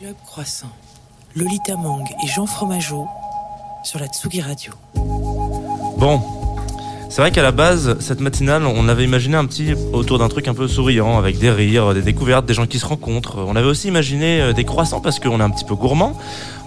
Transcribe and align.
Club 0.00 0.16
Croissant, 0.24 0.70
Lolita 1.36 1.76
Mang 1.76 2.06
et 2.24 2.26
Jean 2.26 2.46
Fromageau 2.46 3.06
sur 3.84 3.98
la 3.98 4.06
Tsugi 4.06 4.40
Radio. 4.40 4.72
Bon, 5.98 6.22
c'est 7.10 7.20
vrai 7.20 7.30
qu'à 7.30 7.42
la 7.42 7.52
base, 7.52 7.98
cette 8.00 8.20
matinale, 8.20 8.64
on 8.64 8.88
avait 8.88 9.04
imaginé 9.04 9.36
un 9.36 9.44
petit 9.44 9.74
autour 9.92 10.18
d'un 10.18 10.30
truc 10.30 10.48
un 10.48 10.54
peu 10.54 10.68
souriant, 10.68 11.18
avec 11.18 11.38
des 11.38 11.50
rires, 11.50 11.92
des 11.92 12.00
découvertes, 12.00 12.46
des 12.46 12.54
gens 12.54 12.66
qui 12.66 12.78
se 12.78 12.86
rencontrent. 12.86 13.44
On 13.46 13.56
avait 13.56 13.66
aussi 13.66 13.88
imaginé 13.88 14.40
euh, 14.40 14.52
des 14.54 14.64
croissants 14.64 15.02
parce 15.02 15.20
qu'on 15.20 15.38
est 15.38 15.42
un 15.42 15.50
petit 15.50 15.66
peu 15.66 15.74
gourmand. 15.74 16.16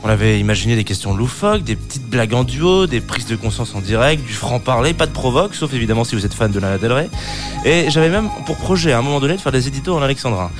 On 0.04 0.09
avait 0.09 0.39
imaginé 0.39 0.75
des 0.75 0.84
questions 0.84 1.15
loufoques, 1.15 1.63
des 1.63 1.77
petites 1.77 2.07
blagues 2.07 2.36
en 2.36 2.43
duo, 2.43 2.86
des 2.86 3.02
prises 3.02 3.25
de 3.25 3.36
conscience 3.36 3.73
en 3.73 3.79
direct, 3.79 4.23
du 4.27 4.34
franc-parler, 4.34 4.93
pas 4.93 5.07
de 5.07 5.11
provoque, 5.11 5.55
sauf 5.55 5.73
évidemment 5.73 6.04
si 6.04 6.15
vous 6.15 6.25
êtes 6.25 6.34
fan 6.34 6.52
de 6.52 6.59
Lana 6.59 6.77
Del 6.77 6.91
Rey. 6.91 7.09
Et 7.65 7.89
j'avais 7.89 8.09
même 8.09 8.29
pour 8.45 8.57
projet 8.57 8.91
à 8.91 9.00
un 9.00 9.02
moment 9.02 9.21
donné 9.21 9.38
de 9.38 9.41
faire 9.41 9.54
des 9.54 9.68
éditos 9.68 9.95
en 9.95 10.04
alexandrin. 10.04 10.52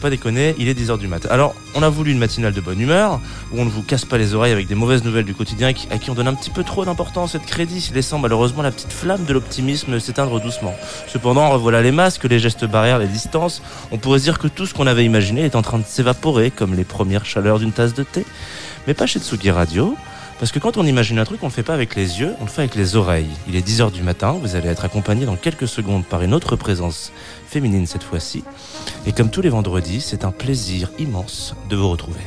Pas 0.00 0.10
déconner, 0.10 0.54
il 0.58 0.68
est 0.68 0.78
10h 0.78 0.98
du 0.98 1.08
mat. 1.08 1.26
Alors, 1.30 1.54
on 1.74 1.82
a 1.82 1.88
voulu 1.88 2.12
une 2.12 2.18
matinale 2.18 2.52
de 2.52 2.60
bonne 2.60 2.78
humeur, 2.80 3.18
où 3.50 3.60
on 3.60 3.64
ne 3.64 3.70
vous 3.70 3.82
casse 3.82 4.04
pas 4.04 4.18
les 4.18 4.34
oreilles 4.34 4.52
avec 4.52 4.66
des 4.66 4.74
mauvaises 4.74 5.02
nouvelles 5.04 5.24
du 5.24 5.34
quotidien 5.34 5.68
à 5.68 5.98
qui 5.98 6.10
on 6.10 6.14
donne 6.14 6.28
un 6.28 6.34
petit 6.34 6.50
peu 6.50 6.64
trop 6.64 6.84
d'importance 6.84 7.34
et 7.34 7.38
de 7.38 7.44
crédit, 7.44 7.90
laissant 7.94 8.18
malheureusement 8.18 8.62
la 8.62 8.70
petite 8.70 8.92
flamme 8.92 9.24
de 9.24 9.32
l'optimisme 9.32 9.98
s'éteindre 9.98 10.40
doucement. 10.40 10.74
Cependant, 11.08 11.48
revoilà 11.50 11.82
les 11.82 11.92
masques, 11.92 12.24
les 12.24 12.38
gestes 12.38 12.66
barrières, 12.66 12.98
les 12.98 13.06
distances. 13.06 13.62
On 13.90 13.98
pourrait 13.98 14.20
dire 14.20 14.38
que 14.38 14.48
tout 14.48 14.66
ce 14.66 14.74
qu'on 14.74 14.86
avait 14.86 15.04
imaginé 15.04 15.44
est 15.44 15.56
en 15.56 15.62
train 15.62 15.78
de 15.78 15.84
s'évaporer, 15.84 16.50
comme 16.50 16.74
les 16.74 16.84
premières 16.84 17.24
chaleurs 17.24 17.58
d'une 17.58 17.72
tasse 17.72 17.94
de 17.94 18.02
thé. 18.02 18.26
Mais 18.86 18.94
pas 18.94 19.06
chez 19.06 19.18
Tsugi 19.18 19.50
Radio. 19.50 19.96
Parce 20.38 20.52
que 20.52 20.58
quand 20.58 20.76
on 20.76 20.84
imagine 20.84 21.18
un 21.18 21.24
truc, 21.24 21.42
on 21.42 21.46
le 21.46 21.52
fait 21.52 21.62
pas 21.62 21.72
avec 21.72 21.94
les 21.94 22.20
yeux, 22.20 22.34
on 22.40 22.44
le 22.44 22.50
fait 22.50 22.62
avec 22.62 22.74
les 22.74 22.94
oreilles. 22.94 23.30
Il 23.48 23.56
est 23.56 23.66
10h 23.66 23.90
du 23.90 24.02
matin, 24.02 24.32
vous 24.32 24.54
allez 24.54 24.68
être 24.68 24.84
accompagné 24.84 25.24
dans 25.24 25.36
quelques 25.36 25.66
secondes 25.66 26.04
par 26.04 26.20
une 26.22 26.34
autre 26.34 26.56
présence 26.56 27.10
féminine 27.46 27.86
cette 27.86 28.02
fois-ci. 28.02 28.44
Et 29.06 29.12
comme 29.12 29.30
tous 29.30 29.40
les 29.40 29.48
vendredis, 29.48 30.02
c'est 30.02 30.24
un 30.24 30.32
plaisir 30.32 30.90
immense 30.98 31.54
de 31.70 31.76
vous 31.76 31.88
retrouver. 31.88 32.20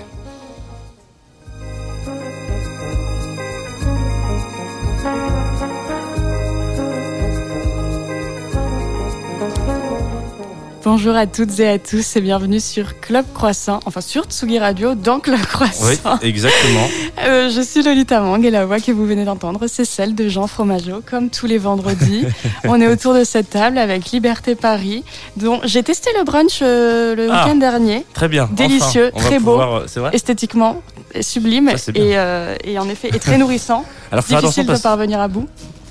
Bonjour 10.86 11.14
à 11.16 11.28
toutes 11.28 11.60
et 11.60 11.68
à 11.68 11.78
tous 11.78 12.16
et 12.16 12.22
bienvenue 12.22 12.62
sur 12.62 13.02
Club 13.02 13.26
Croissant, 13.34 13.82
enfin 13.86 14.00
sur 14.00 14.24
Tsugi 14.24 14.60
Radio 14.60 14.96
dans 14.96 15.20
Club 15.20 15.42
Croissant. 15.42 16.18
Oui, 16.22 16.28
exactement. 16.30 16.88
Euh, 17.26 17.50
je 17.50 17.60
suis 17.62 17.84
Lolita 17.84 18.22
Mang 18.22 18.42
et 18.46 18.50
la 18.50 18.66
voix 18.66 18.80
que 18.80 18.94
vous 18.94 19.06
venez 19.06 19.26
d'entendre, 19.26 19.66
c'est 19.68 19.84
celle 19.84 20.16
de 20.16 20.30
Jean 20.30 20.48
Fromageau, 20.48 21.02
comme 21.06 21.30
tous 21.30 21.48
les 21.48 21.58
vendredis. 21.58 22.26
On 22.64 22.80
est 22.80 22.88
autour 22.88 23.14
de 23.14 23.26
cette 23.26 23.50
table 23.50 23.78
avec 23.78 24.12
Liberté 24.12 24.56
Paris, 24.56 25.04
dont 25.36 25.60
j'ai 25.66 25.84
testé 25.84 26.10
le 26.18 26.24
brunch 26.24 26.60
euh, 26.62 27.14
le 27.16 27.28
Ah. 27.30 27.44
week-end 27.44 27.58
dernier, 27.58 28.06
Très 28.14 28.30
bien. 28.30 28.48
Délicieux, 28.54 29.12
Enfin, 29.14 29.26
très 29.28 29.40
beau. 29.40 29.52
pouvoir, 29.52 29.74
euh, 29.82 29.86
vrai 30.00 30.12
esthétiquement 30.14 30.82
sublime 31.20 31.76
Ça, 31.78 31.92
et, 31.94 32.18
euh, 32.18 32.56
et 32.64 32.80
en 32.80 32.88
effet 32.88 33.10
et 33.14 33.20
très 33.20 33.38
nourrissant. 33.38 33.84
Alors 34.14 34.24
attention 34.24 34.48
Difficile 34.64 34.68
de 34.68 34.78
parvenir 34.82 35.20
à 35.20 35.28
bout. 35.28 35.48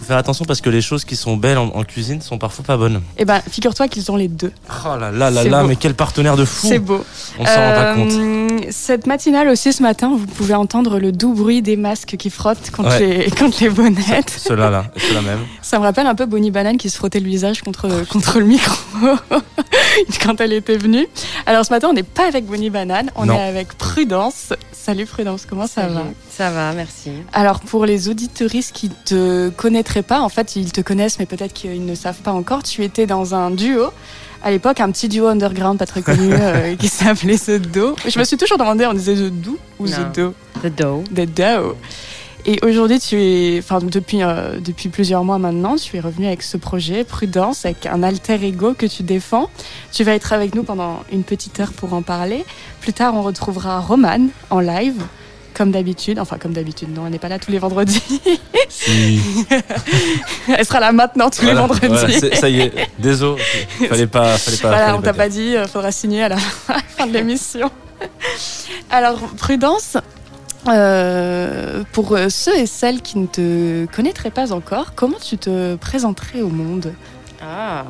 Faire 0.09 0.17
attention 0.17 0.45
parce 0.45 0.61
que 0.61 0.71
les 0.71 0.81
choses 0.81 1.05
qui 1.05 1.15
sont 1.17 1.37
belles 1.37 1.59
en, 1.59 1.69
en 1.69 1.85
cuisine 1.85 2.21
sont 2.21 2.39
parfois 2.39 2.65
pas 2.65 2.77
bonnes. 2.77 3.01
Et 3.17 3.25
ben, 3.25 3.41
figure-toi 3.49 3.87
qu'ils 3.89 4.11
ont 4.11 4.17
les 4.17 4.27
deux. 4.29 4.53
Oh 4.85 4.97
là 4.99 5.11
là 5.13 5.31
là 5.31 5.45
là, 5.45 5.63
beau. 5.63 5.69
mais 5.69 5.77
quel 5.77 5.95
partenaire 5.95 6.37
de 6.37 6.45
fou 6.45 6.67
C'est 6.69 6.79
beau. 6.81 7.05
On 7.39 7.45
s'en 7.45 7.53
rend 7.55 7.73
pas 7.75 7.95
compte. 7.95 8.13
Euh, 8.13 8.49
Cette 8.71 9.07
matinale 9.07 9.49
aussi 9.49 9.73
ce 9.73 9.83
matin, 9.83 10.09
vous 10.11 10.27
pouvez 10.27 10.55
entendre 10.55 10.99
le 10.99 11.13
doux 11.13 11.35
bruit 11.35 11.63
des 11.63 11.77
masques 11.77 12.17
qui 12.19 12.31
frottent 12.31 12.71
contre, 12.71 12.89
Ouais. 12.99 13.25
les, 13.27 13.31
contre 13.39 13.59
les 13.63 13.69
bonnettes. 13.71 14.31
Ceux-là 14.37 14.71
là, 14.71 14.85
ceux-là 14.97 15.21
même. 15.23 15.41
Ça 15.63 15.79
me 15.79 15.85
rappelle 15.85 16.07
un 16.07 16.15
peu 16.15 16.27
Bonnie 16.27 16.51
Banane 16.51 16.79
qui 16.79 16.91
se 16.91 16.97
frottait 16.97 17.21
le 17.21 17.29
visage 17.29 17.63
contre, 17.63 17.89
contre 18.09 18.39
le 18.41 18.47
micro 18.47 18.75
quand 20.23 20.41
elle 20.41 20.53
était 20.53 20.77
venue. 20.77 21.07
Alors 21.47 21.65
ce 21.65 21.71
matin, 21.73 21.89
on 21.91 21.93
n'est 21.93 22.03
pas 22.03 22.27
avec 22.27 22.47
Bonnie 22.47 22.71
Banane, 22.71 23.11
on 23.17 23.27
Non. 23.27 23.35
est 23.35 23.43
avec 23.49 23.77
Prudence. 23.77 24.53
Salut 24.73 25.07
Prudence, 25.07 25.45
comment 25.49 25.67
ça 25.67 25.83
Salut. 25.83 25.95
va? 25.95 26.03
Ça 26.39 26.51
va, 26.51 26.73
merci. 26.73 27.11
Alors 27.33 27.59
pour 27.59 27.85
les 27.85 28.09
auditeuristes 28.09 28.73
qui 28.73 28.91
te 28.91 29.49
connaîtraient 29.49 30.05
pas, 30.05 30.21
en 30.21 30.29
fait 30.29 30.55
ils 30.55 30.71
te 30.71 30.81
connaissent 30.81 31.19
mais 31.19 31.27
peut-être 31.27 31.53
qu'ils 31.53 31.85
ne 31.85 31.97
savent 31.97 32.21
pas 32.21 32.31
encore, 32.31 32.63
tu 32.63 32.85
étais 32.85 33.07
dans 33.07 33.35
un 33.35 33.51
duo. 33.51 33.89
À 34.45 34.53
l'époque, 34.53 34.79
un 34.79 34.93
petit 34.93 35.09
duo 35.09 35.27
underground 35.27 35.81
pas 35.81 35.87
très 35.87 36.01
connu 36.01 36.31
euh, 36.33 36.77
qui 36.77 36.87
s'appelait 36.87 37.39
The 37.39 37.61
Do. 37.61 37.97
Je 38.07 38.17
me 38.21 38.23
suis 38.25 38.37
toujours 38.37 38.57
demandé, 38.57 38.87
on 38.87 38.93
disait 38.95 39.17
The 39.17 39.33
Do 39.33 39.59
ou 39.81 39.89
Non. 39.89 39.97
The 39.97 40.15
Do 40.15 40.35
The 40.63 40.67
dough. 40.69 41.03
The 41.13 41.27
Do. 41.27 41.77
Et 42.47 42.61
aujourd'hui, 42.63 43.01
tu 43.01 43.21
es, 43.21 43.59
enfin 43.59 43.81
depuis 43.81 44.23
euh, 44.23 44.61
depuis 44.61 44.91
plusieurs 44.91 45.25
mois 45.25 45.39
maintenant, 45.39 45.75
tu 45.75 45.97
es 45.97 46.01
revenu 46.01 46.29
avec 46.29 46.45
ce 46.45 46.57
projet 46.57 47.03
Prudence, 47.03 47.65
avec 47.65 47.85
un 47.85 48.05
alter 48.05 48.39
ego 48.45 48.75
que 48.75 48.87
tu 48.87 49.03
défends. 49.03 49.51
Tu 49.91 50.05
vas 50.05 50.15
être 50.15 50.33
avec 50.33 50.55
nous 50.55 50.63
pendant 50.63 51.03
une 51.11 51.25
petite 51.25 51.59
heure 51.59 51.73
pour 51.73 51.95
en 51.95 52.03
parler. 52.03 52.45
Plus 52.81 52.93
tard, 52.93 53.17
on 53.17 53.23
retrouvera 53.23 53.81
Romane 53.81 54.29
en 54.51 54.61
live. 54.61 55.03
Comme 55.59 55.73
d'habitude, 55.73 56.21
enfin 56.21 56.39
comme 56.39 56.53
d'habitude, 56.53 56.95
non, 56.95 57.05
elle 57.07 57.11
n'est 57.13 57.19
pas 57.19 57.29
là 57.29 57.41
tous 57.41 57.51
les 57.51 57.59
vendredis. 57.59 58.01
Si. 58.69 59.21
Elle 60.57 60.65
sera 60.65 60.79
là 60.79 60.93
maintenant 60.93 61.31
tous 61.31 61.43
Voilà, 61.43 61.55
les 61.63 61.67
vendredis. 61.67 61.87
voilà, 61.89 62.13
c'est- 62.21 62.35
ça 62.37 62.49
y 62.49 62.61
est, 62.61 62.73
désolé. 63.01 63.43
Fallait 63.89 64.07
pas, 64.07 64.39
fallait 64.39 64.57
pas. 64.57 64.69
Voilà, 64.69 64.87
fallait 64.87 64.99
on 64.99 65.03
t'a 65.03 65.13
pas 65.15 65.29
dit, 65.29 65.57
il 65.61 65.67
faudra 65.67 65.91
signer 65.91 66.23
à 66.23 66.29
la 66.29 66.37
fin 66.37 67.09
de 67.09 67.13
l'émission. 67.13 67.73
Alors, 68.89 69.19
Prudence, 69.37 69.97
euh, 70.69 71.83
pour 71.93 72.13
euh, 72.15 72.29
ceux 72.29 72.57
et 72.57 72.67
celles 72.67 73.03
qui 73.03 73.19
ne 73.19 73.27
te 73.27 73.87
connaîtraient 73.87 74.31
pas 74.31 74.53
encore, 74.53 74.95
comment 74.95 75.19
tu 75.19 75.39
te 75.39 75.75
présenterais 75.75 76.41
au 76.41 76.51
monde? 76.51 76.93
Ah, 77.43 77.85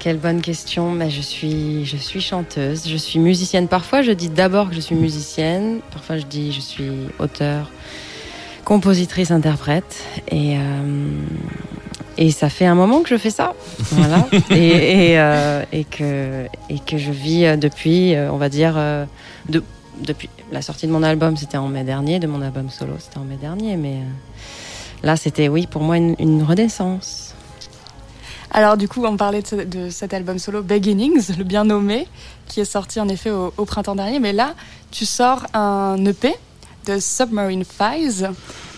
quelle 0.00 0.16
bonne 0.18 0.40
question. 0.40 0.90
Mais 0.90 1.10
je 1.10 1.20
suis, 1.20 1.84
je 1.84 1.96
suis 1.96 2.20
chanteuse, 2.20 2.88
je 2.88 2.96
suis 2.96 3.20
musicienne. 3.20 3.68
Parfois, 3.68 4.02
je 4.02 4.10
dis 4.10 4.28
d'abord 4.28 4.70
que 4.70 4.74
je 4.74 4.80
suis 4.80 4.96
musicienne. 4.96 5.78
Parfois, 5.92 6.16
je 6.18 6.24
dis 6.26 6.52
je 6.52 6.60
suis 6.60 6.90
auteur, 7.20 7.70
compositrice, 8.64 9.30
interprète. 9.30 10.02
Et 10.28 10.56
euh, 10.58 10.62
et 12.18 12.30
ça 12.32 12.50
fait 12.50 12.66
un 12.66 12.74
moment 12.74 13.02
que 13.02 13.08
je 13.08 13.16
fais 13.16 13.30
ça, 13.30 13.54
voilà. 13.92 14.26
et 14.50 15.10
et, 15.12 15.18
euh, 15.18 15.62
et 15.72 15.84
que 15.84 16.46
et 16.68 16.78
que 16.78 16.98
je 16.98 17.12
vis 17.12 17.44
euh, 17.46 17.56
depuis, 17.56 18.14
on 18.16 18.36
va 18.36 18.48
dire, 18.48 18.74
de- 19.48 19.62
depuis 20.02 20.28
la 20.52 20.60
sortie 20.62 20.86
de 20.86 20.92
mon 20.92 21.02
album, 21.02 21.36
c'était 21.36 21.56
en 21.58 21.68
mai 21.68 21.84
dernier. 21.84 22.18
De 22.18 22.26
mon 22.26 22.42
album 22.42 22.68
solo, 22.70 22.94
c'était 22.98 23.18
en 23.18 23.24
mai 23.24 23.36
dernier. 23.40 23.76
Mais 23.76 23.98
là, 25.02 25.16
c'était 25.16 25.48
oui 25.48 25.66
pour 25.66 25.82
moi 25.82 25.96
une, 25.98 26.14
une 26.18 26.42
renaissance. 26.42 27.29
Alors, 28.52 28.76
du 28.76 28.88
coup, 28.88 29.04
on 29.04 29.16
parlait 29.16 29.42
de, 29.42 29.46
ce- 29.46 29.54
de 29.56 29.90
cet 29.90 30.12
album 30.12 30.38
solo 30.38 30.62
Beginnings, 30.62 31.36
le 31.38 31.44
bien 31.44 31.64
nommé, 31.64 32.08
qui 32.48 32.60
est 32.60 32.64
sorti 32.64 32.98
en 33.00 33.08
effet 33.08 33.30
au, 33.30 33.64
printemps 33.64 33.94
dernier. 33.94 34.18
Mais 34.18 34.32
là, 34.32 34.54
tu 34.90 35.06
sors 35.06 35.46
un 35.54 36.04
EP 36.04 36.34
de 36.86 36.98
Submarine 36.98 37.64
Files. 37.64 38.30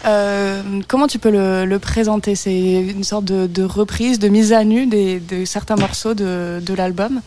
Euh, 0.04 0.62
comment 0.88 1.06
tu 1.06 1.18
peux 1.18 1.30
le, 1.30 1.78
présenter? 1.78 2.34
C'est 2.34 2.52
une 2.52 3.04
sorte 3.04 3.24
de, 3.24 3.64
reprise, 3.64 4.18
de 4.18 4.28
mise 4.28 4.52
à 4.52 4.64
nu 4.64 4.86
de 4.86 5.44
certains 5.44 5.76
morceaux 5.76 6.14
de, 6.14 6.74
l'album? 6.76 7.20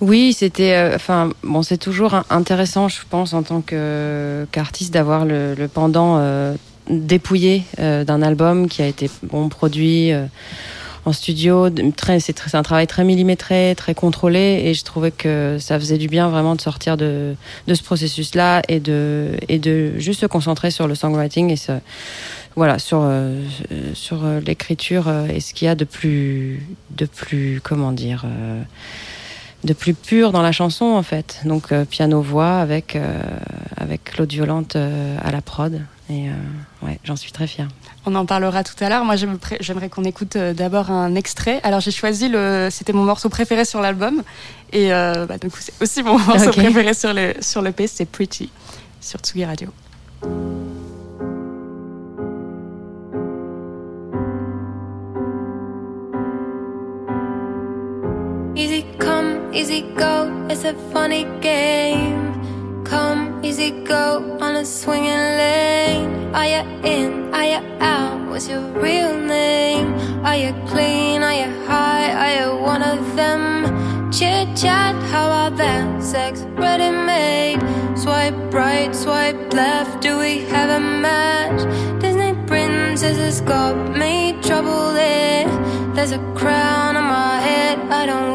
Oui, 0.00 0.32
c'était, 0.32 0.72
euh, 0.72 0.96
enfin, 0.96 1.30
bon, 1.42 1.62
c'est 1.62 1.76
toujours 1.76 2.22
intéressant, 2.30 2.88
je 2.88 3.00
pense, 3.08 3.34
en 3.34 3.42
tant 3.42 3.60
qu'artiste, 3.60 4.94
d'avoir 4.94 5.26
le, 5.26 5.54
pendant 5.72 6.16
euh, 6.18 6.54
dépouillé 6.88 7.64
euh, 7.78 8.02
d'un 8.02 8.22
album 8.22 8.66
qui 8.66 8.80
a 8.80 8.86
été 8.86 9.10
bon 9.22 9.50
produit 9.50 10.10
en 11.04 11.12
studio. 11.12 11.68
c'est 12.18 12.54
un 12.54 12.62
travail 12.62 12.86
très 12.86 13.04
millimétré, 13.04 13.74
très 13.76 13.94
contrôlé, 13.94 14.62
et 14.64 14.74
je 14.74 14.84
trouvais 14.84 15.10
que 15.10 15.56
ça 15.58 15.78
faisait 15.78 15.98
du 15.98 16.08
bien 16.08 16.28
vraiment 16.28 16.54
de 16.54 16.60
sortir 16.60 16.96
de, 16.96 17.34
de 17.66 17.74
ce 17.74 17.82
processus-là 17.82 18.62
et 18.68 18.80
de 18.80 19.32
et 19.48 19.58
de 19.58 19.98
juste 19.98 20.20
se 20.20 20.26
concentrer 20.26 20.70
sur 20.70 20.86
le 20.86 20.94
songwriting 20.94 21.50
et 21.50 21.56
se 21.56 21.72
voilà 22.56 22.78
sur 22.78 23.00
euh, 23.02 23.42
sur 23.94 24.24
euh, 24.24 24.40
l'écriture 24.40 25.08
euh, 25.08 25.28
et 25.28 25.40
ce 25.40 25.54
qu'il 25.54 25.66
y 25.66 25.68
a 25.68 25.74
de 25.74 25.84
plus 25.84 26.66
de 26.90 27.06
plus 27.06 27.60
comment 27.62 27.92
dire 27.92 28.24
euh, 28.26 28.62
de 29.64 29.72
plus 29.72 29.94
pur 29.94 30.32
dans 30.32 30.42
la 30.42 30.52
chanson 30.52 30.86
en 30.86 31.02
fait. 31.02 31.40
Donc 31.44 31.72
euh, 31.72 31.84
piano 31.84 32.20
voix 32.22 32.58
avec 32.60 32.96
euh, 32.96 33.22
avec 33.76 34.04
Claude 34.04 34.30
Violente 34.32 34.76
euh, 34.76 35.16
à 35.22 35.30
la 35.30 35.42
prod 35.42 35.82
et 36.08 36.28
euh, 36.28 36.32
ouais, 36.82 36.98
j'en 37.04 37.14
suis 37.16 37.30
très 37.30 37.46
fière. 37.46 37.68
On 38.06 38.14
en 38.14 38.24
parlera 38.26 38.64
tout 38.64 38.74
à 38.82 38.88
l'heure. 38.88 39.04
Moi, 39.04 39.14
j'aime- 39.16 39.38
j'aimerais 39.60 39.88
qu'on 39.90 40.02
écoute 40.04 40.36
d'abord 40.38 40.90
un 40.90 41.14
extrait. 41.14 41.60
Alors, 41.62 41.80
j'ai 41.80 41.90
choisi 41.92 42.28
le. 42.28 42.68
C'était 42.70 42.94
mon 42.94 43.04
morceau 43.04 43.28
préféré 43.28 43.64
sur 43.66 43.80
l'album. 43.80 44.22
Et 44.72 44.92
euh, 44.92 45.26
bah, 45.26 45.36
du 45.38 45.50
coup, 45.50 45.58
c'est 45.60 45.74
aussi 45.82 46.02
mon 46.02 46.18
morceau 46.26 46.50
préféré 46.50 46.94
sur 46.94 47.12
le, 47.12 47.34
sur 47.40 47.60
le 47.62 47.70
P. 47.72 47.86
C'est 47.86 48.06
Pretty 48.06 48.50
sur 49.00 49.20
Tsugi 49.20 49.44
Radio. 49.44 49.68
Easy 58.56 58.84
easy 59.52 59.82
go, 59.94 60.46
it's 60.48 60.64
a 60.64 60.74
funny 60.92 61.24
game. 61.40 62.84
Come, 62.84 63.44
easy 63.44 63.70
go 63.84 64.38
on 64.40 64.56
a 64.56 64.64
swinging 64.64 65.24
lane. 65.40 66.34
Are 66.34 66.46
you 66.46 66.62
in, 66.84 67.34
are 67.34 67.44
you 67.44 67.60
out? 67.80 68.28
What's 68.28 68.48
your 68.48 68.62
real 68.80 69.18
name? 69.18 69.94
Are 70.24 70.36
you 70.36 70.52
clean, 70.68 71.22
are 71.22 71.34
you 71.34 71.50
high? 71.66 72.10
Are 72.22 72.34
you 72.40 72.62
one 72.62 72.82
of 72.82 73.16
them? 73.16 74.10
Chit 74.12 74.56
chat, 74.56 74.94
how 75.10 75.26
about 75.26 75.56
that? 75.58 76.02
Sex 76.02 76.40
ready 76.56 76.90
made. 76.90 77.58
Swipe 77.96 78.34
right, 78.52 78.94
swipe 78.94 79.52
left. 79.52 80.00
Do 80.02 80.18
we 80.18 80.40
have 80.46 80.70
a 80.70 80.80
match? 80.80 81.60
Disney 82.00 82.34
princesses 82.46 83.40
got 83.40 83.96
me 83.96 84.38
trouble 84.42 84.92
there. 84.92 85.48
There's 85.94 86.12
a 86.12 86.18
crown 86.34 86.96
on 86.96 87.04
my 87.04 87.40
head 87.40 87.78
I 87.90 88.06
don't 88.06 88.29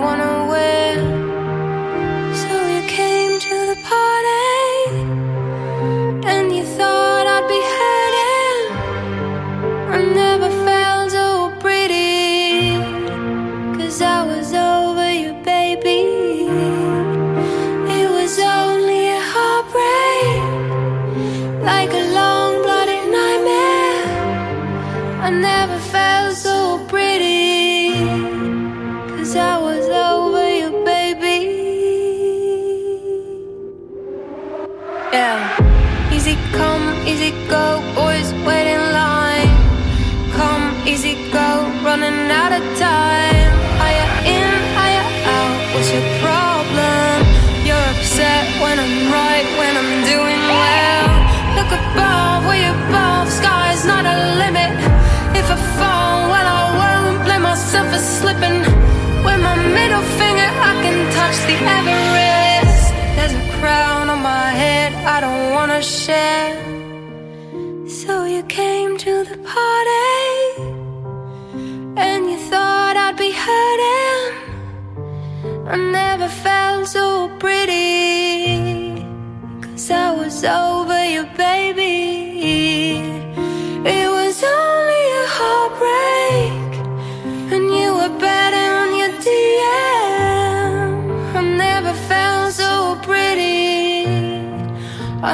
the 61.43 61.53
ever 61.53 62.04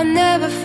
I 0.02 0.04
never 0.04 0.61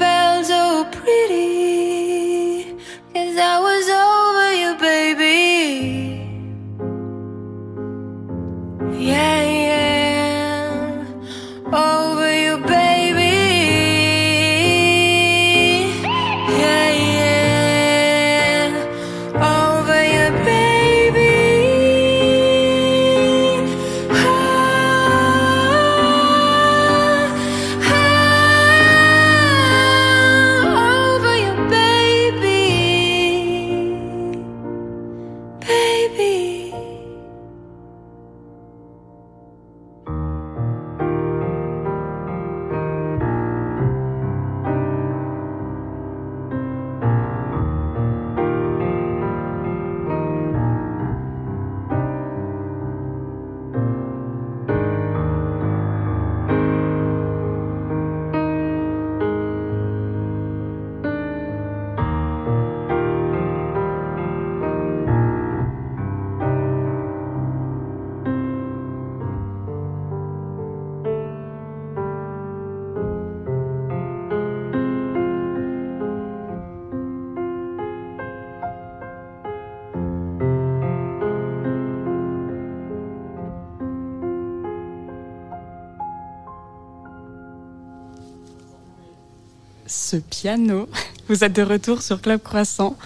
Ce 90.16 90.20
piano. 90.22 90.88
Vous 91.28 91.44
êtes 91.44 91.52
de 91.52 91.60
retour 91.60 92.00
sur 92.00 92.22
Club 92.22 92.40
Croissant. 92.42 92.96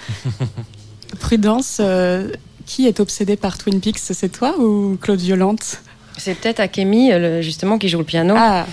Prudence, 1.21 1.79
euh, 1.81 2.31
qui 2.67 2.87
est 2.87 3.01
obsédé 3.01 3.35
par 3.35 3.59
Twin 3.59 3.81
Peaks 3.81 3.99
C'est 3.99 4.29
toi 4.29 4.57
ou 4.61 4.97
Claude 5.01 5.19
Violante 5.19 5.81
C'est 6.19 6.35
peut-être 6.35 6.61
Akemi, 6.61 7.11
euh, 7.11 7.43
justement, 7.43 7.79
qui 7.79 7.89
joue 7.89 7.99
le 7.99 8.05
piano. 8.05 8.35
Ah, 8.37 8.65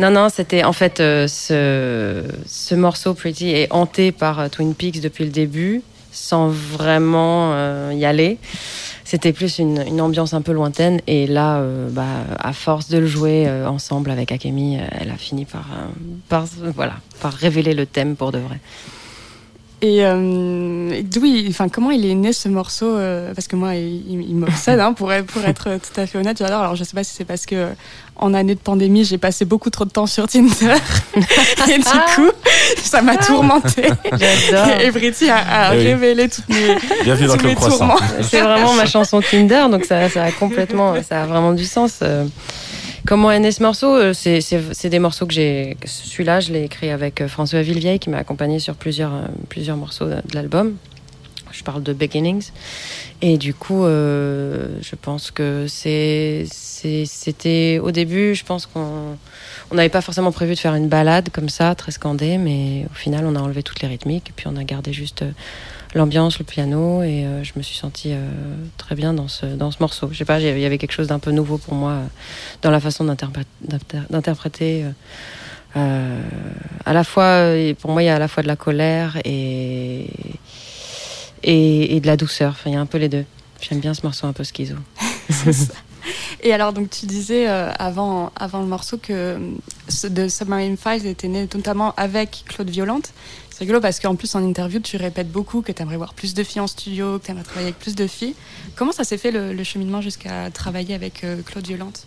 Non, 0.00 0.10
non, 0.10 0.28
c'était 0.28 0.64
en 0.64 0.72
fait 0.72 0.98
euh, 0.98 1.28
ce, 1.28 2.24
ce 2.48 2.74
morceau 2.74 3.14
Pretty 3.14 3.50
est 3.50 3.68
hanté 3.70 4.10
par 4.10 4.50
Twin 4.50 4.74
Peaks 4.74 5.00
depuis 5.00 5.22
le 5.22 5.30
début, 5.30 5.82
sans 6.10 6.48
vraiment 6.48 7.52
euh, 7.52 7.92
y 7.94 8.04
aller. 8.04 8.38
C'était 9.04 9.34
plus 9.34 9.58
une, 9.58 10.00
ambiance 10.00 10.32
un 10.32 10.40
peu 10.40 10.52
lointaine. 10.52 11.00
Et 11.06 11.26
là, 11.26 11.58
euh, 11.58 11.90
bah, 11.90 12.24
à 12.38 12.52
force 12.52 12.88
de 12.88 12.98
le 12.98 13.06
jouer 13.06 13.46
euh, 13.46 13.68
ensemble 13.68 14.10
avec 14.10 14.32
Akemi, 14.32 14.78
euh, 14.78 14.86
elle 14.90 15.10
a 15.10 15.16
fini 15.16 15.44
par, 15.44 15.66
par, 16.28 16.46
voilà, 16.74 16.94
par 17.20 17.32
révéler 17.32 17.74
le 17.74 17.84
thème 17.84 18.16
pour 18.16 18.32
de 18.32 18.38
vrai. 18.38 18.58
Et 19.86 19.98
euh, 20.06 21.02
d'où 21.12 21.24
il- 21.26 21.48
enfin, 21.50 21.68
comment 21.68 21.90
il 21.90 22.06
est 22.06 22.14
né 22.14 22.32
ce 22.32 22.48
morceau 22.48 22.86
euh, 22.86 23.34
Parce 23.34 23.46
que 23.48 23.54
moi, 23.56 23.74
il, 23.74 24.22
il- 24.22 24.34
m'obsède, 24.34 24.80
hein, 24.80 24.94
pour, 24.94 25.12
être- 25.12 25.26
pour 25.26 25.44
être 25.46 25.64
tout 25.78 26.00
à 26.00 26.06
fait 26.06 26.16
honnête. 26.18 26.38
J'adore. 26.38 26.60
Alors, 26.60 26.74
je 26.74 26.84
sais 26.84 26.94
pas 26.94 27.04
si 27.04 27.12
c'est 27.14 27.26
parce 27.26 27.44
que 27.44 27.54
euh, 27.54 27.68
en 28.16 28.32
année 28.32 28.54
de 28.54 28.60
pandémie, 28.60 29.04
j'ai 29.04 29.18
passé 29.18 29.44
beaucoup 29.44 29.68
trop 29.68 29.84
de 29.84 29.90
temps 29.90 30.06
sur 30.06 30.26
Tinder. 30.26 30.48
et 31.68 31.76
du 31.78 31.84
coup, 32.14 32.30
ça 32.82 33.02
m'a 33.02 33.16
tourmenté. 33.18 33.88
J'adore. 34.10 34.80
Et 34.80 34.90
Britty 34.90 35.28
a, 35.28 35.36
a 35.36 35.74
Eh 35.74 35.78
oui. 35.78 35.84
révélé 35.88 36.28
toutes 36.30 36.48
mes, 36.48 36.76
Bienvenue 37.02 37.26
dans 37.28 37.36
tous 37.36 37.46
mes 37.46 37.54
Croissant. 37.54 37.76
tourments. 37.78 37.98
C'est 38.22 38.40
vraiment 38.40 38.72
ma 38.72 38.86
chanson 38.86 39.20
Tinder, 39.20 39.66
donc 39.70 39.84
ça, 39.84 40.08
ça 40.08 40.22
a 40.24 40.32
complètement, 40.32 40.94
ça 41.08 41.22
a 41.24 41.26
vraiment 41.26 41.52
du 41.52 41.64
sens. 41.66 42.00
Comment 43.06 43.30
est 43.30 43.38
né 43.38 43.52
ce 43.52 43.62
morceau 43.62 43.94
Euh, 43.96 44.14
C'est 44.14 44.88
des 44.88 44.98
morceaux 44.98 45.26
que 45.26 45.34
j'ai. 45.34 45.76
Celui-là, 45.84 46.40
je 46.40 46.52
l'ai 46.52 46.64
écrit 46.64 46.88
avec 46.88 47.20
euh, 47.20 47.28
François 47.28 47.60
Villevieille, 47.60 47.98
qui 47.98 48.08
m'a 48.08 48.16
accompagné 48.16 48.58
sur 48.58 48.76
plusieurs, 48.76 49.12
euh, 49.12 49.26
plusieurs 49.50 49.76
morceaux 49.76 50.06
de 50.06 50.22
l'album. 50.32 50.76
Je 51.52 51.62
parle 51.62 51.82
de 51.82 51.92
Beginnings. 51.92 52.48
Et 53.20 53.36
du 53.36 53.52
coup, 53.54 53.84
je 53.84 54.96
pense 55.00 55.30
que 55.30 55.66
c'était 55.68 56.48
au 57.78 57.90
début, 57.92 58.34
je 58.34 58.44
pense 58.44 58.66
qu'on 58.66 59.16
on 59.70 59.74
n'avait 59.74 59.88
pas 59.88 60.00
forcément 60.00 60.32
prévu 60.32 60.54
de 60.54 60.58
faire 60.58 60.74
une 60.74 60.88
balade 60.88 61.28
comme 61.30 61.48
ça, 61.48 61.76
très 61.76 61.92
scandée, 61.92 62.38
mais 62.38 62.86
au 62.90 62.94
final, 62.94 63.24
on 63.24 63.36
a 63.36 63.38
enlevé 63.38 63.62
toutes 63.62 63.80
les 63.82 63.88
rythmiques 63.88 64.30
et 64.30 64.32
puis 64.34 64.46
on 64.48 64.56
a 64.56 64.64
gardé 64.64 64.92
juste 64.92 65.24
l'ambiance, 65.94 66.38
le 66.38 66.44
piano, 66.44 67.02
et 67.02 67.24
euh, 67.24 67.44
je 67.44 67.52
me 67.56 67.62
suis 67.62 67.76
sentie 67.76 68.12
euh, 68.12 68.28
très 68.76 68.94
bien 68.94 69.12
dans 69.14 69.28
ce, 69.28 69.46
dans 69.46 69.70
ce 69.70 69.76
morceau. 69.80 70.08
Je 70.12 70.18
sais 70.18 70.24
pas, 70.24 70.40
il 70.40 70.58
y 70.58 70.64
avait 70.64 70.78
quelque 70.78 70.92
chose 70.92 71.06
d'un 71.08 71.18
peu 71.20 71.30
nouveau 71.30 71.58
pour 71.58 71.74
moi 71.74 71.92
euh, 71.92 72.04
dans 72.62 72.70
la 72.70 72.80
façon 72.80 73.04
d'interpré- 73.04 73.44
d'inter- 73.62 74.06
d'interpréter. 74.10 74.84
à 75.74 76.92
la 76.92 77.04
fois, 77.04 77.50
pour 77.80 77.90
moi, 77.92 78.02
il 78.02 78.06
y 78.06 78.08
a 78.08 78.16
à 78.16 78.18
la 78.18 78.28
fois 78.28 78.42
de 78.42 78.48
la 78.48 78.56
colère 78.56 79.18
et, 79.24 80.06
et, 81.42 82.00
de 82.00 82.06
la 82.06 82.16
douceur. 82.16 82.56
Il 82.66 82.72
y 82.72 82.76
a 82.76 82.80
un 82.80 82.86
peu 82.86 82.98
les 82.98 83.08
deux. 83.08 83.24
J'aime 83.60 83.80
bien 83.80 83.94
ce 83.94 84.02
morceau 84.04 84.26
un 84.26 84.32
peu 84.32 84.44
schizo. 84.44 84.76
Et 86.42 86.52
alors, 86.52 86.74
donc, 86.74 86.90
tu 86.90 87.06
disais 87.06 87.46
avant, 87.46 88.30
avant 88.36 88.60
le 88.60 88.66
morceau 88.66 88.98
que 88.98 89.38
de 90.04 90.28
Submarine 90.28 90.76
Files 90.76 91.06
était 91.06 91.28
né 91.28 91.48
notamment 91.54 91.94
avec 91.96 92.44
Claude 92.46 92.68
Violante. 92.68 93.14
C'est 93.54 93.60
rigolo 93.60 93.80
parce 93.80 94.00
qu'en 94.00 94.16
plus, 94.16 94.34
en 94.34 94.42
interview, 94.42 94.80
tu 94.80 94.96
répètes 94.96 95.30
beaucoup 95.30 95.62
que 95.62 95.70
tu 95.70 95.80
aimerais 95.80 95.96
voir 95.96 96.14
plus 96.14 96.34
de 96.34 96.42
filles 96.42 96.60
en 96.60 96.66
studio, 96.66 97.20
que 97.20 97.26
tu 97.26 97.30
aimerais 97.30 97.44
travailler 97.44 97.68
avec 97.68 97.78
plus 97.78 97.94
de 97.94 98.08
filles. 98.08 98.34
Comment 98.74 98.90
ça 98.90 99.04
s'est 99.04 99.16
fait 99.16 99.30
le, 99.30 99.62
cheminement 99.62 100.00
jusqu'à 100.00 100.50
travailler 100.50 100.92
avec 100.92 101.22
euh, 101.22 101.40
Claude 101.40 101.64
Violante? 101.64 102.04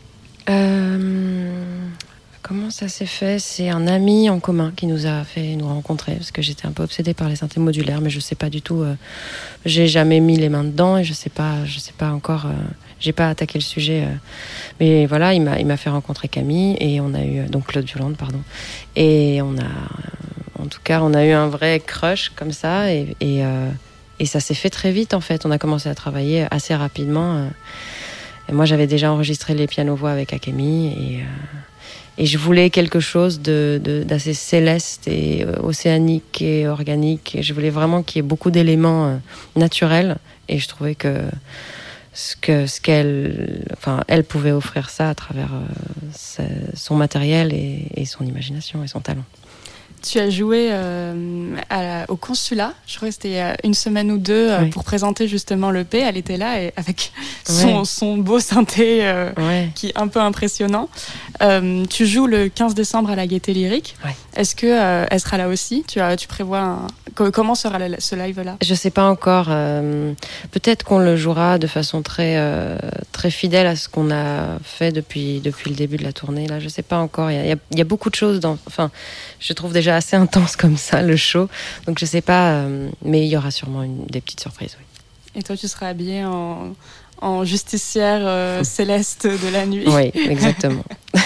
Euh, 0.49 1.87
comment 2.41 2.69
ça 2.69 2.89
s'est 2.89 3.05
fait? 3.05 3.39
C'est 3.39 3.69
un 3.69 3.87
ami 3.87 4.29
en 4.29 4.41
commun 4.41 4.73
qui 4.75 4.87
nous 4.87 5.05
a 5.05 5.23
fait 5.23 5.55
nous 5.55 5.69
rencontrer 5.69 6.15
parce 6.15 6.31
que 6.31 6.41
j'étais 6.41 6.65
un 6.65 6.73
peu 6.73 6.83
obsédée 6.83 7.13
par 7.13 7.29
les 7.29 7.37
synthés 7.37 7.61
modulaires, 7.61 8.01
mais 8.01 8.09
je 8.09 8.19
sais 8.19 8.35
pas 8.35 8.49
du 8.49 8.61
tout. 8.61 8.81
euh, 8.81 8.95
j'ai 9.65 9.87
jamais 9.87 10.19
mis 10.19 10.35
les 10.35 10.49
mains 10.49 10.65
dedans 10.65 10.97
et 10.97 11.05
je 11.05 11.13
sais 11.13 11.29
pas, 11.29 11.63
je 11.63 11.79
sais 11.79 11.93
pas 11.97 12.11
encore. 12.11 12.47
euh, 12.47 12.55
j'ai 12.99 13.13
pas 13.13 13.29
attaqué 13.29 13.57
le 13.57 13.63
sujet, 13.63 14.05
mais 14.79 15.05
voilà, 15.05 15.33
il 15.35 15.43
m'a 15.43 15.59
il 15.59 15.67
m'a 15.67 15.77
fait 15.77 15.91
rencontrer 15.91 16.27
Camille 16.27 16.75
et 16.79 16.99
on 16.99 17.13
a 17.13 17.23
eu 17.23 17.45
donc 17.45 17.67
Claude 17.67 17.85
Violante, 17.85 18.17
pardon, 18.17 18.41
et 18.95 19.39
on 19.43 19.55
a, 19.59 19.69
en 20.67 20.69
tout 20.69 20.81
cas, 20.83 20.99
on 21.01 21.13
a 21.13 21.23
eu 21.23 21.31
un 21.31 21.47
vrai 21.47 21.79
crush 21.79 22.33
comme 22.35 22.51
ça 22.51 22.87
euh, 22.87 23.71
et 24.19 24.25
ça 24.25 24.41
s'est 24.41 24.53
fait 24.53 24.69
très 24.69 24.91
vite 24.91 25.13
en 25.13 25.21
fait. 25.21 25.45
On 25.45 25.51
a 25.51 25.57
commencé 25.57 25.87
à 25.87 25.95
travailler 25.95 26.45
assez 26.51 26.75
rapidement. 26.75 27.35
euh, 27.37 28.51
moi, 28.51 28.65
j'avais 28.65 28.85
déjà 28.85 29.09
enregistré 29.09 29.53
les 29.53 29.65
pianos-voix 29.65 30.11
avec 30.11 30.33
Akemi 30.33 30.87
et, 30.87 31.21
euh, 31.21 32.25
je 32.25 32.37
voulais 32.37 32.69
quelque 32.69 32.99
chose 32.99 33.39
d'assez 33.39 34.33
céleste 34.33 35.07
et 35.07 35.45
océanique 35.63 36.41
et 36.41 36.67
organique. 36.67 37.35
Et 37.35 37.43
je 37.43 37.53
voulais 37.53 37.69
vraiment 37.69 38.03
qu'il 38.03 38.17
y 38.17 38.19
ait 38.19 38.27
beaucoup 38.27 38.51
d'éléments 38.51 39.21
naturels 39.55 40.17
et 40.49 40.59
je 40.59 40.67
trouvais 40.67 40.95
que 40.95 41.21
ce 42.13 42.35
que 42.35 42.65
ce 42.65 42.81
qu'elle, 42.81 43.63
pouvait 44.27 44.51
offrir 44.51 44.89
ça 44.89 45.11
à 45.11 45.15
travers 45.15 45.51
son 46.73 46.95
matériel 46.95 47.53
et 47.53 48.05
son 48.05 48.25
imagination 48.25 48.83
et 48.83 48.87
son 48.87 48.99
talent. 48.99 49.25
Tu 50.09 50.19
as 50.19 50.29
joué 50.29 50.69
euh, 50.71 51.55
à 51.69 52.05
au 52.09 52.15
consulat, 52.15 52.73
je 52.87 52.95
crois 52.95 53.09
que 53.09 53.13
c'était 53.13 53.41
une 53.65 53.73
semaine 53.73 54.09
ou 54.09 54.17
deux, 54.17 54.49
euh, 54.49 54.65
pour 54.69 54.85
présenter 54.85 55.27
justement 55.27 55.69
l'EP. 55.69 55.99
Elle 55.99 56.15
était 56.15 56.37
là 56.37 56.61
et 56.61 56.71
avec 56.77 57.11
son, 57.45 57.79
Ouais. 57.79 57.85
son 57.85 58.17
beau 58.17 58.39
synthé 58.39 58.99
euh, 59.01 59.31
Ouais. 59.37 59.69
qui 59.75 59.87
est 59.87 59.97
un 59.97 60.07
peu 60.07 60.21
impressionnant. 60.21 60.87
Euh, 61.41 61.83
tu 61.89 62.05
joues 62.05 62.25
le 62.27 62.47
15 62.47 62.73
décembre 62.73 63.09
à 63.09 63.15
la 63.17 63.27
Gaieté 63.27 63.53
Lyrique. 63.53 63.95
Est-ce 64.37 64.55
que 64.55 64.67
euh, 64.67 65.05
elle 65.09 65.19
sera 65.19 65.37
là 65.37 65.47
aussi? 65.47 65.83
Tu, 65.87 65.99
as, 65.99 66.15
tu 66.15 66.27
prévois 66.27 66.59
un- 66.59 67.31
comment 67.31 67.55
sera 67.55 67.79
la- 67.79 67.99
ce 67.99 68.15
live-là? 68.15 68.55
Je 68.61 68.75
sais 68.75 68.91
pas 68.91 69.09
encore. 69.09 69.47
euh, 69.49 70.13
Peut-être 70.51 70.83
qu'on 70.83 70.99
le 70.99 71.17
jouera 71.17 71.57
de 71.57 71.65
façon 71.65 72.03
très 72.03 72.35
euh, 72.37 72.77
très 73.11 73.31
fidèle 73.31 73.65
à 73.65 73.75
ce 73.75 73.89
qu'on 73.89 74.11
a 74.11 74.59
fait 74.63 74.91
depuis 74.91 75.39
depuis 75.39 75.71
le 75.71 75.75
début 75.75 75.97
de 75.97 76.03
la 76.03 76.13
tournée. 76.13 76.45
Là, 76.47 76.59
je 76.59 76.69
sais 76.69 76.83
pas 76.83 76.99
encore. 76.99 77.31
Il 77.31 77.35
y 77.47 77.51
a, 77.51 77.55
il 77.71 77.79
y 77.79 77.83
beaucoup 77.83 78.11
de 78.11 78.15
choses 78.15 78.39
dans. 78.39 78.57
Enfin, 78.67 78.91
je 79.39 79.53
trouve 79.53 79.73
déjà 79.73 79.95
assez 79.95 80.15
intense 80.25 80.55
comme 80.55 80.77
ça 80.77 81.01
le 81.01 81.15
show. 81.15 81.49
Donc 81.87 81.97
je 81.99 82.05
sais 82.05 82.21
pas. 82.21 82.63
mais 83.03 83.25
il 83.25 83.29
y 83.29 83.37
aura 83.37 83.49
sûrement 83.51 83.81
une, 83.81 84.05
des 84.05 84.21
petites 84.21 84.41
surprises. 84.41 84.77
Oui. 84.79 85.39
Et 85.39 85.43
toi, 85.43 85.57
tu 85.57 85.67
seras 85.67 85.87
habillée 85.87 86.25
en, 86.25 86.73
en 87.21 87.43
justicière 87.43 88.63
céleste 88.63 89.25
de 89.25 89.51
la 89.51 89.65
nuit. 89.65 89.85
Oui, 89.87 90.11
exactement. 90.29 90.83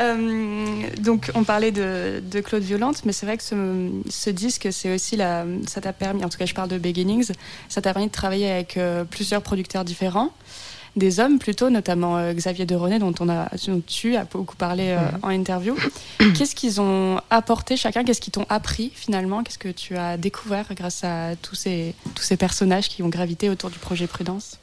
Euh, 0.00 0.86
donc, 1.00 1.30
on 1.34 1.44
parlait 1.44 1.72
de, 1.72 2.22
de 2.30 2.40
Claude 2.40 2.62
Violante, 2.62 3.04
mais 3.04 3.12
c'est 3.12 3.26
vrai 3.26 3.36
que 3.36 3.42
ce, 3.42 3.90
ce 4.08 4.30
disque, 4.30 4.68
c'est 4.70 4.94
aussi 4.94 5.16
la, 5.16 5.44
ça 5.66 5.80
t'a 5.80 5.92
permis, 5.92 6.24
en 6.24 6.28
tout 6.28 6.38
cas, 6.38 6.46
je 6.46 6.54
parle 6.54 6.68
de 6.68 6.78
Beginnings, 6.78 7.32
ça 7.68 7.80
t'a 7.80 7.92
permis 7.92 8.08
de 8.08 8.12
travailler 8.12 8.50
avec 8.50 8.76
euh, 8.76 9.04
plusieurs 9.04 9.42
producteurs 9.42 9.84
différents, 9.84 10.32
des 10.96 11.20
hommes 11.20 11.38
plutôt, 11.38 11.70
notamment 11.70 12.16
euh, 12.16 12.32
Xavier 12.32 12.66
Deronet, 12.66 12.98
dont, 12.98 13.14
on 13.20 13.28
a, 13.28 13.48
dont 13.66 13.82
tu 13.86 14.16
as 14.16 14.24
beaucoup 14.24 14.56
parlé 14.56 14.90
euh, 14.90 14.98
en 15.22 15.28
interview. 15.28 15.76
Qu'est-ce 16.36 16.54
qu'ils 16.54 16.80
ont 16.80 17.20
apporté 17.30 17.76
chacun? 17.76 18.02
Qu'est-ce 18.02 18.20
qu'ils 18.20 18.32
t'ont 18.32 18.46
appris 18.48 18.90
finalement? 18.94 19.42
Qu'est-ce 19.42 19.58
que 19.58 19.68
tu 19.68 19.96
as 19.96 20.16
découvert 20.16 20.66
grâce 20.74 21.04
à 21.04 21.36
tous 21.40 21.54
ces, 21.54 21.94
tous 22.14 22.22
ces 22.22 22.36
personnages 22.36 22.88
qui 22.88 23.02
ont 23.02 23.08
gravité 23.08 23.50
autour 23.50 23.70
du 23.70 23.78
projet 23.78 24.06
Prudence? 24.06 24.58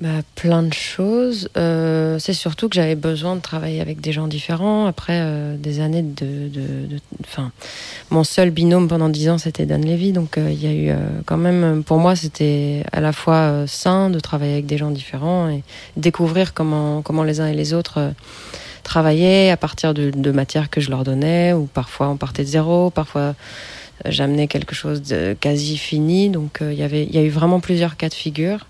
Bah, 0.00 0.22
plein 0.34 0.62
de 0.62 0.72
choses. 0.72 1.50
Euh, 1.58 2.18
c'est 2.18 2.32
surtout 2.32 2.70
que 2.70 2.74
j'avais 2.74 2.94
besoin 2.94 3.36
de 3.36 3.42
travailler 3.42 3.82
avec 3.82 4.00
des 4.00 4.12
gens 4.12 4.28
différents. 4.28 4.86
Après 4.86 5.18
euh, 5.20 5.58
des 5.58 5.80
années 5.80 6.00
de, 6.00 6.48
de, 6.48 6.86
de- 6.86 7.00
mon 8.10 8.24
seul 8.24 8.48
binôme 8.48 8.88
pendant 8.88 9.10
dix 9.10 9.28
ans, 9.28 9.36
c'était 9.36 9.66
Dan 9.66 9.84
Levy. 9.84 10.12
Donc 10.12 10.38
euh, 10.38 10.50
il 10.50 10.64
y 10.64 10.66
a 10.66 10.72
eu 10.72 10.88
euh, 10.88 10.96
quand 11.26 11.36
même, 11.36 11.84
pour 11.84 11.98
moi, 11.98 12.16
c'était 12.16 12.82
à 12.92 13.00
la 13.02 13.12
fois 13.12 13.66
sain 13.66 14.08
de 14.08 14.18
travailler 14.20 14.54
avec 14.54 14.64
des 14.64 14.78
gens 14.78 14.90
différents 14.90 15.50
et 15.50 15.62
découvrir 15.98 16.54
comment 16.54 17.02
comment 17.02 17.22
les 17.22 17.40
uns 17.42 17.48
et 17.48 17.54
les 17.54 17.74
autres 17.74 18.14
travaillaient 18.82 19.50
à 19.50 19.58
partir 19.58 19.92
de, 19.92 20.10
de 20.10 20.30
matières 20.30 20.70
que 20.70 20.80
je 20.80 20.88
leur 20.88 21.04
donnais. 21.04 21.52
Ou 21.52 21.66
parfois 21.66 22.08
on 22.08 22.16
partait 22.16 22.44
de 22.44 22.48
zéro, 22.48 22.88
parfois 22.88 23.34
j'amenais 24.06 24.46
quelque 24.46 24.74
chose 24.74 25.02
de 25.02 25.36
quasi 25.38 25.76
fini. 25.76 26.30
Donc 26.30 26.60
il 26.62 26.72
y 26.78 26.82
avait, 26.82 27.04
il 27.04 27.14
y 27.14 27.18
a 27.18 27.22
eu 27.22 27.28
vraiment 27.28 27.60
plusieurs 27.60 27.98
cas 27.98 28.08
de 28.08 28.14
figure. 28.14 28.66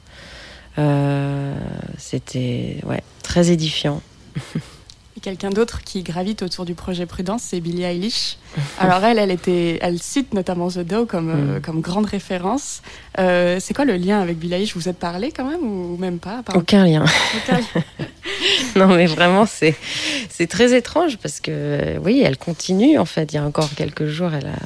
Euh, 0.78 1.54
c'était 1.98 2.76
ouais, 2.84 3.02
très 3.22 3.50
édifiant. 3.50 4.00
Quelqu'un 5.22 5.50
d'autre 5.50 5.82
qui 5.82 6.02
gravite 6.02 6.40
autour 6.42 6.64
du 6.64 6.74
projet 6.74 7.04
Prudence, 7.04 7.42
c'est 7.42 7.60
Billie 7.60 7.82
Eilish. 7.82 8.38
Alors 8.78 9.04
elle, 9.04 9.18
elle 9.18 9.30
était, 9.30 9.78
elle 9.82 10.00
cite 10.00 10.32
notamment 10.32 10.68
The 10.70 10.78
Doe 10.78 11.04
comme 11.04 11.28
euh, 11.28 11.58
Mm. 11.58 11.60
comme 11.60 11.80
grande 11.82 12.06
référence. 12.06 12.80
Euh, 13.18 13.58
c'est 13.60 13.74
quoi 13.74 13.84
le 13.84 13.96
lien 13.96 14.18
avec 14.22 14.38
Billie 14.38 14.54
Eilish? 14.54 14.74
Vous 14.74 14.88
êtes 14.88 14.98
parlé 14.98 15.30
quand 15.30 15.44
même 15.44 15.62
ou 15.62 15.98
même 15.98 16.18
pas 16.20 16.42
Aucun 16.54 16.86
lien. 16.86 17.04
Aucun 17.36 17.58
lien. 17.58 17.84
non, 18.76 18.86
mais 18.96 19.04
vraiment, 19.04 19.44
c'est 19.44 19.76
c'est 20.30 20.46
très 20.46 20.74
étrange 20.74 21.18
parce 21.18 21.40
que 21.40 21.98
oui, 21.98 22.22
elle 22.24 22.38
continue 22.38 22.96
en 22.98 23.04
fait. 23.04 23.30
Il 23.32 23.36
y 23.36 23.38
a 23.38 23.44
encore 23.44 23.68
quelques 23.76 24.06
jours, 24.06 24.32
elle 24.32 24.46
a. 24.46 24.58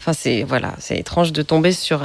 Enfin, 0.00 0.12
c'est 0.14 0.42
voilà, 0.44 0.74
c'est 0.78 0.98
étrange 0.98 1.32
de 1.32 1.42
tomber 1.42 1.72
sur 1.72 2.02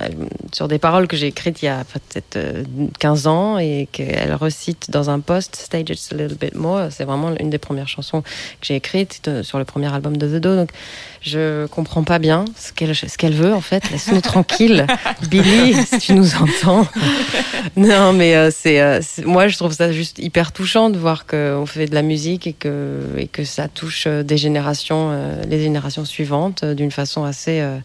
sur 0.51 0.67
des 0.67 0.79
paroles 0.79 1.07
que 1.07 1.15
j'ai 1.15 1.27
écrites 1.27 1.61
il 1.61 1.65
y 1.65 1.69
a 1.69 1.83
peut-être 1.85 2.35
euh, 2.35 2.63
15 2.99 3.27
ans 3.27 3.57
et 3.57 3.87
qu'elle 3.91 4.35
recite 4.35 4.91
dans 4.91 5.09
un 5.09 5.21
post 5.21 5.55
Stage 5.55 5.89
It's 5.89 6.11
a 6.11 6.15
little 6.15 6.37
bit 6.37 6.55
more. 6.55 6.87
C'est 6.91 7.05
vraiment 7.05 7.33
une 7.39 7.49
des 7.49 7.57
premières 7.57 7.87
chansons 7.87 8.21
que 8.21 8.27
j'ai 8.63 8.75
écrites 8.75 9.21
euh, 9.27 9.43
sur 9.43 9.59
le 9.59 9.65
premier 9.65 9.93
album 9.93 10.17
de 10.17 10.27
The 10.27 10.41
Do. 10.41 10.55
Donc, 10.55 10.69
je 11.21 11.65
comprends 11.67 12.03
pas 12.03 12.19
bien 12.19 12.45
ce 12.55 12.71
qu'elle 12.71 12.95
ce 12.95 13.17
qu'elle 13.17 13.33
veut 13.33 13.53
en 13.53 13.61
fait. 13.61 13.89
Laisse-nous 13.89 14.21
tranquille, 14.33 14.85
Billy, 15.29 15.73
si 15.85 15.97
tu 15.99 16.13
nous 16.13 16.35
entends. 16.35 16.87
non, 17.75 18.13
mais 18.13 18.35
euh, 18.35 18.51
c'est 18.53 18.79
euh, 18.81 19.01
moi 19.25 19.47
je 19.47 19.57
trouve 19.57 19.71
ça 19.71 19.91
juste 19.91 20.19
hyper 20.19 20.51
touchant 20.51 20.89
de 20.89 20.97
voir 20.97 21.25
qu'on 21.25 21.65
fait 21.65 21.87
de 21.87 21.95
la 21.95 22.03
musique 22.03 22.45
et 22.45 22.53
que 22.53 23.01
et 23.17 23.27
que 23.27 23.43
ça 23.43 23.67
touche 23.67 24.05
euh, 24.07 24.21
des 24.23 24.37
générations, 24.37 25.09
euh, 25.11 25.43
les 25.47 25.61
générations 25.61 26.05
suivantes 26.05 26.63
euh, 26.63 26.73
d'une 26.73 26.91
façon 26.91 27.23
assez 27.23 27.59
euh, 27.59 27.77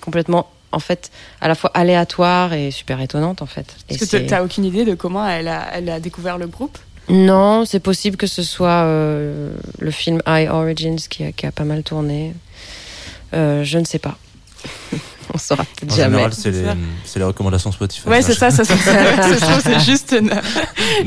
complètement 0.00 0.48
en 0.72 0.78
fait 0.78 1.10
à 1.40 1.48
la 1.48 1.54
fois 1.54 1.70
aléatoire 1.74 2.52
et 2.52 2.70
super 2.70 3.00
étonnante 3.00 3.42
en 3.42 3.46
fait. 3.46 3.66
Est-ce 3.88 4.04
que 4.04 4.16
n'as 4.30 4.42
aucune 4.42 4.64
idée 4.64 4.84
de 4.84 4.94
comment 4.94 5.26
elle 5.28 5.48
a, 5.48 5.66
elle 5.74 5.88
a 5.90 6.00
découvert 6.00 6.38
le 6.38 6.46
groupe? 6.46 6.78
Non, 7.08 7.64
c'est 7.64 7.80
possible 7.80 8.16
que 8.16 8.28
ce 8.28 8.42
soit 8.44 8.84
euh, 8.84 9.50
le 9.80 9.90
film 9.90 10.22
High 10.28 10.48
Origins 10.48 10.96
qui 11.08 11.24
a, 11.24 11.32
qui 11.32 11.44
a 11.46 11.50
pas 11.50 11.64
mal 11.64 11.82
tourné. 11.82 12.34
Euh, 13.34 13.64
je 13.64 13.78
ne 13.78 13.84
sais 13.84 13.98
pas. 13.98 14.16
On 15.34 15.38
saura 15.38 15.62
peut-être 15.64 15.92
En 15.92 15.96
jamais. 15.96 16.16
général, 16.18 16.32
c'est 17.04 17.18
les, 17.18 17.24
recommandations 17.24 17.70
Spotify. 17.70 18.08
Ouais, 18.08 18.20
c'est 18.20 18.34
ça. 18.34 18.50
Ça, 18.50 18.64
ça, 18.64 18.76
ça, 18.76 18.92
ça 19.22 19.34
se 19.34 19.40
trouve, 19.40 19.60
c'est 19.62 19.80
juste 19.80 20.12
une- 20.18 20.32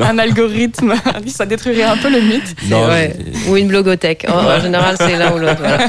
un 0.02 0.18
algorithme. 0.18 0.94
Ça 1.28 1.46
détruirait 1.46 1.84
un 1.84 1.98
peu 1.98 2.10
le 2.10 2.22
mythe. 2.22 2.56
Non, 2.70 2.88
Ouais. 2.88 3.16
j'ai- 3.44 3.50
Ou 3.50 3.58
une 3.58 3.68
blogothèque. 3.68 4.26
En, 4.30 4.38
en 4.46 4.60
général, 4.62 4.96
c'est 4.98 5.18
l'un 5.18 5.34
ou 5.34 5.40
l'autre. 5.40 5.58
voilà. 5.60 5.88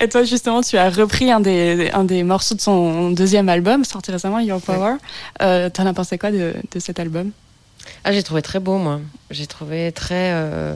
Et 0.00 0.08
toi, 0.08 0.24
justement, 0.24 0.60
tu 0.62 0.76
as 0.76 0.90
repris 0.90 1.30
un 1.30 1.40
des, 1.40 1.90
un 1.92 2.04
des 2.04 2.22
morceaux 2.22 2.54
de 2.54 2.60
son 2.60 3.10
deuxième 3.10 3.48
album, 3.48 3.84
sorti 3.84 4.10
récemment, 4.10 4.40
Your 4.40 4.60
Power. 4.60 4.94
Euh, 5.40 5.68
T'en 5.70 5.86
as 5.86 5.92
pensé 5.94 6.18
quoi 6.18 6.30
de, 6.30 6.54
de 6.70 6.78
cet 6.80 6.98
album? 7.00 7.30
Ah, 8.04 8.12
j'ai 8.12 8.22
trouvé 8.22 8.42
très 8.42 8.60
beau, 8.60 8.78
moi. 8.78 9.00
J'ai 9.30 9.46
trouvé 9.46 9.90
très. 9.92 10.32
euh, 10.32 10.74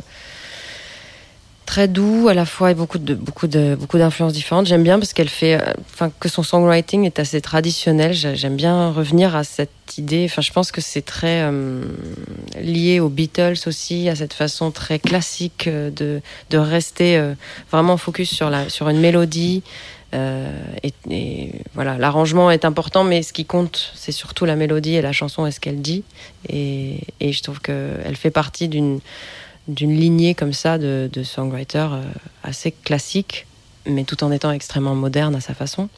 très 1.67 1.89
doux 1.89 2.29
à 2.29 2.35
la 2.35 2.47
fois 2.47 2.71
et 2.71 2.75
beaucoup 2.75 2.99
de 2.99 3.15
beaucoup 3.15 3.49
de 3.49 3.75
beaucoup 3.79 3.99
d'influences 3.99 4.33
différentes. 4.33 4.67
J'aime 4.67 4.85
bien 4.85 4.99
parce 4.99 5.13
qu'elle 5.13 5.29
fait, 5.29 5.55
euh, 5.61 5.73
enfin 5.93 6.11
que 6.21 6.29
son 6.29 6.43
songwriting 6.43 7.05
est 7.05 7.19
assez 7.19 7.41
traditionnel. 7.41 8.13
J'ai- 8.15 8.37
J'aime 8.37 8.57
bien 8.57 8.91
revenir 8.93 9.35
à 9.37 9.45
cette 9.45 9.71
idée. 9.99 10.25
Enfin, 10.31 10.43
je 10.43 10.53
pense 10.53 10.71
que 10.73 10.81
c'est 10.81 11.03
très 11.05 11.43
euh, 11.43 11.83
lié 12.61 13.01
aux 13.01 13.09
Beatles 13.09 13.59
aussi, 13.67 14.09
à 14.09 14.15
cette 14.17 14.33
façon 14.33 14.71
très 14.71 14.99
classique 14.99 15.67
euh, 15.67 15.91
de 15.91 16.23
de 16.51 16.59
rester 16.59 17.21
vraiment 17.71 17.97
focus 17.97 18.31
sur 18.35 18.49
la 18.49 18.69
sur 18.69 18.89
une 18.89 18.99
mélodie. 19.01 19.63
Euh, 20.15 20.49
et, 20.85 20.93
et 21.11 21.51
voilà, 21.75 21.99
l'arrangement 21.99 22.51
est 22.53 22.65
important, 22.65 23.03
mais 23.03 23.23
ce 23.25 23.33
qui 23.33 23.45
compte, 23.45 23.93
c'est 23.97 24.13
surtout 24.13 24.45
la 24.45 24.55
mélodie 24.55 24.95
et 24.95 25.03
la 25.03 25.13
chanson 25.13 25.47
et 25.47 25.51
ce 25.51 25.59
qu'elle 25.59 25.83
dit. 25.83 26.05
Et, 26.49 27.01
et 27.21 27.33
je 27.33 27.43
trouve 27.43 27.61
qu'elle 27.61 28.15
fait 28.17 28.31
partie 28.31 28.69
d'une 28.69 29.01
d'une 29.69 29.95
lignée 29.95 30.35
comme 30.35 30.53
ça 30.53 30.79
de, 30.79 31.09
de 31.13 31.23
songwriters 31.23 31.95
euh, 31.95 32.03
assez 32.43 32.71
classique, 32.73 33.47
mais 33.87 34.05
tout 34.05 34.23
en 34.25 34.31
étant 34.31 34.53
extrêmement 34.53 34.95
moderne 34.95 35.35
à 35.35 35.41
sa 35.41 35.55
façon. 35.55 35.89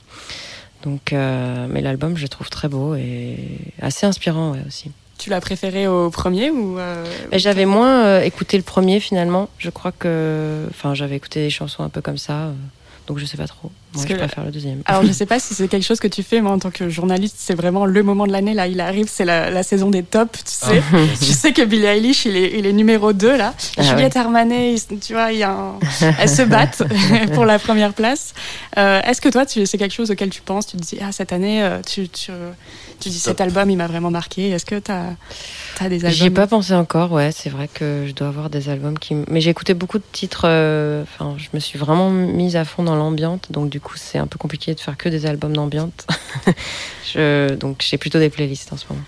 Donc, 0.85 1.13
euh, 1.13 1.67
mais 1.69 1.81
l'album, 1.81 2.17
je 2.17 2.23
le 2.23 2.29
trouve 2.29 2.51
très 2.51 2.69
beau 2.69 2.95
et 2.95 3.39
assez 3.83 4.07
inspirant 4.07 4.53
ouais, 4.53 4.61
aussi. 4.67 4.91
tu 5.19 5.29
l'as 5.31 5.41
préféré 5.41 5.89
au 5.89 6.11
premier 6.11 6.51
ou 6.51 6.79
euh, 6.79 7.05
j'avais 7.33 7.67
moins 7.67 8.05
euh, 8.05 8.23
écouté 8.23 8.57
le 8.57 8.63
premier 8.63 9.01
finalement. 9.01 9.49
Je 9.59 9.71
crois 9.71 9.93
que, 9.93 10.65
enfin, 10.71 10.95
j'avais 10.95 11.17
écouté 11.17 11.41
des 11.41 11.51
chansons 11.51 11.83
un 11.83 11.89
peu 11.89 12.01
comme 12.01 12.19
ça, 12.19 12.53
donc 13.07 13.19
je 13.19 13.25
sais 13.25 13.37
pas 13.37 13.49
trop. 13.49 13.73
Moi, 13.95 14.03
Parce 14.05 14.07
je 14.07 14.15
que- 14.15 14.19
préfère 14.19 14.45
le 14.45 14.51
deuxième. 14.51 14.83
Alors 14.85 15.05
je 15.05 15.13
sais 15.13 15.25
pas 15.27 15.41
si 15.41 15.55
c'est 15.55 15.67
quelque 15.69 15.85
chose 15.85 15.99
que 15.99 16.09
tu 16.09 16.23
fais, 16.23 16.41
moi 16.43 16.53
en 16.53 16.59
tant 16.59 16.71
que 16.71 16.89
journaliste, 16.91 17.37
c'est 17.39 17.55
vraiment 17.55 17.87
le 17.87 18.03
moment 18.03 18.27
de 18.27 18.33
l'année, 18.33 18.53
là 18.55 18.67
il 18.67 18.81
arrive, 18.81 19.07
c'est 19.09 19.25
la, 19.25 19.51
la 19.51 19.63
saison 19.63 19.89
des 19.91 20.03
tops, 20.03 20.45
tu 20.45 20.53
sais. 20.53 20.83
Je 21.21 21.33
sais 21.33 21.53
que 21.53 21.63
Billie 21.63 21.87
Eilish, 21.87 22.27
il 22.27 22.37
est, 22.37 22.59
il 22.59 22.67
est 22.67 22.73
numéro 22.73 23.13
2 23.15 23.37
là. 23.37 23.55
Ah 23.79 23.83
Juliette 23.83 24.17
Armanet, 24.17 24.75
il- 24.75 24.99
tu 24.99 25.15
vois, 25.15 25.33
il 25.33 25.39
y 25.39 25.43
a 25.43 25.53
un- 25.53 25.79
elles 26.21 26.29
se 26.29 26.43
battent 26.43 26.83
pour 27.35 27.45
la 27.47 27.59
première 27.59 27.95
place. 27.95 28.35
Euh, 28.77 29.01
Est-ce 29.03 29.21
que 29.21 29.29
toi, 29.31 29.47
tu- 29.47 29.65
c'est 29.67 29.79
quelque 29.79 29.95
chose 29.95 30.11
auquel 30.11 30.29
tu 30.31 30.43
penses 30.43 30.67
Tu 30.67 30.77
te 30.77 30.83
dis, 30.83 30.99
ah, 31.03 31.11
cette 31.13 31.33
année, 31.33 31.63
euh, 31.63 31.81
tu, 31.85 32.09
tu, 32.09 32.31
tu 33.01 33.09
dis, 33.09 33.19
cet 33.19 33.41
album, 33.41 33.71
il 33.71 33.77
m'a 33.77 33.87
vraiment 33.87 34.11
marqué. 34.11 34.51
Est-ce 34.51 34.67
que 34.67 34.79
tu 34.79 34.91
as, 34.93 35.89
des 35.89 35.97
albums 36.05 36.11
J'y 36.11 36.27
ai 36.27 36.31
pas 36.31 36.47
pensé 36.47 36.75
encore, 36.75 37.13
ouais. 37.13 37.31
C'est 37.33 37.49
vrai 37.51 37.69
que 37.73 38.05
je 38.07 38.13
dois 38.13 38.29
avoir 38.29 38.51
des 38.51 38.69
albums 38.69 38.99
qui. 38.99 39.17
Mais 39.29 39.41
j'ai 39.41 39.51
écouté 39.51 39.73
beaucoup 39.75 39.99
de 39.99 40.05
titres. 40.13 40.43
euh, 40.45 41.03
Enfin, 41.05 41.35
je 41.39 41.47
me 41.55 41.61
suis 41.61 41.79
vraiment 41.79 42.11
mise 42.11 42.57
à 42.57 42.65
fond 42.65 42.83
dans 42.83 42.97
l'ambiante, 42.97 43.47
donc 43.51 43.71
du 43.71 43.81
coup, 43.81 43.88
c'est 43.97 44.19
un 44.19 44.27
peu 44.27 44.39
compliqué 44.39 44.75
de 44.75 44.81
faire 44.81 44.97
que 44.97 45.09
des 45.09 45.27
albums 45.27 45.53
d'ambiante. 45.55 46.07
je... 47.15 47.55
Donc, 47.55 47.85
j'ai 47.89 47.99
plutôt 47.99 48.19
des 48.19 48.31
playlists 48.31 48.73
en 48.73 48.77
ce 48.77 48.85
moment. 48.91 49.03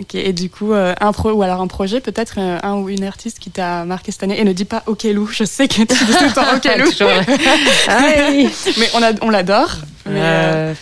Ok, 0.00 0.14
Et 0.14 0.32
du 0.32 0.48
coup, 0.48 0.72
euh, 0.72 0.94
un 1.00 1.12
pro 1.12 1.30
ou 1.32 1.42
alors 1.42 1.60
un 1.60 1.66
projet, 1.66 2.00
peut-être 2.00 2.34
euh, 2.38 2.58
un 2.62 2.76
ou 2.76 2.88
une 2.88 3.04
artiste 3.04 3.38
qui 3.38 3.50
t'a 3.50 3.84
marqué 3.84 4.12
cette 4.12 4.22
année. 4.22 4.40
Et 4.40 4.44
ne 4.44 4.52
dis 4.54 4.64
pas 4.64 4.82
Okelou, 4.86 5.26
je 5.26 5.44
sais 5.44 5.68
que 5.68 5.74
tu 5.74 5.84
dis 5.84 5.94
tout 5.96 6.24
le 6.24 6.32
temps 6.32 6.54
Okelou, 6.56 6.90
Toujours. 6.90 7.10
Ah 7.88 8.30
mais 8.78 8.88
on, 8.94 9.02
a- 9.02 9.12
on 9.22 9.28
l'adore. 9.30 9.76
Mais, 10.06 10.20
euh, 10.22 10.22
Euh, 10.70 10.74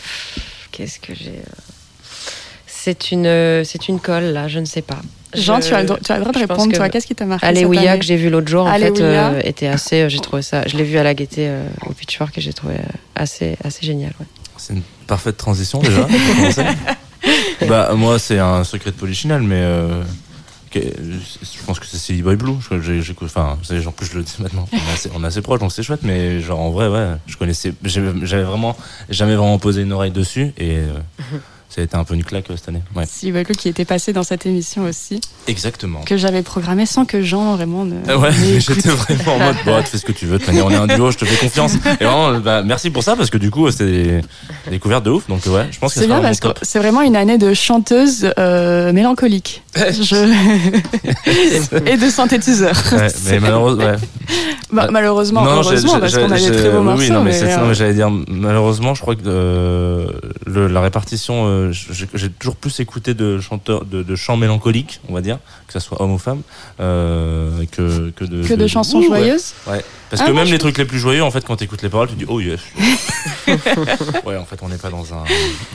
Qu'est-ce 0.71 1.01
que 1.01 1.13
j'ai 1.15 1.33
C'est 2.89 3.11
une, 3.13 3.27
euh, 3.27 3.65
c'est 3.65 3.89
une 3.89 4.01
colle 4.01 4.25
là, 4.33 4.49
je 4.49 4.59
ne 4.61 4.65
sais 4.65 4.81
pas. 4.83 4.99
Jean, 5.35 5.61
Je- 5.61 5.69
tu 5.69 5.75
as, 5.75 5.81
le 5.83 5.87
droit- 5.89 5.99
tu 6.03 6.11
as 6.11 6.15
le 6.17 6.21
droit 6.23 6.33
de 6.33 6.39
répondre, 6.39 6.71
que 6.73 6.77
toi. 6.77 6.89
Qu'est-ce 6.89 7.07
qui 7.07 7.15
t'a 7.15 7.27
marqué 7.27 7.47
Alléluia 7.47 7.99
que 7.99 8.05
j'ai 8.05 8.17
vu 8.17 8.31
l'autre 8.31 8.49
jour 8.49 8.65
en 8.65 8.73
fait 8.73 9.01
euh, 9.03 9.41
était 9.45 9.67
assez 9.67 10.03
euh, 10.03 10.09
j'ai 10.09 10.21
trouvé 10.21 10.41
ça 10.41 10.63
je 10.67 10.75
l'ai 10.79 10.85
vu 10.85 10.97
à 10.97 11.03
la 11.03 11.13
gaieté 11.13 11.47
euh, 11.49 11.67
au 11.87 11.93
Pitchfork 11.93 12.39
et 12.39 12.41
j'ai 12.41 12.55
trouvé 12.55 12.77
assez 13.15 13.57
assez 13.63 13.85
génial 13.85 14.13
ouais. 14.21 14.27
C'est 14.57 14.73
une 14.73 14.83
parfaite 15.07 15.37
transition 15.37 15.81
déjà. 15.81 16.09
bah, 17.69 17.93
moi, 17.95 18.19
c'est 18.19 18.39
un 18.39 18.65
secret 18.65 18.91
de 18.91 18.97
polichinelle, 18.97 19.43
mais 19.43 19.61
euh, 19.61 20.03
je 20.75 20.81
pense 21.67 21.79
que 21.81 21.87
c'est 21.87 21.97
Silly 21.99 22.23
Boy 22.23 22.37
Blue. 22.37 22.55
Je- 22.71 22.81
j'ai- 22.81 23.03
j'ai- 23.03 23.15
Enfin, 23.23 23.57
en 23.87 23.91
plus, 23.93 24.07
je 24.11 24.17
le 24.17 24.23
dis 24.23 24.35
maintenant. 24.41 24.67
On 24.73 24.77
est 24.77 24.93
assez, 24.95 25.11
on 25.15 25.25
est 25.25 25.27
assez 25.27 25.43
proches, 25.43 25.61
donc 25.61 25.73
c'est 25.73 25.83
chouette, 25.83 26.03
mais 26.03 26.41
genre 26.41 26.61
en 26.61 26.71
vrai, 26.71 26.89
ouais, 26.89 27.07
je 27.27 27.37
connaissais. 27.37 27.73
J'avais 27.85 28.13
j'avais 28.27 28.43
vraiment 28.45 28.77
jamais 29.11 29.35
vraiment 29.37 29.59
posé 29.59 29.83
une 29.83 29.93
oreille 29.93 30.11
dessus 30.11 30.53
et 30.59 30.77
euh, 30.79 30.93
ça 31.79 31.83
a 31.83 31.85
été 31.85 31.97
un 31.97 32.03
peu 32.03 32.15
une 32.15 32.25
claque 32.25 32.51
euh, 32.51 32.57
cette 32.57 32.71
année. 32.71 32.83
Ouais. 32.97 33.05
Si 33.09 33.31
Walou 33.31 33.53
qui 33.57 33.69
était 33.69 33.85
passé 33.85 34.13
dans 34.13 34.25
cette 34.25 34.47
émission 34.47 34.83
aussi, 34.83 35.21
Exactement. 35.47 36.01
que 36.01 36.17
j'avais 36.17 36.43
programmé 36.43 36.87
sans 36.87 37.05
que 37.05 37.23
Jean 37.23 37.55
vraiment 37.55 37.85
ne. 37.85 37.95
Ah 38.09 38.19
Ouais, 38.19 38.31
j'étais 38.59 38.89
vraiment 38.89 39.37
en 39.37 39.39
mode, 39.39 39.57
bon, 39.65 39.81
tu 39.83 39.87
fais 39.91 39.99
ce 39.99 40.05
que 40.05 40.11
tu 40.11 40.27
veux, 40.27 40.39
de 40.39 40.45
toute 40.45 40.49
manière, 40.49 40.67
on 40.67 40.71
est 40.71 40.75
un 40.75 40.89
duo, 40.89 41.13
je 41.13 41.19
te 41.19 41.25
fais 41.25 41.37
confiance. 41.37 41.75
Et 42.01 42.05
vraiment, 42.05 42.41
bah, 42.41 42.63
merci 42.65 42.91
pour 42.91 43.05
ça, 43.05 43.15
parce 43.15 43.31
que 43.31 43.39
du 43.39 43.53
coup, 43.53 43.71
c'était 43.71 43.87
des 43.93 44.21
découvertes 44.73 45.05
de 45.05 45.11
ouf, 45.11 45.29
donc 45.29 45.47
ouais, 45.47 45.67
je 45.71 45.79
pense 45.79 45.95
que 45.95 46.01
C'est 46.01 46.09
bien 46.09 46.21
parce 46.21 46.41
que 46.41 46.49
c'est 46.63 46.81
vraiment 46.81 47.03
une 47.03 47.15
année 47.15 47.39
de 47.39 47.55
chanteuse 47.55 48.29
euh, 48.39 48.93
mélancolique 48.93 49.63
Je... 49.77 50.17
et 51.87 51.97
de 51.97 52.09
synthétiseur. 52.11 52.75
Ouais, 52.93 53.07
mais 53.27 53.39
malheureusement, 53.39 53.85
ouais. 53.85 53.97
Bah, 54.73 54.89
malheureusement, 54.91 55.45
Non, 55.45 55.51
heureusement, 55.63 55.95
j'ai- 55.95 56.01
parce 56.01 56.17
qu'on 56.19 56.31
a 56.31 56.39
des 56.39 56.51
très 56.51 56.71
beaux 56.71 56.79
oui, 56.79 56.85
morceaux. 56.85 57.03
Oui, 57.03 57.11
non, 57.11 57.23
mais, 57.23 57.41
mais, 57.41 57.53
euh, 57.57 57.73
j'allais 57.75 57.95
dire, 57.95 58.11
malheureusement, 58.29 58.95
je 58.95 59.01
crois 59.01 59.15
que 59.15 59.21
euh, 59.27 60.07
le- 60.47 60.67
la 60.67 60.81
répartition, 60.81 61.45
euh, 61.47 61.68
j'ai 61.73 62.31
toujours 62.31 62.57
plus 62.57 62.81
écouté 62.81 63.15
de 63.15 63.41
chanteurs, 63.41 63.85
de, 63.85 64.03
de 64.03 64.17
chants 64.17 64.37
mélancoliques, 64.37 65.01
on 65.09 65.15
va 65.15 65.21
dire, 65.21 65.39
que 65.67 65.73
ça 65.73 65.81
soit 65.81 66.01
homme 66.03 66.13
ou 66.13 66.19
femme, 66.19 66.43
euh, 66.81 67.65
que, 67.73 68.11
que 68.11 68.25
de, 68.25 68.47
que 68.47 68.55
de 68.55 68.67
chansons 68.67 68.99
Ouh, 68.99 69.07
joyeuses. 69.07 69.55
Ouais. 69.67 69.85
Parce 70.11 70.23
Ah, 70.23 70.27
que 70.27 70.33
même 70.33 70.47
je- 70.47 70.53
les 70.53 70.59
trucs 70.59 70.79
les 70.79 70.85
plus 70.87 70.99
joyeux, 70.99 71.23
en 71.23 71.31
fait, 71.31 71.45
quand 71.45 71.57
tu 71.57 71.65
écoutes 71.65 71.83
les 71.83 71.89
paroles, 71.91 72.09
tu 72.09 72.15
dis 72.15 72.25
oh 72.29 72.41
yes. 72.41 72.61
ouais, 74.25 74.37
en 74.37 74.45
fait, 74.45 74.59
on 74.63 74.69
n'est 74.69 74.77
pas 74.79 74.91
dans 74.91 75.13
un, 75.15 75.25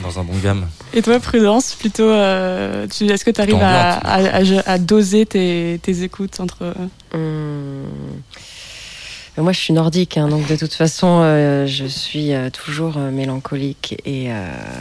dans 0.02 0.18
un 0.18 0.24
bon 0.24 0.36
gamme. 0.42 0.66
Et 0.92 1.02
toi, 1.02 1.18
Prudence, 1.20 1.74
plutôt, 1.74 2.08
euh, 2.10 2.86
tu- 2.88 3.06
est-ce 3.06 3.24
que 3.24 3.30
tu 3.30 3.40
arrives 3.40 3.54
à, 3.62 3.98
ambiante. 3.98 4.64
à- 4.66 4.70
à- 4.70 4.72
à 4.74 4.78
doser 4.78 5.26
tes, 5.26 5.78
tes 5.82 6.02
écoutes 6.02 6.40
entre. 6.40 6.74
Hum. 7.14 7.84
Moi, 9.36 9.50
je 9.52 9.58
suis 9.58 9.72
nordique, 9.72 10.16
hein, 10.16 10.28
donc 10.28 10.46
de 10.46 10.54
toute 10.54 10.74
façon, 10.74 11.18
euh, 11.22 11.66
je 11.66 11.86
suis 11.86 12.32
euh, 12.32 12.50
toujours 12.50 12.98
euh, 12.98 13.10
mélancolique. 13.10 13.96
Et 14.04 14.28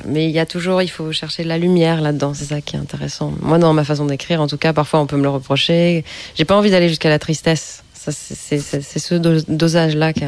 mais 0.05 0.25
il 0.25 0.31
y 0.31 0.37
a 0.37 0.45
toujours, 0.45 0.81
il 0.83 0.89
faut 0.89 1.11
chercher 1.11 1.43
de 1.43 1.47
la 1.49 1.57
lumière 1.57 2.01
là-dedans. 2.01 2.33
C'est 2.35 2.45
ça 2.45 2.61
qui 2.61 2.75
est 2.75 2.79
intéressant. 2.79 3.33
Moi, 3.41 3.57
dans 3.57 3.73
ma 3.73 3.83
façon 3.83 4.05
d'écrire, 4.05 4.41
en 4.41 4.47
tout 4.47 4.57
cas, 4.57 4.71
parfois, 4.71 4.99
on 4.99 5.07
peut 5.07 5.17
me 5.17 5.23
le 5.23 5.29
reprocher. 5.29 6.05
J'ai 6.35 6.45
pas 6.45 6.55
envie 6.55 6.69
d'aller 6.69 6.87
jusqu'à 6.87 7.09
la 7.09 7.17
tristesse. 7.17 7.83
C'est- 7.95 8.99
ce 8.99 9.15
do- 9.15 9.41
dosage-là 9.47 10.13
qui, 10.13 10.23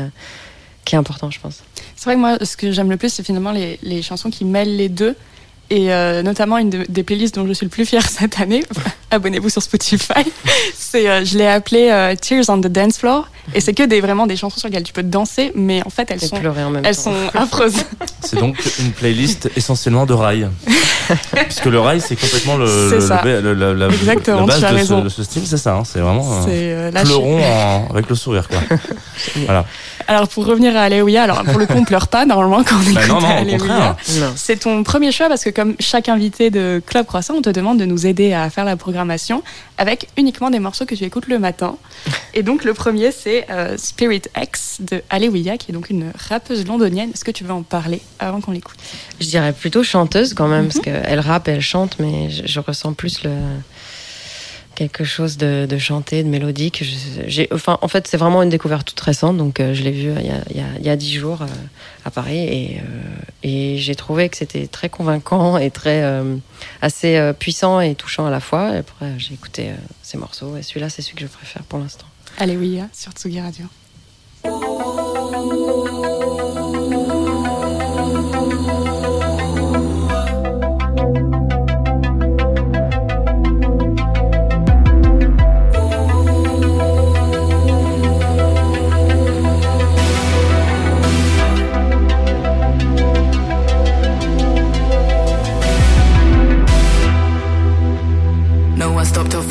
qui 0.86 0.96
est 0.96 0.98
important, 0.98 1.30
je 1.30 1.40
pense. 1.40 1.62
C'est 1.96 2.06
vrai 2.06 2.16
que 2.16 2.20
moi, 2.20 2.38
ce 2.44 2.58
que 2.58 2.72
j'aime 2.72 2.90
le 2.90 2.98
plus, 2.98 3.14
c'est 3.14 3.24
finalement 3.24 3.52
les, 3.52 3.78
les 3.84 4.02
chansons 4.02 4.30
qui 4.32 4.44
mêlent 4.46 4.76
les 4.76 4.90
deux. 4.90 5.16
Et 5.71 5.91
euh, 5.91 6.21
notamment 6.21 6.58
une 6.60 6.69
de- 6.69 6.86
des 6.88 7.01
playlists 7.04 7.36
dont 7.36 7.47
je 7.47 7.54
suis 7.54 7.65
le 7.65 7.71
plus 7.71 7.86
fière 7.86 8.08
cette 8.08 8.39
année, 8.39 8.63
abonnez-vous 9.12 9.49
sur 9.49 9.63
Spotify, 9.63 10.13
c'est, 10.78 11.10
euh, 11.10 11.25
je 11.25 11.38
l'ai 11.39 11.47
appelée 11.47 11.89
euh, 11.91 12.13
Tears 12.15 12.45
on 12.49 12.60
the 12.62 12.67
Dance 12.67 12.97
Floor. 12.99 13.28
Et 13.54 13.62
c'est 13.62 13.73
que 13.73 13.84
des, 13.84 14.01
vraiment 14.01 14.25
des 14.28 14.36
chansons 14.38 14.60
sur 14.60 14.67
lesquelles 14.69 14.84
tu 14.84 14.93
peux 14.93 15.04
danser, 15.04 15.51
mais 15.56 15.82
en 15.86 15.89
fait, 15.91 16.10
elles 16.10 16.23
Et 16.23 16.28
sont, 16.28 16.36
elles 16.84 16.95
temps. 16.95 17.01
sont 17.01 17.13
affreuses. 17.36 17.75
C'est 18.21 18.39
donc 18.39 18.58
une 18.80 18.91
playlist 18.91 19.51
essentiellement 19.56 20.08
de 20.08 20.13
rail. 20.13 20.49
Puisque 21.45 21.65
le 21.65 21.80
rail, 21.80 22.01
c'est 22.01 22.15
complètement 22.15 22.58
le, 22.58 22.65
C'est 22.89 22.95
le- 22.95 23.01
ça. 23.01 23.21
le- 23.23 23.39
le- 23.41 23.54
la, 23.54 23.73
la- 23.75 23.88
Exactement, 23.93 24.47
la 24.47 24.60
base 24.60 24.80
de. 24.80 24.84
Ce, 24.86 24.93
de 25.04 25.10
ce 25.10 25.23
style, 25.23 25.43
c'est 25.45 25.58
ça. 25.58 25.75
hein, 25.75 25.84
c'est 25.86 25.99
vraiment. 25.99 26.41
euh, 26.47 26.89
euh, 26.91 27.04
Pleurons 27.04 27.39
en- 27.43 27.88
avec 27.91 28.10
le 28.10 28.15
sourire, 28.15 28.47
quoi. 28.47 28.58
voilà. 29.45 29.65
Alors 30.08 30.28
pour 30.28 30.45
revenir 30.47 30.75
à 30.75 30.82
Alléluia, 30.82 31.21
alors 31.23 31.43
pour 31.43 31.60
le 31.60 31.67
coup, 31.67 31.73
on 31.78 31.84
pleure 31.84 32.08
pas 32.08 32.25
normalement 32.25 32.63
quand 32.63 32.75
on 32.78 32.82
écoute 32.82 32.95
Bah 32.95 33.08
non, 33.08 33.21
non, 33.21 33.28
Alléluia. 33.38 33.95
C'est 34.36 34.58
ton 34.62 34.82
premier 34.84 35.12
choix 35.12 35.28
parce 35.30 35.43
que 35.43 35.51
comme 35.56 35.76
chaque 35.80 36.10
invité 36.10 36.52
de 36.52 36.82
Club 36.86 37.06
Croissant, 37.06 37.36
on 37.36 37.41
te 37.41 37.50
demande 37.50 37.80
de 37.80 37.86
nous 37.86 38.06
aider 38.06 38.34
à 38.34 38.50
faire 38.50 38.65
la 38.65 38.76
programmation 38.76 39.41
avec 39.78 40.08
uniquement 40.18 40.50
des 40.50 40.60
morceaux 40.60 40.86
que 40.86 40.96
tu 40.96 41.04
écoutes 41.04 41.28
le 41.28 41.39
matin. 41.39 41.78
Et 42.34 42.44
donc 42.44 42.63
le 42.63 42.74
premier 42.74 43.12
c'est 43.12 43.50
euh, 43.50 43.78
Spirit 43.78 44.24
X 44.38 44.78
de 44.82 45.02
Alléluia 45.10 45.58
qui 45.58 45.72
est 45.72 45.74
donc 45.74 45.89
une 45.89 46.12
rappeuse 46.30 46.68
londonienne. 46.68 47.10
Est-ce 47.13 47.24
que 47.24 47.32
tu 47.32 47.44
veux 47.44 47.54
en 47.54 47.63
parler 47.63 48.02
avant 48.20 48.41
qu'on 48.41 48.52
l'écoute? 48.52 48.78
Je 49.20 49.28
dirais 49.28 49.54
plutôt 49.54 49.84
chanteuse 49.84 50.34
quand 50.34 50.48
même, 50.48 50.68
parce 50.68 50.80
qu'elle 50.80 51.20
rappe, 51.20 51.48
elle 51.48 51.62
chante, 51.62 51.98
mais 52.00 52.30
je, 52.30 52.46
je 52.46 52.60
ressens 52.60 52.94
plus 52.94 53.24
le 53.24 53.32
quelque 54.76 55.04
chose 55.04 55.38
de, 55.38 55.66
de 55.66 55.78
chanté, 55.78 56.24
de 56.24 56.28
mélodique. 56.28 56.84
J'ai, 57.28 57.48
enfin, 57.52 57.80
en 57.82 57.88
fait, 57.88 58.08
c'est 58.08 58.18
vraiment 58.18 58.44
une 58.44 58.50
découverte 58.50 58.86
toute 58.88 59.00
récente, 59.00 59.38
donc 59.38 59.60
euh, 59.60 59.74
je 59.74 59.82
l'ai 59.84 59.92
vue 59.92 60.12
il 60.20 60.28
y 60.58 60.90
a, 60.90 60.96
il 60.96 61.02
jours 61.02 61.42
euh, 61.42 61.48
à 62.04 62.12
Paris, 62.12 62.38
et, 62.38 62.78
euh, 62.80 62.82
et 63.44 63.78
j'ai 63.78 63.96
trouvé 63.96 64.30
que 64.30 64.38
c'était 64.38 64.68
très 64.68 64.90
convaincant 64.90 65.58
et 65.58 65.72
très 65.72 66.04
assez 66.82 67.32
puissant 67.40 67.80
et 67.80 67.96
touchant 67.96 68.26
à 68.26 68.30
la 68.30 68.40
fois. 68.40 68.68
Après, 68.68 69.14
j'ai 69.18 69.34
écouté 69.34 69.72
ces 70.04 70.18
morceaux, 70.18 70.58
et 70.58 70.62
celui-là, 70.62 70.90
c'est 70.90 71.02
celui 71.02 71.16
que 71.16 71.22
je 71.22 71.28
préfère 71.28 71.64
pour 71.64 71.80
l'instant. 71.80 72.06
Alléluia 72.38 72.88
sur 72.94 73.12
Tsugi 73.14 73.40
Radio. 73.40 73.66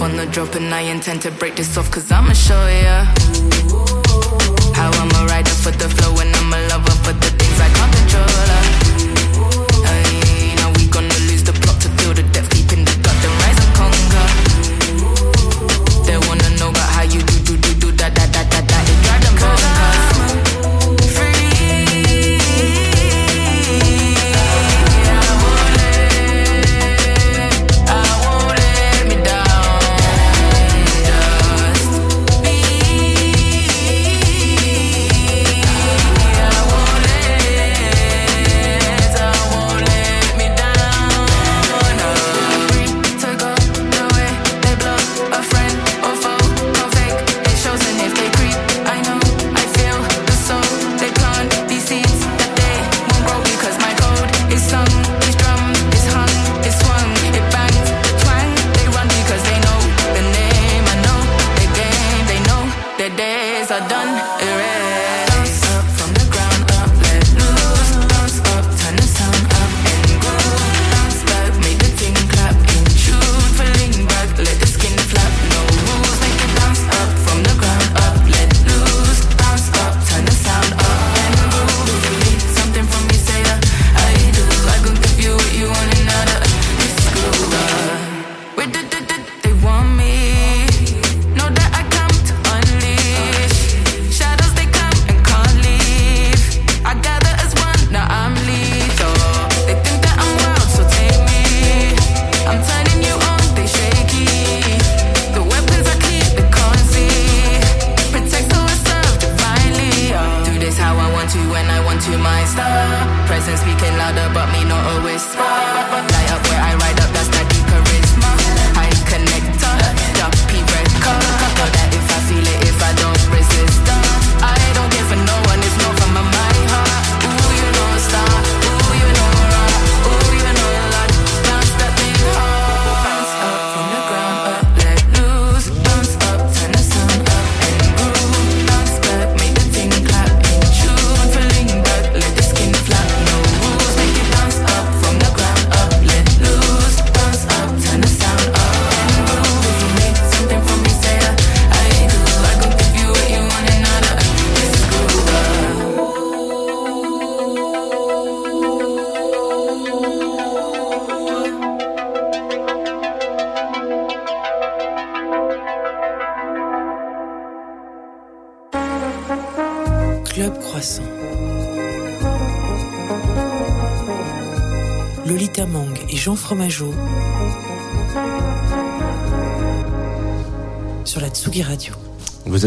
On 0.04 0.16
the 0.16 0.26
drop 0.26 0.54
and 0.54 0.74
I 0.74 0.82
intend 0.82 1.22
to 1.22 1.30
break 1.30 1.56
this 1.56 1.78
off 1.78 1.90
cause 1.90 2.12
I'ma 2.12 2.34
show 2.34 2.66
ya 2.84 3.06
How 4.76 4.90
I'm 5.00 5.10
a 5.20 5.26
rider 5.32 5.56
for 5.62 5.70
the 5.70 5.88
flow 5.96 6.23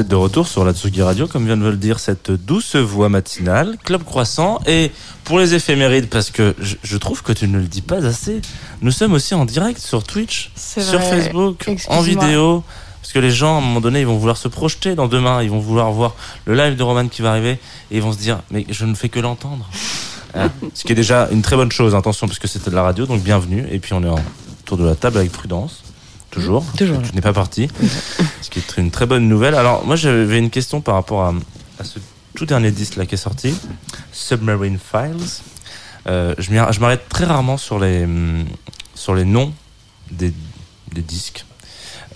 êtes 0.08 0.12
de 0.12 0.16
retour 0.16 0.48
sur 0.48 0.64
la 0.64 0.74
Tsugi 0.74 1.02
Radio, 1.02 1.28
comme 1.28 1.46
vient 1.46 1.58
de 1.58 1.66
le 1.68 1.76
dire 1.76 2.00
cette 2.00 2.32
douce 2.32 2.78
voix 2.78 3.10
matinale, 3.10 3.78
Club 3.84 4.04
Croissant. 4.06 4.62
Et 4.66 4.92
pour 5.26 5.38
les 5.38 5.54
éphémérides, 5.54 6.08
parce 6.08 6.32
que 6.32 6.56
je, 6.60 6.76
je 6.82 6.96
trouve 6.98 7.24
que 7.24 7.34
tu 7.34 7.46
ne 7.48 7.58
le 7.58 7.66
dis 7.66 7.82
pas 7.82 8.06
assez, 8.06 8.42
nous 8.82 8.92
sommes 8.92 9.12
aussi 9.14 9.36
en 9.36 9.44
direct 9.44 9.80
sur 9.82 10.04
Twitch, 10.04 10.52
sur 10.56 10.82
vrai. 11.00 11.22
Facebook, 11.22 11.70
en 11.90 12.00
vidéo. 12.02 12.64
Parce 13.02 13.12
que 13.12 13.20
les 13.20 13.32
gens, 13.32 13.56
à 13.56 13.58
un 13.58 13.62
moment 13.62 13.82
donné, 13.82 14.00
ils 14.02 14.08
vont 14.08 14.18
vouloir 14.18 14.38
se 14.38 14.48
projeter 14.48 14.96
dans 14.96 15.08
demain, 15.10 15.44
ils 15.44 15.50
vont 15.50 15.60
vouloir 15.60 15.92
voir 15.92 16.16
le 16.46 16.56
live 16.56 16.76
de 16.78 16.84
Roman 16.84 17.08
qui 17.10 17.22
va 17.22 17.32
arriver, 17.32 17.52
et 17.92 17.98
ils 17.98 18.02
vont 18.02 18.12
se 18.14 18.18
dire, 18.18 18.40
mais 18.50 18.66
je 18.70 18.86
ne 18.86 18.96
fais 18.96 19.10
que 19.10 19.20
l'entendre. 19.20 19.70
Hein 20.36 20.50
Ce 20.74 20.84
qui 20.86 20.92
est 20.94 20.96
déjà 20.96 21.28
une 21.32 21.42
très 21.42 21.56
bonne 21.58 21.72
chose, 21.72 21.96
attention, 21.96 22.28
parce 22.28 22.40
que 22.40 22.48
c'était 22.48 22.70
de 22.70 22.76
la 22.76 22.84
radio, 22.84 23.06
donc 23.06 23.22
bienvenue. 23.22 23.66
Et 23.72 23.80
puis 23.80 23.92
on 23.94 24.04
est 24.04 24.10
en- 24.10 24.20
autour 24.64 24.78
de 24.78 24.86
la 24.86 24.96
table 24.96 25.18
avec 25.18 25.32
prudence, 25.32 25.84
toujours. 26.32 26.66
Toujours. 26.78 27.02
Tu 27.02 27.14
n'es 27.16 27.22
pas 27.22 27.34
parti. 27.34 27.70
Ce 28.78 28.80
qui 28.80 28.86
est 28.86 28.90
une 28.90 28.92
très 28.92 29.08
bonne 29.08 29.28
nouvelle. 29.28 29.56
Alors, 29.56 29.84
moi, 29.88 29.96
j'avais 29.96 30.38
une 30.38 30.52
question 30.52 30.82
par 30.82 30.94
rapport 30.94 31.24
à, 31.24 31.34
ce 31.84 31.98
tout 32.36 32.46
dernier 32.46 32.70
disque 32.70 32.96
là 32.98 33.08
qui 33.08 33.16
est 33.16 33.18
sorti, 33.18 33.58
Submarine 34.12 34.78
Files. 34.78 35.42
Euh, 36.06 36.36
je 36.38 36.80
m'arrête 36.80 37.10
très 37.10 37.26
rarement 37.26 37.58
sur 37.58 37.80
les, 37.80 38.04
hum, 38.04 38.46
sur 38.94 39.16
les 39.16 39.26
noms 39.26 39.52
des, 40.12 40.32
des 40.94 41.02
disques. 41.02 41.44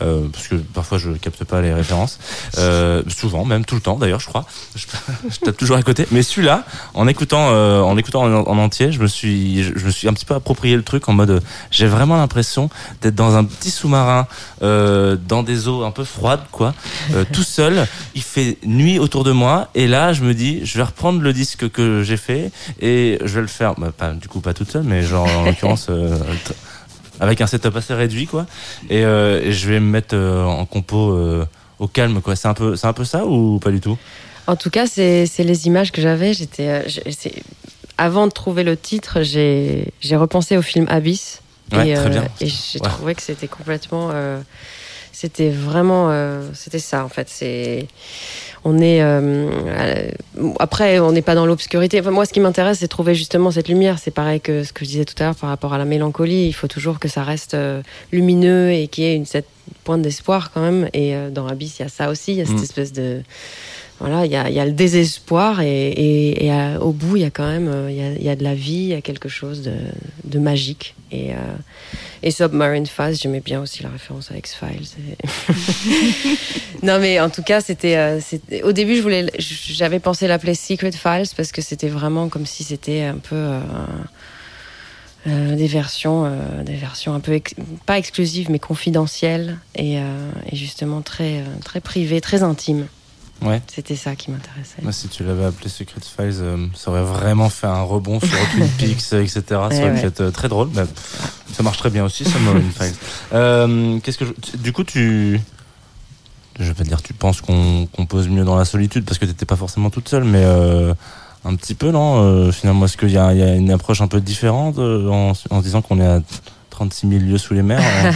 Euh, 0.02 0.28
parce 0.32 0.48
que 0.48 0.56
parfois 0.56 0.98
je 0.98 1.12
capte 1.12 1.44
pas 1.44 1.62
les 1.62 1.74
références. 1.74 2.20
Euh, 2.58 3.04
souvent, 3.08 3.46
même 3.46 3.66
tout 3.66 3.76
le 3.76 3.82
temps 3.82 3.98
d'ailleurs, 3.98 4.20
je 4.20 4.28
crois. 4.28 4.46
Je, 4.76 4.86
je 5.30 5.40
tape 5.40 5.58
toujours 5.58 5.78
à 5.78 5.84
côté. 5.84 6.08
Mais 6.12 6.24
celui-là, 6.24 6.64
en 6.94 7.08
écoutant, 7.08 7.50
euh, 7.52 7.82
en 7.82 7.98
écoutant 7.98 8.24
en, 8.24 8.48
en 8.48 8.58
entier, 8.58 8.92
je 8.92 9.00
me 9.00 9.08
suis, 9.08 9.64
je, 9.64 9.78
je 9.78 9.86
me 9.86 9.92
suis 9.92 10.08
un 10.08 10.14
petit 10.14 10.26
peu 10.26 10.36
approprié 10.36 10.76
le 10.76 10.84
truc 10.84 11.08
en 11.10 11.14
mode, 11.14 11.30
euh, 11.32 11.40
j'ai 11.70 11.88
vraiment 11.88 12.18
l'impression 12.18 12.70
d'être 13.02 13.16
dans 13.16 13.36
un 13.36 13.44
petit 13.44 13.72
sous-marin, 13.72 14.28
euh, 14.62 15.18
dans 15.28 15.44
des 15.44 15.68
eaux 15.68 15.84
un 15.84 15.92
peu 15.92 16.04
froides, 16.04 16.44
quoi, 16.52 16.74
euh, 17.14 17.24
tout 17.32 17.44
seul. 17.44 17.88
Il 18.16 18.22
fait 18.24 18.58
nuit 18.66 19.00
autour 19.00 19.24
de 19.24 19.32
moi, 19.32 19.70
et 19.76 19.88
là, 19.88 20.14
je 20.14 20.24
me 20.24 20.34
dis, 20.34 20.66
je 20.66 20.78
vais 20.78 20.84
reprendre 20.84 21.22
le 21.22 21.34
disque 21.34 21.70
que 21.70 22.04
j'ai 22.04 22.18
fait 22.18 22.52
et 22.80 23.20
je 23.24 23.36
vais 23.36 23.42
le 23.42 23.48
faire, 23.48 23.76
bah, 23.76 23.92
pas, 23.96 24.12
du 24.12 24.28
coup 24.28 24.40
pas 24.42 24.54
toute 24.54 24.72
seule, 24.72 24.84
mais 24.84 25.04
genre 25.04 25.28
en 25.28 25.44
l'occurrence. 25.46 25.90
Avec 27.22 27.40
un 27.40 27.48
setup 27.48 27.74
assez 27.78 27.94
réduit 27.94 28.26
quoi 28.28 28.46
et, 28.90 29.06
euh, 29.06 29.40
et 29.42 29.54
je 29.54 29.70
vais 29.70 29.80
me 29.80 29.90
mettre 29.90 30.16
euh, 30.16 30.44
en 30.44 30.66
compo 30.66 31.12
euh, 31.14 31.46
au 31.80 31.88
calme 31.88 32.20
quoi 32.22 32.36
c'est 32.36 32.50
un 32.50 32.54
peu 32.54 32.76
c'est 32.76 32.88
un 32.88 32.94
peu 32.94 33.06
ça 33.06 33.26
ou 33.26 33.60
pas 33.60 33.72
du 33.72 33.80
tout? 33.80 33.98
En 34.48 34.56
tout 34.58 34.72
cas, 34.72 34.88
c'est 34.88 35.28
c'est 35.28 35.44
les 35.44 35.68
images 35.68 35.92
que 35.92 36.02
j'avais. 36.02 36.34
J'étais, 36.34 36.82
avant 37.98 38.26
de 38.26 38.32
trouver 38.32 38.64
le 38.64 38.76
titre, 38.76 39.22
j'ai 39.22 39.94
j'ai 40.02 40.16
repensé 40.18 40.58
au 40.58 40.64
film 40.64 40.88
Abyss. 40.90 41.42
Ouais, 41.72 41.90
et 41.90 41.94
très 41.94 42.10
bien. 42.10 42.26
et 42.42 42.48
j'ai 42.48 42.80
Ouais. 42.82 42.90
trouvé 42.90 43.16
que 43.16 43.22
c'était 43.22 43.48
complètement. 43.48 44.10
C'était 45.22 45.50
vraiment. 45.50 46.08
euh, 46.10 46.42
c'était 46.54 46.80
ça, 46.80 47.06
en 47.06 47.10
fait. 47.10 47.28
C'est. 47.30 47.88
On 48.64 48.80
est. 48.80 49.02
euh, 49.02 49.50
euh, 49.68 50.10
après, 50.60 51.00
on 51.00 51.12
n'est 51.12 51.22
pas 51.22 51.36
dans 51.36 51.46
l'obscurité. 51.46 52.00
Enfin, 52.00 52.12
moi, 52.12 52.26
ce 52.26 52.34
qui 52.34 52.40
m'intéresse, 52.40 52.80
c'est 52.80 52.88
trouver 52.88 53.14
justement 53.16 53.52
cette 53.52 53.68
lumière. 53.70 53.98
C'est 54.00 54.12
pareil 54.12 54.40
que 54.42 54.64
ce 54.64 54.74
que 54.74 54.86
je 54.86 54.90
disais 54.90 55.06
tout 55.06 55.16
à 55.20 55.26
l'heure 55.26 55.36
par 55.36 55.50
rapport 55.50 55.74
à 55.74 55.78
la 55.78 55.86
mélancolie. 55.86 56.48
Il 56.48 56.54
faut 56.54 56.68
toujours 56.68 57.00
que 57.00 57.08
ça 57.08 57.24
reste 57.24 57.56
lumineux 58.12 58.72
et 58.72 58.88
qu'il 58.88 59.04
y 59.04 59.08
ait 59.08 59.16
une 59.16 59.26
cette 59.26 59.48
pointe 59.84 60.02
d'espoir 60.02 60.52
quand 60.54 60.62
même. 60.62 60.90
Et 60.94 61.16
dans 61.32 61.48
Abyss, 61.48 61.80
il 61.80 61.84
y 61.84 61.86
a 61.86 61.90
ça 61.90 62.10
aussi. 62.10 62.34
Il 62.34 62.38
y 62.38 62.42
a 62.42 62.46
cette 62.46 62.60
Mm. 62.60 62.64
espèce 62.64 62.94
de 62.94 63.22
voilà, 64.02 64.26
il 64.26 64.32
y 64.32 64.36
a, 64.36 64.66
le 64.66 64.72
désespoir 64.72 65.62
et, 65.62 66.50
au 66.82 66.92
bout, 66.92 67.18
il 67.18 67.22
y 67.22 67.26
a 67.26 67.30
quand 67.30 67.48
même 67.48 67.68
euh, 67.68 67.92
il 67.92 68.24
y 68.24 68.30
a, 68.30 68.36
de 68.36 68.44
la 68.44 68.56
vie, 68.56 68.74
il 68.74 68.88
y 68.88 68.94
a 68.96 69.02
quelque 69.02 69.30
chose 69.30 69.62
de, 70.24 70.40
magique. 70.40 70.96
Et, 71.12 71.34
euh, 71.34 71.36
et 72.24 72.32
Submarine 72.32 72.88
Phase, 72.88 73.22
j'aimais 73.22 73.42
bien 73.42 73.62
aussi 73.62 73.84
la 73.84 73.90
référence 73.90 74.32
à 74.32 74.38
X-Files. 74.38 74.88
Non, 76.84 76.98
mais 76.98 77.20
en 77.20 77.30
tout 77.30 77.44
cas, 77.44 77.62
c'était, 77.62 77.96
euh, 77.96 78.20
c'était- 78.20 78.64
au 78.64 78.72
début, 78.72 78.96
je 78.96 79.04
voulais, 79.04 79.28
j'avais 79.38 80.00
pensé 80.00 80.28
l'appeler 80.28 80.56
Secret 80.56 80.94
Files 80.94 81.30
parce 81.38 81.52
que 81.52 81.62
c'était 81.62 81.90
vraiment 81.90 82.28
comme 82.28 82.48
si 82.48 82.64
c'était 82.64 83.04
un 83.04 83.20
peu 83.20 83.52
des 85.28 85.68
versions, 85.68 86.28
des 86.66 86.74
versions 86.74 87.14
un 87.14 87.20
peu 87.20 87.40
pas 87.86 88.00
exclusives 88.00 88.50
mais 88.50 88.58
confidentielles 88.58 89.60
et, 89.76 90.00
justement 90.54 91.02
très, 91.02 91.44
très 91.64 91.82
privées, 91.82 92.20
très 92.20 92.42
intimes. 92.42 92.88
Ouais. 93.42 93.62
C'était 93.74 93.96
ça 93.96 94.16
qui 94.16 94.30
m'intéressait. 94.32 94.82
Moi, 94.84 94.92
si 94.92 95.08
tu 95.08 95.24
l'avais 95.24 95.46
appelé 95.46 95.68
Secret 95.70 96.02
Files, 96.02 96.38
euh, 96.42 96.68
ça 96.76 96.92
aurait 96.92 97.04
vraiment 97.04 97.50
fait 97.50 97.68
un 97.68 97.82
rebond 97.82 98.20
sur 98.20 98.30
Twin 98.52 98.68
Peaks, 98.78 99.14
etc. 99.14 99.42
Ça 99.50 99.70
Eh 99.72 99.80
aurait 99.80 99.94
pu 99.94 100.00
ouais. 100.02 100.06
être 100.06 100.22
euh, 100.22 100.32
très 100.32 100.48
drôle. 100.48 100.70
mais 100.76 100.84
ça 101.54 101.64
marche 101.64 101.78
très 101.80 101.90
bien 101.90 102.04
aussi, 102.06 102.24
Submarine 102.26 102.72
Files. 102.72 102.94
Euh, 103.34 104.00
qu'est-ce 104.00 104.18
que 104.18 104.26
je- 104.26 104.58
Du 104.58 104.74
coup, 104.74 104.84
tu. 104.84 105.40
Je 106.60 106.66
vais 106.66 106.74
pas 106.74 106.84
te 106.84 106.90
dire, 106.90 107.02
tu 107.02 107.14
penses 107.14 107.42
qu'on 107.42 107.88
compose 107.96 108.28
mieux 108.28 108.44
dans 108.44 108.56
la 108.58 108.66
solitude 108.66 109.06
parce 109.06 109.18
que 109.18 109.26
t'étais 109.26 109.46
pas 109.46 109.56
forcément 109.56 109.90
toute 109.90 110.08
seule, 110.10 110.26
mais 110.26 110.44
euh, 110.44 110.94
un 111.46 111.56
petit 111.56 111.74
peu, 111.74 111.92
non 111.92 112.22
Euh, 112.24 112.52
Finalement, 112.52 112.86
est-ce 112.86 112.98
qu'il 112.98 113.10
y, 113.12 113.18
a 113.18 113.34
il 113.34 113.40
y 113.40 113.44
a 113.44 113.56
une 113.56 113.72
approche 113.72 114.02
un 114.02 114.08
peu 114.08 114.20
différente 114.22 114.78
euh, 114.78 115.10
en, 115.10 115.30
en 115.32 115.34
se 115.34 115.64
disant 115.64 115.82
qu'on 115.82 116.00
est 116.00 116.06
à 116.06 116.22
36 116.82 117.10
000 117.10 117.22
lieues 117.22 117.38
sous 117.38 117.54
les 117.54 117.62
mers 117.62 117.80
euh, 117.80 118.12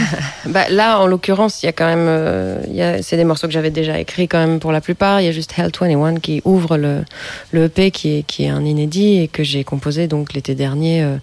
Bah, 0.48 0.68
là, 0.70 1.00
en 1.00 1.06
l'occurrence, 1.06 1.62
il 1.62 1.68
y 1.68 1.70
a 1.70 1.72
quand 1.72 1.86
même, 1.86 2.08
euh, 2.08 3.00
c'est 3.04 3.16
des 3.16 3.24
morceaux 3.24 3.46
que 3.46 3.54
j'avais 3.54 3.70
déjà 3.70 4.00
écrits 4.00 4.28
quand 4.28 4.40
même 4.40 4.60
pour 4.60 4.72
la 4.72 4.82
plupart. 4.82 5.22
Il 5.22 5.26
y 5.26 5.28
a 5.28 5.32
juste 5.32 5.54
Hell 5.56 5.70
21 5.80 6.16
qui 6.16 6.42
ouvre 6.46 6.76
le, 6.76 7.04
le 7.52 7.66
EP 7.66 7.92
qui 7.92 8.18
est, 8.18 8.24
qui 8.24 8.46
est 8.46 8.50
un 8.50 8.66
inédit 8.66 9.20
et 9.20 9.28
que 9.28 9.44
j'ai 9.44 9.64
composé 9.64 10.08
donc 10.08 10.34
l'été 10.34 10.56
dernier, 10.56 11.04
euh, 11.04 11.18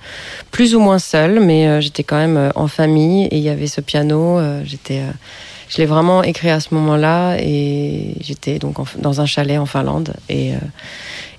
plus 0.53 0.77
ou 0.77 0.81
moins 0.81 1.01
seul, 1.01 1.41
mais 1.41 1.81
j'étais 1.81 2.05
quand 2.05 2.17
même 2.17 2.53
en 2.55 2.69
famille 2.69 3.25
et 3.27 3.39
il 3.39 3.43
y 3.43 3.49
avait 3.49 3.67
ce 3.67 3.81
piano. 3.81 4.39
j'étais, 4.65 5.01
je 5.73 5.79
l'ai 5.79 5.87
vraiment 5.87 6.23
écrit 6.23 6.51
à 6.51 6.61
ce 6.61 6.75
moment-là 6.75 7.37
et 7.39 8.15
j'étais 8.21 8.59
donc 8.59 8.79
en- 8.79 8.87
dans 8.99 9.21
un 9.21 9.27
chalet 9.27 9.59
en 9.59 9.67
Finlande 9.67 10.13
et 10.29 10.53
euh, 10.55 10.59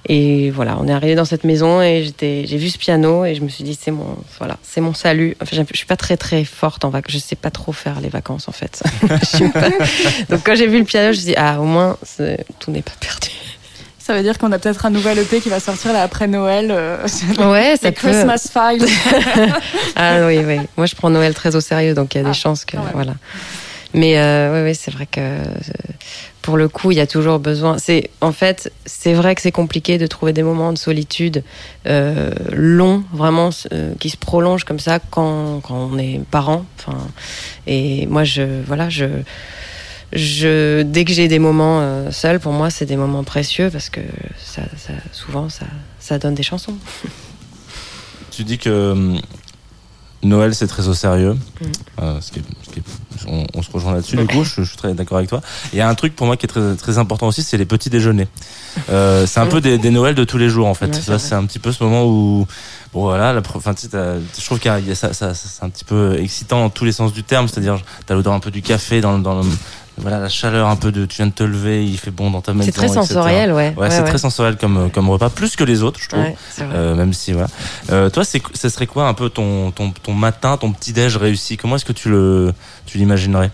et 0.09 0.49
voilà, 0.51 0.75
on 0.81 0.87
est 0.89 0.91
arrivé 0.91 1.15
dans 1.15 1.23
cette 1.23 1.45
maison 1.45 1.81
et 1.81 2.03
j'étais, 2.03 2.43
j'ai 2.45 2.57
vu 2.57 2.67
ce 2.69 2.77
piano 2.77 3.23
et 3.23 3.35
je 3.35 3.41
me 3.41 3.47
suis 3.47 3.63
dit 3.63 3.77
c'est 3.81 3.91
mon, 3.91 4.17
voilà, 4.37 4.57
c'est 4.61 4.81
mon 4.81 4.93
salut. 4.93 5.37
Enfin, 5.41 5.55
je 5.71 5.77
suis 5.77 5.85
pas 5.85 5.95
très 5.95 6.17
très 6.17 6.43
forte 6.43 6.83
en 6.83 6.89
vacances, 6.89 7.13
je 7.13 7.19
sais 7.19 7.37
pas 7.37 7.51
trop 7.51 7.71
faire 7.71 8.01
les 8.01 8.09
vacances 8.09 8.49
en 8.49 8.51
fait. 8.51 8.83
Pas- 9.53 9.69
Donc 10.29 10.41
quand 10.43 10.55
j'ai 10.55 10.67
vu 10.67 10.77
le 10.79 10.83
piano, 10.83 11.05
je 11.13 11.17
me 11.19 11.21
suis 11.23 11.25
dit 11.27 11.35
ah 11.37 11.61
au 11.61 11.63
moins 11.63 11.95
tout 12.59 12.69
n'est 12.71 12.81
pas 12.81 12.91
perdu. 12.99 13.29
Ça 13.97 14.13
veut 14.13 14.23
dire 14.23 14.37
qu'on 14.37 14.51
a 14.51 14.59
peut-être 14.59 14.85
un 14.85 14.89
nouvel 14.89 15.17
EP 15.19 15.39
qui 15.39 15.47
va 15.47 15.61
sortir 15.61 15.93
là 15.93 16.01
après 16.03 16.27
Noël. 16.27 16.67
euh, 16.71 16.97
Ouais, 17.37 17.77
ça 17.81 17.87
les 17.87 17.91
peut. 17.93 18.09
Christmas 18.09 18.49
Files. 18.51 18.85
Ah 19.95 20.25
oui, 20.27 20.39
oui. 20.45 20.57
Moi, 20.75 20.85
je 20.87 20.95
prends 20.95 21.09
Noël 21.09 21.33
très 21.33 21.55
au 21.55 21.61
sérieux, 21.61 21.93
donc 21.93 22.13
il 22.13 22.17
y 22.17 22.21
a 22.21 22.27
Ah, 22.27 22.29
des 22.31 22.37
chances 22.37 22.65
que 22.65 22.75
voilà. 22.93 23.13
Mais 23.93 24.17
euh, 24.17 24.63
oui, 24.63 24.69
oui, 24.69 24.75
c'est 24.75 24.91
vrai 24.91 25.05
que 25.05 25.19
euh, 25.19 25.43
pour 26.41 26.57
le 26.57 26.67
coup, 26.67 26.91
il 26.91 26.97
y 26.97 27.01
a 27.01 27.07
toujours 27.07 27.39
besoin. 27.39 27.77
C'est 27.77 28.09
en 28.21 28.31
fait, 28.31 28.71
c'est 28.85 29.13
vrai 29.13 29.35
que 29.35 29.41
c'est 29.41 29.51
compliqué 29.51 29.97
de 29.97 30.07
trouver 30.07 30.33
des 30.33 30.43
moments 30.43 30.73
de 30.73 30.77
solitude 30.77 31.43
euh, 31.85 32.31
longs, 32.51 33.03
vraiment 33.13 33.51
qui 33.99 34.09
se 34.09 34.17
prolongent 34.17 34.63
comme 34.63 34.79
ça 34.79 34.99
quand, 34.99 35.61
quand 35.61 35.89
on 35.91 35.97
est 35.97 36.21
parent. 36.31 36.65
Enfin, 36.79 36.97
et 37.67 38.07
moi, 38.07 38.23
je 38.23 38.61
voilà, 38.65 38.89
je 38.89 40.81
dès 40.81 41.05
que 41.05 41.13
j'ai 41.13 41.27
des 41.27 41.39
moments 41.39 42.11
seuls, 42.11 42.39
pour 42.39 42.51
moi, 42.51 42.69
c'est 42.69 42.85
des 42.85 42.97
moments 42.97 43.23
précieux 43.23 43.69
parce 43.71 43.89
que 43.89 44.01
ça 44.37 44.63
souvent 45.11 45.49
ça 45.49 45.65
ça 45.99 46.17
donne 46.19 46.35
des 46.35 46.43
chansons. 46.43 46.75
Tu 48.31 48.43
dis 48.43 48.57
que 48.57 48.91
hum, 48.91 49.21
Noël 50.23 50.55
c'est 50.55 50.67
très 50.67 50.87
au 50.87 50.93
sérieux. 50.93 51.33
Mm. 51.33 51.65
Euh, 52.01 52.21
ce 52.21 52.31
qui 52.31 52.39
est- 52.39 52.43
ce 52.65 52.69
qui 52.71 52.79
est- 52.79 52.83
on, 53.27 53.45
on 53.53 53.61
se 53.61 53.71
rejoint 53.71 53.93
là-dessus. 53.93 54.15
Du 54.17 54.27
coup, 54.27 54.43
je, 54.43 54.61
je 54.63 54.67
suis 54.67 54.77
très 54.77 54.93
d'accord 54.93 55.17
avec 55.17 55.29
toi. 55.29 55.39
Il 55.71 55.77
y 55.79 55.81
a 55.81 55.87
un 55.87 55.95
truc 55.95 56.15
pour 56.15 56.25
moi 56.27 56.35
qui 56.35 56.45
est 56.45 56.49
très, 56.49 56.75
très 56.75 56.97
important 56.97 57.27
aussi, 57.27 57.41
c'est 57.43 57.57
les 57.57 57.65
petits 57.65 57.89
déjeuners. 57.89 58.27
Euh, 58.89 59.25
c'est 59.27 59.39
un 59.39 59.45
peu 59.47 59.61
des, 59.61 59.77
des 59.77 59.91
Noëls 59.91 60.15
de 60.15 60.23
tous 60.23 60.37
les 60.37 60.49
jours 60.49 60.67
en 60.67 60.73
fait. 60.73 60.87
Ouais, 61.13 61.19
c'est 61.19 61.35
un 61.35 61.45
petit 61.45 61.59
peu 61.59 61.71
ce 61.71 61.83
moment 61.83 62.05
où, 62.05 62.45
bon 62.93 63.01
voilà, 63.03 63.31
la, 63.31 63.41
enfin, 63.55 63.73
tu 63.73 63.87
sais, 63.87 63.89
je 64.37 64.45
trouve 64.45 64.59
a 64.67 64.95
ça, 64.95 65.13
ça- 65.13 65.33
ça- 65.33 65.47
c'est 65.49 65.63
un 65.63 65.69
petit 65.69 65.85
peu 65.85 66.19
excitant 66.19 66.59
dans 66.61 66.69
tous 66.69 66.83
les 66.85 66.91
sens 66.91 67.13
du 67.13 67.23
terme. 67.23 67.47
C'est-à-dire, 67.47 67.79
t'as 68.05 68.15
l'odeur 68.15 68.33
un 68.33 68.39
peu 68.39 68.51
du 68.51 68.61
café 68.61 68.99
dans, 68.99 69.15
le- 69.17 69.23
dans 69.23 69.41
le, 69.41 69.47
voilà, 69.97 70.19
la 70.19 70.29
chaleur 70.29 70.67
un 70.67 70.75
peu 70.75 70.91
de, 70.91 71.05
tu 71.05 71.17
viens 71.17 71.27
de 71.27 71.31
te 71.31 71.43
lever, 71.43 71.85
il 71.85 71.97
fait 71.97 72.11
bon 72.11 72.31
dans 72.31 72.41
ta 72.41 72.53
maison. 72.53 72.65
C'est 72.65 72.71
très 72.71 72.87
etc. 72.87 73.01
sensoriel, 73.01 73.51
ouais. 73.51 73.73
Ouais, 73.77 73.89
c'est 73.91 74.03
très 74.03 74.17
sensoriel 74.17 74.57
comme, 74.57 74.89
comme 74.91 75.09
repas, 75.09 75.29
plus 75.29 75.55
que 75.55 75.63
les 75.63 75.83
autres, 75.83 75.99
je 76.01 76.09
trouve. 76.09 76.21
Ouais. 76.23 76.35
Euh, 76.61 76.95
même 76.95 77.13
si 77.13 77.31
voilà. 77.31 77.47
Euh, 77.91 78.09
toi, 78.09 78.23
c'est, 78.25 78.41
ce 78.53 78.69
serait 78.69 78.87
quoi 78.87 79.07
un 79.07 79.13
peu 79.13 79.29
ton, 79.29 79.71
ton, 79.71 79.91
ton 79.91 80.13
matin, 80.13 80.57
ton 80.57 80.71
petit 80.71 80.93
déj 80.93 81.17
réussi? 81.17 81.57
Comment 81.57 81.75
est-ce 81.75 81.85
que 81.85 81.93
tu 81.93 82.09
le, 82.09 82.53
tu 82.85 82.97
l'imaginerais? 82.97 83.51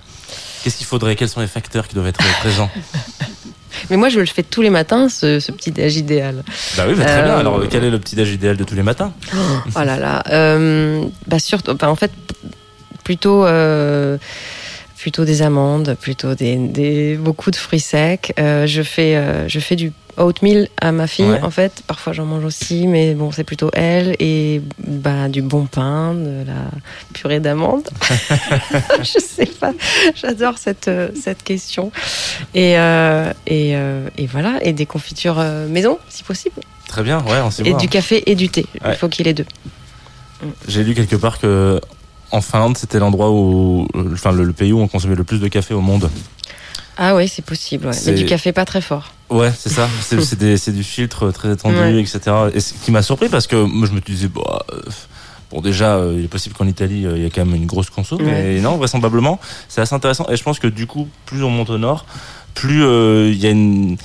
Qu'est-ce 0.64 0.78
qu'il 0.78 0.86
faudrait? 0.86 1.16
Quels 1.16 1.30
sont 1.30 1.42
les 1.42 1.48
facteurs 1.48 1.88
qui 1.88 1.96
doivent 1.96 2.08
être 2.08 2.22
présents? 2.40 2.70
Mais 3.90 3.98
moi, 3.98 4.10
je 4.10 4.20
le 4.20 4.26
fais 4.26 4.44
tous 4.44 4.62
les 4.62 4.70
matins, 4.70 5.08
ce, 5.10 5.40
ce 5.40 5.52
petit 5.52 5.72
déj 5.72 5.98
idéal. 5.98 6.44
Bah 6.76 6.84
oui, 6.88 6.96
bah, 6.96 7.06
très 7.06 7.20
Euh, 7.20 7.24
bien. 7.26 7.38
Alors, 7.38 7.62
quel 7.70 7.84
est 7.84 7.90
le 7.92 8.00
petit 8.00 8.16
déj 8.16 8.32
idéal 8.34 8.58
de 8.58 8.64
tous 8.64 8.76
les 8.76 8.84
matins? 8.84 9.14
Oh 9.34 9.84
là 9.84 9.98
là. 9.98 10.24
Euh, 10.32 11.06
bah 11.28 11.40
surtout, 11.40 11.76
bah, 11.76 11.90
en 11.90 11.96
fait, 11.96 12.12
plutôt, 13.04 13.46
euh, 13.46 14.18
plutôt 15.00 15.24
des 15.26 15.42
amandes, 15.42 15.96
plutôt 16.00 16.36
des, 16.36 16.56
des- 16.58 17.16
beaucoup 17.16 17.52
de 17.52 17.56
fruits 17.56 17.80
secs. 17.80 18.34
Euh, 18.40 18.68
je 18.68 18.82
fais, 18.82 19.16
euh, 19.16 19.48
je 19.48 19.60
fais 19.60 19.76
du 19.76 19.94
oatmeal 20.18 20.68
à 20.82 20.92
ma 20.92 21.08
fille. 21.08 21.30
Ouais. 21.30 21.42
En 21.42 21.52
fait, 21.52 21.82
parfois 21.88 22.12
j'en 22.12 22.26
mange 22.26 22.44
aussi, 22.44 22.86
mais 22.88 23.14
bon, 23.14 23.32
c'est 23.32 23.46
plutôt 23.46 23.70
elle 23.74 24.18
et 24.20 24.62
bah 24.86 25.30
du 25.30 25.42
bon 25.42 25.66
pain, 25.66 26.14
de 26.14 26.46
la 26.46 26.70
purée 27.14 27.40
d'amandes. 27.40 27.88
je 29.00 29.20
sais 29.20 29.46
pas. 29.46 29.72
J'adore 30.16 30.58
cette 30.58 30.90
euh, 30.90 31.10
cette 31.20 31.44
question. 31.44 31.92
Et 32.54 32.78
euh, 32.78 33.32
et, 33.48 33.72
et 34.18 34.28
voilà, 34.28 34.60
et 34.62 34.74
des 34.74 34.86
confitures 34.86 35.40
maison, 35.70 35.98
si 36.10 36.24
possible. 36.24 36.56
Très 36.88 37.04
bien, 37.04 37.20
ouais, 37.24 37.40
on 37.42 37.50
Et 37.64 37.74
du 37.76 37.88
café 37.88 38.24
et 38.30 38.36
du 38.36 38.50
thé. 38.50 38.66
Ouais. 38.84 38.92
Il 38.92 38.96
faut 38.96 39.08
qu'il 39.08 39.28
ait 39.28 39.34
deux. 39.34 39.46
J'ai 40.68 40.84
lu 40.84 40.94
quelque 40.96 41.16
part 41.16 41.40
que 41.40 41.80
en 42.32 42.42
Finlande, 42.42 42.78
c'était 42.78 43.00
l'endroit 43.00 43.32
où, 43.32 43.88
enfin, 44.14 44.32
le, 44.32 44.44
le 44.44 44.54
pays 44.54 44.72
où 44.74 44.80
on 44.80 44.88
consommait 44.88 45.16
le 45.16 45.24
plus 45.24 45.40
de 45.40 45.48
café 45.48 45.74
au 45.74 45.82
monde. 45.82 46.10
Ah 46.98 47.16
oui, 47.16 47.28
c'est 47.28 47.44
possible. 47.46 47.88
ouais. 47.88 47.94
Mais 48.08 48.14
du 48.14 48.26
café 48.26 48.52
pas 48.52 48.66
très 48.66 48.82
fort. 48.82 49.14
Ouais, 49.30 49.52
c'est 49.58 49.70
ça. 49.70 49.88
C'est, 50.02 50.72
du 50.74 50.84
filtre 50.84 51.32
très 51.32 51.54
étendu, 51.54 51.76
Ouais. 51.78 52.02
etc. 52.02 52.20
Et 52.54 52.60
ce 52.60 52.74
qui 52.74 52.92
m'a 52.92 53.02
surpris 53.02 53.30
parce 53.30 53.48
que 53.48 53.56
moi, 53.56 53.88
je 53.88 53.94
me 53.94 54.02
disais, 54.02 54.28
bah, 54.28 54.66
euh, 54.74 54.82
bon, 55.52 55.62
déjà, 55.62 55.96
euh, 55.96 56.16
il 56.18 56.26
est 56.26 56.28
possible 56.28 56.56
qu'en 56.56 56.68
Italie, 56.68 57.06
euh, 57.06 57.16
il 57.16 57.24
y 57.24 57.26
a 57.26 57.30
quand 57.30 57.46
même 57.46 57.56
une 57.56 57.68
grosse 57.68 57.90
conso. 57.90 58.18
Ouais. 58.18 58.26
Mais 58.26 58.60
non, 58.60 58.76
vraisemblablement, 58.78 59.40
c'est 59.70 59.82
assez 59.82 59.96
intéressant. 59.96 60.28
Et 60.30 60.36
je 60.36 60.44
pense 60.44 60.60
que 60.60 60.68
du 60.68 60.88
coup, 60.88 61.08
plus 61.26 61.42
on 61.44 61.50
monte 61.50 61.70
au 61.70 61.78
nord, 61.78 62.06
plus 62.54 62.84
euh, 62.84 63.30
il 63.32 63.38
y 63.38 63.48
a 63.48 63.52
une. 63.52 63.96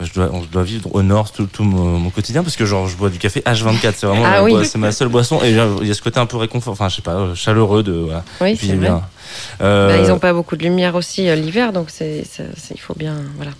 Je 0.00 0.12
dois, 0.12 0.30
on 0.32 0.40
doit 0.50 0.62
vivre 0.64 0.92
au 0.94 1.02
nord 1.02 1.30
tout, 1.32 1.46
tout 1.46 1.62
mon, 1.64 1.98
mon 1.98 2.10
quotidien 2.10 2.42
parce 2.42 2.56
que 2.56 2.64
genre 2.64 2.88
je 2.88 2.96
bois 2.96 3.10
du 3.10 3.18
café 3.18 3.40
H24 3.40 3.92
c'est 3.96 4.06
vraiment 4.06 4.24
Ah 4.26 4.42
oui. 4.42 4.54
c'est 4.64 4.78
ma 4.78 4.90
seule 4.90 5.08
boisson 5.08 5.40
et 5.44 5.50
il 5.50 5.86
y 5.86 5.90
a 5.90 5.94
ce 5.94 6.00
côté 6.02 6.18
un 6.18 6.26
peu 6.26 6.38
réconfort 6.38 6.72
enfin 6.72 6.88
je 6.88 6.96
sais 6.96 7.02
pas 7.02 7.12
euh, 7.14 7.34
chaleureux 7.34 7.82
de 7.82 7.92
voilà. 7.92 8.24
Oui, 8.40 8.56
Puis, 8.56 8.68
c'est 8.68 8.72
vrai. 8.74 8.86
bien. 8.88 9.02
Euh, 9.60 9.88
Bah, 9.96 10.02
ils 10.02 10.08
n'ont 10.08 10.18
pas 10.18 10.32
beaucoup 10.32 10.56
de 10.56 10.62
lumière 10.64 10.94
aussi 10.94 11.28
euh, 11.28 11.34
l'hiver, 11.36 11.72
donc 11.72 11.88
c'est, 11.90 12.24
il 12.74 12.80
faut 12.80 12.94
bien, 12.94 13.16
voilà, 13.36 13.52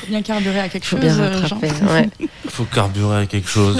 Faut 0.00 0.06
bien 0.08 0.22
carburer 0.22 0.60
à 0.60 0.68
quelque 0.68 0.86
faut 0.86 0.96
chose. 0.96 1.04
bien 1.04 1.30
rattraper. 1.40 1.68
ouais. 1.90 2.08
faut 2.48 2.64
carburer 2.64 3.22
à 3.22 3.26
quelque 3.26 3.48
chose. 3.48 3.78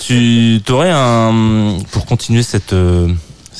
tu 0.00 0.60
aurais 0.70 0.90
un 0.92 1.76
pour 1.92 2.06
continuer 2.06 2.42
cette 2.42 2.72
euh, 2.72 3.08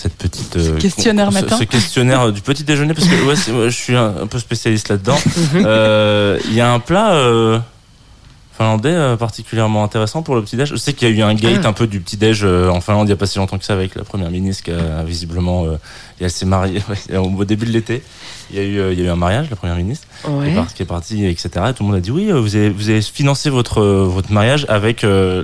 cette 0.08 0.16
petite 0.30 0.56
euh, 0.56 0.76
questionnaire 0.78 1.28
ce, 1.32 1.34
matin. 1.40 1.56
ce 1.58 1.64
questionnaire 1.64 2.30
du 2.32 2.40
petit 2.40 2.62
déjeuner 2.64 2.94
parce 2.94 3.08
que 3.08 3.24
ouais, 3.24 3.36
c'est- 3.36 3.52
moi, 3.52 3.68
je 3.68 3.76
suis 3.76 3.96
un, 3.96 4.14
un 4.22 4.26
peu 4.26 4.38
spécialiste 4.38 4.88
là-dedans. 4.88 5.18
Mhm. 5.54 5.64
Euh, 5.66 6.38
Il 6.46 6.54
y 6.54 6.60
a 6.60 6.72
un 6.72 6.78
plat 6.80 7.12
euh, 7.14 7.58
finlandais 8.56 8.88
euh, 8.92 9.16
particulièrement 9.16 9.84
intéressant 9.84 10.22
pour 10.22 10.34
le 10.34 10.42
petit 10.42 10.56
déj. 10.56 10.70
Je 10.70 10.76
sais 10.76 10.92
qu'il 10.94 11.08
y 11.08 11.12
a 11.12 11.14
eu 11.14 11.22
un 11.22 11.34
gate 11.34 11.60
Ah. 11.64 11.68
un 11.68 11.72
peu 11.72 11.86
du 11.86 12.00
petit 12.00 12.16
déj 12.16 12.40
euh, 12.44 12.68
en 12.70 12.80
Finlande 12.80 13.06
il 13.08 13.10
y 13.10 13.12
a 13.12 13.16
pas 13.16 13.26
si 13.26 13.38
longtemps 13.38 13.58
que 13.58 13.64
ça 13.64 13.74
avec 13.74 13.94
la 13.96 14.04
première 14.04 14.30
ministre 14.30 14.64
qui 14.64 14.70
a 14.70 15.02
visiblement 15.04 15.64
euh, 15.66 15.72
et 16.20 16.24
elle 16.24 16.30
s'est 16.30 16.46
mariée 16.46 16.82
ouais, 17.10 17.16
au 17.18 17.44
début 17.44 17.66
de 17.66 17.72
l'été. 17.72 18.02
Il 18.50 18.56
y 18.56 18.60
a 18.60 18.62
eu 18.62 18.78
euh, 18.78 18.92
il 18.92 18.98
y 19.00 19.02
a 19.02 19.06
eu 19.06 19.08
un 19.08 19.16
mariage 19.16 19.48
la 19.50 19.56
première 19.56 19.76
ministre 19.76 20.06
qui, 20.22 20.30
est 20.30 20.34
Ouais. 20.34 20.54
parti, 20.54 20.74
qui 20.74 20.82
est 20.82 20.86
parti, 20.86 21.26
etc. 21.26 21.48
Et 21.70 21.72
tout 21.74 21.82
le 21.82 21.88
monde 21.88 21.96
a 21.96 22.00
dit 22.00 22.10
oui, 22.10 22.30
euh, 22.30 22.40
vous 22.40 22.54
avez, 22.56 22.68
vous 22.70 22.88
avez 22.90 23.02
financé 23.02 23.50
votre, 23.50 23.80
euh, 23.82 24.04
votre 24.08 24.30
mariage 24.32 24.66
avec 24.68 25.02
euh, 25.04 25.42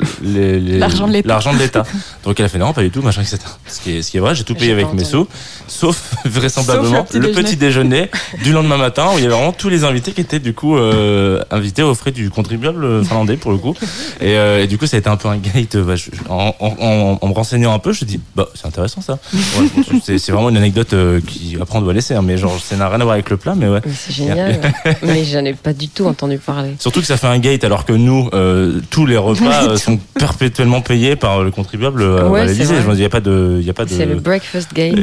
L'argent 1.28 1.52
de 1.52 1.58
l'État. 1.58 1.84
Donc 2.24 2.38
elle 2.38 2.46
a 2.46 2.48
fait 2.48 2.58
non, 2.58 2.72
pas 2.72 2.82
du 2.82 2.90
tout, 2.90 3.02
machin, 3.02 3.22
etc. 3.22 3.38
Ce 3.66 3.80
qui 3.80 3.96
est, 3.96 4.02
ce 4.02 4.10
qui 4.10 4.16
est 4.16 4.20
vrai, 4.20 4.34
j'ai 4.34 4.44
tout 4.44 4.54
payé 4.54 4.72
avec 4.72 4.92
mes 4.94 5.04
sous, 5.04 5.26
sauf 5.66 6.14
vraisemblablement 6.24 7.06
Sauf 7.06 7.14
le 7.14 7.20
le 7.20 7.28
petit 7.32 7.42
petit 7.42 7.56
déjeuner 7.56 8.08
du 8.44 8.52
lendemain 8.52 8.76
matin 8.76 9.08
où 9.14 9.18
il 9.18 9.22
y 9.24 9.26
avait 9.26 9.34
vraiment 9.34 9.52
tous 9.52 9.68
les 9.68 9.84
invités 9.84 10.12
qui 10.12 10.20
étaient 10.20 10.38
du 10.38 10.54
coup 10.54 10.76
euh, 10.76 11.42
invités 11.50 11.82
aux 11.82 11.94
frais 11.94 12.12
du 12.12 12.30
contribuable 12.30 13.04
finlandais 13.04 13.36
pour 13.36 13.50
le 13.52 13.58
coup. 13.58 13.74
Et, 14.20 14.36
euh, 14.36 14.62
et 14.62 14.66
du 14.66 14.78
coup, 14.78 14.86
ça 14.86 14.96
a 14.96 15.00
été 15.00 15.08
un 15.08 15.16
peu 15.16 15.28
un 15.28 15.36
gate. 15.38 15.76
bah, 15.76 15.96
je- 15.96 16.10
en, 16.28 16.54
en- 16.60 16.76
en- 16.80 17.18
en 17.20 17.28
me 17.28 17.34
renseignant 17.34 17.74
un 17.74 17.78
peu, 17.78 17.92
je 17.92 18.04
me 18.04 18.08
dis 18.10 18.20
bah 18.36 18.48
c'est 18.54 18.66
intéressant 18.66 19.00
ça. 19.00 19.18
Ouais, 19.58 20.18
c'est 20.18 20.32
vraiment 20.32 20.48
une 20.50 20.56
anecdote 20.56 20.94
qui 21.26 21.56
après 21.60 21.78
on 21.78 21.82
doit 21.82 21.92
laisser, 21.92 22.14
hein, 22.14 22.22
mais 22.22 22.36
genre 22.36 22.56
n'a 22.78 22.88
rien 22.92 23.00
à 23.00 23.05
voir 23.05 23.14
avec 23.14 23.28
le 23.31 23.37
plat, 23.37 23.55
mais 23.57 23.68
ouais. 23.68 23.81
C'est 23.94 24.12
génial. 24.12 24.61
mais 25.02 25.24
j'en 25.24 25.44
ai 25.44 25.55
pas 25.55 25.72
du 25.72 25.88
tout 25.88 26.07
entendu 26.07 26.38
parler. 26.38 26.76
Surtout 26.78 27.00
que 27.00 27.07
ça 27.07 27.16
fait 27.16 27.26
un 27.26 27.38
gate 27.38 27.64
alors 27.64 27.85
que 27.85 27.92
nous, 27.92 28.28
euh, 28.35 28.81
tous 28.90 29.07
les 29.07 29.16
repas 29.16 29.64
euh, 29.70 29.76
sont 29.76 29.98
perpétuellement 30.18 30.81
payés 30.81 31.16
par 31.16 31.42
le 31.42 31.50
contribuable 31.50 32.02
euh, 32.02 32.28
Ouais, 32.28 32.40
à 32.42 32.44
l'Élysée. 32.44 32.76
Je 32.83 32.88
me 32.88 32.92
dis, 32.94 32.98
il 32.98 33.00
n'y 33.00 33.07
a 33.07 33.11
pas 33.11 33.20
de. 33.20 33.57
Il 33.61 33.66
y 33.66 33.70
a 33.70 33.74
pas 33.74 33.85
de... 33.85 33.90
C'est 33.90 34.07
le 34.07 34.16
breakfast 34.16 34.72
game. 34.74 34.96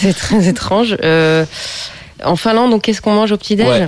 c'est 0.00 0.16
très 0.16 0.46
étrange. 0.48 0.96
En 2.24 2.36
Finlande, 2.36 2.70
donc 2.72 2.82
qu'est-ce 2.82 3.00
qu'on 3.00 3.14
mange 3.14 3.32
au 3.32 3.36
petit 3.36 3.56
déj 3.56 3.66
Ouais. 3.68 3.86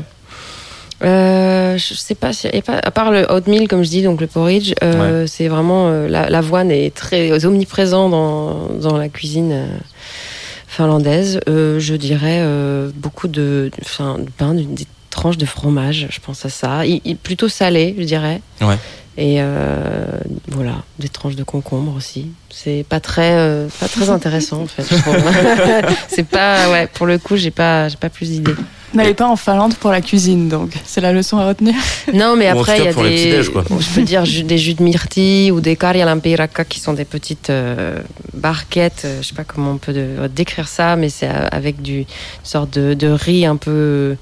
Euh, 1.03 1.79
je 1.79 1.95
sais 1.95 2.15
pas, 2.15 2.35
si- 2.35 2.49
et 2.53 2.61
pas, 2.61 2.79
à 2.83 2.91
part 2.91 3.11
le 3.11 3.25
oatmeal, 3.31 3.69
comme 3.69 3.83
je 3.83 3.89
dis, 3.89 4.03
donc 4.03 4.21
le 4.21 4.27
porridge, 4.27 4.75
euh, 4.83 5.27
c'est 5.27 5.49
vraiment 5.49 5.89
euh, 5.89 6.09
la- 6.09 6.29
l'avoine 6.29 6.71
est 6.71 6.95
très 6.95 7.47
omniprésent 7.47 8.11
dans, 8.11 8.69
dans 8.79 8.99
la 8.99 9.09
cuisine 9.09 9.67
finlandaise. 10.71 11.41
Euh, 11.49 11.79
je 11.81 11.95
dirais 11.95 12.39
euh, 12.43 12.91
beaucoup 12.95 13.29
de, 13.29 13.71
enfin, 13.83 14.17
de 14.19 14.31
pain, 14.31 14.55
d'une- 14.55 14.75
des 14.75 14.87
tranches 15.11 15.37
de 15.37 15.47
fromage, 15.47 16.07
je 16.11 16.21
pense 16.21 16.45
à 16.47 16.49
ça. 16.49 16.87
Il, 16.87 17.01
il- 17.05 17.17
plutôt 17.17 17.49
salé, 17.49 17.95
je 17.99 18.05
dirais. 18.05 18.41
Ouais. 18.61 18.79
Et 19.19 19.37
euh, 19.41 20.05
voilà, 20.49 20.77
des 21.01 21.09
tranches 21.09 21.35
de 21.35 21.43
concombre 21.43 21.95
aussi. 21.97 22.29
C'est 22.49 22.87
pas 22.89 23.01
très, 23.01 23.33
euh, 23.33 23.67
pas 23.81 23.89
très 23.89 24.09
intéressant 24.09 24.63
en 24.63 24.67
fait. 24.67 24.85
c'est 26.09 26.23
pas, 26.27 26.71
ouais, 26.71 26.87
pour 26.87 27.07
le 27.07 27.19
coup, 27.19 27.37
j'ai 27.37 27.51
pas, 27.51 27.89
j'ai 27.89 27.97
pas 27.97 28.09
plus 28.09 28.31
d'idées. 28.31 28.55
N'allez 28.93 29.15
pas 29.15 29.29
en 29.29 29.37
Finlande 29.37 29.75
pour 29.77 29.91
la 29.93 30.01
cuisine, 30.01 30.49
donc 30.49 30.73
c'est 30.85 31.01
la 31.01 31.13
leçon 31.13 31.39
à 31.39 31.47
retenir. 31.47 31.75
Non, 32.13 32.35
mais 32.37 32.49
après, 32.49 32.79
il 32.79 32.85
y 32.85 32.89
a 32.89 32.93
des. 32.93 33.43
Je 33.43 33.95
peux 33.95 34.03
dire 34.03 34.25
des 34.25 34.59
jus 34.59 34.75
de 34.75 34.83
myrtille 34.83 35.53
ou 35.53 35.61
des 35.61 35.77
karjalampirakka 35.77 36.65
qui 36.65 36.81
sont 36.81 36.93
des 36.95 37.05
petites 37.05 37.51
euh, 37.51 37.99
barquettes. 38.35 39.03
euh, 39.05 39.23
Je 39.23 39.29
sais 39.29 39.35
pas 39.35 39.45
comment 39.45 39.73
on 39.73 39.79
peut 39.79 39.93
de- 39.93 40.27
décrire 40.29 40.67
ça, 40.67 40.97
mais 40.97 41.09
c'est 41.09 41.29
euh, 41.29 41.47
avec 41.53 41.83
du 41.83 42.01
une 42.01 42.07
sorte 42.43 42.71
de, 42.79 42.95
de 42.95 43.09
riz 43.09 43.47
un 43.47 43.57
peu. 43.57 44.17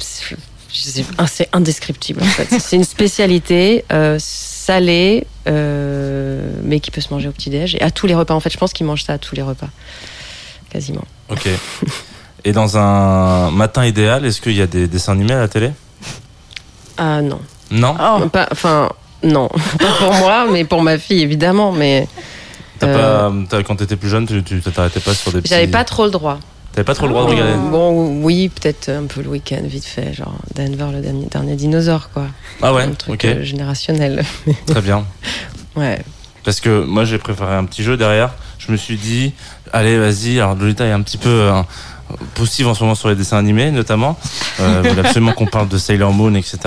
c'est- 0.00 1.48
indescriptible 1.52 2.22
en 2.22 2.26
fait. 2.26 2.48
C'est 2.58 2.76
une 2.76 2.84
spécialité 2.84 3.84
euh, 3.92 4.16
salée, 4.20 5.24
euh, 5.46 6.50
mais 6.64 6.80
qui 6.80 6.90
peut 6.90 7.00
se 7.00 7.12
manger 7.14 7.28
au 7.28 7.32
petit-déj 7.32 7.76
et 7.76 7.82
à 7.82 7.90
tous 7.90 8.06
les 8.08 8.14
repas. 8.14 8.34
En 8.34 8.40
fait, 8.40 8.50
je 8.52 8.58
pense 8.58 8.72
qu'ils 8.72 8.86
mangent 8.86 9.04
ça 9.04 9.14
à 9.14 9.18
tous 9.18 9.34
les 9.36 9.42
repas. 9.42 9.68
Quasiment. 10.70 11.04
Ok. 11.30 11.48
Et 12.46 12.52
dans 12.52 12.78
un 12.78 13.50
matin 13.50 13.84
idéal, 13.84 14.24
est-ce 14.24 14.40
qu'il 14.40 14.52
y 14.54 14.62
a 14.62 14.68
des 14.68 14.86
dessins 14.86 15.12
animés 15.12 15.34
à 15.34 15.40
la 15.40 15.48
télé? 15.48 15.72
Ah 16.96 17.20
non. 17.20 17.40
Non? 17.72 17.96
Oh, 18.00 18.28
Pas, 18.28 18.46
enfin, 18.52 18.88
non. 19.24 19.48
Pas 19.78 19.88
pour 19.98 20.14
moi, 20.14 20.46
mais 20.50 20.64
pour 20.64 20.80
ma 20.80 20.96
fille, 20.96 21.22
évidemment. 21.22 21.72
Mais 21.72 22.06
T'as 22.78 22.86
Euh. 22.86 23.30
pas, 23.30 23.36
t'as- 23.48 23.62
Quand 23.64 23.74
t'étais 23.76 23.96
plus 23.96 24.08
jeune, 24.08 24.26
tu 24.26 24.42
tu 24.44 24.60
t'arrêtais 24.60 25.00
pas 25.00 25.12
sur 25.14 25.32
des 25.32 25.40
petits... 25.40 25.48
j'avais 25.54 25.66
pas 25.66 25.82
trop 25.82 26.04
le 26.04 26.10
droit. 26.12 26.38
T'avais 26.72 26.84
pas 26.84 26.94
trop 26.94 27.06
le 27.06 27.12
droit 27.14 27.24
de 27.24 27.30
regarder? 27.30 27.54
Bon, 27.70 28.22
oui, 28.22 28.48
peut-être 28.50 28.90
un 28.90 29.06
peu 29.06 29.22
le 29.22 29.28
week-end, 29.30 29.62
vite 29.64 29.86
fait. 29.86 30.12
Genre 30.14 30.34
Denver, 30.54 30.86
le 30.92 31.00
dernier, 31.00 31.26
dernier 31.26 31.56
dinosaure, 31.56 32.10
quoi. 32.12 32.26
Ah 32.62 32.72
ouais, 32.74 32.82
Un 32.82 32.90
truc 32.92 33.14
ok, 33.14 33.24
euh, 33.24 33.42
générationnel. 33.42 34.24
très 34.66 34.82
bien. 34.82 35.04
Ouais. 35.74 35.98
Parce 36.44 36.60
que 36.60 36.84
moi 36.84 37.04
j'ai 37.04 37.18
préparé 37.18 37.54
un 37.56 37.64
petit 37.64 37.82
jeu 37.82 37.96
derrière. 37.96 38.34
Je 38.58 38.70
me 38.70 38.76
suis 38.76 38.96
dit, 38.98 39.32
allez 39.72 39.98
vas-y. 39.98 40.38
Alors 40.38 40.54
Lolita 40.54 40.84
est 40.84 40.92
un 40.92 41.00
petit 41.02 41.16
peu 41.18 41.30
euh, 41.30 41.62
poussive 42.34 42.68
en 42.68 42.74
ce 42.74 42.82
moment 42.82 42.94
sur 42.94 43.08
les 43.08 43.14
dessins 43.14 43.36
animés 43.38 43.70
notamment. 43.70 44.18
Euh, 44.60 44.80
vous 44.82 44.88
voulez 44.90 45.00
absolument 45.00 45.32
qu'on 45.32 45.46
parle 45.46 45.68
de 45.68 45.76
Sailor 45.78 46.12
Moon, 46.12 46.34
etc. 46.34 46.58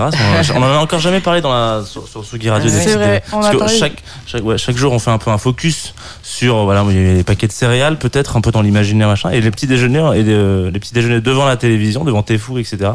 On 0.56 0.62
en 0.62 0.64
a 0.64 0.78
encore 0.78 1.00
jamais 1.00 1.22
parlé 1.22 1.42
dans 1.42 1.52
la, 1.52 1.84
sur, 1.86 2.08
sur 2.08 2.26
Sugi 2.26 2.50
Radio. 2.50 2.70
Ah 2.74 2.86
des 2.86 2.94
vrai, 2.96 3.24
on 3.32 3.40
Parce 3.40 3.52
que 3.54 3.58
parlé- 3.58 3.78
chaque, 3.80 4.04
chaque, 4.26 4.44
ouais, 4.44 4.58
chaque 4.58 4.76
jour 4.78 4.92
on 4.94 5.00
fait 5.00 5.12
un 5.12 5.18
peu 5.18 5.32
un 5.32 5.38
focus 5.38 5.94
sur 6.24 6.64
voilà 6.66 6.84
les 6.90 7.24
paquets 7.24 7.48
de 7.48 7.52
céréales 7.52 7.98
peut-être 7.98 8.36
un 8.38 8.42
peu 8.42 8.52
dans 8.52 8.62
l'imaginaire 8.62 9.08
machin 9.08 9.30
et 9.32 9.42
les 9.42 9.52
petits 9.52 9.68
déjeuners 9.68 10.12
et 10.16 10.24
les, 10.24 10.72
les 10.72 10.80
petits 10.80 10.94
déjeuners 10.94 11.22
devant 11.22 11.46
la 11.46 11.58
télévision 11.58 12.04
devant 12.04 12.24
Tefou 12.24 12.58
etc. 12.58 12.92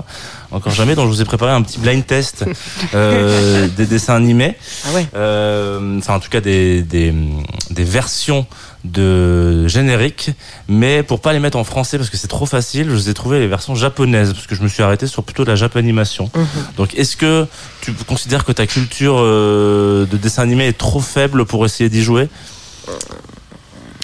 Encore 0.50 0.72
jamais 0.72 0.94
donc 0.94 1.06
je 1.06 1.10
vous 1.14 1.22
ai 1.22 1.24
préparé 1.24 1.52
un 1.52 1.62
petit 1.62 1.78
blind 1.78 2.06
test 2.06 2.44
euh, 2.94 3.66
des 3.76 3.86
dessins 3.86 4.14
animés. 4.16 4.56
Ah 4.86 4.94
ouais. 4.94 5.06
Euh, 5.16 5.98
enfin 5.98 6.14
en 6.16 6.20
tout 6.20 6.30
cas 6.30 6.40
des, 6.40 6.82
des, 6.82 7.12
des 7.70 7.84
versions 7.84 8.46
de 8.84 9.66
génériques 9.66 10.30
mais 10.68 11.02
pour 11.02 11.20
pas 11.20 11.32
les 11.32 11.38
mettre 11.40 11.56
en 11.56 11.64
français 11.64 11.96
parce 11.96 12.10
que 12.10 12.16
c'est 12.18 12.28
trop 12.28 12.44
facile 12.46 12.86
je 12.90 12.94
vous 12.94 13.08
ai 13.08 13.14
trouvé 13.14 13.38
les 13.38 13.46
versions 13.46 13.74
japonaises 13.74 14.32
parce 14.34 14.46
que 14.46 14.54
je 14.54 14.62
me 14.62 14.68
suis 14.68 14.82
arrêté 14.82 15.06
sur 15.06 15.22
plutôt 15.24 15.44
de 15.44 15.48
la 15.50 15.56
japanimation 15.56 16.30
Mhm. 16.34 16.46
donc 16.76 16.94
est-ce 16.94 17.16
que 17.16 17.46
tu 17.80 17.92
considères 18.06 18.44
que 18.44 18.52
ta 18.52 18.66
culture 18.66 19.16
euh, 19.18 20.04
de 20.06 20.16
dessin 20.18 20.42
animé 20.42 20.66
est 20.66 20.76
trop 20.78 21.00
faible 21.00 21.44
pour 21.46 21.64
essayer 21.64 21.88
d'y 21.88 22.02
jouer? 22.02 22.28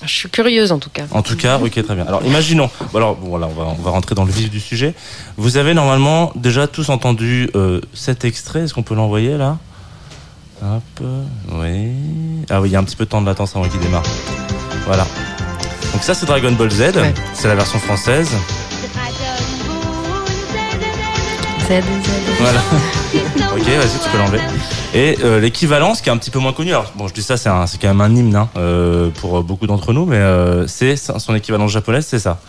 Je 0.02 0.08
suis 0.14 0.30
curieuse 0.30 0.72
en 0.72 0.78
tout 0.78 0.88
cas. 0.88 1.04
en 1.10 1.20
tout 1.22 1.36
cas 1.36 1.58
ok 1.58 1.84
très 1.84 1.94
bien 1.94 2.06
alors 2.06 2.24
imaginons 2.24 2.70
alors 2.94 3.18
voilà 3.20 3.46
on 3.48 3.52
va, 3.52 3.64
on 3.78 3.82
va 3.82 3.90
rentrer 3.90 4.14
dans 4.14 4.24
le 4.24 4.32
vif 4.32 4.48
du 4.50 4.60
sujet 4.60 4.94
vous 5.36 5.58
avez 5.58 5.74
normalement 5.74 6.32
déjà 6.36 6.66
tous 6.66 6.88
entendu 6.88 7.50
euh, 7.54 7.82
cet 7.92 8.24
extrait 8.24 8.60
est-ce 8.60 8.72
qu'on 8.72 8.82
peut 8.82 8.94
l'envoyer 8.94 9.36
là? 9.36 9.58
Hop, 10.62 11.00
oui. 11.52 11.88
Ah 12.50 12.60
oui, 12.60 12.68
il 12.68 12.72
y 12.72 12.76
a 12.76 12.78
un 12.80 12.84
petit 12.84 12.94
peu 12.96 13.04
de 13.06 13.08
temps 13.10 13.22
de 13.22 13.26
latence 13.26 13.56
avant 13.56 13.66
qu'il 13.66 13.80
démarre. 13.80 14.02
Voilà. 14.86 15.06
Donc 15.92 16.02
ça 16.02 16.14
c'est 16.14 16.26
Dragon 16.26 16.52
Ball 16.52 16.70
Z, 16.70 16.80
Ouais. 16.96 17.14
c'est 17.34 17.48
la 17.48 17.54
version 17.54 17.78
française. 17.78 18.30
Voilà. 22.40 22.60
ok, 23.54 23.62
vas-y, 23.62 23.98
tu 24.02 24.08
peux 24.10 24.18
l'enlever. 24.18 24.40
Et 24.92 25.16
euh, 25.22 25.38
l'équivalence 25.38 26.00
qui 26.00 26.08
est 26.08 26.12
un 26.12 26.16
petit 26.16 26.30
peu 26.30 26.40
moins 26.40 26.52
connu. 26.52 26.70
Alors 26.70 26.92
bon, 26.96 27.06
je 27.06 27.14
dis 27.14 27.22
ça, 27.22 27.36
c'est 27.36 27.48
quand 27.80 27.88
même 27.88 28.00
un 28.00 28.12
hymne 28.14 28.34
hein, 28.34 28.48
euh, 28.56 29.10
pour 29.20 29.38
euh, 29.38 29.42
beaucoup 29.42 29.68
d'entre 29.68 29.92
nous, 29.92 30.04
mais 30.04 30.16
euh, 30.16 30.66
c'est 30.66 30.96
son 30.96 31.34
équivalence 31.34 31.70
japonaise, 31.70 32.06
c'est 32.08 32.18
ça. 32.18 32.40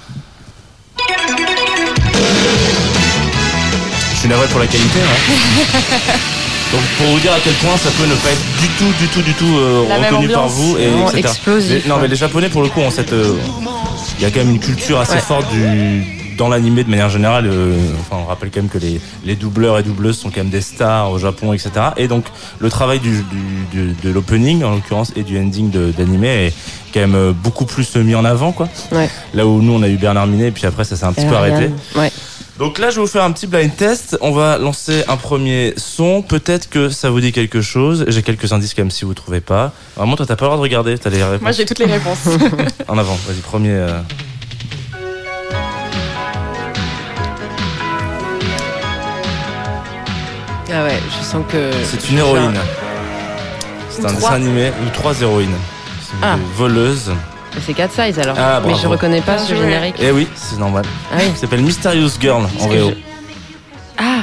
Je 4.13 4.17
suis 4.17 4.30
navré 4.30 4.48
pour 4.48 4.60
la 4.60 4.67
qualité. 4.67 5.00
Hein. 5.00 6.13
Donc 6.71 6.81
pour 6.97 7.07
vous 7.07 7.19
dire 7.19 7.34
à 7.34 7.39
quel 7.43 7.53
point 7.53 7.75
ça 7.77 7.89
peut 7.97 8.07
ne 8.07 8.15
pas 8.15 8.29
être 8.29 8.62
du 8.62 8.67
tout, 8.77 8.93
du 8.99 9.07
tout, 9.07 9.21
du 9.21 9.34
tout 9.34 9.57
euh, 9.60 9.84
reconnu 10.05 10.29
par 10.29 10.47
vous 10.47 10.77
et 10.77 10.88
etc. 10.88 11.17
explosif, 11.17 11.86
non 11.88 11.97
mais 12.01 12.07
les 12.07 12.15
Japonais 12.15 12.47
pour 12.49 12.62
le 12.62 12.69
coup 12.69 12.79
ont 12.79 12.91
cette, 12.91 13.12
euh, 13.12 13.36
il 14.17 14.23
y 14.23 14.25
a 14.25 14.31
quand 14.31 14.39
même 14.39 14.51
une 14.51 14.60
culture 14.60 14.99
assez 14.99 15.15
Ouais. 15.15 15.19
forte 15.19 15.49
du 15.51 16.19
dans 16.38 16.47
l'animé 16.47 16.84
de 16.84 16.89
manière 16.89 17.10
générale. 17.10 17.45
euh, 17.45 17.75
enfin 17.99 18.21
on 18.23 18.25
rappelle 18.25 18.49
quand 18.51 18.62
même 18.62 18.69
que 18.69 18.77
les, 18.77 18.99
les 19.25 19.36
doubleurs 19.36 19.77
et 19.77 19.84
doubleuses 19.84 20.17
sont 20.17 20.29
quand 20.29 20.38
même 20.38 20.49
des 20.49 20.62
stars 20.62 21.12
au 21.12 21.19
Japon, 21.19 21.51
etc. 21.53 21.69
Et 21.97 22.07
donc 22.07 22.23
le 22.60 22.69
travail 22.69 22.99
du, 22.99 23.21
du- 23.23 23.65
du- 23.71 23.95
de 24.01 24.10
l'opening 24.10 24.63
en 24.63 24.71
l'occurrence 24.71 25.12
et 25.17 25.23
du 25.23 25.38
ending 25.38 25.69
de- 25.69 25.91
d'animé 25.91 26.27
est 26.47 26.53
quand 26.93 27.01
même 27.01 27.15
euh, 27.15 27.34
beaucoup 27.34 27.65
plus 27.65 27.95
mis 27.97 28.15
en 28.15 28.23
avant 28.25 28.53
quoi. 28.53 28.69
Ouais. 28.93 29.10
Là 29.34 29.45
où 29.45 29.62
nous 29.62 29.73
on 29.73 29.84
a 29.84 29.89
eu 29.89 29.97
Bernard 29.97 30.25
Minet 30.27 30.47
et 30.47 30.51
puis 30.51 30.65
après 30.65 30.86
ça 30.86 30.95
s'est 30.95 31.05
un 31.05 31.12
petit 31.13 31.25
peu 31.27 31.36
arrêté. 31.36 31.69
Ouais. 31.95 32.12
Donc 32.62 32.78
là, 32.78 32.91
je 32.91 32.97
vais 32.97 33.02
vous 33.02 33.08
faire 33.08 33.24
un 33.24 33.32
petit 33.32 33.47
blind 33.47 33.76
test. 33.76 34.19
On 34.21 34.30
va 34.34 34.60
lancer 34.60 35.04
un 35.08 35.17
premier 35.17 35.74
son. 35.78 36.21
Peut-être 36.21 36.69
que 36.69 36.89
ça 36.89 37.10
vous 37.10 37.19
dit 37.19 37.32
quelque 37.32 37.60
chose. 37.60 38.06
J'ai 38.08 38.21
quelques 38.21 38.54
indices 38.54 38.76
quand 38.76 38.84
même 38.84 38.91
si 38.91 39.04
vous 39.04 39.15
trouvez 39.15 39.41
pas. 39.41 39.71
Vraiment, 39.97 40.15
toi, 40.15 40.28
t'as 40.28 40.36
pas 40.36 40.45
le 40.45 40.50
droit 40.50 40.58
de 40.58 40.62
regarder. 40.62 40.95
T'as 41.00 41.10
les 41.10 41.24
réponses. 41.24 41.41
Moi, 41.41 41.52
j'ai 41.54 41.65
toutes 41.65 41.80
les 41.80 41.86
réponses. 41.88 42.19
En 42.88 43.00
avant. 43.00 43.17
Vas-y, 43.26 43.39
premier. 43.41 43.71
euh. 43.71 44.00
Ah 50.74 50.84
ouais, 50.86 51.00
je 51.19 51.26
sens 51.26 51.43
que. 51.50 51.71
C'est 51.84 52.10
une 52.10 52.19
héroïne. 52.19 52.54
C'est 53.89 54.00
un 54.06 54.08
Trois. 54.08 54.13
dessin 54.15 54.34
animé 54.34 54.69
où 54.69 54.89
trois 54.93 55.19
héroïnes. 55.21 55.56
C'est 56.02 56.15
Ah. 56.21 56.36
des 56.38 56.43
voleuses. 56.56 57.12
C'est 57.59 57.73
4 57.73 57.91
size 57.91 58.19
alors. 58.19 58.35
Ah, 58.39 58.59
Mais 58.61 58.69
bravo. 58.69 58.81
je 58.81 58.87
reconnais 58.87 59.21
pas 59.21 59.37
ce 59.37 59.53
générique. 59.53 59.95
Eh 59.99 60.11
oui, 60.11 60.27
c'est 60.35 60.57
normal. 60.57 60.85
Ah 61.11 61.17
oui. 61.19 61.25
Il 61.29 61.37
s'appelle 61.37 61.61
Mysterious 61.61 62.11
Girl 62.19 62.43
en 62.59 62.67
VO. 62.67 62.89
je- 62.89 62.93
Ah 63.97 64.21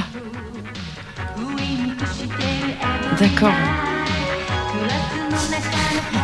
D'accord. 3.20 3.52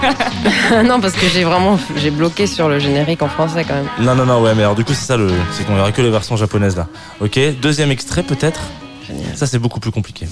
non, 0.84 1.00
parce 1.00 1.14
que 1.14 1.26
j'ai 1.28 1.44
vraiment 1.44 1.78
j'ai 1.96 2.10
bloqué 2.10 2.46
sur 2.46 2.68
le 2.68 2.78
générique 2.78 3.22
en 3.22 3.28
français 3.28 3.64
quand 3.66 3.74
même. 3.74 3.88
Non, 4.00 4.14
non, 4.14 4.26
non, 4.26 4.42
ouais, 4.42 4.54
mais 4.54 4.62
alors 4.62 4.74
du 4.74 4.84
coup, 4.84 4.92
c'est 4.92 5.06
ça 5.06 5.16
le. 5.16 5.30
C'est 5.52 5.64
qu'on 5.66 5.74
verra 5.74 5.92
que 5.92 6.02
les 6.02 6.10
versions 6.10 6.36
japonaises 6.36 6.76
là. 6.76 6.86
Ok, 7.20 7.38
deuxième 7.60 7.90
extrait 7.90 8.22
peut-être? 8.22 8.60
Génial. 9.06 9.36
Ça, 9.36 9.46
c'est 9.46 9.58
beaucoup 9.58 9.80
plus 9.80 9.90
compliqué. 9.92 10.26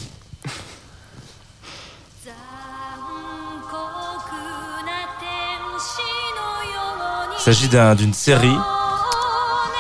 Il 7.45 7.53
s'agit 7.53 7.69
d'un- 7.69 7.97
d'une 7.97 8.15
série 8.15 8.57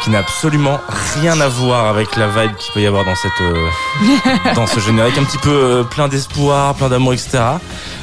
qui 0.02 0.10
n'a 0.10 0.18
absolument 0.18 0.80
rien 1.14 1.40
à 1.40 1.46
voir 1.46 1.86
avec 1.86 2.16
la 2.16 2.26
vibe 2.26 2.56
qu'il 2.56 2.72
peut 2.74 2.80
y 2.82 2.86
avoir 2.88 3.04
dans 3.04 3.12
euh, 3.12 4.66
ce 4.66 4.80
générique. 4.80 5.16
Un 5.16 5.22
petit 5.22 5.38
peu 5.38 5.50
euh, 5.52 5.82
plein 5.84 6.08
d'espoir 6.08 6.74
plein 6.74 6.88
d'amour 6.88 7.12
etc 7.12 7.38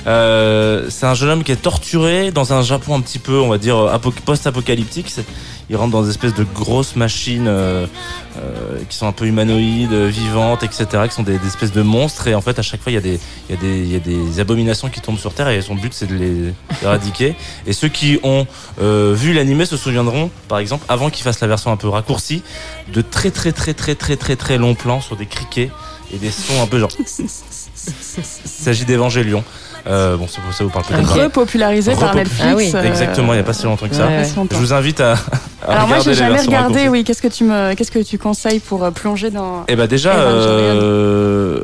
Euh, 0.07 0.85
c'est 0.89 1.05
un 1.05 1.13
jeune 1.13 1.29
homme 1.29 1.43
qui 1.43 1.51
est 1.51 1.57
torturé 1.61 2.31
dans 2.31 2.53
un 2.53 2.61
Japon 2.61 2.95
un 2.95 3.01
petit 3.01 3.19
peu 3.19 3.37
on 3.37 3.49
va 3.49 3.57
dire 3.57 3.75
apo- 3.75 4.13
post-apocalyptique 4.13 5.13
C'est- 5.69 5.73
il 5.73 5.75
rentre 5.75 5.91
dans 5.91 6.01
des 6.03 6.09
espèces 6.09 6.33
de 6.33 6.43
grosses 6.43 6.95
machines 6.95 7.47
euh, 7.47 7.85
euh, 8.37 8.79
qui 8.89 8.97
sont 8.97 9.07
un 9.07 9.11
peu 9.11 9.25
humanoïdes 9.25 9.93
euh, 9.93 10.07
vivantes 10.07 10.63
etc 10.63 10.87
qui 11.07 11.13
sont 11.13 11.23
des, 11.23 11.37
des 11.37 11.47
espèces 11.47 11.71
de 11.71 11.81
monstres 11.83 12.27
et 12.27 12.33
en 12.35 12.41
fait 12.41 12.57
à 12.57 12.61
chaque 12.63 12.81
fois 12.81 12.91
il 12.91 12.95
y 12.95 12.97
a 12.97 13.01
des 13.01 13.19
il 13.49 13.55
y 13.55 13.57
a 13.57 13.61
des 13.61 13.79
il 13.79 13.91
y 13.91 13.95
a 13.95 13.99
des 13.99 14.39
abominations 14.39 14.89
qui 14.89 14.99
tombent 15.01 15.19
sur 15.19 15.33
terre 15.33 15.49
et 15.49 15.61
son 15.61 15.75
but 15.75 15.93
c'est 15.93 16.07
de 16.07 16.15
les 16.15 16.53
éradiquer 16.81 17.35
et 17.67 17.73
ceux 17.73 17.87
qui 17.87 18.19
ont 18.23 18.47
euh, 18.81 19.13
vu 19.15 19.33
l'animé 19.33 19.65
se 19.65 19.77
souviendront, 19.77 20.31
par 20.47 20.59
exemple, 20.59 20.85
avant 20.89 21.09
qu'il 21.09 21.23
fasse 21.23 21.39
la 21.41 21.47
version 21.47 21.71
un 21.71 21.77
peu 21.77 21.87
raccourcie, 21.89 22.41
de 22.91 23.01
très 23.01 23.29
très 23.31 23.51
très 23.51 23.73
très 23.73 23.93
très 23.95 24.15
très 24.15 24.35
très 24.35 24.57
longs 24.57 24.75
plans 24.75 25.01
sur 25.01 25.15
des 25.17 25.25
criquets 25.25 25.69
et 26.13 26.17
des 26.17 26.31
sons 26.31 26.61
un 26.61 26.67
peu 26.67 26.79
genre. 26.79 26.89
Il 26.99 28.49
s'agit 28.49 28.85
d'Evangélion. 28.85 29.43
Euh, 29.89 30.17
bon, 30.17 30.27
ça, 30.27 30.39
ça 30.55 30.63
vous 30.63 30.69
parle 30.69 30.85
peut-être 30.85 31.01
Ok. 31.09 31.17
pas. 31.17 31.23
Repopularisé 31.23 31.93
par 31.95 32.13
Repop- 32.13 32.17
Netflix. 32.17 32.43
Ah 32.47 32.55
oui. 32.55 32.71
Exactement, 32.87 33.33
il 33.33 33.37
n'y 33.37 33.41
a 33.41 33.43
pas 33.43 33.53
si 33.53 33.63
longtemps 33.65 33.87
que 33.87 33.95
ça. 33.95 34.07
Ouais, 34.07 34.19
ouais. 34.19 34.47
Je 34.51 34.55
vous 34.57 34.71
invite 34.73 34.99
à, 35.01 35.13
à 35.65 35.71
Alors 35.73 35.87
moi, 35.87 35.97
j'ai 35.99 36.13
jamais 36.13 36.39
regardé. 36.39 36.87
Oui, 36.89 37.03
qu'est-ce 37.03 37.21
que 37.21 37.27
tu 37.27 37.43
me, 37.43 37.73
qu'est-ce 37.73 37.91
que 37.91 37.99
tu 38.03 38.17
conseilles 38.17 38.59
pour 38.59 38.83
euh, 38.83 38.91
plonger 38.91 39.31
dans 39.31 39.63
Eh 39.67 39.75
ben 39.75 39.87
déjà, 39.87 40.13
euh, 40.13 41.61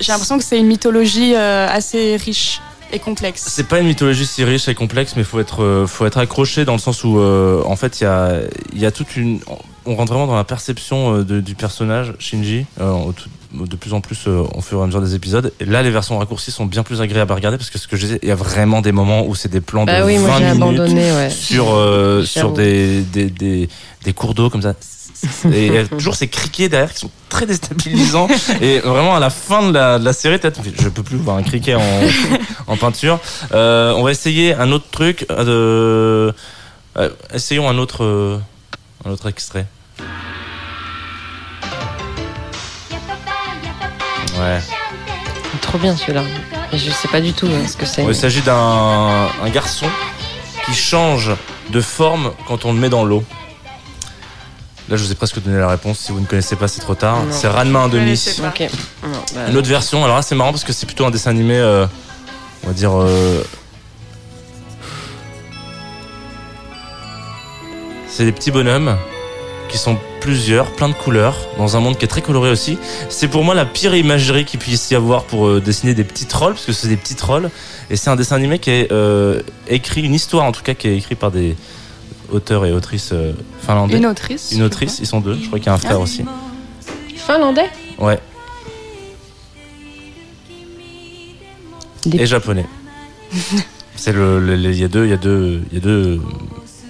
J'ai 0.00 0.12
l'impression 0.12 0.38
que 0.38 0.44
c'est 0.44 0.58
une 0.58 0.66
mythologie 0.66 1.34
euh, 1.34 1.66
assez 1.70 2.16
riche 2.16 2.60
et 2.92 2.98
complexe. 2.98 3.44
C'est 3.48 3.66
pas 3.68 3.78
une 3.78 3.86
mythologie 3.86 4.26
si 4.26 4.44
riche 4.44 4.68
et 4.68 4.74
complexe, 4.74 5.14
mais 5.16 5.24
faut 5.24 5.40
être, 5.40 5.84
faut 5.86 6.04
être 6.06 6.18
accroché 6.18 6.64
dans 6.64 6.72
le 6.74 6.78
sens 6.78 7.04
où, 7.04 7.18
euh, 7.18 7.62
en 7.64 7.76
fait, 7.76 8.00
il 8.00 8.04
y 8.04 8.06
a, 8.06 8.32
il 8.74 8.78
y 8.80 8.86
a 8.86 8.90
toute 8.90 9.16
une, 9.16 9.40
on 9.86 9.94
rentre 9.96 10.12
vraiment 10.12 10.26
dans 10.26 10.36
la 10.36 10.44
perception 10.44 11.18
de- 11.22 11.40
du 11.40 11.54
personnage 11.54 12.12
Shinji, 12.18 12.66
euh, 12.80 12.90
au 12.90 13.12
tout- 13.12 13.28
de 13.54 13.76
plus 13.76 13.92
en 13.92 14.00
plus 14.00 14.18
euh, 14.26 14.42
au 14.54 14.60
fur 14.60 14.78
et 14.80 14.82
à 14.82 14.86
mesure 14.86 15.00
des 15.02 15.14
épisodes. 15.14 15.52
Et 15.60 15.64
là, 15.64 15.82
les 15.82 15.90
versions 15.90 16.18
raccourcies 16.18 16.50
sont 16.50 16.64
bien 16.66 16.82
plus 16.82 17.00
agréables 17.00 17.30
à 17.32 17.34
regarder 17.34 17.58
parce 17.58 17.70
que 17.70 17.78
ce 17.78 17.86
que 17.88 17.96
je 17.96 18.06
disais, 18.06 18.18
il 18.22 18.28
y 18.28 18.32
a 18.32 18.34
vraiment 18.34 18.80
des 18.80 18.92
moments 18.92 19.26
où 19.26 19.34
c'est 19.34 19.50
des 19.50 19.60
plans 19.60 19.84
Bah 19.84 20.00
de 20.00 20.06
oui, 20.06 20.16
20 20.16 20.20
moi 20.22 20.38
minutes 20.40 20.56
abandonné, 20.56 21.12
ouais. 21.12 21.30
sur 21.30 21.74
euh, 21.74 22.24
sur 22.26 22.52
des, 22.52 23.02
des, 23.02 23.30
des, 23.30 23.68
des 24.04 24.12
cours 24.12 24.34
d'eau 24.34 24.48
comme 24.50 24.62
ça. 24.62 24.74
Et 25.52 25.66
il 25.66 25.74
y 25.74 25.78
a 25.78 25.86
toujours 25.86 26.16
ces 26.16 26.26
criquets 26.26 26.68
derrière 26.68 26.92
qui 26.92 26.98
sont 26.98 27.10
très 27.28 27.46
déstabilisants. 27.46 28.26
Et 28.60 28.80
vraiment, 28.80 29.14
à 29.14 29.20
la 29.20 29.30
fin 29.30 29.68
de 29.68 29.72
la, 29.72 29.98
de 30.00 30.04
la 30.04 30.12
série, 30.12 30.38
peut-être, 30.38 30.60
je 30.80 30.88
peux 30.88 31.04
plus 31.04 31.16
voir 31.16 31.36
un 31.36 31.42
criquet 31.44 31.74
en, 31.76 31.82
en 32.66 32.76
peinture. 32.76 33.20
Euh, 33.52 33.92
on 33.96 34.02
va 34.02 34.10
essayer 34.10 34.54
un 34.54 34.72
autre 34.72 34.86
truc. 34.90 35.26
euh, 35.30 36.30
de- 36.32 36.34
euh, 36.98 37.08
essayons 37.32 37.68
un 37.68 37.78
autre, 37.78 38.02
euh, 38.04 38.38
un 39.04 39.10
autre 39.10 39.28
extrait. 39.28 39.66
Ouais. 44.42 44.60
Trop 45.60 45.78
bien 45.78 45.96
celui-là. 45.96 46.22
Et 46.72 46.78
je 46.78 46.90
sais 46.90 47.08
pas 47.08 47.20
du 47.20 47.32
tout 47.32 47.46
euh, 47.46 47.66
ce 47.66 47.76
que 47.76 47.86
c'est. 47.86 48.02
Il 48.04 48.14
s'agit 48.14 48.40
d'un 48.42 48.54
un 49.42 49.50
garçon 49.50 49.86
qui 50.64 50.74
change 50.74 51.30
de 51.70 51.80
forme 51.80 52.32
quand 52.48 52.64
on 52.64 52.72
le 52.72 52.78
met 52.78 52.88
dans 52.88 53.04
l'eau. 53.04 53.22
Là, 54.88 54.96
je 54.96 55.04
vous 55.04 55.12
ai 55.12 55.14
presque 55.14 55.40
donné 55.42 55.58
la 55.58 55.68
réponse. 55.68 55.98
Si 55.98 56.12
vous 56.12 56.20
ne 56.20 56.26
connaissez 56.26 56.56
pas, 56.56 56.68
c'est 56.68 56.80
trop 56.80 56.94
tard. 56.94 57.18
Non. 57.22 57.30
C'est 57.30 57.48
Ranma 57.48 57.80
un 57.80 57.88
demi. 57.88 58.04
connaissais 58.04 58.42
pas. 58.42 58.48
Ok. 58.48 58.60
Non, 59.04 59.08
bah, 59.34 59.40
Une 59.48 59.56
autre 59.56 59.68
version. 59.68 60.02
Alors 60.04 60.16
là, 60.16 60.22
c'est 60.22 60.34
marrant 60.34 60.50
parce 60.50 60.64
que 60.64 60.72
c'est 60.72 60.86
plutôt 60.86 61.06
un 61.06 61.10
dessin 61.10 61.30
animé, 61.30 61.56
euh, 61.58 61.86
on 62.64 62.68
va 62.68 62.72
dire. 62.72 62.90
euh, 62.94 63.42
C'est 68.08 68.24
des 68.24 68.32
petits 68.32 68.50
bonhommes 68.50 68.96
qui 69.70 69.78
sont 69.78 69.98
plusieurs, 70.22 70.70
plein 70.72 70.88
de 70.88 70.94
couleurs, 70.94 71.36
dans 71.58 71.76
un 71.76 71.80
monde 71.80 71.98
qui 71.98 72.04
est 72.04 72.08
très 72.08 72.22
coloré 72.22 72.50
aussi. 72.50 72.78
C'est 73.08 73.26
pour 73.28 73.42
moi 73.44 73.54
la 73.54 73.66
pire 73.66 73.94
imagerie 73.94 74.44
qu'il 74.44 74.60
puisse 74.60 74.90
y 74.90 74.94
avoir 74.94 75.24
pour 75.24 75.48
euh, 75.48 75.60
dessiner 75.60 75.94
des 75.94 76.04
petits 76.04 76.26
trolls, 76.26 76.52
parce 76.54 76.64
que 76.64 76.72
c'est 76.72 76.86
des 76.88 76.96
petits 76.96 77.16
trolls. 77.16 77.50
Et 77.90 77.96
c'est 77.96 78.08
un 78.08 78.14
dessin 78.16 78.36
animé 78.36 78.58
qui 78.60 78.70
est 78.70 78.92
euh, 78.92 79.42
écrit, 79.68 80.02
une 80.02 80.14
histoire 80.14 80.44
en 80.44 80.52
tout 80.52 80.62
cas, 80.62 80.74
qui 80.74 80.86
est 80.88 80.96
écrit 80.96 81.16
par 81.16 81.30
des 81.32 81.56
auteurs 82.30 82.64
et 82.66 82.72
autrices 82.72 83.10
euh, 83.12 83.32
finlandais. 83.66 83.96
Une 83.96 84.06
autrice. 84.06 84.52
Une 84.52 84.62
autrice, 84.62 84.98
ils 85.00 85.06
sont 85.06 85.20
deux. 85.20 85.34
Je 85.40 85.46
crois 85.48 85.58
qu'il 85.58 85.66
y 85.66 85.70
a 85.70 85.74
un 85.74 85.78
frère 85.78 86.00
aussi. 86.00 86.24
Finlandais 87.16 87.68
Ouais. 87.98 88.18
Des- 92.06 92.18
Et 92.22 92.26
japonais. 92.26 92.66
C'est 93.96 94.12
le, 94.12 94.40
le- 94.40 94.56
le- 94.56 94.70
il 94.70 94.78
y 94.80 94.84
a 94.84 94.88
deux, 94.88 95.04
il 95.04 95.10
y 95.10 95.14
a 95.14 95.16
deux, 95.16 95.62
il 95.70 95.74
y 95.74 95.80
a 95.80 95.84
deux 95.84 96.20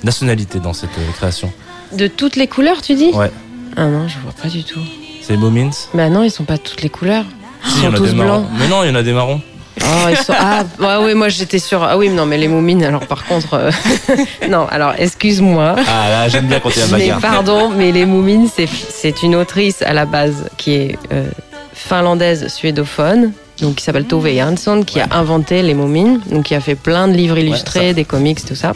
nationalités 0.04 0.60
dans 0.60 0.72
cette 0.72 0.96
euh, 0.98 1.12
création. 1.12 1.52
De 1.94 2.06
toutes 2.06 2.36
les 2.36 2.46
couleurs, 2.46 2.80
tu 2.82 2.94
dis 2.94 3.10
Ouais. 3.12 3.30
Ah 3.76 3.86
non, 3.86 4.06
je 4.08 4.14
vois 4.22 4.32
pas 4.40 4.48
du 4.48 4.64
tout. 4.64 4.80
C'est 5.22 5.34
les 5.34 5.38
Moomins. 5.38 5.70
Bah 5.94 6.08
non, 6.08 6.22
ils 6.22 6.30
sont 6.30 6.44
pas 6.44 6.58
toutes 6.58 6.82
les 6.82 6.88
couleurs. 6.88 7.24
Ils 7.64 7.70
sont 7.82 7.92
tous 7.92 8.06
des 8.06 8.12
marrons. 8.14 8.40
blancs. 8.40 8.46
Mais 8.58 8.68
non, 8.68 8.82
il 8.82 8.88
y 8.88 8.90
en 8.90 8.94
a 8.96 9.02
des 9.02 9.12
marrons. 9.12 9.40
Oh, 9.80 10.08
ils 10.10 10.16
sont... 10.16 10.34
Ah, 10.38 10.64
ouais, 10.80 10.96
oui, 11.06 11.14
moi 11.14 11.28
j'étais 11.28 11.58
sûre. 11.58 11.82
Ah 11.82 11.96
oui, 11.96 12.08
mais 12.08 12.14
non, 12.16 12.26
mais 12.26 12.36
les 12.38 12.48
moumines, 12.48 12.82
alors 12.84 13.06
par 13.06 13.24
contre. 13.24 13.54
euh, 13.54 13.70
non, 14.50 14.66
alors 14.70 14.92
excuse-moi. 14.98 15.76
Ah 15.78 16.08
là, 16.10 16.28
j'aime 16.28 16.46
bien 16.46 16.60
quand 16.60 16.70
il 16.70 16.78
y 16.80 16.82
a 16.82 16.86
Mais 16.86 16.98
bagarre. 17.08 17.20
pardon, 17.20 17.70
mais 17.70 17.92
les 17.92 18.04
Moumines, 18.04 18.48
c'est, 18.54 18.68
c'est 18.68 19.22
une 19.22 19.34
autrice 19.34 19.80
à 19.82 19.92
la 19.92 20.04
base 20.04 20.48
qui 20.58 20.74
est 20.74 20.98
euh, 21.12 21.24
finlandaise 21.72 22.48
suédophone, 22.48 23.32
donc 23.60 23.76
qui 23.76 23.84
s'appelle 23.84 24.04
Tove 24.04 24.28
Jansson, 24.28 24.82
qui 24.86 25.00
a 25.00 25.06
inventé 25.12 25.62
les 25.62 25.74
Moumines, 25.74 26.20
donc 26.30 26.44
qui 26.44 26.54
a 26.54 26.60
fait 26.60 26.74
plein 26.74 27.08
de 27.08 27.14
livres 27.14 27.38
illustrés, 27.38 27.94
des 27.94 28.04
comics, 28.04 28.44
tout 28.44 28.54
ça. 28.54 28.72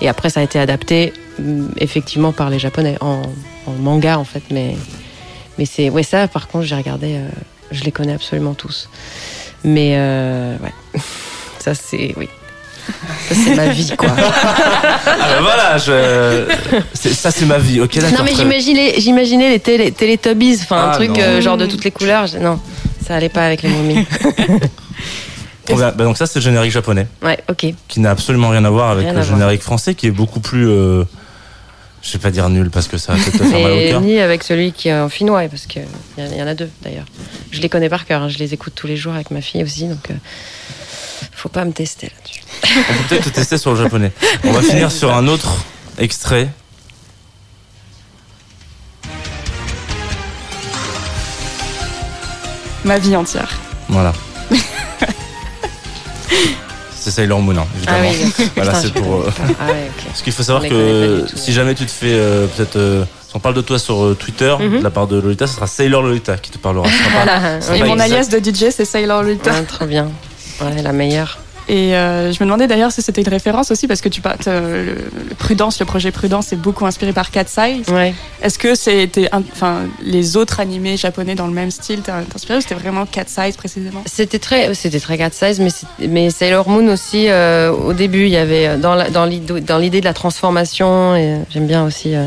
Et 0.00 0.08
après, 0.08 0.30
ça 0.30 0.40
a 0.40 0.42
été 0.42 0.58
adapté 0.58 1.12
effectivement 1.78 2.32
par 2.32 2.50
les 2.50 2.58
Japonais 2.58 2.96
en, 3.00 3.22
en 3.66 3.72
manga 3.72 4.18
en 4.18 4.24
fait, 4.24 4.42
mais 4.50 4.76
mais 5.58 5.64
c'est 5.66 5.90
ouais 5.90 6.02
ça. 6.02 6.28
Par 6.28 6.48
contre, 6.48 6.64
j'ai 6.66 6.74
regardé, 6.76 7.14
euh, 7.16 7.28
je 7.72 7.82
les 7.84 7.92
connais 7.92 8.12
absolument 8.14 8.54
tous. 8.54 8.88
Mais 9.64 9.94
euh, 9.96 10.56
ouais, 10.58 11.00
ça 11.58 11.74
c'est 11.74 12.14
oui. 12.16 12.28
Ça, 13.28 13.34
c'est 13.34 13.54
ma 13.54 13.68
vie, 13.68 13.92
quoi. 13.98 14.08
Ah 14.16 15.04
bah 15.04 15.40
voilà, 15.42 15.76
je... 15.76 16.46
ça 16.94 17.30
c'est 17.30 17.44
ma 17.44 17.58
vie. 17.58 17.80
Ok, 17.82 17.96
d'accord. 17.98 18.18
Non, 18.20 18.24
mais 18.24 18.34
j'imaginais, 18.34 18.94
j'imaginais 18.98 19.50
les 19.50 19.60
télé, 19.60 19.92
Teletubbies, 19.92 20.60
enfin 20.62 20.76
un 20.84 20.90
Ah, 20.92 20.94
truc 20.94 21.18
euh, 21.18 21.42
genre 21.42 21.58
de 21.58 21.66
toutes 21.66 21.84
les 21.84 21.90
couleurs. 21.90 22.24
Non, 22.40 22.58
ça 23.06 23.16
allait 23.16 23.28
pas 23.28 23.44
avec 23.44 23.60
les 23.62 23.68
momies. 23.68 24.06
Bien. 25.66 25.76
Bah, 25.76 25.90
donc 25.92 26.16
ça 26.16 26.26
c'est 26.26 26.38
le 26.38 26.44
générique 26.44 26.72
japonais, 26.72 27.06
Ouais, 27.22 27.38
ok. 27.50 27.66
qui 27.88 28.00
n'a 28.00 28.10
absolument 28.10 28.48
rien 28.48 28.64
à 28.64 28.70
voir 28.70 28.90
avec 28.90 29.04
Rien 29.04 29.12
le 29.12 29.20
voir. 29.20 29.36
générique 29.36 29.60
français, 29.62 29.94
qui 29.94 30.06
est 30.06 30.10
beaucoup 30.10 30.40
plus. 30.40 30.66
euh, 30.66 31.04
Je 32.02 32.12
vais 32.12 32.18
pas 32.18 32.30
dire 32.30 32.48
nul 32.48 32.70
parce 32.70 32.86
que 32.88 32.96
ça 32.96 33.12
va 33.12 33.18
peut-être 33.18 33.38
te 33.38 33.44
faire 33.44 33.60
mal 33.60 33.72
au 33.72 33.76
cœur. 33.90 34.00
ni 34.00 34.18
avec 34.20 34.42
celui 34.44 34.72
qui 34.72 34.88
est 34.88 34.94
en 34.98 35.08
finnois, 35.08 35.48
parce 35.48 35.66
qu'il 35.66 35.82
y, 36.16 36.22
en- 36.22 36.32
y 36.32 36.42
en 36.42 36.46
a 36.46 36.54
deux 36.54 36.70
d'ailleurs. 36.82 37.04
Je 37.50 37.60
les 37.60 37.68
connais 37.68 37.88
par 37.88 38.06
cœur, 38.06 38.22
hein, 38.22 38.28
je 38.28 38.38
les 38.38 38.54
écoute 38.54 38.72
tous 38.76 38.86
les 38.86 38.96
jours 38.96 39.14
avec 39.14 39.30
ma 39.30 39.40
fille 39.40 39.62
aussi, 39.64 39.84
donc 39.88 40.10
euh, 40.10 40.14
faut 41.32 41.48
pas 41.48 41.64
me 41.64 41.72
tester 41.72 42.06
là-dessus. 42.06 42.40
On 42.64 42.92
peut 42.94 43.08
peut-être 43.08 43.24
te 43.24 43.28
tester 43.30 43.58
sur 43.58 43.72
le 43.74 43.82
japonais. 43.82 44.12
On 44.44 44.52
va 44.52 44.62
finir 44.70 44.90
sur 44.92 45.12
un 45.14 45.26
autre 45.28 45.64
extrait. 45.98 46.48
Ma 52.84 52.98
vie 52.98 53.16
entière. 53.16 53.58
Voilà. 53.88 54.12
c'est 57.10 57.22
Sailor 57.22 57.40
Moon, 57.40 57.56
hein, 57.56 57.66
évidemment. 57.76 57.98
Ah 58.02 58.26
oui, 58.38 58.48
Voilà, 58.56 58.74
c'est 58.74 58.92
pour. 58.92 59.14
euh. 59.22 59.30
Ah 59.60 59.66
ouais. 59.66 59.90
Parce 60.06 60.22
qu'il 60.22 60.32
faut 60.32 60.42
savoir 60.42 60.62
que 60.68 61.24
si 61.34 61.48
ouais. 61.50 61.52
jamais 61.54 61.74
tu 61.74 61.84
te 61.86 61.90
fais 61.90 62.12
euh, 62.12 62.46
peut-être. 62.46 62.76
euh, 62.76 63.04
si 63.28 63.36
on 63.36 63.40
parle 63.40 63.54
de 63.54 63.60
toi 63.60 63.78
sur 63.78 64.02
euh, 64.04 64.14
Twitter, 64.14 64.54
Mhm. 64.58 64.78
de 64.78 64.82
la 64.84 64.90
part 64.90 65.06
de 65.06 65.18
Lolita, 65.20 65.46
ce 65.46 65.54
sera 65.54 65.66
Sailor 65.66 66.02
Lolita 66.02 66.36
qui 66.36 66.50
te 66.50 66.58
parlera. 66.58 66.86
Voilà, 67.12 67.58
Et 67.76 67.82
mon 67.84 67.98
alias 67.98 68.28
de 68.30 68.38
DJ, 68.38 68.70
c'est 68.70 68.84
Sailor 68.84 69.22
Lolita. 69.22 69.50
Ouais, 69.52 69.62
trop 69.62 69.84
bien. 69.86 70.08
Ouais, 70.60 70.82
la 70.82 70.92
meilleure. 70.92 71.38
Et 71.68 71.94
euh, 71.94 72.32
je 72.32 72.38
me 72.42 72.46
demandais 72.46 72.66
d'ailleurs 72.66 72.92
si 72.92 73.02
c'était 73.02 73.20
une 73.20 73.28
référence 73.28 73.70
aussi, 73.70 73.86
parce 73.86 74.00
que 74.00 74.08
tu 74.08 74.20
parles, 74.22 74.38
euh, 74.46 74.84
le, 74.86 74.92
le 75.28 75.34
Prudence, 75.34 75.78
le 75.80 75.84
projet 75.86 76.10
Prudence 76.10 76.50
est 76.52 76.56
beaucoup 76.56 76.86
inspiré 76.86 77.12
par 77.12 77.30
Cat 77.30 77.44
Size. 77.46 77.88
Ouais. 77.92 78.14
Est-ce 78.42 78.58
que 78.58 78.74
c'était, 78.74 79.28
enfin, 79.32 79.80
les 80.02 80.36
autres 80.38 80.60
animés 80.60 80.96
japonais 80.96 81.34
dans 81.34 81.46
le 81.46 81.52
même 81.52 81.70
style 81.70 82.00
inspiré 82.34 82.58
ou 82.58 82.60
c'était 82.62 82.74
vraiment 82.74 83.04
Cat 83.04 83.24
Size 83.26 83.56
précisément? 83.56 84.02
C'était 84.06 84.38
très, 84.38 84.72
c'était 84.74 84.98
très 85.00 85.18
cat 85.18 85.30
size, 85.30 85.60
mais, 85.60 85.70
mais 86.08 86.30
Sailor 86.30 86.68
Moon 86.68 86.88
aussi. 86.88 87.28
euh, 87.28 87.70
au 87.70 87.92
début, 87.92 88.22
il 88.24 88.30
y 88.30 88.36
avait 88.38 88.66
euh, 88.66 88.76
dans 88.78 88.94
la- 88.94 89.10
dans 89.10 89.26
l'idée 89.26 89.60
dans 89.60 89.76
l'idée 89.78 90.00
de 90.00 90.06
la 90.06 90.14
transformation. 90.14 91.14
Et 91.16 91.34
euh, 91.34 91.38
j'aime 91.50 91.66
bien 91.66 91.84
aussi 91.84 92.14
euh, 92.14 92.26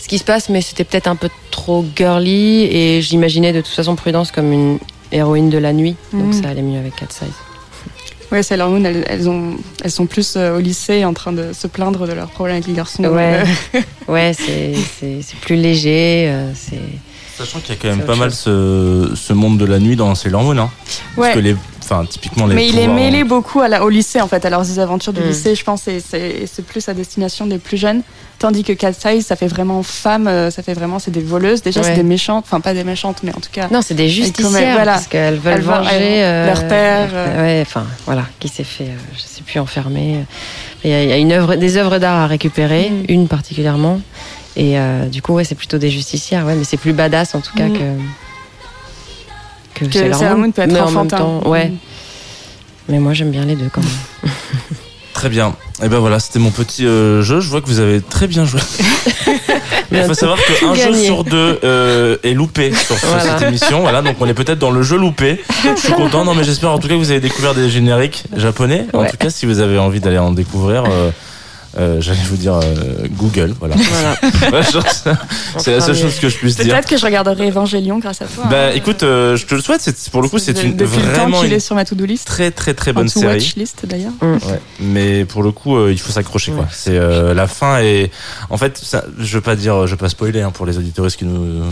ce 0.00 0.08
qui 0.08 0.16
se 0.18 0.24
passe, 0.24 0.48
mais 0.48 0.62
c'était 0.62 0.84
peut-être 0.84 1.08
un 1.08 1.16
peu 1.16 1.28
trop 1.50 1.84
girly. 1.94 2.64
Et 2.64 3.02
j'imaginais 3.02 3.52
de 3.52 3.60
toute 3.60 3.74
façon 3.74 3.96
Prudence 3.96 4.32
comme 4.32 4.50
une 4.52 4.78
héroïne 5.12 5.50
de 5.50 5.58
la 5.58 5.72
nuit, 5.74 5.94
donc 6.12 6.32
Mhm. 6.34 6.42
ça 6.42 6.48
allait 6.48 6.62
mieux 6.62 6.78
avec 6.78 6.96
cat 6.96 7.06
size. 7.10 7.28
Ouais, 8.32 8.42
Sailor 8.42 8.70
Moon, 8.70 8.84
elles, 8.84 9.04
elles 9.08 9.28
ont, 9.28 9.56
elles 9.84 9.90
sont 9.90 10.06
plus 10.06 10.34
euh, 10.36 10.56
au 10.56 10.60
lycée 10.60 11.04
en 11.04 11.12
train 11.14 11.32
de 11.32 11.52
se 11.52 11.66
plaindre 11.66 12.06
de 12.08 12.12
leurs 12.12 12.28
problèmes 12.30 12.56
avec 12.56 12.66
les 12.66 12.74
garçons. 12.74 13.04
Ouais. 13.04 13.42
Euh, 13.74 13.80
Ouais, 14.08 14.32
c'est 14.34 14.74
c'est 14.98 15.20
c'est 15.22 15.38
plus 15.40 15.56
léger. 15.56 16.26
euh, 16.28 16.52
c'est 16.54 16.80
Sachant 17.38 17.60
qu'il 17.60 17.74
y 17.74 17.78
a 17.78 17.80
quand 17.80 17.88
même 17.88 17.98
C'est 18.00 18.06
pas 18.06 18.16
mal 18.16 18.32
ce, 18.32 19.12
ce 19.14 19.32
monde 19.32 19.58
de 19.58 19.64
la 19.66 19.78
nuit 19.78 19.94
dans 19.96 20.14
Sailor 20.14 20.42
Moon. 20.42 20.56
Hein. 20.58 20.70
Parce 21.16 21.28
ouais. 21.28 21.34
que 21.34 21.38
les. 21.40 21.56
Enfin, 21.88 22.04
typiquement 22.04 22.46
les. 22.46 22.54
Mais 22.56 22.66
il 22.68 22.78
est 22.78 22.88
mêlé 22.88 23.22
beaucoup 23.22 23.60
à 23.60 23.68
la, 23.68 23.84
au 23.84 23.88
lycée, 23.88 24.20
en 24.20 24.26
fait, 24.26 24.44
à 24.44 24.50
leurs 24.50 24.78
aventures 24.80 25.12
du 25.12 25.20
Mm. 25.20 25.28
lycée, 25.28 25.54
je 25.54 25.62
pense, 25.64 25.86
et 25.88 26.00
c'est 26.00 26.66
plus 26.66 26.88
à 26.88 26.94
destination 26.94 27.46
des 27.46 27.58
plus 27.58 27.76
jeunes. 27.76 28.02
Tandis 28.38 28.64
que 28.64 28.72
Cat 28.74 28.92
Size, 28.92 29.24
ça 29.24 29.34
fait 29.36 29.46
vraiment 29.46 29.82
femme, 29.82 30.26
euh, 30.28 30.50
ça 30.50 30.62
fait 30.62 30.74
vraiment, 30.74 30.98
c'est 30.98 31.10
des 31.10 31.22
voleuses. 31.22 31.62
Déjà, 31.62 31.80
Ouais. 31.80 31.86
c'est 31.86 31.94
des 31.94 32.02
méchantes, 32.02 32.44
enfin, 32.46 32.60
pas 32.60 32.74
des 32.74 32.84
méchantes, 32.84 33.20
mais 33.22 33.30
en 33.34 33.40
tout 33.40 33.48
cas. 33.50 33.68
non, 33.70 33.80
c'est 33.82 33.94
des 33.94 34.08
justicières 34.10 34.74
voilà. 34.74 34.92
parce 34.94 35.06
qu'elles 35.06 35.38
veulent 35.38 35.54
Elles 35.54 35.62
venger 35.62 36.16
elles- 36.16 36.46
leur 36.46 36.68
père, 36.68 37.08
euh. 37.14 37.42
Ouais, 37.42 37.62
enfin 37.62 37.86
voilà, 38.04 38.24
qui 38.38 38.48
s'est 38.48 38.64
fait, 38.64 38.84
euh, 38.84 38.96
je 39.14 39.20
sais 39.20 39.42
plus 39.42 39.58
enfermer. 39.58 40.24
Il 40.84 40.90
y 40.90 40.94
a, 40.94 41.02
il 41.02 41.08
y 41.08 41.12
a 41.12 41.16
une 41.16 41.32
œuvre, 41.32 41.54
des 41.54 41.76
œuvres 41.78 41.96
d'art 41.98 42.16
à 42.18 42.26
récupérer, 42.26 42.90
Mm. 42.90 43.04
une 43.08 43.28
particulièrement. 43.28 44.00
Et 44.54 44.78
euh, 44.78 45.06
du 45.06 45.22
coup, 45.22 45.32
ouais, 45.34 45.44
c'est 45.44 45.54
plutôt 45.54 45.78
des 45.78 45.90
justicières, 45.90 46.44
ouais, 46.44 46.56
mais 46.56 46.64
c'est 46.64 46.76
plus 46.78 46.92
badass 46.92 47.34
en 47.34 47.40
tout 47.40 47.54
cas 47.56 47.68
Mm. 47.68 47.72
que 47.72 47.84
que, 49.78 49.84
Que 49.84 49.92
Sailor 49.92 50.18
Sailor 50.18 50.34
Moon. 50.36 50.42
Moon 50.46 50.50
peut 50.52 50.62
être 50.62 50.72
mais 50.72 50.80
en 50.80 50.90
même 50.90 51.08
temps, 51.08 51.42
ouais. 51.48 51.68
Mm. 51.68 51.76
Mais 52.88 52.98
moi, 52.98 53.12
j'aime 53.14 53.30
bien 53.30 53.44
les 53.44 53.56
deux 53.56 53.68
quand 53.72 53.80
même. 53.82 54.32
Très 55.14 55.28
bien. 55.30 55.54
Et 55.82 55.88
ben 55.88 55.98
voilà, 55.98 56.20
c'était 56.20 56.38
mon 56.38 56.50
petit 56.50 56.86
euh, 56.86 57.22
jeu. 57.22 57.40
Je 57.40 57.48
vois 57.48 57.62
que 57.62 57.66
vous 57.66 57.80
avez 57.80 58.02
très 58.02 58.26
bien 58.26 58.44
joué. 58.44 58.60
Il 59.90 60.02
faut 60.02 60.12
savoir 60.12 60.36
qu'un 60.44 60.74
jeu 60.74 60.92
sur 60.94 61.24
deux 61.24 61.58
euh, 61.64 62.18
est 62.22 62.34
loupé 62.34 62.70
sur, 62.74 62.98
sur 62.98 63.08
Voilà. 63.08 63.38
cette 63.38 63.48
émission. 63.48 63.80
Voilà, 63.80 64.02
donc 64.02 64.16
on 64.20 64.26
est 64.26 64.34
peut-être 64.34 64.58
dans 64.58 64.70
le 64.70 64.82
jeu 64.82 64.98
loupé. 64.98 65.42
Je 65.74 65.80
suis 65.80 65.92
content. 65.94 66.24
Non, 66.26 66.34
mais 66.34 66.44
j'espère 66.44 66.70
en 66.70 66.78
tout 66.78 66.86
cas 66.88 66.94
que 66.94 66.98
vous 66.98 67.10
avez 67.12 67.20
découvert 67.20 67.54
des 67.54 67.70
génériques 67.70 68.24
japonais. 68.36 68.86
En 68.92 69.00
Ouais. 69.00 69.10
tout 69.10 69.16
cas, 69.16 69.30
si 69.30 69.46
vous 69.46 69.60
avez 69.60 69.78
envie 69.78 70.00
d'aller 70.00 70.18
en 70.18 70.32
découvrir, 70.32 70.84
euh, 70.86 71.10
euh, 71.78 72.00
j'allais 72.00 72.22
vous 72.28 72.36
dire 72.36 72.54
euh, 72.54 73.06
Google. 73.12 73.54
Voilà. 73.58 73.76
Voilà. 74.50 74.62
C'est 75.58 75.72
la 75.72 75.80
seule 75.80 75.96
chose 75.96 76.14
que 76.18 76.28
je 76.28 76.36
puisse 76.36 76.56
dire. 76.56 76.72
Peut-être 76.72 76.88
que 76.88 76.96
je 76.96 77.04
regarderai 77.04 77.48
Evangelion 77.48 77.98
grâce 77.98 78.22
à 78.22 78.26
toi. 78.26 78.44
Bah 78.50 78.66
hein. 78.68 78.72
écoute, 78.74 79.02
euh, 79.02 79.36
je 79.36 79.46
te 79.46 79.54
le 79.54 79.60
souhaite. 79.60 79.80
c'est- 79.82 80.10
Pour 80.10 80.22
le 80.22 80.28
coup, 80.28 80.38
c'est 80.38 80.62
une 80.62 80.76
vraiment 80.76 81.40
qu'il 81.40 81.48
une 81.50 81.56
est 81.56 81.60
sur 81.60 81.74
ma 81.74 81.84
to-do 81.84 82.04
list. 82.04 82.26
très 82.26 82.50
très 82.50 82.74
très 82.74 82.92
bonne 82.92 83.08
to 83.10 83.20
série. 83.20 83.34
watch 83.34 83.56
list 83.56 83.84
d'ailleurs. 83.86 84.12
Ouais, 84.22 84.60
mais 84.80 85.24
pour 85.24 85.42
le 85.42 85.52
coup, 85.52 85.76
euh, 85.76 85.92
il 85.92 85.98
faut 85.98 86.12
s'accrocher 86.12 86.52
quoi. 86.52 86.62
Ouais. 86.62 86.68
C'est 86.72 86.96
euh, 86.96 87.34
la 87.34 87.46
fin 87.46 87.80
et 87.80 88.10
en 88.50 88.56
fait, 88.56 88.78
ça, 88.78 89.04
je 89.18 89.34
veux 89.34 89.40
pas 89.42 89.56
dire, 89.56 89.86
je 89.86 89.92
veux 89.92 89.96
pas 89.96 90.08
spoiler 90.08 90.40
hein, 90.42 90.50
pour 90.50 90.66
les 90.66 90.78
auditeurs 90.78 91.06
qui 91.08 91.24
nous 91.24 91.62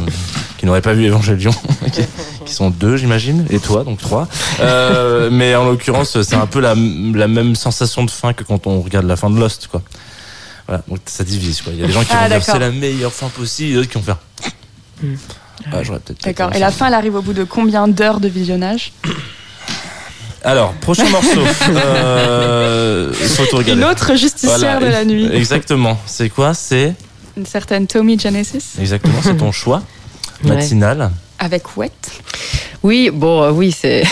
qui 0.58 0.66
n'auraient 0.66 0.80
pas 0.82 0.92
vu 0.94 1.06
Evangelion, 1.08 1.50
qui, 1.92 2.02
qui 2.46 2.52
sont 2.52 2.70
deux 2.70 2.96
j'imagine, 2.96 3.46
et 3.50 3.58
toi 3.58 3.84
donc 3.84 3.98
trois. 3.98 4.28
Euh, 4.60 5.28
mais 5.32 5.54
en 5.54 5.64
l'occurrence, 5.64 6.20
c'est 6.22 6.36
un 6.36 6.46
peu 6.46 6.60
la, 6.60 6.74
la 7.14 7.28
même 7.28 7.54
sensation 7.54 8.04
de 8.04 8.10
fin 8.10 8.32
que 8.32 8.44
quand 8.44 8.66
on 8.66 8.80
regarde 8.80 9.06
la 9.06 9.16
fin 9.16 9.30
de 9.30 9.38
Lost 9.38 9.68
quoi. 9.68 9.82
Voilà, 10.66 10.82
donc 10.88 11.00
ça 11.06 11.24
divise 11.24 11.60
quoi. 11.62 11.72
Il 11.72 11.80
y 11.80 11.84
a 11.84 11.86
des 11.86 11.92
gens 11.92 12.02
qui 12.02 12.08
Ah, 12.12 12.22
vont 12.22 12.28
dire 12.28 12.42
c'est 12.42 12.58
la 12.58 12.70
meilleure 12.70 13.12
fin 13.12 13.28
possible, 13.28 13.72
et 13.72 13.74
d'autres 13.74 13.88
qui 13.90 13.98
vont 13.98 14.04
faire. 14.04 14.18
Mm. 15.02 15.14
Ah. 15.72 15.82
D'accord. 16.24 16.54
Et 16.54 16.58
la 16.58 16.70
fin, 16.70 16.88
elle 16.88 16.94
arrive 16.94 17.14
au 17.14 17.22
bout 17.22 17.32
de 17.32 17.44
combien 17.44 17.86
d'heures 17.88 18.20
de 18.20 18.28
visionnage? 18.28 18.92
Alors, 20.42 20.72
prochain 20.74 21.08
morceau. 21.08 21.40
euh. 21.70 23.12
Une 23.66 23.84
autre 23.84 24.14
justicière 24.14 24.58
Voilà, 24.58 24.80
de 24.80 24.86
la 24.86 25.04
nuit. 25.04 25.28
Exactement. 25.32 25.98
C'est 26.06 26.28
quoi? 26.28 26.52
C'est 26.54 26.94
Une 27.36 27.46
certaine 27.46 27.86
Tommy 27.86 28.18
Genesis? 28.18 28.74
Exactement, 28.78 29.20
c'est 29.22 29.36
ton 29.36 29.52
choix 29.52 29.82
Ouais. 30.44 30.68
Avec 31.44 31.76
Wet. 31.76 31.90
Oui, 32.82 33.10
bon, 33.12 33.42
euh, 33.42 33.50
oui, 33.50 33.72
c'est. 33.72 34.02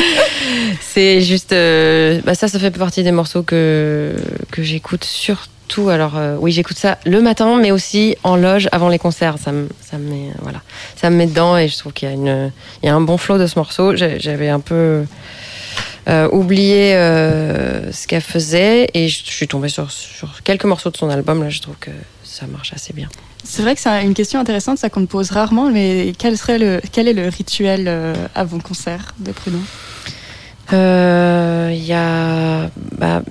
c'est 0.80 1.20
juste. 1.20 1.52
euh, 1.52 2.20
bah, 2.24 2.34
ça, 2.34 2.48
ça 2.48 2.58
fait 2.58 2.70
partie 2.70 3.02
des 3.02 3.12
morceaux 3.12 3.42
que, 3.42 4.16
que 4.50 4.62
j'écoute 4.62 5.04
surtout. 5.04 5.88
Alors, 5.88 6.16
euh, 6.16 6.36
oui, 6.40 6.52
j'écoute 6.52 6.78
ça 6.78 6.98
le 7.04 7.20
matin, 7.20 7.58
mais 7.60 7.70
aussi 7.72 8.16
en 8.22 8.36
loge 8.36 8.68
avant 8.72 8.88
les 8.88 8.98
concerts. 8.98 9.36
Ça 9.38 9.52
me, 9.52 9.68
ça 9.80 9.98
me, 9.98 10.08
met, 10.08 10.30
voilà. 10.40 10.62
ça 10.96 11.10
me 11.10 11.16
met 11.16 11.26
dedans 11.26 11.56
et 11.56 11.68
je 11.68 11.76
trouve 11.76 11.92
qu'il 11.92 12.08
y 12.08 12.10
a, 12.10 12.14
une, 12.14 12.52
il 12.82 12.86
y 12.86 12.88
a 12.88 12.94
un 12.94 13.00
bon 13.00 13.18
flow 13.18 13.38
de 13.38 13.46
ce 13.46 13.58
morceau. 13.58 13.94
J'avais 13.96 14.48
un 14.48 14.60
peu. 14.60 15.04
oublié 16.32 16.92
ce 16.94 18.06
qu'elle 18.06 18.22
faisait 18.22 18.88
et 18.94 19.08
je 19.08 19.24
suis 19.24 19.48
tombée 19.48 19.68
sur, 19.68 19.90
sur 19.90 20.42
quelques 20.44 20.64
morceaux 20.64 20.90
de 20.90 20.96
son 20.96 21.10
album. 21.10 21.42
Là, 21.42 21.50
je 21.50 21.60
trouve 21.60 21.76
que 21.80 21.90
ça 22.36 22.46
marche 22.46 22.72
assez 22.74 22.92
bien. 22.92 23.08
C'est 23.44 23.62
vrai 23.62 23.74
que 23.74 23.80
c'est 23.80 24.02
une 24.04 24.14
question 24.14 24.38
intéressante, 24.40 24.78
ça 24.78 24.90
qu'on 24.90 25.00
me 25.00 25.06
pose 25.06 25.30
rarement, 25.30 25.70
mais 25.70 26.12
quel, 26.18 26.36
serait 26.36 26.58
le, 26.58 26.80
quel 26.92 27.08
est 27.08 27.12
le 27.12 27.28
rituel 27.28 27.84
euh, 27.88 28.14
avant 28.34 28.58
concert 28.58 29.14
de 29.18 29.32
Prudent 29.32 29.58
Euh, 30.72 31.70
Il 31.72 31.84
y 31.84 31.92
a, 31.92 32.70
bah, 32.98 33.22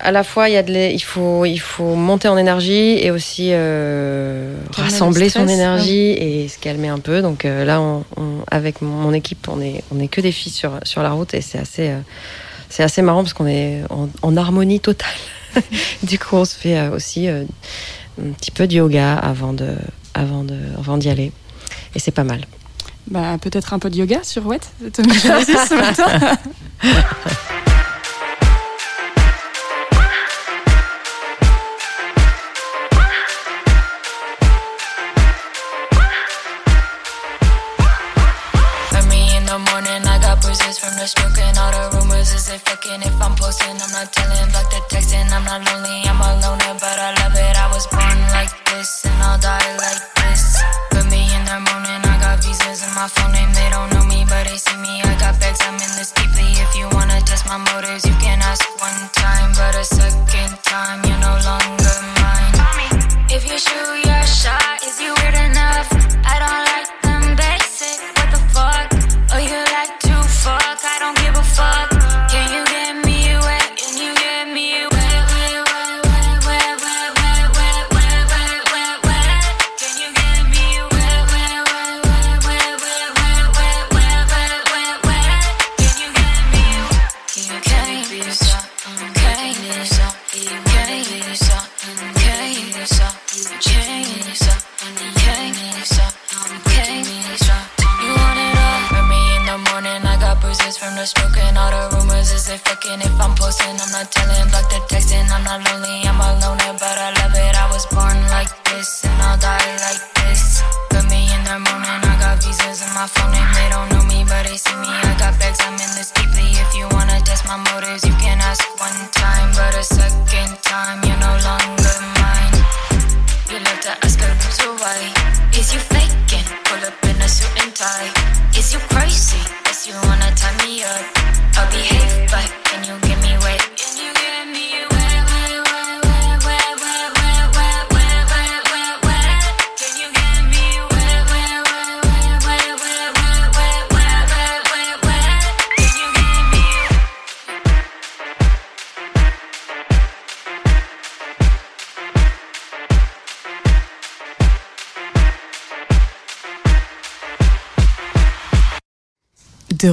à 0.00 0.12
la 0.12 0.22
fois, 0.22 0.48
il 0.48 0.52
y 0.52 0.56
a 0.56 0.62
de 0.62 0.72
il 0.92 1.00
faut, 1.02 1.44
il 1.44 1.58
faut 1.58 1.94
monter 1.94 2.28
en 2.28 2.36
énergie 2.38 2.98
et 3.04 3.10
aussi 3.10 3.48
euh, 3.52 4.54
le 4.76 4.82
rassembler 4.82 5.28
son 5.28 5.48
énergie 5.48 6.10
et 6.12 6.48
se 6.48 6.58
calmer 6.58 6.88
un 6.88 6.98
peu. 7.00 7.20
Donc 7.20 7.44
euh, 7.44 7.64
là, 7.64 7.80
on, 7.80 8.04
on- 8.16 8.44
avec 8.50 8.80
mon, 8.80 9.12
équipe, 9.12 9.48
on 9.48 9.60
est, 9.60 9.82
on 9.94 9.98
est 10.00 10.08
que 10.08 10.20
des 10.20 10.32
filles 10.32 10.52
sur, 10.52 10.78
sur 10.84 11.02
la 11.02 11.10
route 11.10 11.34
et 11.34 11.40
c'est 11.40 11.58
assez, 11.58 11.88
euh, 11.90 11.98
c'est 12.68 12.82
assez 12.84 13.02
marrant 13.02 13.22
parce 13.22 13.32
qu'on 13.32 13.46
est 13.48 13.80
en, 13.90 14.08
en 14.22 14.36
harmonie 14.36 14.78
totale. 14.80 15.08
du 16.04 16.18
coup, 16.18 16.36
on 16.36 16.44
se 16.44 16.54
fait 16.54 16.88
aussi 16.88 17.26
euh, 17.28 17.44
un 18.18 18.32
petit 18.32 18.50
peu 18.50 18.66
de 18.66 18.74
yoga 18.74 19.14
avant 19.16 19.52
de, 19.52 19.68
avant 20.14 20.44
de, 20.44 20.56
avant 20.78 20.96
d'y 20.98 21.08
aller 21.08 21.32
et 21.94 21.98
c'est 21.98 22.10
pas 22.10 22.24
mal. 22.24 22.44
bah, 23.10 23.36
Peut-être 23.40 23.72
un 23.74 23.78
peu 23.78 23.90
de 23.90 23.96
yoga 23.96 24.20
sur 24.22 24.46
Wet 24.46 24.60
ce 24.94 25.74
matin 25.74 26.36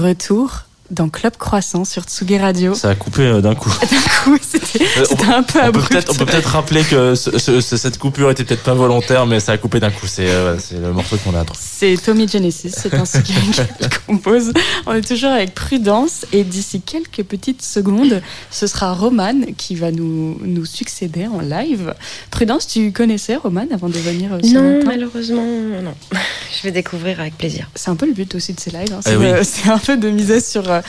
retour 0.06 0.66
dans 0.92 1.10
Club 1.10 1.35
Croissant 1.56 1.86
sur 1.86 2.04
Tsugi 2.04 2.38
Radio. 2.38 2.74
Ça 2.74 2.90
a 2.90 2.96
coupé 2.96 3.22
euh, 3.22 3.40
d'un 3.40 3.56
coup. 3.56 3.70
D'un 3.90 3.98
coup, 4.26 4.38
c'était 4.42 4.84
Euh, 4.84 5.04
on- 5.04 5.06
c'était 5.06 5.24
un 5.32 5.42
peu 5.42 5.60
On 5.60 5.62
peut 5.62 5.68
abrupt. 5.68 5.88
peut-être 5.90 6.12
on 6.12 6.16
peut 6.16 6.26
peut-être 6.26 6.50
rappeler 6.50 6.84
que 6.84 7.16
ce- 7.16 7.38
ce- 7.40 7.62
ce- 7.62 7.78
cette 7.78 7.98
coupure 7.98 8.30
était 8.30 8.44
peut-être 8.44 8.64
pas 8.64 8.74
volontaire, 8.74 9.26
mais 9.26 9.40
ça 9.40 9.54
a 9.54 9.58
coupé 9.58 9.80
d'un 9.80 9.90
coup. 9.90 10.06
C'est 10.06 10.28
euh, 10.28 10.58
le 10.74 10.92
morceau 10.92 11.16
qu'on 11.24 11.34
a. 11.34 11.46
C'est 11.58 11.96
Tommy 12.04 12.28
Genesis, 12.28 12.74
c'est 12.76 12.94
un 12.94 13.06
Tsugi 13.06 13.34
qui 13.80 13.90
compose. 14.06 14.52
On 14.86 14.96
est 14.96 15.08
toujours 15.08 15.30
avec 15.32 15.54
Prudence 15.56 16.26
et 16.34 16.44
d'ici 16.44 16.82
quelques 16.82 17.24
petites 17.24 17.62
secondes, 17.62 18.22
ce 18.52 18.68
sera 18.68 18.92
Roman 18.94 19.36
qui 19.56 19.76
va 19.76 19.92
nous, 19.92 20.38
nous 20.44 20.66
succéder 20.66 21.26
en 21.28 21.40
live. 21.40 21.94
Prudence, 22.32 22.68
tu 22.68 22.92
connaissais 22.92 23.38
Roman 23.38 23.66
avant 23.74 23.88
de 23.88 23.98
venir 23.98 24.34
euh, 24.34 24.40
ce 24.44 24.54
Non, 24.54 24.62
matin? 24.80 24.86
malheureusement, 24.88 25.46
non. 25.82 25.94
Je 26.58 26.64
vais 26.64 26.72
découvrir 26.72 27.20
avec 27.22 27.38
plaisir. 27.38 27.70
C'est 27.76 27.90
un 27.92 27.96
peu 27.96 28.08
le 28.08 28.14
but 28.14 28.34
aussi 28.36 28.52
de 28.54 28.60
ces 28.60 28.72
lives. 28.72 28.92
hein. 28.94 29.00
C'est 29.06 29.14
Eh 29.14 29.18
oui. 29.18 29.28
c'est 29.44 29.70
un 29.70 29.78
peu 29.78 29.96
de 29.96 30.10
miser 30.10 30.42
sur 30.42 30.70
euh, 30.70 30.82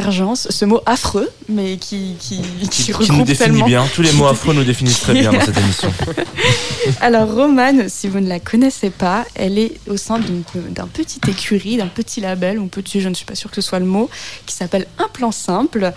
ce 0.00 0.64
mot 0.64 0.80
affreux, 0.86 1.30
mais 1.48 1.76
qui, 1.76 2.16
qui, 2.18 2.40
qui, 2.70 2.92
Qui, 2.92 3.12
nous 3.12 3.24
définit 3.24 3.36
tellement. 3.36 3.66
bien. 3.66 3.86
Tous 3.94 4.02
les 4.02 4.12
mots 4.12 4.26
affreux 4.26 4.54
nous 4.54 4.64
définissent 4.64 5.00
très 5.00 5.14
bien 5.14 5.32
dans 5.32 5.40
cette 5.40 5.56
émission. 5.56 5.92
Alors, 7.00 7.32
Romane, 7.32 7.88
si 7.88 8.08
vous 8.08 8.20
ne 8.20 8.28
la 8.28 8.40
connaissez 8.40 8.90
pas, 8.90 9.24
elle 9.34 9.58
est 9.58 9.72
au 9.88 9.96
sein 9.96 10.18
d'un 10.70 10.86
petit 10.86 11.20
écurie, 11.28 11.76
d'un 11.76 11.86
petit 11.86 12.20
label, 12.20 12.58
ou 12.58 12.66
petit, 12.66 13.00
je 13.00 13.08
ne 13.08 13.14
suis 13.14 13.24
pas 13.24 13.34
sûre 13.34 13.50
que 13.50 13.60
ce 13.60 13.68
soit 13.68 13.78
le 13.78 13.86
mot, 13.86 14.08
qui 14.46 14.54
s'appelle 14.54 14.86
Un 14.98 15.08
Plan 15.08 15.32
Simple. 15.32 15.92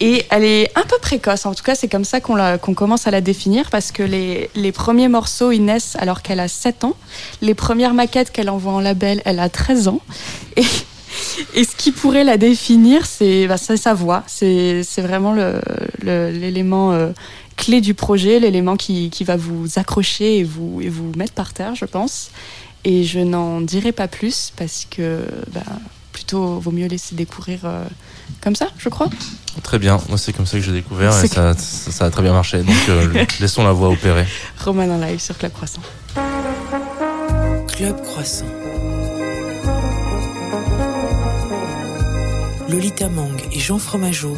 Et 0.00 0.24
elle 0.30 0.44
est 0.44 0.70
un 0.76 0.82
peu 0.82 0.96
précoce, 1.00 1.46
en 1.46 1.54
tout 1.54 1.64
cas, 1.64 1.74
c'est 1.74 1.88
comme 1.88 2.04
ça 2.04 2.20
qu'on 2.20 2.36
qu'on 2.58 2.74
commence 2.74 3.06
à 3.06 3.10
la 3.10 3.20
définir, 3.20 3.70
parce 3.70 3.92
que 3.92 4.02
les, 4.02 4.50
les 4.54 4.72
premiers 4.72 5.08
morceaux, 5.08 5.52
ils 5.52 5.64
naissent 5.64 5.96
alors 5.98 6.22
qu'elle 6.22 6.40
a 6.40 6.48
7 6.48 6.84
ans. 6.84 6.96
Les 7.42 7.54
premières 7.54 7.94
maquettes 7.94 8.30
qu'elle 8.30 8.50
envoie 8.50 8.72
en 8.72 8.80
label, 8.80 9.22
elle 9.24 9.40
a 9.40 9.48
13 9.48 9.88
ans. 9.88 10.00
Et. 10.56 10.64
Et 11.54 11.64
ce 11.64 11.74
qui 11.76 11.92
pourrait 11.92 12.24
la 12.24 12.36
définir, 12.36 13.06
c'est 13.06 13.46
bah, 13.46 13.56
sa 13.58 13.94
voix. 13.94 14.22
C'est 14.26 14.82
vraiment 14.98 15.32
le- 15.32 15.60
le- 16.02 16.30
l'élément 16.30 16.92
euh, 16.92 17.10
clé 17.56 17.80
du 17.80 17.94
projet, 17.94 18.40
l'élément 18.40 18.76
qui, 18.76 19.10
qui 19.10 19.24
va 19.24 19.36
vous 19.36 19.66
accrocher 19.78 20.38
et 20.38 20.44
vous, 20.44 20.80
et 20.82 20.88
vous 20.88 21.12
mettre 21.16 21.32
par 21.34 21.52
terre, 21.52 21.74
je 21.74 21.84
pense. 21.84 22.30
Et 22.84 23.04
je 23.04 23.18
n'en 23.20 23.60
dirai 23.60 23.92
pas 23.92 24.08
plus 24.08 24.52
parce 24.56 24.86
que 24.90 25.24
bah, 25.52 25.60
plutôt 26.12 26.58
vaut 26.58 26.70
mieux 26.70 26.86
laisser 26.86 27.14
découvrir 27.14 27.60
euh, 27.64 27.84
comme 28.40 28.56
ça, 28.56 28.68
je 28.78 28.88
crois. 28.88 29.08
Très 29.62 29.78
bien. 29.78 30.00
Moi, 30.08 30.16
c'est 30.16 30.32
comme 30.32 30.46
ça 30.46 30.58
que 30.58 30.64
j'ai 30.64 30.72
découvert 30.72 31.10
et 31.10 31.20
C'est 31.20 31.34
ça, 31.34 31.54
ça, 31.58 31.90
ça 31.90 32.04
a 32.06 32.10
très 32.10 32.22
bien 32.22 32.32
marché. 32.32 32.58
Donc, 32.62 32.74
euh, 32.88 33.24
laissons 33.40 33.64
la 33.64 33.72
voix 33.72 33.90
opérer. 33.90 34.24
Roman 34.64 34.84
en 34.84 34.98
live 34.98 35.18
sur 35.20 35.36
Club 35.36 35.52
Croissant. 35.52 35.82
Club 37.68 38.00
Croissant. 38.02 38.46
Lolita 42.70 43.08
Mang 43.08 43.36
et 43.50 43.58
Jean 43.58 43.78
Fromageau 43.78 44.36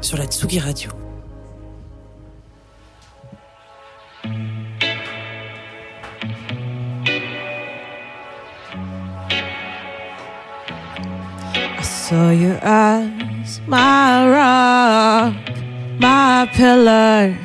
sur 0.00 0.16
la 0.16 0.24
Tsugi 0.24 0.58
Radio. 0.58 0.90
I 11.78 11.82
saw 11.82 12.30
your 12.30 12.58
eyes, 12.62 13.60
my 13.66 14.26
rock, 14.30 15.34
my 16.00 16.48
pillar. 16.54 17.36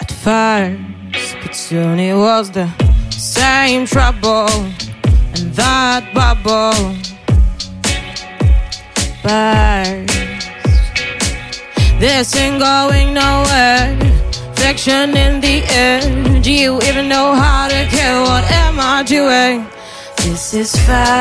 At 0.00 0.10
first, 0.12 1.36
but 1.42 1.54
soon 1.54 1.98
it 1.98 2.14
was 2.14 2.50
the 2.52 2.66
same 3.18 3.84
trouble 3.84 4.48
and 5.34 5.52
that 5.58 6.06
bubble 6.14 6.94
burst. 9.24 10.14
This 11.98 12.36
ain't 12.36 12.60
going 12.60 13.12
nowhere. 13.12 13.98
Fiction 14.54 15.16
in 15.16 15.40
the 15.40 15.64
air. 15.68 16.00
Do 16.40 16.52
you 16.52 16.80
even 16.82 17.08
know 17.08 17.34
how 17.34 17.66
to 17.66 17.86
care? 17.90 18.20
What 18.20 18.44
am 18.52 18.78
I 18.78 19.02
doing? 19.02 19.66
This 20.18 20.54
is 20.54 20.72
fantasy. 20.86 21.18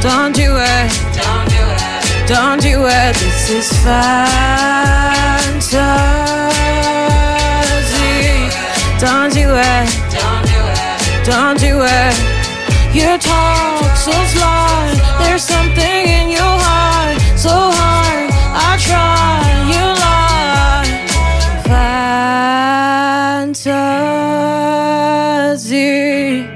Don't 0.00 0.32
do 0.34 0.56
it. 0.56 0.92
Don't 1.18 1.48
do 1.50 1.64
it. 1.66 2.28
Don't 2.28 2.60
do 2.62 2.86
it. 2.86 3.16
This 3.16 3.50
is 3.50 3.68
fantasy. 3.82 4.58
Don't 9.58 10.44
do 10.46 10.60
it. 10.84 11.26
Don't 11.26 11.58
do 11.58 11.82
it. 11.82 12.14
You 12.94 13.18
talk 13.18 13.96
so 13.96 14.12
slow. 14.32 14.94
There's 15.18 15.42
something 15.42 16.08
in 16.18 16.30
your 16.30 16.56
heart 16.64 17.18
so 17.36 17.50
hard. 17.50 18.30
I 18.54 18.76
try. 18.88 19.42
You 19.72 19.84
lie. 20.04 20.86
Fantasy. 25.48 26.46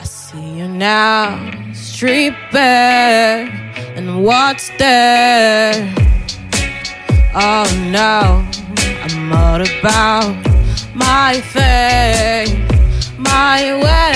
I 0.00 0.04
see 0.04 0.58
you 0.58 0.68
now, 0.68 1.38
street 1.72 2.34
bare, 2.52 3.48
and 3.96 4.22
what's 4.24 4.68
there? 4.78 5.92
Oh 7.34 7.66
no, 7.90 8.44
I'm 9.26 9.32
all 9.32 9.62
about 9.62 10.36
my 10.94 11.40
fate, 11.40 12.60
my 13.16 13.72
way. 13.82 14.12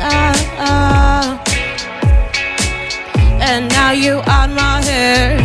Ah, 0.00 0.32
ah. 0.58 1.42
And 3.42 3.68
now 3.68 3.90
you 3.90 4.22
on 4.26 4.54
my 4.54 4.80
hair, 4.80 5.36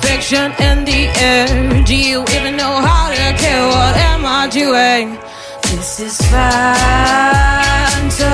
fiction 0.00 0.50
in 0.58 0.86
the 0.86 1.12
air. 1.20 1.84
Do 1.84 1.94
you 1.94 2.24
even 2.36 2.56
know 2.56 2.80
how 2.80 3.10
to 3.10 3.34
care? 3.36 3.66
What 3.68 3.96
am 3.98 4.24
I 4.24 4.48
doing? 4.48 5.18
This 5.64 6.00
is 6.00 6.16
fantasy. 6.32 8.24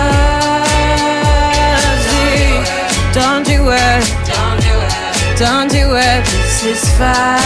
Don't 3.18 3.44
do 3.44 3.68
it. 3.68 4.04
Don't 4.30 4.60
do 4.62 4.76
it. 4.86 5.38
Don't 5.40 5.68
do 5.68 5.96
it. 5.96 6.24
This 6.24 6.62
is 6.66 6.88
fantasy. 6.96 7.39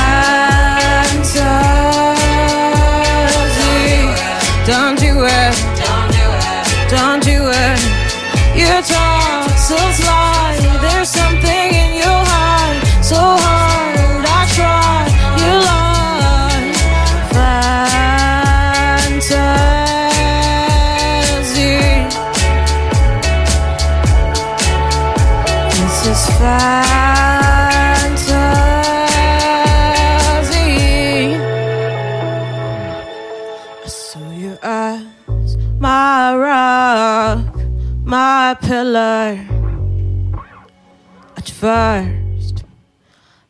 First, 41.64 42.62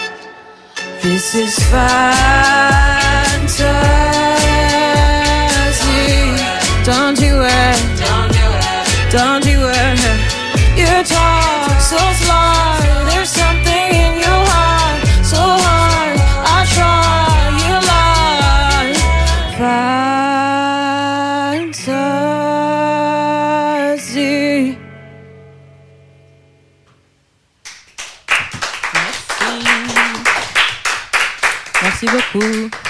This 1.02 1.36
is 1.36 1.54
fantasy. 1.70 2.02
Don't 6.84 7.16
do 7.16 7.32
it? 7.62 7.78
Don't 8.02 8.32
do 8.40 8.46
it. 8.58 8.84
Don't 9.12 9.44
you 9.46 9.60
it? 9.70 10.18
You 10.80 11.04
talk 11.04 11.78
so 11.80 12.00
slow. 12.24 12.91
Beaucoup. 32.02 32.81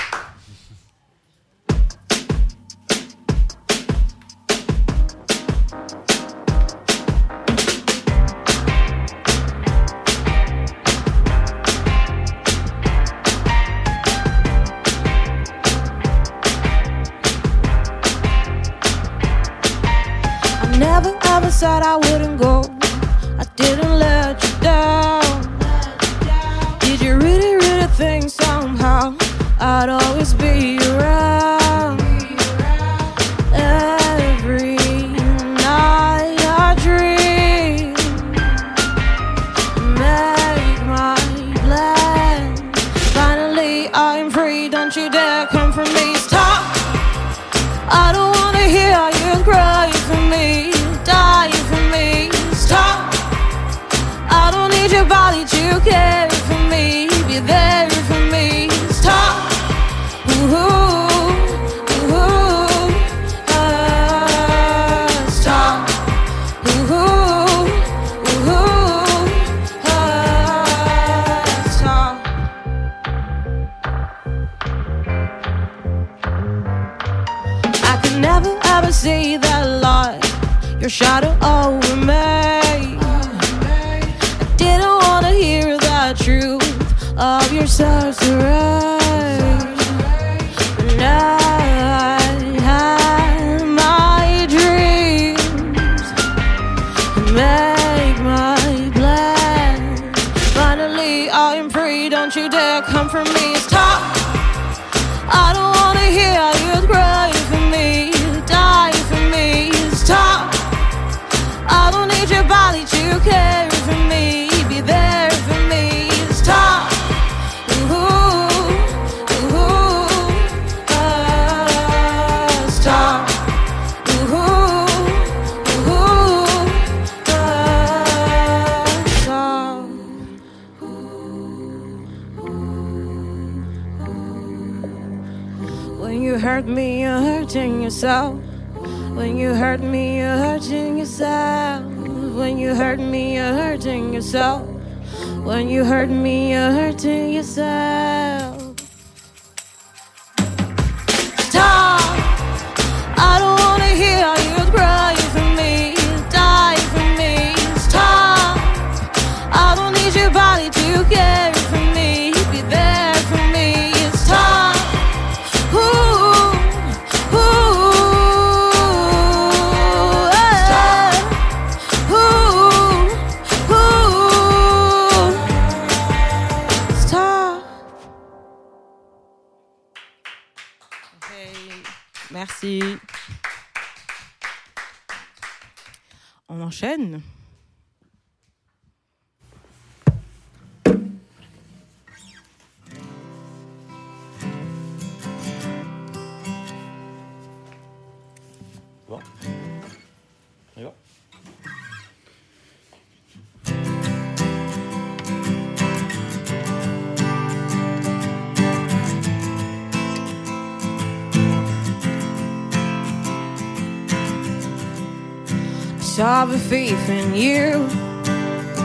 Saw 216.22 216.44
the 216.44 216.56
faith 216.56 217.08
in 217.08 217.34
you, 217.34 217.84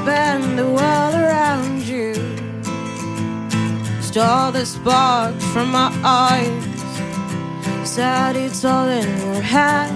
bend 0.07 0.57
the 0.57 0.65
world 0.65 1.13
around 1.13 1.83
you. 1.83 2.15
Stole 4.01 4.51
the 4.51 4.65
sparks 4.65 5.45
from 5.53 5.69
my 5.71 5.91
eyes, 6.03 6.65
said 7.87 8.35
it's 8.35 8.65
all 8.65 8.87
in 8.87 9.07
your 9.21 9.39
head. 9.39 9.91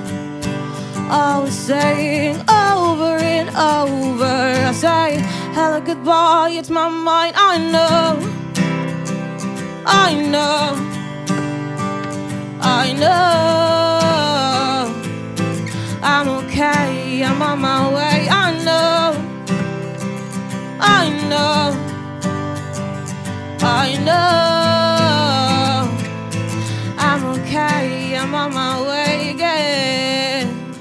I 1.10 1.40
was 1.40 1.58
saying 1.58 2.36
over 2.48 3.18
and 3.18 3.50
over, 3.50 4.38
I 4.70 4.72
say 4.72 5.18
hello 5.56 5.82
goodbye, 5.82 6.52
it's 6.52 6.70
my 6.70 6.90
mind. 6.90 7.34
I 7.36 7.58
know, 7.74 8.20
I 9.88 10.14
know, 10.14 10.76
I 12.62 12.94
know. 12.94 13.71
I'm 16.64 16.70
okay, 16.70 17.24
I'm 17.24 17.42
on 17.42 17.60
my 17.60 17.92
way. 17.92 18.28
I 18.30 18.52
know, 18.64 19.16
I 20.80 21.10
know, 21.28 21.74
I 23.62 23.98
know. 24.06 24.22
I'm 27.00 27.26
okay, 27.40 28.16
I'm 28.16 28.36
on 28.36 28.54
my 28.54 28.80
way 28.80 29.32
again. 29.32 30.76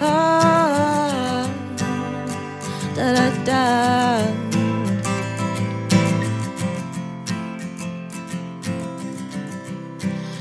Oh, 0.00 1.50
da 2.94 3.12
da 3.14 3.30
da. 3.44 3.66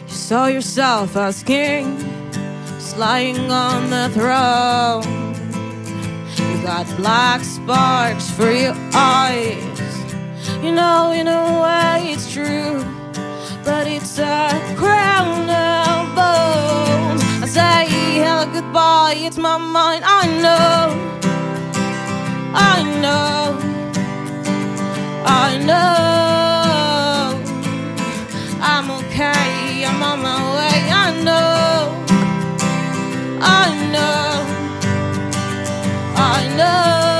You 0.07 0.13
saw 0.13 0.45
yourself 0.45 1.17
as 1.17 1.41
king 1.41 1.94
lying 2.97 3.51
on 3.51 3.89
the 3.89 4.09
throne. 4.13 5.03
You 6.37 6.63
got 6.63 6.85
black 6.97 7.41
sparks 7.43 8.29
for 8.31 8.49
your 8.49 8.75
eyes. 8.93 9.63
You 10.63 10.71
know, 10.71 11.11
in 11.11 11.27
a 11.27 11.61
way, 11.61 12.13
it's 12.13 12.31
true, 12.31 12.83
but 13.63 13.87
it's 13.87 14.17
a 14.17 14.49
crown 14.77 15.49
of 15.49 16.15
bones. 16.15 17.21
I 17.43 17.47
say 17.47 17.85
hello 17.89 18.45
goodbye, 18.51 19.15
it's 19.17 19.37
my 19.37 19.57
mind. 19.57 20.03
I 20.05 20.27
know, 20.43 20.81
I 22.53 22.83
know, 23.03 23.59
I 25.25 25.57
know. 25.69 25.95
I'm 28.61 28.89
okay, 28.91 29.85
I'm 29.85 30.01
on 30.01 30.21
my 30.21 30.39
way. 30.55 30.89
I 30.91 31.23
know. 31.23 31.54
I 33.45 33.69
know, 33.93 34.67
I 36.15 36.47
know, 36.57 37.14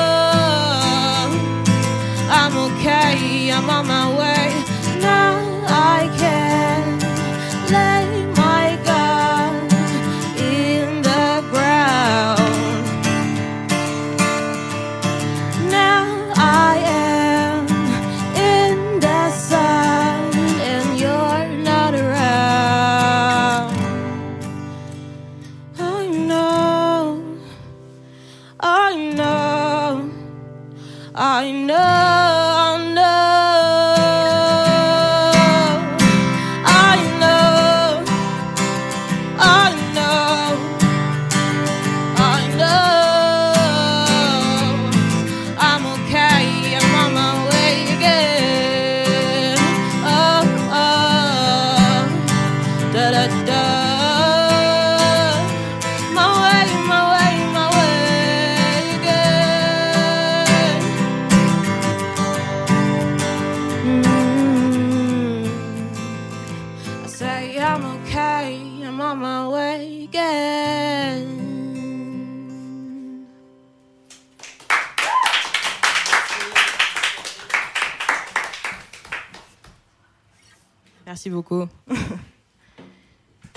Merci 81.26 81.34
beaucoup. 81.34 81.66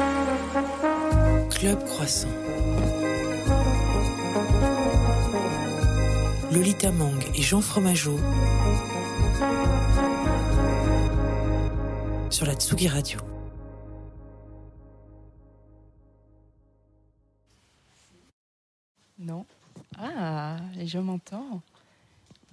Club 1.51 1.85
Croissant. 1.85 2.29
Lolita 6.51 6.91
Mang 6.93 7.23
et 7.35 7.43
Jean 7.43 7.61
Fromageau 7.61 8.17
sur 12.31 12.47
la 12.47 12.55
Tsugi 12.55 12.89
Radio. 12.89 13.21
Non. 19.19 19.45
Ah, 19.99 20.57
et 20.79 20.87
je 20.87 20.99
m'entends. 20.99 21.61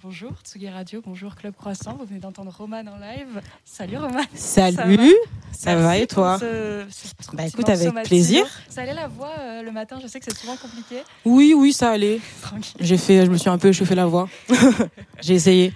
Bonjour 0.08 0.30
Tsugi 0.44 0.68
Radio, 0.68 1.02
bonjour 1.04 1.34
Club 1.34 1.52
Croissant. 1.56 1.96
Vous 1.96 2.04
venez 2.04 2.20
d'entendre 2.20 2.54
Roman 2.56 2.76
en 2.86 2.96
live. 2.96 3.42
Salut 3.64 3.96
Roman. 3.96 4.22
Salut, 4.36 5.12
ça, 5.50 5.74
va 5.74 5.96
et 5.98 6.06
toi 6.06 6.38
pour 6.38 6.46
ce- 6.48 6.86
ce 6.88 7.34
Bah 7.36 7.44
écoute, 7.44 7.68
avec 7.68 7.92
plaisir. 8.04 8.46
Ça 8.68 8.82
allait 8.82 8.94
la 8.94 9.08
voix 9.08 9.32
euh, 9.40 9.62
le 9.62 9.72
matin, 9.72 9.98
je 10.00 10.06
sais 10.06 10.20
que 10.20 10.26
c'est 10.28 10.36
souvent 10.38 10.54
compliqué. 10.58 11.02
Oui, 11.24 11.54
oui, 11.56 11.72
ça 11.72 11.90
allait. 11.90 12.20
Tranquille. 12.40 12.76
J'ai 12.78 12.98
fait, 12.98 13.26
je 13.26 13.30
me 13.32 13.36
suis 13.36 13.50
un 13.50 13.58
peu 13.58 13.72
chauffé 13.72 13.96
la 13.96 14.06
voix. 14.06 14.28
J'ai 15.22 15.34
essayé. 15.34 15.72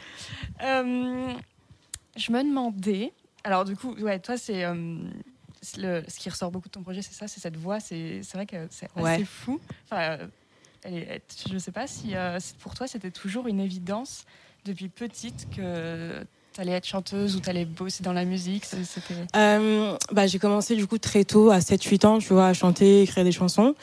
Euh, 0.62 1.32
je 2.16 2.30
me 2.30 2.44
demandais. 2.44 3.12
Alors, 3.42 3.64
du 3.64 3.74
coup, 3.74 3.94
ouais, 3.96 4.20
toi, 4.20 4.36
c'est. 4.36 4.62
euh, 4.64 4.96
le- 5.76 6.04
ce 6.06 6.20
qui 6.20 6.30
ressort 6.30 6.52
beaucoup 6.52 6.68
de 6.68 6.72
ton 6.72 6.84
projet, 6.84 7.02
c'est 7.02 7.14
ça, 7.14 7.26
c'est 7.26 7.40
cette 7.40 7.56
voix. 7.56 7.80
C'est 7.80 8.20
c'est 8.22 8.36
vrai 8.36 8.46
que 8.46 8.68
c'est 8.70 8.86
Ouais. 8.94 9.14
assez 9.14 9.24
fou. 9.24 9.58
Enfin, 9.90 10.18
je 10.84 11.54
ne 11.54 11.58
sais 11.58 11.72
pas 11.72 11.86
si 11.86 12.14
euh, 12.16 12.38
c'est- 12.40 12.56
pour 12.56 12.74
toi 12.74 12.86
c'était 12.86 13.10
toujours 13.10 13.46
une 13.46 13.60
évidence 13.60 14.24
depuis 14.64 14.88
petite 14.88 15.46
que 15.56 16.20
tu 16.54 16.60
allais 16.60 16.72
être 16.72 16.86
chanteuse 16.86 17.36
ou 17.36 17.40
tu 17.40 17.48
allais 17.48 17.64
bosser 17.64 18.02
dans 18.02 18.12
la 18.12 18.24
musique. 18.24 18.64
Euh, 19.36 19.96
bah, 20.12 20.26
j'ai 20.26 20.38
commencé 20.38 20.74
du 20.76 20.86
coup 20.86 20.98
très 20.98 21.24
tôt, 21.24 21.50
à 21.50 21.60
7-8 21.60 22.04
ans, 22.04 22.18
tu 22.18 22.32
vois, 22.32 22.48
à 22.48 22.52
chanter, 22.54 23.02
écrire 23.02 23.24
des 23.24 23.32
chansons. 23.32 23.74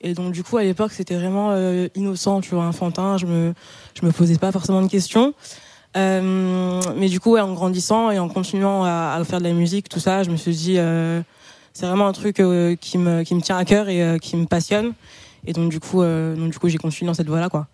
Et 0.00 0.12
donc 0.12 0.32
du 0.32 0.42
coup, 0.42 0.56
à 0.56 0.64
l'époque, 0.64 0.92
c'était 0.92 1.14
vraiment 1.14 1.52
euh, 1.52 1.88
innocent, 1.94 2.40
tu 2.40 2.54
vois, 2.54 2.64
enfantin. 2.64 3.16
Je 3.16 3.26
me, 3.26 3.54
je 3.98 4.04
me 4.04 4.12
posais 4.12 4.36
pas 4.38 4.50
forcément 4.52 4.82
de 4.82 4.88
questions. 4.88 5.34
Mais 5.94 7.08
du 7.08 7.20
coup, 7.20 7.36
en 7.38 7.54
grandissant 7.54 8.10
et 8.10 8.18
en 8.18 8.28
continuant 8.28 8.84
à, 8.84 9.14
à 9.18 9.24
faire 9.24 9.38
de 9.38 9.44
la 9.44 9.52
musique, 9.54 9.88
tout 9.88 10.00
ça, 10.00 10.22
je 10.22 10.30
me 10.30 10.36
suis 10.36 10.54
dit, 10.54 10.74
c'est 11.72 11.86
vraiment 11.86 12.06
un 12.06 12.12
truc 12.12 12.36
qui, 12.36 12.98
me, 12.98 13.22
qui 13.22 13.34
me 13.34 13.40
tient 13.40 13.56
à 13.56 13.64
cœur 13.64 13.88
et 13.88 14.18
qui 14.20 14.36
me 14.36 14.46
passionne. 14.46 14.92
Et 15.46 15.52
donc 15.52 15.70
du 15.70 15.80
coup, 15.80 16.02
euh, 16.02 16.34
donc 16.34 16.50
du 16.50 16.58
coup, 16.58 16.68
j'ai 16.68 16.78
continué 16.78 17.08
dans 17.08 17.14
cette 17.14 17.28
voie-là, 17.28 17.48
quoi. 17.48 17.66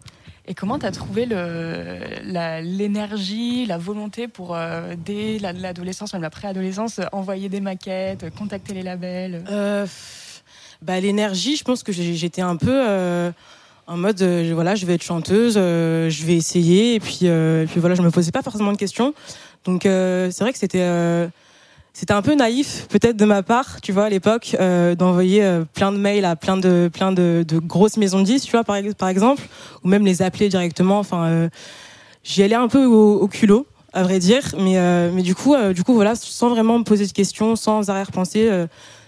Et 0.46 0.54
comment 0.54 0.78
tu 0.78 0.86
as 0.86 0.90
trouvé 0.90 1.24
la- 1.24 2.60
l'énergie, 2.60 3.64
la, 3.64 3.78
volonté 3.78 4.26
pour, 4.26 4.56
euh, 4.56 4.94
dès 4.98 5.38
la- 5.38 5.52
l'adolescence, 5.52 6.12
même 6.12 6.22
la 6.22 6.30
préadolescence, 6.30 7.00
envoyer 7.12 7.48
des 7.48 7.60
maquettes, 7.60 8.26
contacter 8.36 8.74
les 8.74 8.82
labels? 8.82 9.44
Euh, 9.48 9.86
bah, 10.82 10.98
l'énergie, 10.98 11.56
je 11.56 11.62
pense 11.62 11.84
que 11.84 11.92
j'étais 11.92 12.42
un 12.42 12.56
peu 12.56 12.72
euh, 12.88 13.30
en 13.86 13.96
mode, 13.96 14.20
voilà, 14.52 14.74
je 14.74 14.84
vais 14.84 14.94
être 14.94 15.02
chanteuse, 15.04 15.54
je 15.54 16.24
vais 16.26 16.34
essayer, 16.34 16.96
et 16.96 17.00
puis, 17.00 17.26
et 17.26 17.66
puis 17.68 17.78
voilà, 17.78 17.94
je 17.94 18.02
me 18.02 18.10
posais 18.10 18.32
pas 18.32 18.42
forcément 18.42 18.72
de 18.72 18.76
questions. 18.78 19.14
Donc 19.64 19.82
c'est 19.84 20.40
vrai 20.40 20.52
que 20.52 20.58
c'était 20.58 20.88
c'était 21.94 22.14
un 22.14 22.22
peu 22.22 22.34
naïf, 22.34 22.86
peut-être 22.88 23.16
de 23.16 23.24
ma 23.24 23.42
part, 23.42 23.80
tu 23.82 23.92
vois, 23.92 24.04
à 24.04 24.08
l'époque, 24.08 24.56
euh, 24.58 24.94
d'envoyer 24.94 25.44
euh, 25.44 25.64
plein 25.74 25.92
de 25.92 25.98
mails 25.98 26.24
à 26.24 26.36
plein 26.36 26.56
de 26.56 26.90
plein 26.92 27.12
de, 27.12 27.44
de 27.46 27.58
grosses 27.58 27.98
maisons 27.98 28.20
de 28.20 28.24
disques, 28.24 28.46
tu 28.46 28.52
vois, 28.52 28.64
par, 28.64 28.76
ex- 28.76 28.94
par 28.94 29.08
exemple, 29.08 29.42
ou 29.84 29.88
même 29.88 30.04
les 30.04 30.22
appeler 30.22 30.48
directement. 30.48 30.98
Enfin, 30.98 31.24
euh, 31.26 31.48
j'y 32.24 32.42
allais 32.42 32.54
un 32.54 32.68
peu 32.68 32.84
au, 32.86 33.28
culot 33.28 33.66
à 33.92 34.02
vrai 34.04 34.18
dire 34.20 34.42
mais 34.58 34.78
euh, 34.78 35.10
mais 35.12 35.20
du 35.20 35.34
coup 35.34 35.54
euh, 35.54 35.74
du 35.74 35.84
coup 35.84 35.92
voilà 35.92 36.14
sans 36.14 36.48
vraiment 36.48 36.78
me 36.78 36.84
poser 36.84 37.06
de 37.06 37.12
questions 37.12 37.56
sans 37.56 37.90
arrière-pensée 37.90 38.48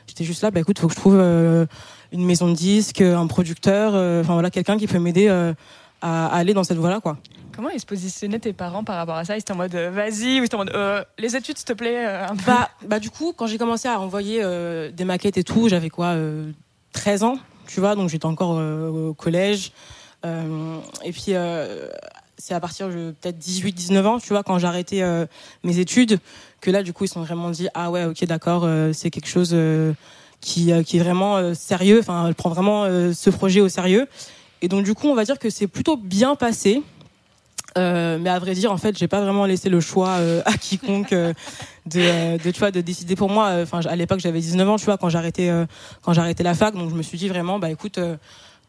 j'étais 0.06 0.24
juste 0.24 0.42
là 0.42 0.50
bah 0.50 0.60
écoute 0.60 0.78
faut 0.78 0.88
que 0.88 0.92
je 0.92 0.98
trouve 0.98 1.14
une 1.14 2.24
maison 2.26 2.48
de 2.48 2.54
disques 2.54 3.00
un 3.00 3.26
producteur 3.26 3.94
enfin 4.20 4.34
voilà 4.34 4.50
quelqu'un 4.50 4.76
qui 4.76 4.86
peut 4.86 4.98
m'aider 4.98 5.28
à, 6.00 6.26
aller 6.26 6.54
dans 6.54 6.64
cette 6.64 6.78
voie 6.78 6.90
là 6.90 7.00
quoi. 7.00 7.18
Comment 7.54 7.70
ils 7.70 7.80
se 7.80 7.86
positionnaient 7.86 8.40
tes 8.40 8.52
parents 8.52 8.82
par 8.82 8.96
rapport 8.96 9.14
à 9.14 9.24
ça? 9.24 9.36
Ils 9.36 9.40
étaient 9.40 9.52
en 9.52 9.56
mode 9.56 9.74
euh, 9.74 9.90
vas-y 9.90 10.40
ou 10.40 10.42
ils 10.42 10.44
étaient 10.44 10.56
en 10.56 10.58
mode 10.58 10.74
euh, 10.74 11.04
les 11.18 11.36
études, 11.36 11.56
s'il 11.56 11.66
te 11.66 11.72
plaît 11.72 12.04
euh, 12.04 12.26
un 12.26 12.36
peu. 12.36 12.42
Bah 12.46 12.70
bah 12.86 12.98
du 12.98 13.10
coup 13.10 13.32
quand 13.36 13.46
j'ai 13.46 13.58
commencé 13.58 13.86
à 13.86 14.00
envoyer 14.00 14.40
euh, 14.42 14.90
des 14.90 15.04
maquettes 15.04 15.38
et 15.38 15.44
tout 15.44 15.68
j'avais 15.68 15.90
quoi 15.90 16.08
euh, 16.08 16.50
13 16.92 17.22
ans 17.22 17.38
tu 17.66 17.80
vois 17.80 17.94
donc 17.94 18.08
j'étais 18.08 18.26
encore 18.26 18.56
au 18.58 19.14
collège. 19.14 19.72
Et 20.24 21.12
puis 21.12 21.34
c'est 22.36 22.54
à 22.54 22.60
partir 22.60 22.88
de 22.88 23.14
peut-être 23.20 23.38
18 23.38 23.72
19 23.72 24.06
ans 24.06 24.18
tu 24.18 24.30
vois 24.30 24.42
quand 24.42 24.58
j'ai 24.58 24.66
arrêté 24.66 25.24
mes 25.62 25.78
études 25.78 26.18
que 26.60 26.70
là 26.70 26.82
du 26.82 26.92
coup 26.92 27.04
ils 27.04 27.08
se 27.08 27.14
sont 27.14 27.22
vraiment 27.22 27.50
dit 27.50 27.68
ah 27.74 27.90
ouais 27.90 28.04
ok 28.04 28.24
d'accord 28.24 28.68
c'est 28.92 29.10
quelque 29.10 29.28
chose 29.28 29.56
qui 30.40 30.72
qui 30.84 30.96
est 30.96 31.00
vraiment 31.00 31.54
sérieux 31.54 32.00
enfin 32.00 32.26
elle 32.26 32.34
prend 32.34 32.50
vraiment 32.50 32.84
ce 32.84 33.30
projet 33.30 33.60
au 33.60 33.68
sérieux 33.68 34.08
et 34.64 34.68
donc 34.68 34.84
du 34.84 34.94
coup 34.94 35.08
on 35.08 35.14
va 35.14 35.24
dire 35.24 35.38
que 35.38 35.50
c'est 35.50 35.66
plutôt 35.66 35.96
bien 35.96 36.34
passé 36.34 36.82
Euh, 37.76 38.18
mais 38.20 38.30
à 38.30 38.38
vrai 38.38 38.54
dire, 38.54 38.70
en 38.70 38.76
fait, 38.76 38.96
j'ai 38.96 39.08
pas 39.08 39.20
vraiment 39.20 39.46
laissé 39.46 39.68
le 39.68 39.80
choix 39.80 40.10
euh, 40.10 40.42
à 40.46 40.56
quiconque 40.56 41.12
euh, 41.12 41.32
de, 41.86 42.40
de, 42.42 42.50
tu 42.52 42.60
vois, 42.60 42.70
de 42.70 42.80
décider 42.80 43.16
pour 43.16 43.28
moi. 43.28 43.50
Enfin, 43.62 43.80
à 43.80 43.96
l'époque, 43.96 44.20
j'avais 44.20 44.40
19 44.40 44.68
ans, 44.68 44.76
tu 44.76 44.84
vois, 44.84 44.96
quand 44.96 45.08
euh, 45.12 45.66
quand 46.02 46.16
arrêté 46.16 46.42
la 46.44 46.54
fac. 46.54 46.74
Donc, 46.74 46.90
je 46.90 46.94
me 46.94 47.02
suis 47.02 47.18
dit 47.18 47.28
vraiment, 47.28 47.58
bah 47.58 47.70
écoute, 47.70 47.98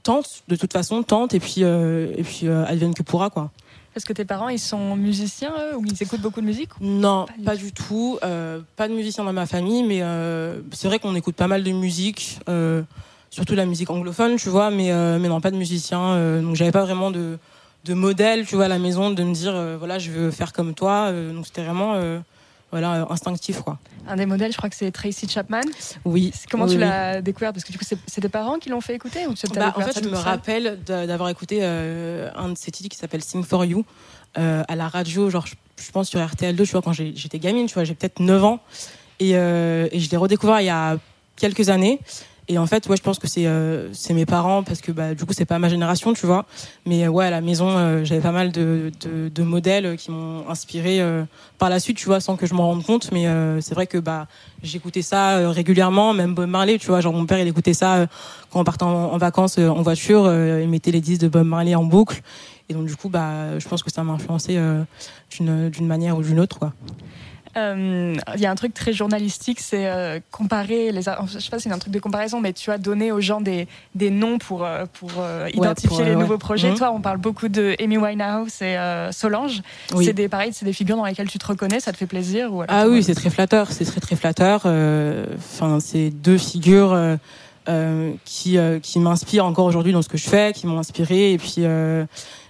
tente, 0.02 0.44
de 0.48 0.56
toute 0.56 0.74
façon, 0.74 1.04
tente, 1.04 1.34
et 1.36 1.40
puis, 1.40 1.62
et 1.62 2.24
puis, 2.24 2.48
advienne 2.48 2.96
que 2.96 3.04
pourra, 3.04 3.30
quoi. 3.30 3.52
Est-ce 3.96 4.06
que 4.06 4.14
tes 4.14 4.26
parents, 4.26 4.50
ils 4.50 4.60
sont 4.60 4.96
musiciens 4.96 5.54
eux, 5.58 5.78
ou 5.78 5.86
ils 5.86 6.02
écoutent 6.02 6.22
beaucoup 6.22 6.42
de 6.42 6.46
musique? 6.48 6.72
Non, 6.82 7.28
Pas 7.28 7.34
du 7.38 7.44
pas 7.44 7.56
du 7.56 7.72
tout. 7.74 8.18
Pas 8.76 8.88
de 8.88 8.94
musiciens 8.94 9.24
dans 9.24 9.34
ma 9.34 9.46
famille, 9.46 9.84
mais 9.84 10.02
c'est 10.72 10.88
vrai 10.88 10.98
qu'on 10.98 11.16
écoute 11.16 11.36
pas 11.36 11.48
mal 11.48 11.64
de 11.64 11.72
musique, 11.72 12.40
surtout 13.30 13.56
la 13.56 13.66
musique 13.66 13.90
anglophone, 13.90 14.38
tu 14.38 14.50
vois, 14.50 14.70
mais, 14.72 14.92
euh, 14.92 15.20
mais 15.20 15.28
non, 15.28 15.42
pas 15.42 15.52
de 15.52 15.58
musiciens. 15.58 16.14
euh, 16.14 16.42
donc 16.42 16.56
j'avais 16.56 16.72
pas 16.72 16.84
vraiment 16.84 17.12
de, 17.12 17.38
de 17.84 17.94
modèle, 17.94 18.46
tu 18.46 18.56
vois, 18.56 18.66
à 18.66 18.70
la 18.70 18.80
maison, 18.80 19.12
de 19.12 19.24
me 19.24 19.34
dire, 19.34 19.54
euh, 19.56 19.76
voilà, 19.78 20.00
je 20.00 20.12
veux 20.12 20.32
faire 20.32 20.54
comme 20.54 20.74
toi. 20.74 21.12
donc 21.12 21.46
c'était 21.46 21.64
vraiment, 21.64 21.96
voilà, 22.72 23.06
instinctif, 23.10 23.62
quoi. 23.62 23.78
Un 24.08 24.16
des 24.18 24.26
modèles, 24.26 24.52
je 24.52 24.58
crois 24.58 24.70
que 24.70 24.76
c'est 24.76 24.92
Tracy 24.92 25.28
Chapman. 25.28 25.62
Oui. 26.04 26.32
Comment 26.52 26.66
oui, 26.66 26.72
tu 26.72 26.76
oui. 26.78 26.82
l'as 26.82 27.22
découvert? 27.22 27.52
Parce 27.54 27.64
que 27.64 27.72
du 27.72 27.78
coup, 27.78 27.86
c'est 27.86 28.22
tes 28.22 28.30
parents 28.30 28.58
qui 28.60 28.70
l'ont 28.70 28.82
fait 28.82 28.94
écouter 28.96 29.26
ou 29.28 29.34
tu 29.34 29.48
t'as 29.48 29.72
Bah, 29.72 29.74
en 29.78 29.82
fait, 29.82 30.04
je 30.04 30.10
me 30.10 30.16
rappelle 30.18 30.80
d'a- 30.86 31.08
d'avoir 31.08 31.30
écouté 31.30 31.64
un 31.64 32.50
de 32.50 32.58
ces 32.58 32.72
titres 32.72 32.90
qui 32.90 32.98
s'appelle 32.98 33.24
Sing 33.24 33.44
for 33.44 33.66
You 33.66 33.84
à 34.36 34.76
la 34.76 34.88
radio, 34.88 35.30
genre, 35.30 35.46
je, 35.48 35.92
pense 35.92 36.10
sur 36.10 36.20
RTL2, 36.20 36.58
tu 36.66 36.72
vois, 36.72 36.82
quand 36.82 36.94
j'étais 36.94 37.40
gamine, 37.40 37.68
tu 37.68 37.74
vois, 37.74 37.84
j'ai 37.84 37.96
peut-être 37.96 38.20
9 38.20 38.44
ans. 38.44 38.60
Et, 39.20 39.32
et 39.32 40.00
je 40.00 40.10
l'ai 40.10 40.18
redécouvert 40.18 40.60
il 40.62 40.66
y 40.66 40.70
a 40.70 40.98
quelques 41.36 41.70
années. 41.70 42.00
Et 42.48 42.60
en 42.60 42.68
fait, 42.68 42.88
ouais, 42.88 42.96
je 42.96 43.02
pense 43.02 43.18
que 43.18 43.28
c'est 43.28 43.48
euh, 43.48 43.92
c'est 43.94 44.14
mes 44.14 44.28
parents 44.28 44.62
parce 44.62 44.80
que 44.82 44.92
bah, 44.92 45.16
du 45.16 45.26
coup, 45.26 45.34
c'est 45.34 45.46
pas 45.46 45.58
ma 45.58 45.68
génération, 45.68 46.14
tu 46.14 46.28
vois. 46.28 46.46
Mais 46.86 47.04
euh, 47.06 47.10
ouais, 47.10 47.26
à 47.26 47.32
la 47.32 47.42
maison, 47.42 47.70
euh, 47.70 48.04
j'avais 48.04 48.22
pas 48.22 48.32
mal 48.32 48.52
de, 48.52 48.92
de, 49.02 49.30
de 49.30 49.44
modèles 49.44 49.98
qui 49.98 50.12
m'ont 50.12 50.48
inspiré 50.48 51.02
euh, 51.02 51.24
par 51.58 51.70
la 51.70 51.80
suite, 51.80 51.98
tu 51.98 52.06
vois, 52.06 52.20
sans 52.20 52.36
que 52.36 52.46
je 52.46 52.54
m'en 52.54 52.68
rende 52.68 52.84
compte. 52.84 53.12
Mais 53.12 53.26
euh, 53.28 53.62
c'est 53.62 53.74
vrai 53.74 53.88
que 53.88 53.98
bah, 53.98 54.28
j'écoutais 54.62 55.02
ça 55.02 55.50
régulièrement, 55.50 56.14
même 56.14 56.36
Bob 56.36 56.48
Marley, 56.48 56.78
tu 56.78 56.88
vois. 56.88 57.02
Genre, 57.02 57.14
mon 57.14 57.26
père, 57.26 57.40
il 57.40 57.48
écoutait 57.48 57.74
ça 57.74 58.06
quand 58.52 58.60
on 58.60 58.64
partait 58.64 58.84
en, 58.84 58.90
en 58.90 59.18
vacances 59.18 59.58
en 59.58 59.82
voiture. 59.82 60.32
il 60.32 60.70
mettait 60.70 60.92
les 60.92 61.02
disques 61.02 61.22
de 61.22 61.28
Bob 61.28 61.48
Marley 61.48 61.74
en 61.74 61.84
boucle. 61.84 62.22
Et 62.70 62.74
donc, 62.76 62.86
du 62.86 62.96
coup, 62.96 63.10
bah, 63.10 63.58
je 63.58 63.68
pense 63.68 63.82
que 63.82 63.92
ça 63.92 64.04
m'a 64.04 64.14
influencé 64.14 64.60
d'une 65.40 65.88
manière 65.88 66.16
ou 66.18 66.22
d'une 66.22 66.40
autre, 66.40 66.60
quoi. 66.60 66.74
Euh, 67.58 68.16
Il 68.36 68.42
y 68.42 68.46
a 68.46 68.52
un 68.52 68.56
truc 68.56 68.74
très 68.74 68.92
journalistique, 68.94 69.60
c'est 69.62 69.88
euh, 69.88 70.20
comparer 70.32 70.92
les. 70.92 71.02
Je 71.02 71.40
sais 71.40 71.50
pas 71.50 71.58
si 71.60 71.70
c'est 71.70 71.72
un 71.74 71.80
truc 71.80 71.94
de 71.94 72.00
comparaison, 72.00 72.42
mais 72.42 72.54
tu 72.54 72.70
as 72.72 72.78
donné 72.78 73.12
aux 73.12 73.22
gens 73.22 73.42
des, 73.42 73.68
des 73.94 74.10
noms 74.10 74.38
pour, 74.38 74.66
euh, 74.66 74.86
pour 74.94 75.12
euh, 75.20 75.48
identifier 75.54 75.88
pour, 75.90 76.02
les 76.02 76.10
ouais. 76.12 76.16
nouveaux 76.16 76.38
projets. 76.38 76.72
Mhm. 76.72 76.78
Toi, 76.78 76.92
on 76.92 77.02
parle 77.02 77.18
beaucoup 77.18 77.48
de 77.48 77.76
Amy 77.80 77.98
Winehouse 77.98 78.62
et 78.62 78.78
euh, 78.78 79.12
Solange. 79.12 79.62
Oui. 79.94 80.06
C'est 80.06 80.14
des 80.14 80.28
pareil, 80.28 80.52
c'est 80.54 80.66
des 80.66 80.74
figures 80.74 80.98
dans 80.98 81.06
lesquelles 81.06 81.30
tu 81.30 81.40
te 81.40 81.48
reconnais, 81.48 81.80
ça 81.80 81.92
te 81.92 81.98
fait 81.98 82.08
plaisir 82.08 82.54
ou 82.54 82.64
Ah 82.68 82.88
oui, 82.88 83.04
c'est 83.04 83.16
très 83.16 83.30
flatteur, 83.30 83.72
c'est 83.72 83.86
très 83.86 84.02
très 84.02 84.16
flatteur. 84.16 84.64
euh, 84.66 85.26
Enfin, 85.38 85.80
c'est 85.80 86.10
deux 86.10 86.38
figures 86.38 86.94
euh, 86.94 87.16
euh, 87.70 88.12
qui 88.26 88.58
euh, 88.58 88.80
qui 88.80 89.00
m'inspirent 89.00 89.46
encore 89.46 89.66
aujourd'hui 89.66 89.94
dans 89.94 90.02
ce 90.02 90.10
que 90.10 90.18
je 90.18 90.28
fais, 90.28 90.52
qui 90.54 90.68
m'ont 90.68 90.78
inspiré. 90.80 91.32
Et 91.34 91.38
puis 91.38 91.56
euh, 91.60 92.06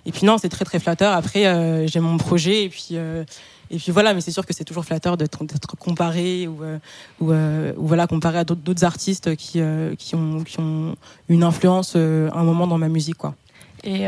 et 0.05 0.11
puis 0.11 0.25
non, 0.25 0.37
c'est 0.37 0.49
très 0.49 0.65
très 0.65 0.79
flatteur. 0.79 1.13
Après, 1.13 1.45
euh, 1.45 1.87
j'ai 1.87 1.99
mon 1.99 2.17
projet 2.17 2.63
et 2.63 2.69
puis 2.69 2.89
euh, 2.93 3.23
et 3.72 3.78
puis 3.78 3.91
voilà. 3.91 4.13
Mais 4.13 4.22
c'est 4.22 4.32
sûr 4.32 4.45
que 4.45 4.53
c'est 4.53 4.63
toujours 4.63 4.86
flatteur 4.86 5.18
d'être 5.18 5.38
comparé 5.78 6.47
ou 6.47 6.63
euh, 6.63 6.78
ou, 7.20 7.32
euh, 7.32 7.74
ou 7.78 7.88
voilà 7.88 8.07
comparé 8.07 8.39
à 8.39 8.43
d'autres 8.43 8.84
artistes 8.84 9.36
qui 9.36 9.59
euh, 9.61 9.95
qui 9.95 10.16
ont 10.16 10.43
qui 10.43 10.59
ont 10.59 10.95
une 11.30 11.43
influence 11.43 11.95
un 11.95 12.43
moment 12.43 12.68
dans 12.68 12.78
ma 12.78 12.89
musique 12.89 13.18
quoi. 13.18 13.36
Et 13.84 14.07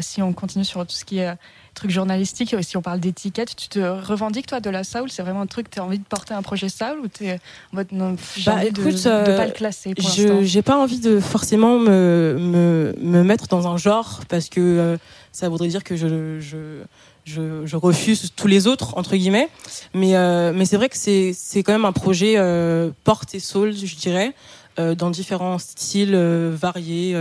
si 0.00 0.20
on 0.20 0.32
continue 0.32 0.64
sur 0.64 0.84
tout 0.84 0.96
ce 0.96 1.04
qui 1.04 1.18
est 1.18 1.32
truc 1.74 1.90
journalistique, 1.90 2.54
si 2.62 2.76
on 2.76 2.82
parle 2.82 3.00
d'étiquette, 3.00 3.54
tu 3.56 3.68
te 3.68 3.78
revendiques 3.78 4.46
toi 4.46 4.60
de 4.60 4.70
la 4.70 4.84
soul? 4.84 5.10
C'est 5.10 5.22
vraiment 5.22 5.40
un 5.42 5.46
truc, 5.46 5.70
tu 5.70 5.78
as 5.78 5.84
envie 5.84 5.98
de 5.98 6.04
porter 6.04 6.34
un 6.34 6.42
projet 6.42 6.68
soul 6.68 7.00
ou 7.02 7.08
tu 7.08 7.26
es 7.26 7.34
en 7.34 7.76
mode 7.76 7.88
non, 7.92 8.16
j'ai 8.36 8.50
Bah, 8.50 8.56
envie 8.56 8.72
de 8.72 8.80
écoute, 8.88 9.06
euh, 9.06 9.36
pas 9.36 9.46
le 9.46 9.52
classer 9.52 9.94
pour 9.94 10.08
je 10.08 10.42
j'ai 10.42 10.62
pas 10.62 10.76
envie 10.76 11.00
de 11.00 11.20
forcément 11.20 11.78
me, 11.78 12.36
me, 12.38 12.94
me 13.00 13.22
mettre 13.22 13.48
dans 13.48 13.68
un 13.68 13.76
genre 13.76 14.20
parce 14.28 14.48
que 14.48 14.60
euh, 14.60 14.96
ça 15.32 15.48
voudrait 15.48 15.68
dire 15.68 15.84
que 15.84 15.96
je, 15.96 16.40
je, 16.40 16.82
je, 17.24 17.76
refuse 17.76 18.32
tous 18.34 18.46
les 18.46 18.66
autres 18.66 18.96
entre 18.96 19.16
guillemets. 19.16 19.48
Mais 19.94 20.16
euh, 20.16 20.52
mais 20.54 20.64
c'est 20.64 20.76
vrai 20.76 20.88
que 20.88 20.96
c'est 20.96 21.32
c'est 21.32 21.62
quand 21.62 21.72
même 21.72 21.84
un 21.84 21.92
projet 21.92 22.34
euh, 22.36 22.90
porte 23.04 23.34
et 23.34 23.40
soul 23.40 23.72
je 23.72 23.96
dirais 23.96 24.34
euh, 24.78 24.94
dans 24.94 25.10
différents 25.10 25.58
styles 25.58 26.16
variés 26.16 27.16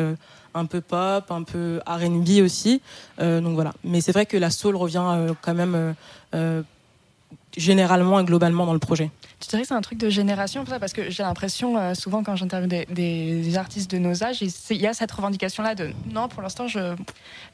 un 0.53 0.65
peu 0.65 0.81
pop 0.81 1.25
un 1.29 1.43
peu 1.43 1.79
R&B 1.85 2.41
aussi. 2.43 2.81
Donc 3.19 3.53
voilà. 3.53 3.73
Mais 3.83 4.01
c'est 4.01 4.11
vrai 4.11 4.25
que 4.25 4.37
la 4.37 4.49
soul 4.49 4.75
revient 4.75 5.33
quand 5.41 5.53
même 5.53 5.95
généralement 7.57 8.19
et 8.19 8.23
globalement 8.23 8.65
dans 8.65 8.73
le 8.73 8.79
projet 8.79 9.09
Tu 9.39 9.49
dirais 9.49 9.61
que 9.63 9.67
c'est 9.67 9.73
un 9.73 9.81
truc 9.81 9.97
de 9.97 10.09
génération 10.09 10.63
Parce 10.65 10.93
que 10.93 11.09
j'ai 11.09 11.23
l'impression, 11.23 11.77
euh, 11.77 11.93
souvent 11.93 12.23
quand 12.23 12.35
j'interviewe 12.35 12.67
des, 12.69 12.85
des- 12.89 13.41
des 13.41 13.57
artistes 13.57 13.91
de 13.91 13.97
nos 13.97 14.23
âges, 14.23 14.41
il 14.41 14.77
y 14.81 14.87
a 14.87 14.93
cette 14.93 15.11
revendication-là 15.11 15.75
de 15.75 15.91
non, 16.13 16.27
pour 16.27 16.41
l'instant, 16.41 16.67
je 16.67 16.95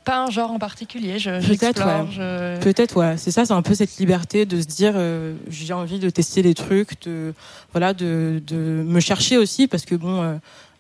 pas 0.06 0.24
un 0.24 0.30
genre 0.30 0.52
en 0.52 0.60
particulier, 0.60 1.20
je, 1.20 1.32
Peut-être, 1.46 1.86
ouais. 1.86 2.08
je- 2.12 2.60
Peut-être, 2.62 2.96
ouais. 2.98 3.18
C'est 3.18 3.32
ça, 3.32 3.46
c'est 3.46 3.54
un 3.54 3.62
peu 3.62 3.74
cette 3.76 3.98
liberté 3.98 4.46
de 4.46 4.62
se 4.62 4.68
dire, 4.68 4.94
euh, 4.96 5.34
j'ai 5.50 5.74
envie 5.74 6.00
de 6.00 6.10
tester 6.10 6.42
des 6.42 6.54
trucs, 6.54 7.02
de 7.06 7.34
voilà, 7.74 7.94
de, 7.94 8.42
de 8.46 8.56
me 8.56 9.00
chercher 9.00 9.38
aussi, 9.38 9.68
parce 9.68 9.84
que 9.86 9.96
bon, 9.96 10.22
euh, 10.22 10.36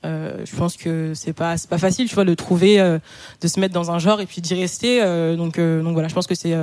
euh, 0.05 0.45
je 0.45 0.55
pense 0.55 0.78
que 0.78 1.13
c'est 1.15 1.34
pas 1.34 1.57
c'est 1.57 1.70
pas 1.70 1.78
facile, 1.80 2.07
tu 2.07 2.15
vois, 2.15 2.24
de 2.24 2.34
trouver, 2.36 2.80
euh, 2.80 2.99
de 3.41 3.47
se 3.47 3.59
mettre 3.59 3.74
dans 3.74 3.89
un 3.91 3.99
genre 3.99 4.22
et 4.22 4.26
puis 4.28 4.41
d'y 4.41 4.53
rester. 4.53 5.01
euh, 5.01 5.36
donc 5.36 5.59
donc 5.59 5.93
voilà, 5.93 6.07
je 6.07 6.13
pense 6.13 6.28
que 6.28 6.36
c'est 6.36 6.53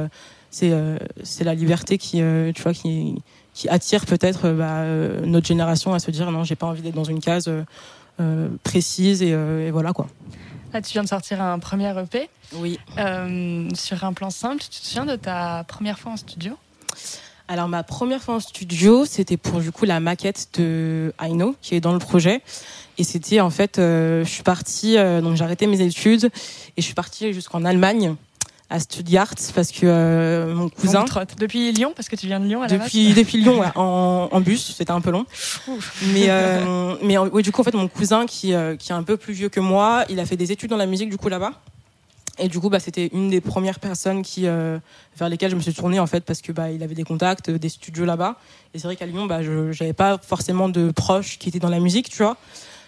c'est 0.54 0.70
euh, 0.72 0.98
c'est 1.24 1.42
la 1.42 1.54
liberté 1.54 1.98
qui 1.98 2.22
euh, 2.22 2.52
tu 2.52 2.62
vois 2.62 2.72
qui 2.72 3.16
qui 3.54 3.68
attire 3.68 4.06
peut-être 4.06 4.46
euh, 4.46 5.18
bah, 5.20 5.26
notre 5.26 5.46
génération 5.46 5.92
à 5.94 5.98
se 5.98 6.10
dire 6.12 6.30
non, 6.30 6.44
j'ai 6.44 6.54
pas 6.54 6.66
envie 6.66 6.82
d'être 6.82 6.94
dans 6.94 7.04
une 7.04 7.20
case 7.20 7.50
précise 8.62 9.22
et, 9.22 9.30
et 9.30 9.70
voilà 9.72 9.92
quoi. 9.92 10.06
Là, 10.72 10.82
tu 10.82 10.92
viens 10.92 11.04
de 11.04 11.08
sortir 11.08 11.40
un 11.40 11.58
premier 11.60 11.92
EP. 12.00 12.28
Oui. 12.54 12.78
Euh, 12.98 13.68
sur 13.74 14.02
un 14.04 14.12
plan 14.12 14.30
simple, 14.30 14.62
tu 14.62 14.80
te 14.80 14.86
souviens 14.86 15.06
de 15.06 15.16
ta 15.16 15.64
première 15.68 15.98
fois 15.98 16.12
en 16.12 16.16
studio? 16.16 16.54
Alors 17.46 17.68
ma 17.68 17.82
première 17.82 18.22
fois 18.22 18.36
en 18.36 18.40
studio, 18.40 19.04
c'était 19.04 19.36
pour 19.36 19.60
du 19.60 19.70
coup 19.70 19.84
la 19.84 20.00
maquette 20.00 20.48
de 20.58 21.12
I 21.20 21.32
Know 21.32 21.54
qui 21.60 21.74
est 21.74 21.80
dans 21.80 21.92
le 21.92 21.98
projet. 21.98 22.42
Et 22.98 23.04
c'était 23.04 23.40
en 23.40 23.50
fait, 23.50 23.78
euh, 23.78 24.24
je 24.24 24.30
suis 24.30 24.42
partie, 24.42 24.96
euh, 24.96 25.20
donc 25.20 25.36
j'ai 25.36 25.44
arrêté 25.44 25.66
mes 25.66 25.80
études 25.80 26.24
et 26.24 26.80
je 26.80 26.82
suis 26.82 26.94
partie 26.94 27.32
jusqu'en 27.32 27.64
Allemagne 27.64 28.16
à 28.74 28.80
Stuttgart 28.80 29.34
parce 29.54 29.70
que 29.70 29.84
euh, 29.84 30.52
mon 30.52 30.68
cousin. 30.68 31.00
Longue 31.00 31.08
trotte. 31.08 31.38
Depuis 31.38 31.70
Lyon, 31.70 31.92
parce 31.94 32.08
que 32.08 32.16
tu 32.16 32.26
viens 32.26 32.40
de 32.40 32.46
Lyon 32.46 32.60
à 32.62 32.66
la 32.66 32.76
Depuis, 32.76 33.08
base 33.08 33.16
depuis 33.16 33.38
Lyon, 33.38 33.60
ouais, 33.60 33.68
en, 33.76 34.28
en 34.32 34.40
bus, 34.40 34.74
c'était 34.76 34.90
un 34.90 35.00
peu 35.00 35.10
long. 35.10 35.26
Mais, 36.12 36.24
euh, 36.28 36.96
mais 37.02 37.16
euh, 37.16 37.28
ouais, 37.28 37.42
du 37.42 37.52
coup, 37.52 37.60
en 37.60 37.64
fait, 37.64 37.74
mon 37.74 37.86
cousin 37.86 38.26
qui, 38.26 38.52
euh, 38.52 38.74
qui 38.74 38.90
est 38.90 38.94
un 38.94 39.04
peu 39.04 39.16
plus 39.16 39.32
vieux 39.32 39.48
que 39.48 39.60
moi, 39.60 40.04
il 40.08 40.18
a 40.18 40.26
fait 40.26 40.36
des 40.36 40.50
études 40.50 40.70
dans 40.70 40.76
la 40.76 40.86
musique 40.86 41.08
du 41.08 41.16
coup 41.16 41.28
là-bas. 41.28 41.52
Et 42.40 42.48
du 42.48 42.58
coup, 42.58 42.68
bah, 42.68 42.80
c'était 42.80 43.10
une 43.12 43.30
des 43.30 43.40
premières 43.40 43.78
personnes 43.78 44.22
qui, 44.22 44.42
vers 44.42 45.28
lesquelles 45.28 45.52
je 45.52 45.56
me 45.56 45.60
suis 45.60 45.72
tournée 45.72 46.00
en 46.00 46.08
fait 46.08 46.24
parce 46.24 46.40
que 46.42 46.50
bah, 46.50 46.72
il 46.72 46.82
avait 46.82 46.96
des 46.96 47.04
contacts, 47.04 47.48
des 47.48 47.68
studios 47.68 48.04
là-bas. 48.04 48.40
Et 48.74 48.80
c'est 48.80 48.88
vrai 48.88 48.96
qu'à 48.96 49.06
Lyon, 49.06 49.26
bah, 49.26 49.44
je 49.44 49.66
n'avais 49.68 49.92
pas 49.92 50.18
forcément 50.18 50.68
de 50.68 50.90
proches 50.90 51.38
qui 51.38 51.48
étaient 51.48 51.60
dans 51.60 51.68
la 51.68 51.78
musique, 51.78 52.10
tu 52.10 52.24
vois. 52.24 52.36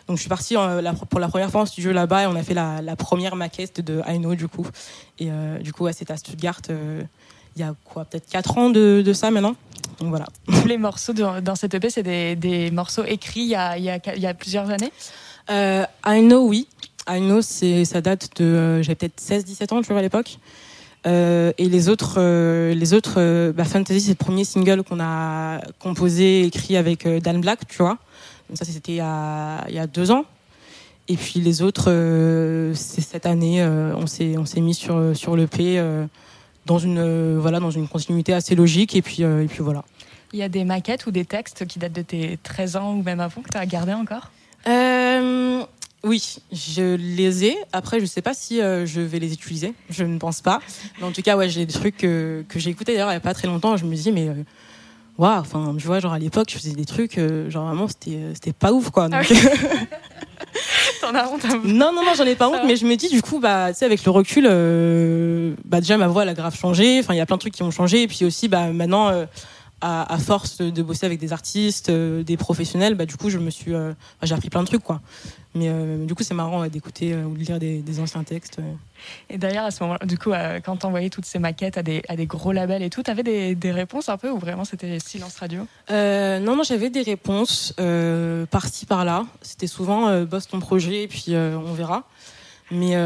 Donc 0.08 0.16
je 0.16 0.20
suis 0.22 0.28
partie 0.28 0.56
euh, 0.56 0.80
la- 0.80 0.92
pour 0.92 1.18
la 1.20 1.28
première 1.28 1.50
fois 1.50 1.62
en 1.62 1.66
studio 1.66 1.92
là-bas 1.92 2.22
et 2.24 2.26
on 2.26 2.36
a 2.36 2.42
fait 2.42 2.54
la, 2.54 2.80
la 2.82 2.94
première 2.96 3.34
maquette 3.36 3.80
de 3.80 4.00
I 4.06 4.18
Know 4.18 4.34
du 4.34 4.46
coup. 4.48 4.66
Et 5.18 5.28
euh, 5.30 5.58
du 5.58 5.72
coup, 5.72 5.84
ouais, 5.84 5.92
c'était 5.92 6.12
à 6.12 6.16
Stuttgart 6.16 6.60
euh, 6.70 7.02
il 7.56 7.60
y 7.60 7.62
a 7.64 7.74
quoi, 7.84 8.04
peut-être 8.04 8.28
4 8.28 8.58
ans 8.58 8.70
de, 8.70 9.02
de 9.04 9.12
ça 9.12 9.30
maintenant. 9.30 9.56
Donc 9.98 10.10
voilà. 10.10 10.26
Tous 10.62 10.68
les 10.68 10.78
morceaux 10.78 11.12
de- 11.12 11.40
dans 11.40 11.56
cette 11.56 11.74
EP, 11.74 11.90
c'est 11.90 12.02
des, 12.02 12.36
des 12.36 12.70
morceaux 12.70 13.04
écrits 13.04 13.40
il 13.40 13.48
y 13.48 13.54
a, 13.56 13.76
il 13.78 13.84
y 13.84 13.90
a- 13.90 13.98
il 14.14 14.22
y 14.22 14.26
a 14.26 14.34
plusieurs 14.34 14.70
années? 14.70 14.92
Euh, 15.50 15.84
I 16.06 16.20
Know, 16.20 16.46
oui. 16.48 16.68
I 17.08 17.18
Know, 17.20 17.40
ça 17.40 18.00
date 18.00 18.30
de. 18.40 18.82
j'avais 18.82 18.96
peut-être 18.96 19.20
16-17 19.20 19.72
ans, 19.74 19.80
tu 19.80 19.88
vois, 19.88 19.98
à 19.98 20.02
l'époque. 20.02 20.38
Euh, 21.06 21.52
et 21.56 21.68
les 21.68 21.88
autres, 21.88 22.14
euh, 22.18 22.74
les 22.74 22.92
autres 22.94 23.14
euh, 23.18 23.52
bah, 23.52 23.64
Fantasy, 23.64 24.00
c'est 24.00 24.08
le 24.10 24.14
premier 24.16 24.42
single 24.44 24.82
qu'on 24.82 24.98
a 25.00 25.60
composé, 25.78 26.42
écrit 26.42 26.76
avec 26.76 27.06
Dan 27.06 27.40
Black, 27.40 27.60
tu 27.68 27.78
vois. 27.78 27.98
Donc 28.48 28.58
ça, 28.58 28.64
c'était 28.64 28.92
il 28.92 28.96
y 28.96 29.00
a, 29.00 29.64
il 29.68 29.74
y 29.74 29.78
a 29.78 29.86
deux 29.86 30.10
ans. 30.10 30.24
Et 31.08 31.16
puis 31.16 31.40
les 31.40 31.62
autres, 31.62 31.84
euh, 31.88 32.74
c'est 32.74 33.00
cette 33.00 33.26
année, 33.26 33.62
euh, 33.62 33.94
on 33.96 34.06
s'est, 34.06 34.36
on 34.38 34.44
s'est 34.44 34.60
mis 34.60 34.74
sur, 34.74 35.16
sur 35.16 35.36
l'EP 35.36 35.78
euh, 35.78 36.06
dans, 36.66 36.78
une, 36.78 36.98
euh, 36.98 37.38
voilà, 37.40 37.60
dans 37.60 37.70
une 37.70 37.88
continuité 37.88 38.32
assez 38.32 38.54
logique. 38.54 38.96
Et 38.96 39.02
puis, 39.02 39.22
euh, 39.22 39.44
et 39.44 39.46
puis 39.46 39.60
voilà. 39.60 39.84
Il 40.32 40.38
y 40.40 40.42
a 40.42 40.48
des 40.48 40.64
maquettes 40.64 41.06
ou 41.06 41.12
des 41.12 41.24
textes 41.24 41.66
qui 41.66 41.78
datent 41.78 41.92
de 41.92 42.02
tes 42.02 42.38
13 42.42 42.76
ans 42.76 42.94
ou 42.94 43.02
même 43.02 43.20
avant 43.20 43.40
que 43.40 43.48
tu 43.50 43.56
as 43.56 43.66
gardé 43.66 43.92
encore? 43.92 44.30
Euh, 44.66 45.62
oui, 46.02 46.36
je 46.52 46.96
les 46.96 47.44
ai. 47.44 47.56
Après, 47.72 48.00
je 48.00 48.06
sais 48.06 48.22
pas 48.22 48.34
si 48.34 48.60
euh, 48.60 48.84
je 48.86 49.00
vais 49.00 49.20
les 49.20 49.32
utiliser. 49.32 49.74
Je 49.90 50.04
ne 50.04 50.18
pense 50.18 50.40
pas. 50.40 50.60
Mais 50.98 51.04
en 51.04 51.12
tout 51.12 51.22
cas, 51.22 51.36
ouais, 51.36 51.48
j'ai 51.48 51.66
des 51.66 51.72
trucs 51.72 51.96
que, 51.96 52.44
que 52.48 52.58
j'ai 52.58 52.70
écoutés 52.70 52.92
d'ailleurs 52.92 53.10
il 53.10 53.14
y 53.14 53.16
a 53.16 53.20
pas 53.20 53.34
très 53.34 53.46
longtemps. 53.46 53.76
Je 53.76 53.84
me 53.84 53.94
dis, 53.94 54.10
mais 54.10 54.28
euh, 54.28 54.34
waouh, 55.18 55.38
enfin, 55.40 55.74
tu 55.78 55.86
vois, 55.86 56.00
genre 56.00 56.12
à 56.12 56.18
l'époque, 56.18 56.48
je 56.50 56.56
faisais 56.58 56.72
des 56.72 56.84
trucs, 56.84 57.18
euh, 57.18 57.48
genre 57.50 57.66
vraiment, 57.66 57.88
c'était, 57.88 58.16
euh, 58.16 58.34
c'était 58.34 58.52
pas 58.52 58.72
ouf, 58.72 58.90
quoi. 58.90 59.08
Ah 59.12 59.22
Donc- 59.22 59.28
T'en 61.00 61.14
as 61.14 61.28
honte 61.28 61.44
un 61.44 61.58
peu 61.58 61.68
non, 61.68 61.92
non, 61.92 62.04
non, 62.04 62.12
j'en 62.16 62.24
ai 62.24 62.34
pas 62.34 62.48
honte, 62.48 62.60
mais 62.66 62.76
je 62.76 62.86
me 62.86 62.96
dis, 62.96 63.08
du 63.08 63.22
coup, 63.22 63.38
bah, 63.40 63.68
tu 63.72 63.78
sais, 63.78 63.84
avec 63.84 64.04
le 64.04 64.10
recul, 64.10 64.46
euh, 64.48 65.54
bah, 65.64 65.80
déjà, 65.80 65.96
ma 65.96 66.08
voix, 66.08 66.22
elle 66.22 66.28
a 66.30 66.34
grave 66.34 66.56
changé. 66.56 66.98
Enfin, 67.00 67.14
il 67.14 67.18
y 67.18 67.20
a 67.20 67.26
plein 67.26 67.36
de 67.36 67.40
trucs 67.40 67.54
qui 67.54 67.62
ont 67.62 67.70
changé. 67.70 68.02
Et 68.02 68.08
puis 68.08 68.24
aussi, 68.24 68.48
bah, 68.48 68.72
maintenant, 68.72 69.26
à, 69.80 70.12
à 70.14 70.18
force 70.18 70.58
de 70.58 70.82
bosser 70.82 71.04
avec 71.06 71.18
des 71.20 71.32
artistes, 71.32 71.90
des 71.90 72.36
professionnels, 72.36 72.94
bah, 72.94 73.04
du 73.06 73.16
coup, 73.16 73.28
je 73.30 73.38
me 73.38 73.50
suis, 73.50 73.72
j'ai 74.22 74.34
appris 74.34 74.48
plein 74.50 74.62
de 74.62 74.66
trucs, 74.66 74.82
quoi. 74.82 75.00
Mais 75.56 75.68
euh, 75.68 76.04
du 76.04 76.14
coup, 76.14 76.22
c'est 76.22 76.34
marrant 76.34 76.60
ouais, 76.60 76.68
d'écouter 76.70 77.12
euh, 77.14 77.24
ou 77.24 77.34
de 77.34 77.42
lire 77.42 77.58
des, 77.58 77.78
des 77.80 77.98
anciens 78.00 78.22
textes. 78.24 78.58
euh. 78.58 78.72
Et 79.30 79.38
d'ailleurs, 79.38 79.64
à 79.64 79.70
ce 79.70 79.82
moment 79.82 79.96
du 80.04 80.18
coup, 80.18 80.32
euh, 80.32 80.60
quand 80.62 80.76
t'envoyais 80.76 81.08
toutes 81.08 81.24
ces 81.24 81.38
maquettes 81.38 81.78
à 81.78 81.82
des, 81.82 82.02
à 82.08 82.16
des 82.16 82.26
gros 82.26 82.52
labels 82.52 82.82
et 82.82 82.90
tout, 82.90 83.02
t'avais 83.02 83.22
des, 83.22 83.54
des 83.54 83.72
réponses 83.72 84.08
un 84.08 84.18
peu 84.18 84.30
ou 84.30 84.38
vraiment 84.38 84.64
c'était 84.64 84.98
silence 84.98 85.36
radio? 85.36 85.66
Non, 85.90 86.56
non, 86.56 86.62
j'avais 86.62 86.90
des 86.90 87.02
réponses 87.02 87.74
par-ci 88.50 88.86
par-là. 88.86 89.24
C'était 89.42 89.66
souvent 89.66 90.22
bosse 90.24 90.46
ton 90.48 90.60
projet 90.60 91.04
et 91.04 91.08
puis 91.08 91.34
on 91.34 91.72
verra. 91.72 92.04
Mais 92.70 92.96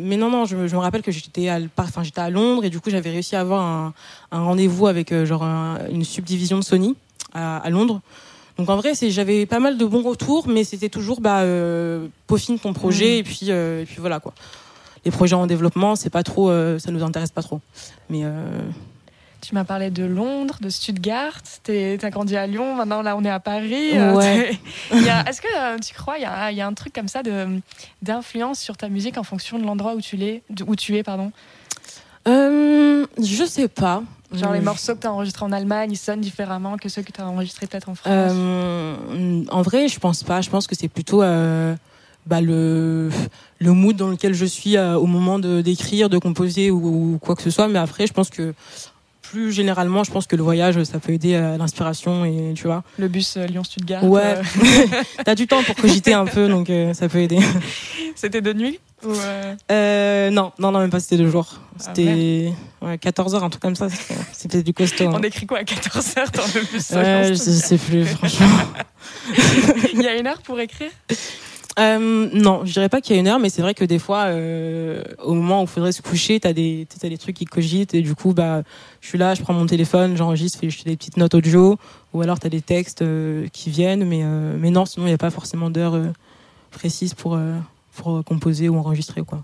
mais 0.00 0.16
non, 0.16 0.30
non, 0.30 0.44
je, 0.44 0.56
me- 0.56 0.66
je 0.68 0.74
me 0.74 0.80
rappelle 0.80 1.02
que 1.02 1.12
j'étais 1.12 1.48
à, 1.48 1.56
l- 1.58 1.68
par- 1.68 1.84
enfin, 1.86 2.02
j'étais 2.02 2.20
à 2.20 2.30
Londres 2.30 2.64
et 2.64 2.70
du 2.70 2.80
coup 2.80 2.90
j'avais 2.90 3.10
réussi 3.10 3.36
à 3.36 3.40
avoir 3.40 3.62
un, 3.62 3.94
un 4.32 4.40
rendez-vous 4.42 4.86
avec 4.86 5.14
genre 5.24 5.42
un- 5.44 5.78
une 5.90 6.04
subdivision 6.04 6.58
de 6.58 6.64
Sony 6.64 6.96
à, 7.34 7.58
à 7.58 7.70
Londres. 7.70 8.00
Donc 8.58 8.68
en 8.68 8.76
vrai, 8.76 8.92
j'avais 8.94 9.46
pas 9.46 9.58
mal 9.60 9.78
de 9.78 9.84
bons 9.84 10.02
retours, 10.02 10.46
mais 10.48 10.64
c'était 10.64 10.88
toujours 10.90 11.20
bah 11.20 11.40
euh, 11.40 12.06
peaufine 12.26 12.58
ton 12.58 12.72
projet 12.72 13.16
Mm. 13.16 13.18
et 13.18 13.22
puis 13.22 13.40
euh, 13.48 13.82
et 13.82 13.86
puis 13.86 13.96
voilà 13.98 14.20
quoi. 14.20 14.34
Les 15.04 15.10
projets 15.10 15.34
en 15.34 15.46
développement, 15.46 15.96
c'est 15.96 16.10
pas 16.10 16.22
trop, 16.22 16.50
euh, 16.50 16.78
ça 16.78 16.90
nous 16.92 17.02
intéresse 17.02 17.30
pas 17.32 17.42
trop. 17.42 17.60
Mais 18.08 18.20
euh, 18.24 18.60
Tu 19.40 19.54
m'as 19.56 19.64
parlé 19.64 19.90
de 19.90 20.04
Londres, 20.04 20.58
de 20.60 20.68
Stuttgart, 20.68 21.40
t'es- 21.64 21.98
t'as 22.00 22.10
grandi 22.10 22.36
à 22.36 22.46
Lyon, 22.46 22.76
maintenant 22.76 23.02
là 23.02 23.16
on 23.16 23.24
est 23.24 23.30
à 23.30 23.40
Paris. 23.40 23.98
Ouais. 23.98 24.52
Est-ce 24.92 25.40
que 25.42 25.80
tu 25.80 25.92
crois 25.94 26.18
il 26.18 26.22
y, 26.22 26.26
a, 26.26 26.52
il 26.52 26.56
y 26.56 26.60
a 26.60 26.66
un 26.68 26.74
truc 26.74 26.92
comme 26.92 27.08
ça 27.08 27.22
d'influence 28.02 28.60
sur 28.60 28.76
ta 28.76 28.88
musique 28.88 29.18
en 29.18 29.24
fonction 29.24 29.58
de 29.58 29.64
l'endroit 29.64 29.94
où 29.94 30.00
tu 30.00 30.16
l'es, 30.16 30.42
où 30.66 30.76
tu 30.76 30.96
es 30.96 31.02
pardon? 31.02 31.32
Je 32.26 33.44
sais 33.46 33.68
pas. 33.68 34.02
Genre 34.32 34.52
les 34.52 34.60
morceaux 34.60 34.94
que 34.94 35.00
tu 35.00 35.06
as 35.06 35.12
enregistrés 35.12 35.44
en 35.44 35.52
Allemagne, 35.52 35.90
ils 35.92 35.96
sonnent 35.96 36.20
différemment 36.20 36.76
que 36.76 36.88
ceux 36.88 37.02
que 37.02 37.12
tu 37.12 37.20
as 37.20 37.26
enregistrés 37.26 37.66
peut-être 37.66 37.88
en 37.88 37.94
France. 37.94 38.12
Euh, 38.12 39.44
en 39.50 39.62
vrai, 39.62 39.88
je 39.88 39.98
pense 39.98 40.22
pas. 40.22 40.40
Je 40.40 40.50
pense 40.50 40.66
que 40.66 40.74
c'est 40.74 40.88
plutôt 40.88 41.22
euh, 41.22 41.74
bah, 42.26 42.40
le, 42.40 43.10
le 43.58 43.72
mood 43.72 43.96
dans 43.96 44.08
lequel 44.08 44.34
je 44.34 44.44
suis 44.46 44.76
euh, 44.76 44.96
au 44.96 45.06
moment 45.06 45.38
de- 45.38 45.60
d'écrire, 45.60 46.08
de, 46.08 46.18
composer 46.18 46.70
ou, 46.70 47.14
ou 47.14 47.18
quoi 47.18 47.34
que 47.36 47.42
ce 47.42 47.50
soit. 47.50 47.68
Mais 47.68 47.78
après, 47.78 48.06
je 48.06 48.12
pense 48.12 48.30
que 48.30 48.54
plus 49.32 49.50
généralement, 49.52 50.04
je 50.04 50.10
pense 50.10 50.26
que 50.26 50.36
le 50.36 50.42
voyage, 50.42 50.82
ça 50.84 50.98
peut 50.98 51.12
aider 51.12 51.34
à 51.34 51.56
l'inspiration 51.56 52.24
et 52.26 52.52
tu 52.54 52.64
vois. 52.66 52.84
Le 52.98 53.08
bus 53.08 53.36
euh, 53.38 53.46
Lyon-Stuttgart, 53.46 54.04
Ouais. 54.04 54.36
euh, 54.36 54.42
T'as 55.24 55.34
du 55.34 55.46
temps 55.46 55.62
pour 55.62 55.74
cogiter 55.74 56.12
un 56.12 56.26
peu, 56.26 56.48
donc 56.48 56.68
euh, 56.68 56.92
ça 56.92 57.08
peut 57.08 57.18
aider. 57.18 57.38
c'était 58.14 58.42
de 58.42 58.52
nuit 58.52 58.78
ou, 59.04 59.10
euh, 59.10 59.54
Euh, 59.70 60.30
non, 60.30 60.52
non, 60.58 60.70
non, 60.70 60.80
même 60.80 60.90
pas. 60.90 61.00
C'était 61.00 61.16
deux 61.16 61.30
jours. 61.30 61.60
Ah, 61.80 61.82
C'était 61.94 62.52
ouais, 62.82 62.98
14 62.98 63.34
heures, 63.34 63.42
un 63.44 63.50
truc 63.50 63.62
comme 63.62 63.74
ça. 63.74 63.88
C'était- 64.32 64.62
du 64.62 64.74
costaud. 64.74 65.08
hein. 65.08 65.12
On 65.18 65.22
écrit 65.22 65.46
quoi 65.46 65.58
à 65.58 65.62
14h 65.64 66.30
dans 66.32 66.42
le 66.54 66.60
bus 66.70 66.90
Ouais, 66.90 67.28
je 67.30 67.34
sais 67.34 67.78
plus, 67.78 68.04
franchement. 68.04 68.46
Il 69.94 70.02
y 70.02 70.06
a 70.08 70.16
une 70.16 70.26
heure 70.26 70.42
pour 70.42 70.60
écrire? 70.60 70.90
Euh, 71.78 72.28
non, 72.32 72.64
je 72.64 72.72
dirais 72.72 72.88
pas 72.88 73.00
qu'il 73.00 73.14
y 73.14 73.18
a 73.18 73.20
une 73.20 73.28
heure, 73.28 73.38
mais 73.38 73.48
c'est 73.48 73.62
vrai 73.62 73.74
que 73.74 73.84
des 73.84 73.98
fois, 73.98 74.24
euh, 74.24 75.02
au 75.22 75.34
moment 75.34 75.60
où 75.60 75.64
il 75.64 75.68
faudrait 75.68 75.92
se 75.92 76.02
coucher, 76.02 76.38
t'as 76.38 76.52
des, 76.52 76.86
t'as 77.00 77.08
des 77.08 77.16
trucs 77.16 77.36
qui 77.36 77.46
cogitent 77.46 77.94
et 77.94 78.02
du 78.02 78.14
coup, 78.14 78.34
bah, 78.34 78.62
je 79.00 79.08
suis 79.08 79.18
là, 79.18 79.34
je 79.34 79.42
prends 79.42 79.54
mon 79.54 79.66
téléphone, 79.66 80.16
j'enregistre, 80.16 80.58
je 80.62 80.76
fais 80.76 80.90
des 80.90 80.96
petites 80.96 81.16
notes 81.16 81.34
audio, 81.34 81.78
ou 82.12 82.20
alors 82.20 82.38
t'as 82.38 82.50
des 82.50 82.60
textes 82.60 83.02
euh, 83.02 83.46
qui 83.52 83.70
viennent, 83.70 84.04
mais 84.04 84.20
euh, 84.22 84.56
mais 84.58 84.70
non, 84.70 84.84
sinon 84.84 85.06
il 85.06 85.10
n'y 85.10 85.14
a 85.14 85.18
pas 85.18 85.30
forcément 85.30 85.70
d'heure 85.70 85.94
euh, 85.94 86.08
précise 86.70 87.14
pour 87.14 87.38
pour 87.94 88.24
composer 88.24 88.68
ou 88.68 88.76
enregistrer 88.76 89.22
quoi. 89.22 89.42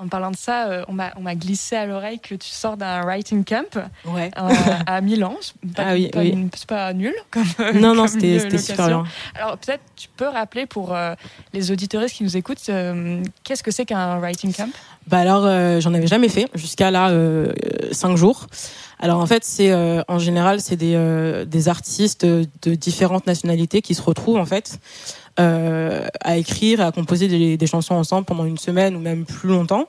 En 0.00 0.08
parlant 0.08 0.30
de 0.30 0.36
ça, 0.36 0.68
euh, 0.68 0.84
on 0.88 0.92
m'a 0.92 1.34
glissé 1.34 1.74
à 1.76 1.84
l'oreille 1.86 2.20
que 2.20 2.34
tu 2.34 2.48
sors 2.50 2.76
d'un 2.76 3.02
writing 3.02 3.44
camp 3.44 3.78
Ouais. 4.04 4.30
euh, 4.38 4.48
à 4.86 5.00
Milan. 5.02 5.34
C'est 5.40 5.74
pas, 5.74 5.82
Ah 5.88 5.92
oui, 5.94 6.08
pas 6.08 6.20
oui. 6.20 6.28
une- 6.30 6.50
c'est 6.54 6.68
pas 6.68 6.92
nul 6.92 7.14
comme 7.30 7.44
Non, 7.74 7.94
non, 7.94 8.02
comme 8.02 8.08
c'était 8.08 8.58
super 8.58 8.86
bien. 8.86 9.04
Alors 9.34 9.58
peut-être 9.58 9.82
tu 9.96 10.08
peux 10.16 10.28
rappeler 10.28 10.66
pour 10.66 10.94
euh, 10.94 11.14
les 11.52 11.70
auditeuristes 11.72 12.14
qui 12.16 12.22
nous 12.24 12.36
écoutent, 12.36 12.58
euh, 12.68 13.22
qu'est-ce 13.42 13.62
que 13.62 13.70
c'est 13.70 13.84
qu'un 13.86 14.18
writing 14.20 14.52
camp? 14.54 14.70
Bah 15.08 15.18
alors, 15.18 15.42
j'en 15.80 15.94
avais 15.94 16.06
jamais 16.06 16.28
fait 16.28 16.48
jusqu'à 16.54 16.90
là 16.90 17.10
cinq 17.92 18.16
jours. 18.16 18.46
Alors 19.00 19.20
en 19.20 19.26
fait, 19.26 19.42
c'est 19.42 19.72
en 20.06 20.18
général 20.18 20.60
c'est 20.60 20.76
des 20.76 21.44
des 21.46 21.68
artistes 21.68 22.26
de 22.26 22.74
différentes 22.74 23.26
nationalités 23.26 23.80
qui 23.80 23.94
se 23.94 24.02
retrouvent 24.02 24.36
en 24.38 24.44
fait 24.44 24.78
à 25.38 26.36
écrire, 26.36 26.80
et 26.80 26.84
à 26.84 26.92
composer 26.92 27.56
des, 27.56 27.66
chansons 27.66 27.94
ensemble 27.94 28.24
pendant 28.24 28.44
une 28.44 28.58
semaine 28.58 28.96
ou 28.96 29.00
même 29.00 29.24
plus 29.24 29.48
longtemps. 29.48 29.86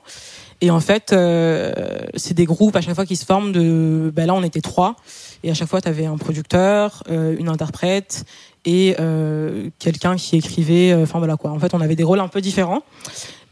Et 0.62 0.70
en 0.70 0.80
fait, 0.80 1.12
euh, 1.12 1.72
c'est 2.16 2.34
des 2.34 2.44
groupes 2.44 2.76
à 2.76 2.80
chaque 2.82 2.94
fois 2.94 3.06
qui 3.06 3.16
se 3.16 3.24
forment 3.24 3.52
de. 3.52 4.12
Bah 4.14 4.26
là, 4.26 4.34
on 4.34 4.42
était 4.42 4.60
trois, 4.60 4.96
et 5.42 5.50
à 5.50 5.54
chaque 5.54 5.68
fois, 5.68 5.80
tu 5.80 5.88
avais 5.88 6.04
un 6.04 6.18
producteur, 6.18 7.02
euh, 7.10 7.34
une 7.38 7.48
interprète 7.48 8.24
et 8.66 8.94
euh, 9.00 9.70
quelqu'un 9.78 10.16
qui 10.16 10.36
écrivait. 10.36 10.92
euh, 10.92 11.04
Enfin 11.04 11.18
voilà 11.18 11.36
quoi. 11.36 11.50
En 11.50 11.58
fait, 11.58 11.72
on 11.74 11.80
avait 11.80 11.96
des 11.96 12.04
rôles 12.04 12.20
un 12.20 12.28
peu 12.28 12.40
différents. 12.40 12.82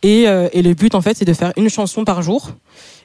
Et, 0.03 0.28
euh, 0.28 0.49
et 0.53 0.62
le 0.62 0.74
but, 0.74 0.94
en 0.94 1.01
fait, 1.01 1.16
c'est 1.16 1.24
de 1.24 1.32
faire 1.32 1.53
une 1.57 1.68
chanson 1.68 2.05
par 2.05 2.22
jour. 2.22 2.53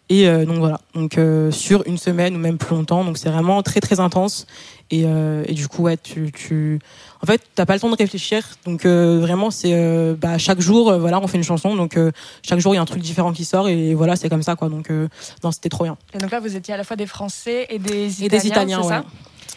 Et 0.10 0.28
euh, 0.28 0.46
donc 0.46 0.58
voilà, 0.58 0.80
donc 0.94 1.18
euh, 1.18 1.50
sur 1.50 1.88
une 1.88 1.98
semaine 1.98 2.36
ou 2.36 2.40
même 2.40 2.58
plus 2.58 2.76
longtemps. 2.76 3.04
Donc 3.06 3.18
c'est 3.18 3.30
vraiment 3.30 3.64
très 3.64 3.80
très 3.80 4.00
intense. 4.00 4.46
Et, 4.92 5.04
euh, 5.06 5.44
et 5.48 5.54
du 5.54 5.68
coup, 5.68 5.84
ouais, 5.84 5.98
tu, 5.98 6.32
tu... 6.32 6.80
en 7.22 7.26
fait, 7.26 7.42
t'as 7.56 7.66
pas 7.66 7.74
le 7.74 7.80
temps 7.80 7.90
de 7.90 7.96
réfléchir. 7.96 8.44
Donc 8.66 8.86
vraiment, 8.86 9.50
c'est 9.50 9.74
bah, 10.16 10.38
chaque 10.38 10.60
jour, 10.60 10.94
voilà, 11.00 11.20
on 11.20 11.28
fait 11.28 11.38
une 11.38 11.44
chanson. 11.44 11.76
Donc 11.76 11.98
chaque 12.44 12.60
jour, 12.60 12.74
il 12.74 12.76
y 12.76 12.80
a 12.80 12.82
un 12.82 12.86
truc 12.86 13.02
différent 13.02 13.32
qui 13.34 13.46
sort. 13.46 13.70
Et 13.70 13.96
voilà, 13.96 14.16
c'est 14.16 14.30
comme 14.30 14.44
ça, 14.44 14.56
quoi. 14.56 14.70
Donc 14.70 14.90
non, 15.44 15.52
c'était 15.52 15.70
trop 15.70 15.86
bien. 15.86 15.98
Et 16.14 16.18
donc 16.20 16.32
là, 16.32 16.40
vous 16.40 16.56
étiez 16.56 16.74
à 16.74 16.78
la 16.78 16.84
fois 16.84 16.96
des 16.98 17.08
Français 17.08 17.66
et 17.70 17.80
des 17.80 18.24
Italiens, 18.24 18.26
Et 18.26 18.30
des 18.30 18.48
Italiens, 18.48 18.82
ouais. 18.82 18.88
ça 18.90 19.06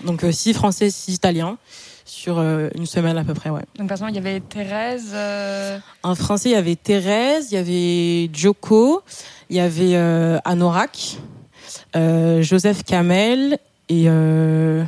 Donc 0.04 0.24
euh, 0.24 0.32
six 0.32 0.54
français, 0.54 0.90
six 0.90 1.14
italiens 1.14 1.58
sur 2.04 2.38
euh, 2.38 2.68
une 2.76 2.86
semaine 2.86 3.18
à 3.18 3.24
peu 3.24 3.34
près, 3.34 3.50
ouais. 3.50 3.64
Donc, 3.76 3.88
par 3.88 3.96
exemple, 3.96 4.12
il 4.12 4.14
y 4.14 4.18
avait 4.18 4.38
Thérèse. 4.40 5.10
euh, 5.12 5.76
En 6.04 6.14
français, 6.14 6.50
il 6.50 6.52
y 6.52 6.56
avait 6.56 6.76
Thérèse, 6.76 7.48
il 7.50 7.54
y 7.54 7.58
avait 7.58 8.30
Joko, 8.32 9.02
il 9.50 9.56
y 9.56 9.60
avait 9.60 9.94
euh, 9.94 10.38
Anorak, 10.44 11.18
euh, 11.94 12.42
Joseph 12.42 12.82
Kamel 12.84 13.58
et 13.88 14.04
euh, 14.06 14.84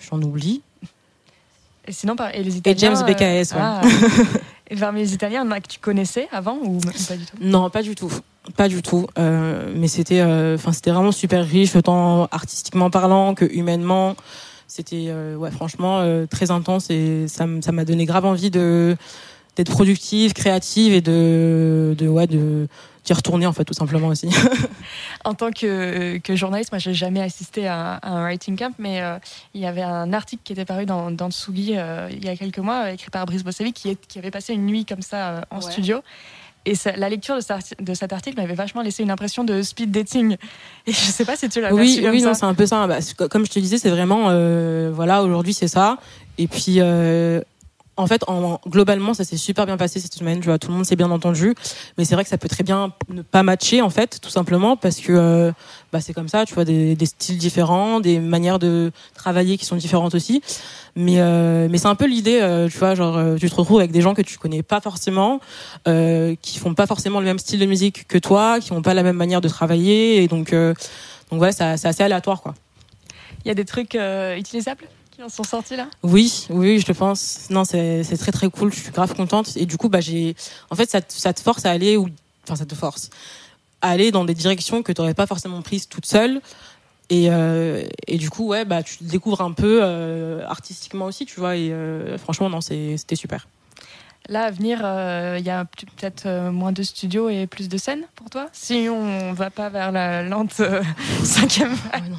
j'en 0.00 0.20
oublie. 0.22 0.62
Et 1.86 1.92
sinon, 1.92 2.14
et 2.32 2.42
les 2.42 2.56
Italiens. 2.56 2.94
James 2.94 3.06
BKS, 3.06 3.52
ouais. 3.52 3.58
ah. 3.58 3.80
et 4.70 4.76
parmi 4.76 5.00
les 5.00 5.14
Italiens, 5.14 5.42
il 5.42 5.46
y 5.46 5.48
en 5.48 5.52
a 5.52 5.60
que 5.60 5.68
tu 5.68 5.80
connaissais 5.80 6.28
avant 6.30 6.58
ou 6.62 6.78
pas 6.80 7.16
du 7.16 7.24
tout? 7.24 7.36
Non, 7.40 7.70
pas 7.70 7.82
du 7.82 7.94
tout. 7.94 8.12
Pas 8.56 8.68
du 8.68 8.82
tout. 8.82 9.06
Mais 9.16 9.88
c'était, 9.88 10.22
enfin, 10.22 10.72
c'était 10.72 10.90
vraiment 10.90 11.12
super 11.12 11.46
riche, 11.46 11.74
autant 11.76 12.26
artistiquement 12.30 12.90
parlant 12.90 13.34
que 13.34 13.44
humainement. 13.44 14.16
C'était, 14.70 15.06
euh, 15.08 15.34
ouais, 15.34 15.50
franchement, 15.50 15.98
euh, 15.98 16.26
très 16.26 16.52
intense 16.52 16.90
et 16.90 17.26
ça, 17.26 17.44
m'a 17.44 17.84
donné 17.84 18.04
grave 18.06 18.24
envie 18.24 18.52
de 18.52 18.96
d'être 19.56 19.72
productive, 19.72 20.32
créative 20.32 20.92
et 20.92 21.00
de, 21.00 21.96
de, 21.98 22.06
ouais, 22.06 22.28
de 22.28 22.68
d'y 23.04 23.12
retourner 23.12 23.46
en 23.46 23.52
fait, 23.52 23.64
tout 23.64 23.74
simplement 23.74 24.08
aussi. 24.08 24.28
En 25.24 25.34
tant 25.34 25.50
que, 25.50 26.16
que 26.18 26.34
journaliste, 26.34 26.72
moi, 26.72 26.78
j'ai 26.78 26.94
jamais 26.94 27.20
assisté 27.20 27.66
à, 27.68 27.94
à 27.96 28.08
un 28.10 28.22
writing 28.22 28.56
camp, 28.56 28.72
mais 28.78 29.02
euh, 29.02 29.18
il 29.52 29.60
y 29.60 29.66
avait 29.66 29.82
un 29.82 30.12
article 30.14 30.42
qui 30.44 30.52
était 30.54 30.64
paru 30.64 30.86
dans, 30.86 31.10
dans 31.10 31.30
Tsugi 31.30 31.74
euh, 31.76 32.08
il 32.10 32.24
y 32.24 32.28
a 32.28 32.36
quelques 32.36 32.58
mois, 32.58 32.90
écrit 32.90 33.10
par 33.10 33.26
Brice 33.26 33.44
Bossevi, 33.44 33.72
qui, 33.74 33.90
est- 33.90 34.06
qui 34.06 34.18
avait 34.18 34.30
passé 34.30 34.54
une 34.54 34.64
nuit 34.64 34.86
comme 34.86 35.02
ça 35.02 35.28
euh, 35.30 35.40
en 35.50 35.56
Ouais. 35.56 35.70
studio. 35.70 36.00
Et 36.64 36.74
ça- 36.74 36.92
la 36.96 37.08
lecture 37.10 37.36
de, 37.36 37.40
cet 37.42 37.50
arti- 37.50 37.74
de 37.82 37.94
cet 37.94 38.12
article 38.14 38.40
m'avait 38.40 38.54
vachement 38.54 38.80
laissé 38.82 39.02
une 39.02 39.10
impression 39.10 39.44
de 39.44 39.60
speed 39.62 39.90
dating. 39.90 40.36
Et 40.86 40.92
je 40.92 40.96
sais 40.98 41.24
pas 41.26 41.36
si 41.36 41.48
tu 41.50 41.60
l'as 41.60 41.74
oui, 41.74 41.84
perçu 41.86 42.02
comme 42.02 42.10
oui, 42.12 42.20
ça. 42.20 42.26
non, 42.28 42.34
c'est 42.34 42.44
un 42.46 42.54
peu 42.54 42.64
ça. 42.66 42.86
Bah, 42.86 42.98
comme 43.30 43.44
je 43.44 43.50
te 43.50 43.58
disais, 43.58 43.76
c'est 43.76 43.90
vraiment, 43.90 44.28
euh, 44.30 44.90
voilà, 44.94 45.22
aujourd'hui 45.22 45.52
c'est 45.52 45.68
ça. 45.68 45.98
Et 46.38 46.48
puis, 46.48 46.76
euh, 46.78 47.42
en 48.00 48.06
fait, 48.06 48.22
en, 48.28 48.60
globalement, 48.68 49.14
ça 49.14 49.24
s'est 49.24 49.36
super 49.36 49.66
bien 49.66 49.76
passé 49.76 50.00
cette 50.00 50.14
semaine. 50.14 50.40
Tu 50.40 50.46
vois, 50.46 50.58
tout 50.58 50.68
le 50.68 50.74
monde 50.74 50.84
s'est 50.86 50.96
bien 50.96 51.10
entendu. 51.10 51.54
Mais 51.98 52.04
c'est 52.04 52.14
vrai 52.14 52.24
que 52.24 52.30
ça 52.30 52.38
peut 52.38 52.48
très 52.48 52.64
bien 52.64 52.92
ne 53.08 53.22
pas 53.22 53.42
matcher, 53.42 53.82
en 53.82 53.90
fait, 53.90 54.18
tout 54.20 54.30
simplement 54.30 54.76
parce 54.76 54.96
que 55.00 55.12
euh, 55.12 55.52
bah, 55.92 56.00
c'est 56.00 56.12
comme 56.12 56.28
ça. 56.28 56.44
Tu 56.46 56.54
vois, 56.54 56.64
des, 56.64 56.96
des 56.96 57.06
styles 57.06 57.38
différents, 57.38 58.00
des 58.00 58.18
manières 58.18 58.58
de 58.58 58.90
travailler 59.14 59.58
qui 59.58 59.64
sont 59.64 59.76
différentes 59.76 60.14
aussi. 60.14 60.42
Mais, 60.96 61.20
euh, 61.20 61.68
mais 61.70 61.78
c'est 61.78 61.86
un 61.86 61.94
peu 61.94 62.06
l'idée, 62.06 62.40
euh, 62.40 62.68
tu 62.68 62.76
vois, 62.78 62.94
genre, 62.94 63.16
euh, 63.16 63.36
tu 63.36 63.48
te 63.48 63.54
retrouves 63.54 63.78
avec 63.78 63.92
des 63.92 64.00
gens 64.00 64.14
que 64.14 64.22
tu 64.22 64.38
connais 64.38 64.62
pas 64.62 64.80
forcément, 64.80 65.40
qui 65.84 66.58
font 66.58 66.74
pas 66.74 66.86
forcément 66.86 67.20
le 67.20 67.26
même 67.26 67.38
style 67.38 67.60
de 67.60 67.66
musique 67.66 68.08
que 68.08 68.18
toi, 68.18 68.58
qui 68.60 68.72
ont 68.72 68.82
pas 68.82 68.94
la 68.94 69.02
même 69.02 69.16
manière 69.16 69.40
de 69.40 69.48
travailler, 69.48 70.22
et 70.22 70.28
donc, 70.28 70.52
donc 70.52 71.40
ouais, 71.40 71.52
ça- 71.52 71.76
c'est 71.76 71.88
assez 71.88 72.02
aléatoire, 72.02 72.42
quoi. 72.42 72.54
Il 73.44 73.48
y 73.48 73.50
a 73.50 73.54
des 73.54 73.64
trucs 73.64 73.96
utilisables? 74.36 74.84
Qui 75.20 75.24
en 75.24 75.28
sont 75.28 75.44
sortis 75.44 75.76
là? 75.76 75.86
Oui, 76.02 76.46
oui, 76.48 76.78
je 76.80 76.86
le 76.88 76.94
pense. 76.94 77.48
Non, 77.50 77.64
c'est 77.64 78.02
très 78.18 78.32
très 78.32 78.48
cool. 78.48 78.72
Je 78.72 78.80
suis 78.80 78.90
grave 78.90 79.14
contente. 79.14 79.54
Et 79.56 79.66
du 79.66 79.76
coup, 79.76 79.90
bah 79.90 80.00
j'ai, 80.00 80.34
en 80.70 80.76
fait, 80.76 80.88
ça, 80.88 81.02
te- 81.02 81.12
ça 81.12 81.34
te 81.34 81.40
force 81.40 81.66
à 81.66 81.70
aller 81.70 81.98
où, 81.98 82.08
enfin, 82.44 82.56
ça 82.56 82.64
te 82.64 82.74
force 82.74 83.10
à 83.82 83.90
aller 83.90 84.10
dans 84.12 84.24
des 84.24 84.32
directions 84.34 84.82
que 84.82 84.92
tu 84.92 85.00
n'aurais 85.00 85.12
pas 85.14 85.26
forcément 85.26 85.60
prises 85.60 85.88
toute 85.88 86.06
seule. 86.06 86.40
Et, 87.10 87.26
euh, 87.30 87.84
et 88.06 88.16
du 88.16 88.30
coup, 88.30 88.46
ouais, 88.46 88.64
bah 88.64 88.82
tu 88.82 88.96
découvres 89.02 89.42
un 89.42 89.52
peu 89.52 89.80
euh, 89.82 90.42
artistiquement 90.46 91.04
aussi, 91.06 91.26
tu 91.26 91.38
vois. 91.38 91.56
Et 91.56 91.70
euh, 91.70 92.16
franchement, 92.16 92.48
non, 92.48 92.60
c'était 92.62 93.16
super. 93.16 93.46
Là, 94.28 94.44
à 94.44 94.50
venir, 94.50 94.80
euh, 94.84 95.36
il 95.38 95.44
y 95.44 95.50
a 95.50 95.64
peut-être 95.66 96.50
moins 96.50 96.72
de 96.72 96.82
studios 96.82 97.28
et 97.28 97.46
plus 97.46 97.68
de 97.68 97.76
scènes 97.76 98.04
pour 98.14 98.30
toi? 98.30 98.46
Si 98.52 98.86
on 98.90 99.32
va 99.34 99.50
pas 99.50 99.68
vers 99.68 99.92
la 99.92 100.22
lente 100.22 100.60
euh, 100.60 100.82
cinquième 101.24 101.74
vague. 101.74 102.12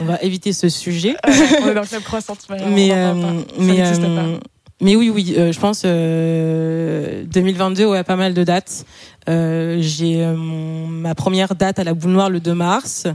On 0.00 0.04
va 0.04 0.18
éviter 0.22 0.52
ce 0.52 0.68
sujet. 0.68 1.16
On 1.26 1.68
est 1.68 1.74
dans 1.74 1.82
le 1.82 1.86
club 1.86 2.02
croissant. 2.02 2.36
mais 2.68 2.92
euh. 2.92 3.14
Ça 3.14 3.34
mais 3.58 3.80
euh, 3.80 4.16
pas. 4.16 4.40
mais 4.80 4.96
oui 4.96 5.10
oui 5.10 5.34
euh, 5.36 5.52
je 5.52 5.60
pense 5.60 5.82
euh, 5.84 7.24
2022 7.26 7.86
ouais 7.86 8.04
pas 8.04 8.16
mal 8.16 8.34
de 8.34 8.44
dates 8.44 8.84
j'ai 9.26 10.26
ma 10.26 11.14
première 11.14 11.54
date 11.54 11.78
à 11.78 11.84
la 11.84 11.94
boule 11.94 12.12
noire 12.12 12.30
le 12.30 12.40
2 12.40 12.54
mars 12.54 13.06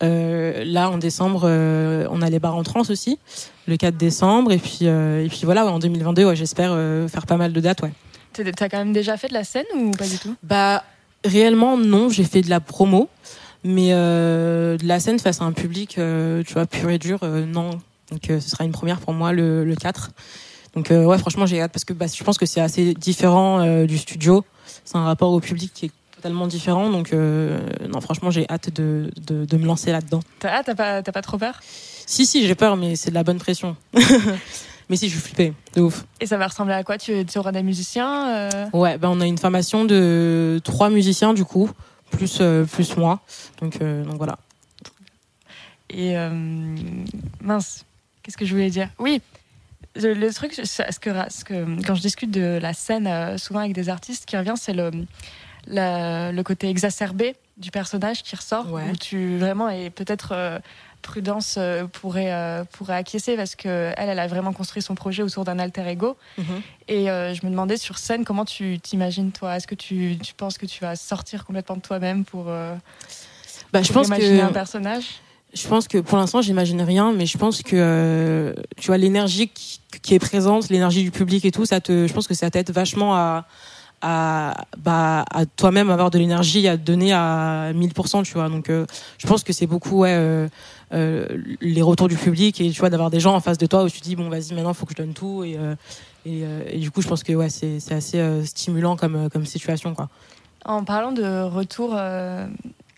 là 0.00 0.90
en 0.90 0.98
décembre 0.98 1.44
on 2.10 2.22
a 2.22 2.30
les 2.30 2.38
bars 2.38 2.56
en 2.56 2.62
trans 2.62 2.82
aussi 2.88 3.18
le 3.66 3.76
4 3.76 3.96
décembre 3.96 4.52
et 4.52 4.58
puis 4.58 4.86
et 4.86 5.28
puis 5.28 5.40
voilà 5.44 5.64
ouais, 5.66 5.70
en 5.70 5.78
2022 5.78 6.24
ouais, 6.24 6.36
j'espère 6.36 6.76
faire 7.08 7.26
pas 7.26 7.36
mal 7.36 7.52
de 7.52 7.60
dates 7.60 7.82
ouais 7.82 7.92
T'as 8.32 8.68
quand 8.68 8.78
même 8.78 8.92
déjà 8.92 9.16
fait 9.16 9.28
de 9.28 9.34
la 9.34 9.44
scène 9.44 9.66
ou 9.74 9.90
pas 9.90 10.06
du 10.06 10.16
tout? 10.18 10.34
Bah 10.42 10.84
réellement 11.24 11.76
non 11.76 12.08
j'ai 12.08 12.24
fait 12.24 12.40
de 12.40 12.48
la 12.48 12.60
promo 12.60 13.08
mais 13.64 13.90
euh, 13.92 14.76
de 14.76 14.86
la 14.86 15.00
scène 15.00 15.18
face 15.18 15.40
à 15.40 15.44
un 15.44 15.52
public 15.52 15.98
euh, 15.98 16.42
tu 16.46 16.54
vois 16.54 16.66
pur 16.66 16.90
et 16.90 16.98
dur 16.98 17.18
euh, 17.22 17.44
non. 17.44 17.70
Donc 18.10 18.28
euh, 18.30 18.40
ce 18.40 18.50
sera 18.50 18.64
une 18.64 18.72
première 18.72 18.98
pour 19.00 19.12
moi 19.12 19.32
le, 19.32 19.64
le 19.64 19.74
4 19.76 20.10
donc 20.74 20.90
euh, 20.90 21.04
ouais 21.04 21.18
franchement 21.18 21.46
j'ai 21.46 21.60
hâte 21.60 21.72
parce 21.72 21.84
que 21.84 21.92
bah, 21.92 22.06
je 22.12 22.22
pense 22.24 22.38
que 22.38 22.46
c'est 22.46 22.60
assez 22.60 22.94
différent 22.94 23.60
euh, 23.60 23.86
du 23.86 23.98
studio. 23.98 24.44
C'est 24.84 24.96
un 24.96 25.04
rapport 25.04 25.32
au 25.32 25.40
public 25.40 25.72
qui 25.74 25.86
est 25.86 25.90
totalement 26.14 26.46
différent. 26.46 26.90
Donc 26.90 27.12
euh, 27.12 27.60
non 27.88 28.00
franchement 28.00 28.30
j'ai 28.30 28.48
hâte 28.48 28.70
de, 28.72 29.10
de, 29.26 29.44
de 29.44 29.56
me 29.56 29.66
lancer 29.66 29.90
là 29.90 30.00
dedans 30.00 30.20
T'as 30.38 30.58
ah, 30.58 30.62
t'as 30.64 30.74
pas, 30.76 31.02
t'as 31.02 31.12
pas 31.12 31.22
trop 31.22 31.38
peur? 31.38 31.58
Si 32.06 32.24
si 32.24 32.46
j'ai 32.46 32.54
peur 32.54 32.76
mais 32.76 32.94
c'est 32.96 33.10
de 33.10 33.14
la 33.16 33.24
bonne 33.24 33.38
pression. 33.38 33.76
Mais 34.88 34.96
si 34.96 35.08
je 35.08 35.12
suis 35.12 35.20
flippée 35.22 35.52
de 35.76 35.82
ouf. 35.82 36.04
Et 36.20 36.26
ça 36.26 36.36
va 36.36 36.48
ressembler 36.48 36.74
à 36.74 36.82
quoi? 36.82 36.98
Tu, 36.98 37.24
tu 37.24 37.38
auras 37.38 37.52
des 37.52 37.62
musiciens 37.62 38.28
euh, 38.28 38.66
Ouais, 38.72 38.98
ben 38.98 39.08
on 39.08 39.20
a 39.20 39.26
une 39.26 39.38
formation 39.38 39.84
de 39.84 40.60
trois 40.64 40.90
musiciens 40.90 41.32
du 41.32 41.44
coup, 41.44 41.70
plus 42.10 42.38
euh, 42.40 42.64
plus 42.64 42.96
moi. 42.96 43.20
Donc 43.60 43.80
euh, 43.80 44.04
donc 44.04 44.16
voilà. 44.16 44.38
Et 45.88 46.16
euh, 46.16 46.30
mince, 47.40 47.84
qu'est-ce 48.22 48.36
que 48.36 48.44
je 48.44 48.52
voulais 48.54 48.70
dire? 48.70 48.88
Oui, 48.98 49.20
le 49.96 50.30
truc, 50.32 50.52
ce 50.54 50.82
que, 51.00 51.10
ce 51.30 51.44
que- 51.44 51.84
quand 51.84 51.94
je 51.96 52.00
discute 52.02 52.30
de 52.30 52.58
la 52.62 52.72
scène, 52.74 53.36
souvent 53.38 53.60
avec 53.60 53.72
des 53.72 53.88
artistes, 53.88 54.24
qui 54.26 54.36
revient, 54.36 54.54
c'est 54.56 54.72
le, 54.72 56.42
côté 56.44 56.68
exacerbé 56.68 57.34
du 57.56 57.70
personnage 57.72 58.22
qui 58.22 58.36
ressort, 58.36 58.72
Ouais. 58.72 58.88
où 58.90 58.96
tu 58.96 59.36
vraiment, 59.38 59.68
et 59.68 59.90
peut-être 59.90 60.60
Prudence 61.00 61.56
euh, 61.58 61.86
pourrait, 61.86 62.32
euh, 62.32 62.64
pourrait 62.64 62.96
acquiescer 62.96 63.36
parce 63.36 63.54
que 63.56 63.92
elle, 63.96 64.18
a 64.18 64.26
vraiment 64.26 64.52
construit 64.52 64.82
son 64.82 64.94
projet 64.94 65.22
autour 65.22 65.44
d'un 65.44 65.58
alter 65.58 65.86
ego. 65.88 66.16
Et 66.88 67.10
euh, 67.10 67.34
je 67.34 67.44
me 67.44 67.50
demandais 67.50 67.76
sur 67.76 67.98
scène, 67.98 68.24
comment 68.24 68.44
tu 68.44 68.78
t'imagines 68.80 69.32
toi? 69.32 69.56
Est-ce 69.56 69.66
que 69.66 69.74
tu, 69.74 70.18
tu 70.22 70.34
penses 70.34 70.58
que 70.58 70.66
tu 70.66 70.80
vas 70.80 70.96
sortir 70.96 71.44
complètement 71.44 71.76
de 71.76 71.82
toi-même 71.82 72.24
pour, 72.24 72.44
Bah 72.44 73.82
je 73.82 73.92
pense 73.92 74.06
imaginer 74.06 74.42
un 74.42 74.48
que 74.48 74.54
personnage? 74.54 75.04
je 75.52 75.66
pense 75.66 75.88
que 75.88 75.98
pour 75.98 76.18
l'instant 76.18 76.42
j'imagine 76.42 76.80
rien, 76.82 77.12
mais 77.12 77.26
je 77.26 77.38
pense 77.38 77.62
que 77.62 77.74
euh, 77.74 78.54
tu 78.76 78.88
vois 78.88 78.98
l'énergie 78.98 79.48
qui, 79.48 79.80
qui 80.02 80.14
est 80.14 80.18
présente, 80.18 80.68
l'énergie 80.68 81.02
du 81.02 81.10
public 81.10 81.44
et 81.44 81.50
tout, 81.50 81.66
ça 81.66 81.80
te, 81.80 82.06
je 82.06 82.12
pense 82.12 82.28
que 82.28 82.34
ça 82.34 82.50
t'aide 82.50 82.70
vachement 82.70 83.16
à 83.16 83.46
à 84.02 84.64
bah 84.78 85.24
à 85.30 85.46
toi-même 85.46 85.90
avoir 85.90 86.10
de 86.10 86.18
l'énergie 86.18 86.66
à 86.68 86.76
donner 86.76 87.12
à 87.12 87.72
1000% 87.74 88.24
tu 88.24 88.34
vois. 88.34 88.48
Donc 88.48 88.70
euh, 88.70 88.86
je 89.18 89.26
pense 89.26 89.42
que 89.44 89.52
c'est 89.52 89.66
beaucoup 89.66 90.00
ouais 90.00 90.14
euh, 90.14 90.48
euh, 90.92 91.26
les 91.60 91.82
retours 91.82 92.08
du 92.08 92.16
public 92.16 92.60
et 92.60 92.70
tu 92.70 92.80
vois 92.80 92.90
d'avoir 92.90 93.10
des 93.10 93.20
gens 93.20 93.34
en 93.34 93.40
face 93.40 93.58
de 93.58 93.66
toi 93.66 93.84
où 93.84 93.90
tu 93.90 94.00
te 94.00 94.04
dis 94.04 94.16
bon 94.16 94.28
vas-y 94.28 94.54
maintenant 94.54 94.74
faut 94.74 94.86
que 94.86 94.92
je 94.96 95.02
donne 95.02 95.14
tout. 95.14 95.44
Et 95.44 95.58
et, 96.26 96.42
et 96.70 96.78
du 96.78 96.90
coup 96.90 97.02
je 97.02 97.08
pense 97.08 97.22
que 97.22 97.32
ouais 97.32 97.48
c'est 97.48 97.80
c'est 97.80 97.94
assez 97.94 98.44
stimulant 98.44 98.96
comme 98.96 99.28
comme 99.30 99.46
situation 99.46 99.94
quoi. 99.94 100.08
En 100.64 100.84
parlant 100.84 101.12
de 101.12 101.42
retour, 101.42 101.96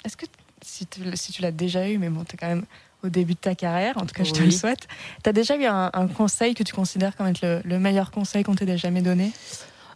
est-ce 0.05 0.17
que 0.17 0.27
si 0.65 0.87
tu, 0.87 1.01
si 1.15 1.33
tu 1.33 1.43
l'as 1.43 1.53
déjà 1.53 1.89
eu, 1.89 1.99
mais 1.99 2.09
bon, 2.09 2.25
tu 2.25 2.35
es 2.35 2.39
quand 2.39 2.49
même 2.49 2.65
au 3.05 3.09
début 3.09 3.35
de 3.35 3.39
ta 3.39 3.55
carrière, 3.55 3.97
en 3.99 4.07
tout 4.07 4.15
cas 4.15 4.25
je 4.25 4.33
te 4.33 4.43
le 4.43 4.51
souhaite, 4.51 4.87
tu 5.23 5.29
as 5.29 5.33
déjà 5.33 5.57
eu 5.57 5.65
un, 5.65 5.91
un 5.93 6.07
conseil 6.07 6.55
que 6.55 6.63
tu 6.63 6.73
considères 6.73 7.17
comme 7.17 7.27
être 7.27 7.43
le, 7.43 7.61
le 7.65 7.79
meilleur 7.79 8.11
conseil 8.11 8.45
qu'on 8.45 8.55
t'ait 8.55 8.79
jamais 8.79 9.03
donné? 9.03 9.33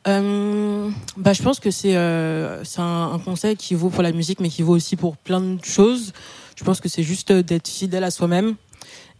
Euh, 0.06 0.90
bah, 1.16 1.32
je 1.32 1.42
pense 1.42 1.58
que 1.58 1.70
c'est 1.70 1.96
euh, 1.96 2.62
un, 2.78 3.10
un 3.14 3.18
conseil 3.18 3.56
qui 3.56 3.74
vaut 3.74 3.90
pour 3.90 4.02
la 4.02 4.12
musique, 4.12 4.40
mais 4.40 4.48
qui 4.48 4.62
vaut 4.62 4.74
aussi 4.74 4.96
pour 4.96 5.16
plein 5.16 5.40
de 5.40 5.64
choses. 5.64 6.12
Je 6.56 6.64
pense 6.64 6.80
que 6.80 6.88
c'est 6.88 7.02
juste 7.02 7.32
d'être 7.32 7.68
fidèle 7.68 8.04
à 8.04 8.10
soi-même. 8.10 8.54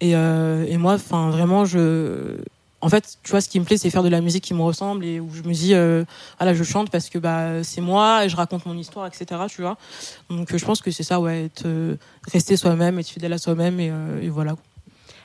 Et, 0.00 0.14
euh, 0.14 0.64
et 0.68 0.76
moi, 0.76 0.94
enfin, 0.94 1.30
vraiment, 1.30 1.64
je. 1.64 2.36
En 2.82 2.88
fait, 2.88 3.18
tu 3.22 3.30
vois, 3.30 3.40
ce 3.40 3.48
qui 3.48 3.58
me 3.58 3.64
plaît, 3.64 3.78
c'est 3.78 3.90
faire 3.90 4.02
de 4.02 4.08
la 4.08 4.20
musique 4.20 4.44
qui 4.44 4.54
me 4.54 4.62
ressemble 4.62 5.04
et 5.04 5.18
où 5.18 5.30
je 5.32 5.42
me 5.42 5.52
dis, 5.52 5.74
euh, 5.74 6.04
ah 6.38 6.44
là, 6.44 6.54
je 6.54 6.62
chante 6.62 6.90
parce 6.90 7.08
que 7.08 7.18
bah 7.18 7.64
c'est 7.64 7.80
moi 7.80 8.24
et 8.24 8.28
je 8.28 8.36
raconte 8.36 8.66
mon 8.66 8.76
histoire, 8.76 9.06
etc. 9.06 9.40
Tu 9.48 9.62
vois. 9.62 9.78
Donc, 10.28 10.52
euh, 10.52 10.58
je 10.58 10.64
pense 10.64 10.82
que 10.82 10.90
c'est 10.90 11.02
ça, 11.02 11.18
ouais, 11.18 11.46
être, 11.46 11.64
euh, 11.64 11.96
rester 12.30 12.56
soi-même, 12.56 12.98
être 12.98 13.08
fidèle 13.08 13.32
à 13.32 13.38
soi-même 13.38 13.80
et, 13.80 13.90
euh, 13.90 14.20
et 14.20 14.28
voilà. 14.28 14.56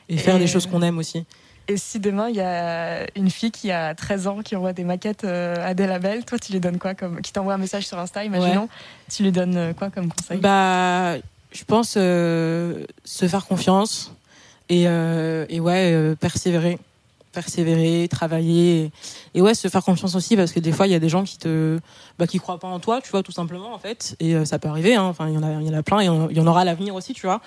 Et, 0.07 0.17
faire 0.17 0.39
des 0.39 0.47
choses 0.47 0.65
qu'on 0.65 0.81
aime 0.81 0.97
aussi. 0.97 1.25
Et 1.71 1.77
si 1.77 1.99
demain 2.01 2.27
il 2.27 2.35
y 2.35 2.41
a 2.41 3.05
une 3.15 3.29
fille 3.29 3.51
qui 3.51 3.71
a 3.71 3.95
13 3.95 4.27
ans 4.27 4.41
qui 4.41 4.57
envoie 4.57 4.73
des 4.73 4.83
maquettes 4.83 5.23
euh, 5.23 5.55
à 5.65 5.73
des 5.73 5.87
labels, 5.87 6.25
toi 6.25 6.37
tu 6.37 6.51
lui 6.51 6.59
donnes 6.59 6.79
quoi 6.79 6.95
comme 6.95 7.21
qui 7.21 7.31
t'envoie 7.31 7.53
un 7.53 7.57
message 7.57 7.87
sur 7.87 7.97
Insta, 7.97 8.25
imaginons, 8.25 8.67
tu 9.09 9.23
lui 9.23 9.31
donnes 9.31 9.55
euh, 9.55 9.73
quoi 9.73 9.89
comme 9.89 10.11
conseil? 10.11 10.39
Bah, 10.39 11.15
je 11.53 11.63
pense 11.65 11.93
euh, 11.95 12.85
se 13.05 13.25
faire 13.25 13.45
confiance 13.45 14.13
et, 14.67 14.83
euh, 14.87 15.45
et 15.47 15.61
ouais, 15.61 15.93
euh, 15.93 16.13
persévérer. 16.15 16.77
Persévérer, 17.31 18.07
travailler 18.09 18.83
et, 18.83 18.91
et 19.35 19.41
ouais, 19.41 19.53
se 19.53 19.67
faire 19.67 19.83
confiance 19.83 20.15
aussi 20.15 20.35
parce 20.35 20.51
que 20.51 20.59
des 20.59 20.71
fois 20.71 20.87
il 20.87 20.91
y 20.91 20.95
a 20.95 20.99
des 20.99 21.09
gens 21.09 21.23
qui 21.23 21.37
te 21.37 21.79
bah, 22.19 22.27
qui 22.27 22.39
croient 22.39 22.59
pas 22.59 22.67
en 22.67 22.79
toi, 22.79 23.01
tu 23.01 23.09
vois, 23.09 23.23
tout 23.23 23.31
simplement 23.31 23.73
en 23.73 23.79
fait. 23.79 24.15
Et 24.19 24.35
euh, 24.35 24.45
ça 24.45 24.59
peut 24.59 24.67
arriver. 24.67 24.95
Hein. 24.95 25.03
Enfin, 25.03 25.27
il 25.27 25.33
y 25.33 25.37
en 25.37 25.43
a, 25.43 25.61
il 25.61 25.67
y 25.67 25.69
en 25.69 25.77
a 25.77 25.83
plein 25.83 26.01
et 26.01 26.05
il 26.05 26.37
y 26.37 26.39
en 26.39 26.47
aura 26.47 26.61
à 26.61 26.65
l'avenir 26.65 26.95
aussi, 26.95 27.13
tu 27.13 27.25
vois. 27.25 27.41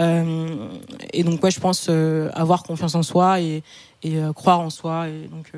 Euh, 0.00 0.68
et 1.12 1.24
donc 1.24 1.42
ouais, 1.42 1.50
je 1.50 1.60
pense 1.60 1.86
euh, 1.88 2.30
avoir 2.34 2.62
confiance 2.62 2.94
en 2.94 3.02
soi 3.02 3.40
et, 3.40 3.62
et 4.02 4.16
croire 4.34 4.60
en 4.60 4.70
soi 4.70 5.08
et 5.08 5.28
donc 5.28 5.52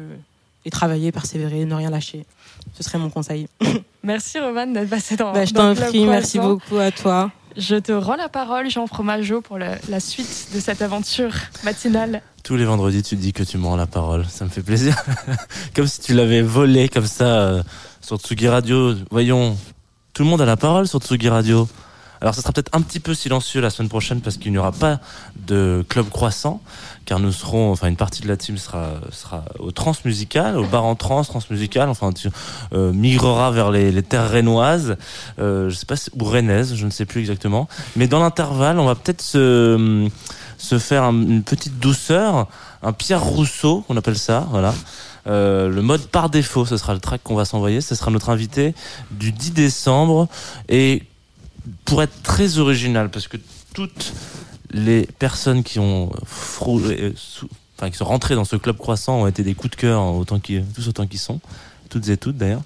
et 0.65 0.70
travailler, 0.70 1.12
persévérer, 1.12 1.65
ne 1.65 1.74
rien 1.74 1.90
lâcher. 1.90 2.27
Ce 2.74 2.82
serait 2.82 2.98
mon 2.98 3.09
conseil. 3.09 3.48
Merci 4.03 4.40
Roman 4.40 4.66
d'être 4.66 4.90
passé 4.90 5.16
dans, 5.16 5.32
Bah, 5.32 5.44
je 5.44 5.55
t'en 5.55 5.74
prie, 5.74 6.05
merci 6.07 6.39
beaucoup 6.39 6.77
à 6.77 6.90
toi. 6.90 7.31
Je 7.56 7.76
te 7.76 7.92
rends 7.92 8.16
la 8.16 8.28
parole, 8.28 8.70
Jean 8.70 8.86
Fromageau, 8.86 9.40
pour 9.40 9.58
la 9.58 10.00
suite 10.00 10.48
de 10.54 10.60
cette 10.60 10.82
aventure 10.82 11.32
matinale. 11.64 12.20
Tous 12.42 12.56
les 12.56 12.66
vendredis, 12.66 13.02
tu 13.02 13.16
dis 13.16 13.32
que 13.32 13.42
tu 13.42 13.56
me 13.56 13.66
rends 13.66 13.76
la 13.76 13.86
parole. 13.86 14.26
Ça 14.26 14.44
me 14.44 14.50
fait 14.50 14.62
plaisir. 14.62 14.94
comme 15.74 15.86
si 15.86 16.00
tu 16.00 16.14
l'avais 16.14 16.42
volé 16.42 16.88
comme 16.88 17.06
ça 17.06 17.24
euh, 17.24 17.62
sur 18.02 18.18
Tsugi 18.18 18.46
Radio. 18.46 18.94
Voyons, 19.10 19.56
tout 20.12 20.22
le 20.22 20.28
monde 20.28 20.42
a 20.42 20.44
la 20.44 20.56
parole 20.56 20.86
sur 20.86 21.00
Tsugi 21.00 21.28
Radio. 21.30 21.66
Alors, 22.20 22.34
ça 22.34 22.42
sera 22.42 22.52
peut-être 22.52 22.70
un 22.74 22.82
petit 22.82 23.00
peu 23.00 23.14
silencieux 23.14 23.60
la 23.60 23.70
semaine 23.70 23.88
prochaine 23.88 24.20
parce 24.20 24.36
qu'il 24.36 24.52
n'y 24.52 24.58
aura 24.58 24.72
pas 24.72 25.00
de 25.46 25.84
club 25.88 26.08
croissant, 26.08 26.60
car 27.06 27.18
nous 27.20 27.32
serons, 27.32 27.70
enfin, 27.72 27.86
une 27.88 27.96
partie 27.96 28.20
de 28.20 28.28
la 28.28 28.36
team 28.36 28.58
sera, 28.58 28.90
sera 29.12 29.44
au 29.58 29.70
transmusical, 29.70 30.58
au 30.58 30.64
bar 30.66 30.84
en 30.84 30.94
trans, 30.96 31.22
transmusical, 31.24 31.88
enfin, 31.88 32.12
tu 32.12 32.28
euh, 32.74 32.92
migrera 32.92 33.50
vers 33.52 33.70
les, 33.70 34.02
terres 34.02 34.28
rénoises, 34.28 34.96
euh, 35.38 35.70
je 35.70 35.74
sais 35.76 35.86
pas, 35.86 35.94
ou 36.18 36.24
rennaises, 36.24 36.74
je 36.74 36.84
ne 36.84 36.90
sais 36.90 37.06
plus 37.06 37.20
exactement. 37.20 37.68
Mais 37.94 38.08
dans 38.08 38.18
l'intervalle, 38.20 38.78
on 38.78 38.86
va 38.86 38.96
peut-être 38.96 39.22
se, 39.22 40.08
se 40.58 40.78
faire 40.78 41.04
un- 41.04 41.12
une 41.12 41.42
petite 41.42 41.78
douceur, 41.78 42.48
un 42.82 42.92
Pierre 42.92 43.22
Rousseau, 43.22 43.84
on 43.88 43.96
appelle 43.96 44.18
ça, 44.18 44.46
voilà. 44.50 44.74
Euh, 45.28 45.68
le 45.68 45.82
mode 45.82 46.06
par 46.06 46.30
défaut, 46.30 46.66
ce 46.66 46.76
sera 46.76 46.94
le 46.94 47.00
track 47.00 47.22
qu'on 47.24 47.34
va 47.34 47.44
s'envoyer. 47.44 47.80
Ce 47.80 47.96
sera 47.96 48.12
notre 48.12 48.30
invité 48.30 48.74
du 49.10 49.32
10 49.32 49.50
décembre. 49.52 50.28
Et 50.68 51.02
pour 51.84 52.00
être 52.00 52.22
très 52.22 52.58
original, 52.58 53.10
parce 53.10 53.26
que 53.26 53.36
toutes 53.74 54.12
les 54.70 55.06
personnes 55.18 55.62
qui 55.62 55.78
ont 55.78 56.10
euh, 56.66 57.12
enfin, 57.76 57.90
qui 57.90 57.97
sont 57.97 58.05
rentrées 58.05 58.34
dans 58.34 58.44
ce 58.44 58.56
club 58.56 58.76
croissant 58.76 59.22
ont 59.22 59.26
été 59.26 59.43
des 59.43 59.55
coups 59.55 59.72
de 59.72 59.76
cœur, 59.76 60.02
autant 60.02 60.40
tous 60.40 60.88
autant 60.88 61.06
qu'ils 61.06 61.20
sont, 61.20 61.40
toutes 61.88 62.09
et 62.09 62.16
toutes 62.16 62.36
d'ailleurs. 62.36 62.62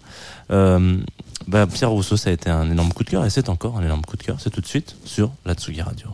Euh, 0.50 0.98
bah, 1.46 1.66
Pierre 1.66 1.90
Rousseau, 1.90 2.16
ça 2.16 2.30
a 2.30 2.32
été 2.32 2.50
un 2.50 2.70
énorme 2.70 2.92
coup 2.92 3.04
de 3.04 3.10
cœur 3.10 3.24
et 3.24 3.30
c'est 3.30 3.48
encore 3.48 3.76
un 3.76 3.84
énorme 3.84 4.02
coup 4.02 4.16
de 4.16 4.22
cœur. 4.22 4.36
C'est 4.40 4.50
tout 4.50 4.60
de 4.60 4.66
suite 4.66 4.96
sur 5.04 5.32
la 5.44 5.54
Tsugi 5.54 5.82
Radio. 5.82 6.08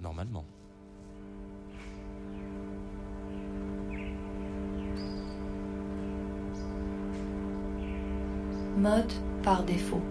Normalement. 0.00 0.44
Mode 8.78 9.12
par 9.42 9.64
défaut. 9.64 10.02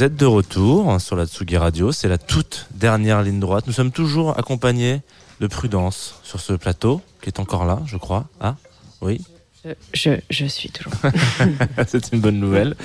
Vous 0.00 0.06
êtes 0.06 0.16
de 0.16 0.24
retour 0.24 0.98
sur 0.98 1.14
la 1.14 1.26
Tsugi 1.26 1.58
Radio. 1.58 1.92
C'est 1.92 2.08
la 2.08 2.16
toute 2.16 2.68
dernière 2.70 3.20
ligne 3.20 3.38
droite. 3.38 3.66
Nous 3.66 3.74
sommes 3.74 3.90
toujours 3.92 4.38
accompagnés 4.38 5.02
de 5.42 5.46
Prudence 5.46 6.14
sur 6.22 6.40
ce 6.40 6.54
plateau, 6.54 7.02
qui 7.20 7.28
est 7.28 7.38
encore 7.38 7.66
là, 7.66 7.80
je 7.84 7.98
crois. 7.98 8.24
Ah, 8.40 8.56
oui, 9.02 9.20
Je, 9.62 9.72
je, 9.92 10.10
je 10.30 10.46
suis 10.46 10.70
toujours. 10.70 10.94
c'est 11.86 12.12
une 12.14 12.20
bonne 12.20 12.40
nouvelle. 12.40 12.76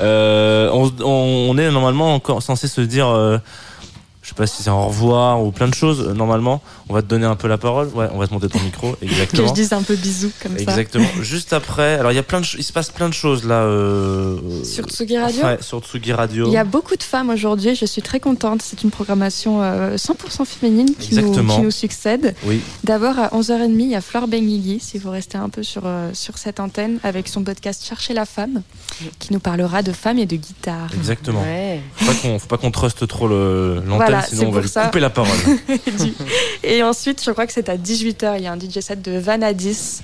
Euh, 0.00 0.70
on, 0.72 0.92
on- 1.02 1.50
on 1.50 1.58
est 1.58 1.72
normalement 1.72 2.14
encore 2.14 2.40
censé 2.40 2.68
se 2.68 2.82
dire, 2.82 3.08
euh, 3.08 3.38
je 4.30 4.34
sais 4.36 4.38
pas 4.38 4.46
si 4.46 4.62
c'est 4.62 4.70
au 4.70 4.86
revoir 4.86 5.42
ou 5.42 5.50
plein 5.50 5.66
de 5.66 5.74
choses. 5.74 6.06
Euh, 6.06 6.14
Normalement, 6.14 6.62
on 6.88 6.94
va 6.94 7.02
te 7.02 7.08
donner 7.08 7.26
un 7.26 7.34
peu 7.34 7.48
la 7.48 7.58
parole. 7.58 7.88
Ouais, 7.94 8.06
on 8.12 8.18
va 8.18 8.28
te 8.28 8.32
monter 8.32 8.48
ton 8.48 8.60
micro. 8.60 8.92
Que 9.00 9.06
je 9.08 9.12
Exactement. 9.12 9.50
dise 9.52 9.72
un 9.72 9.82
peu 9.82 9.96
bisous 9.96 10.30
comme 10.40 10.52
ça. 10.56 10.62
Exactement. 10.62 11.08
Juste 11.20 11.52
après, 11.52 11.94
alors 11.94 12.12
il 12.12 12.14
y 12.14 12.18
a 12.18 12.22
plein 12.22 12.40
de, 12.40 12.46
il 12.58 12.62
se 12.62 12.72
passe 12.72 12.90
plein 12.90 13.08
de 13.08 13.14
choses 13.14 13.44
là. 13.44 13.62
euh, 13.62 14.36
Sur 14.64 14.84
Tsugi 14.84 15.18
Radio 15.18 15.42
Ouais, 15.44 15.58
sur 15.60 15.80
Tsugi 15.80 16.12
Radio. 16.12 16.46
Il 16.46 16.52
y 16.52 16.56
a 16.56 16.64
beaucoup 16.64 16.94
de 16.96 17.02
femmes 17.02 17.30
aujourd'hui, 17.30 17.74
je 17.74 17.84
suis 17.86 18.02
très 18.02 18.20
contente. 18.20 18.62
C'est 18.62 18.82
une 18.84 18.90
programmation 18.90 19.62
euh, 19.62 19.96
100% 19.96 20.44
féminine 20.44 20.94
qui 20.98 21.14
nous, 21.14 21.20
Exactement. 21.22 21.56
qui 21.56 21.62
nous 21.62 21.70
succède. 21.72 22.34
Oui. 22.44 22.60
D'abord 22.84 23.18
à 23.18 23.28
11h30, 23.28 23.70
il 23.80 23.88
y 23.88 23.94
a 23.96 24.00
Flore 24.00 24.28
Benguigui, 24.28 24.78
si 24.80 24.98
vous 24.98 25.10
restez 25.10 25.38
un 25.38 25.48
peu 25.48 25.62
sur, 25.64 25.82
euh, 25.86 26.10
sur 26.14 26.38
cette 26.38 26.60
antenne, 26.60 26.98
avec 27.02 27.26
son 27.26 27.42
podcast 27.42 27.84
Chercher 27.84 28.14
la 28.14 28.26
femme, 28.26 28.62
qui 29.18 29.32
nous 29.32 29.40
parlera 29.40 29.82
de 29.82 29.92
femmes 29.92 30.18
et 30.18 30.26
de 30.26 30.36
guitare. 30.36 30.88
Exactement. 30.94 31.42
Ouais. 31.42 31.80
Faut 31.96 32.06
pas 32.06 32.14
qu'on, 32.20 32.38
faut 32.38 32.46
pas 32.46 32.58
qu'on 32.58 32.70
truste 32.70 33.06
trop 33.08 33.26
l'antenne, 33.28 33.82
Voilà, 33.96 34.22
sinon 34.30 34.40
c'est 34.42 34.46
on 34.46 34.50
va 34.50 34.52
pour 34.54 34.62
lui 34.62 34.68
ça. 34.68 34.84
couper 34.86 35.00
la 35.00 35.10
parole. 35.10 35.36
et 36.62 36.82
ensuite, 36.82 37.22
je 37.24 37.30
crois 37.30 37.46
que 37.46 37.52
c'est 37.52 37.68
à 37.68 37.76
18h, 37.76 38.34
il 38.38 38.44
y 38.44 38.46
a 38.46 38.52
un 38.52 38.58
DJ 38.58 38.80
set 38.80 39.02
de 39.02 39.18
Vanadis, 39.18 40.00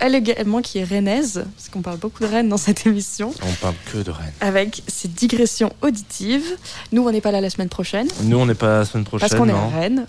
elle 0.00 0.14
également 0.16 0.60
qui 0.60 0.78
est 0.78 0.84
rennaise, 0.84 1.44
parce 1.56 1.68
qu'on 1.68 1.80
parle 1.82 1.98
beaucoup 1.98 2.24
de 2.24 2.28
Rennes 2.28 2.48
dans 2.48 2.56
cette 2.56 2.84
émission, 2.86 3.32
on 3.42 3.52
parle 3.62 3.74
que 3.92 3.98
de 3.98 4.10
Rennes. 4.10 4.32
avec 4.40 4.82
ses 4.88 5.06
digressions 5.08 5.72
auditives. 5.82 6.56
Nous, 6.92 7.06
on 7.06 7.12
n'est 7.12 7.20
pas 7.20 7.30
là 7.30 7.40
la 7.40 7.50
semaine 7.50 7.68
prochaine, 7.68 8.08
Nous, 8.22 8.36
on 8.36 8.46
n'est 8.46 8.54
pas 8.54 8.78
la 8.78 8.84
semaine 8.84 9.04
prochaine. 9.04 9.28
parce 9.28 9.40
qu'on 9.40 9.48
est 9.48 9.52
à 9.52 9.68
Rennes. 9.80 10.06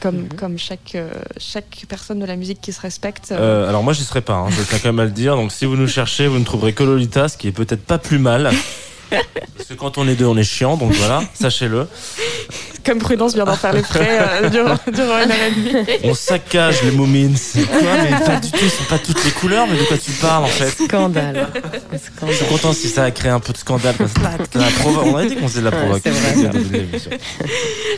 Comme, 0.00 0.16
Mhm. 0.22 0.28
comme 0.32 0.58
chaque, 0.58 0.92
euh, 0.94 1.10
chaque 1.36 1.84
personne 1.86 2.20
de 2.20 2.24
la 2.24 2.36
musique 2.36 2.62
qui 2.62 2.72
se 2.72 2.80
respecte. 2.80 3.32
Euh, 3.32 3.68
alors 3.68 3.82
moi 3.82 3.92
j'y 3.92 4.02
serai 4.02 4.22
pas, 4.22 4.32
hein, 4.32 4.48
je 4.48 4.62
tiens 4.62 4.78
quand 4.82 4.88
même 4.88 5.00
à 5.00 5.04
le 5.04 5.10
dire. 5.10 5.36
Donc 5.36 5.52
si 5.52 5.66
vous 5.66 5.76
nous 5.76 5.86
cherchez, 5.88 6.26
vous 6.26 6.38
ne 6.38 6.44
trouverez 6.44 6.72
que 6.72 6.82
Lolita, 6.82 7.28
ce 7.28 7.36
qui 7.36 7.48
est 7.48 7.52
peut-être 7.52 7.84
pas 7.84 7.98
plus 7.98 8.18
mal. 8.18 8.50
Parce 9.10 9.68
que 9.68 9.74
quand 9.74 9.98
on 9.98 10.08
est 10.08 10.14
deux, 10.14 10.24
on 10.24 10.38
est 10.38 10.42
chiant, 10.42 10.78
donc 10.78 10.92
voilà, 10.94 11.22
sachez-le. 11.34 11.86
Comme 12.84 12.98
Prudence 12.98 13.34
vient 13.34 13.44
d'en 13.44 13.56
faire 13.56 13.72
les 13.72 13.82
frais 13.82 14.18
euh, 14.42 14.48
durant, 14.50 14.76
durant 14.92 15.18
une 15.22 15.30
heure 15.30 15.36
et 15.48 15.50
demie. 15.54 15.86
On 16.04 16.14
saccage 16.14 16.82
les 16.82 16.90
Moomins. 16.92 17.34
C'est 17.36 17.64
quoi 17.64 17.78
Mais 18.02 18.10
pas 18.24 18.36
du 18.36 18.50
tout, 18.50 18.58
ils 18.62 18.70
sont 18.70 18.84
pas 18.88 18.98
toutes 18.98 19.24
les 19.24 19.30
couleurs, 19.32 19.66
mais 19.70 19.76
de 19.78 19.84
quoi 19.84 19.98
tu 19.98 20.10
parles 20.12 20.44
en 20.44 20.48
fait 20.48 20.84
Scandale. 20.84 21.48
Je 22.28 22.32
suis 22.32 22.44
content 22.46 22.72
si 22.72 22.88
ça 22.88 23.04
a 23.04 23.10
créé 23.10 23.30
un 23.30 23.40
peu 23.40 23.52
de 23.52 23.58
scandale. 23.58 23.94
Parce 23.96 24.12
que 24.50 24.58
la 24.58 24.68
provo- 24.70 25.02
on 25.04 25.16
a 25.16 25.24
dit 25.26 25.36
qu'on 25.36 25.48
faisait 25.48 25.60
de 25.60 25.68
la 25.68 25.70
Ouais, 25.70 26.00
provocation. 26.00 26.50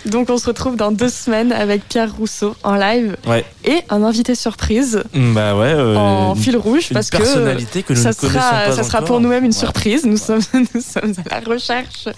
Donc 0.06 0.30
on 0.30 0.38
se 0.38 0.46
retrouve 0.46 0.76
dans 0.76 0.92
deux 0.92 1.08
semaines 1.08 1.52
avec 1.52 1.86
Pierre 1.88 2.12
Rousseau 2.14 2.54
en 2.62 2.74
live 2.76 3.16
Ouais. 3.26 3.44
et 3.64 3.78
un 3.90 4.02
invité 4.02 4.34
surprise 4.34 5.02
Bah 5.14 5.56
ouais. 5.56 5.66
euh, 5.74 5.96
en 5.96 6.34
une- 6.34 6.40
fil 6.40 6.56
rouge 6.56 6.88
une 6.90 6.94
parce 6.94 7.10
que 7.10 7.18
personnalité 7.18 7.82
que 7.82 7.92
nous 7.92 8.02
ça 8.02 8.10
ne 8.10 8.14
connaissons 8.14 8.38
sera, 8.40 8.50
pas 8.50 8.72
ça 8.76 8.82
sera 8.82 8.98
encore. 8.98 9.06
pour 9.08 9.20
nous-mêmes 9.20 9.44
une 9.44 9.52
Ouais. 9.52 9.56
surprise. 9.58 10.04
Nous 10.04 10.16
sommes, 10.16 10.40
nous 10.74 10.80
sommes 10.80 11.12
à 11.30 11.40
la 11.40 11.46
recherche. 11.46 12.08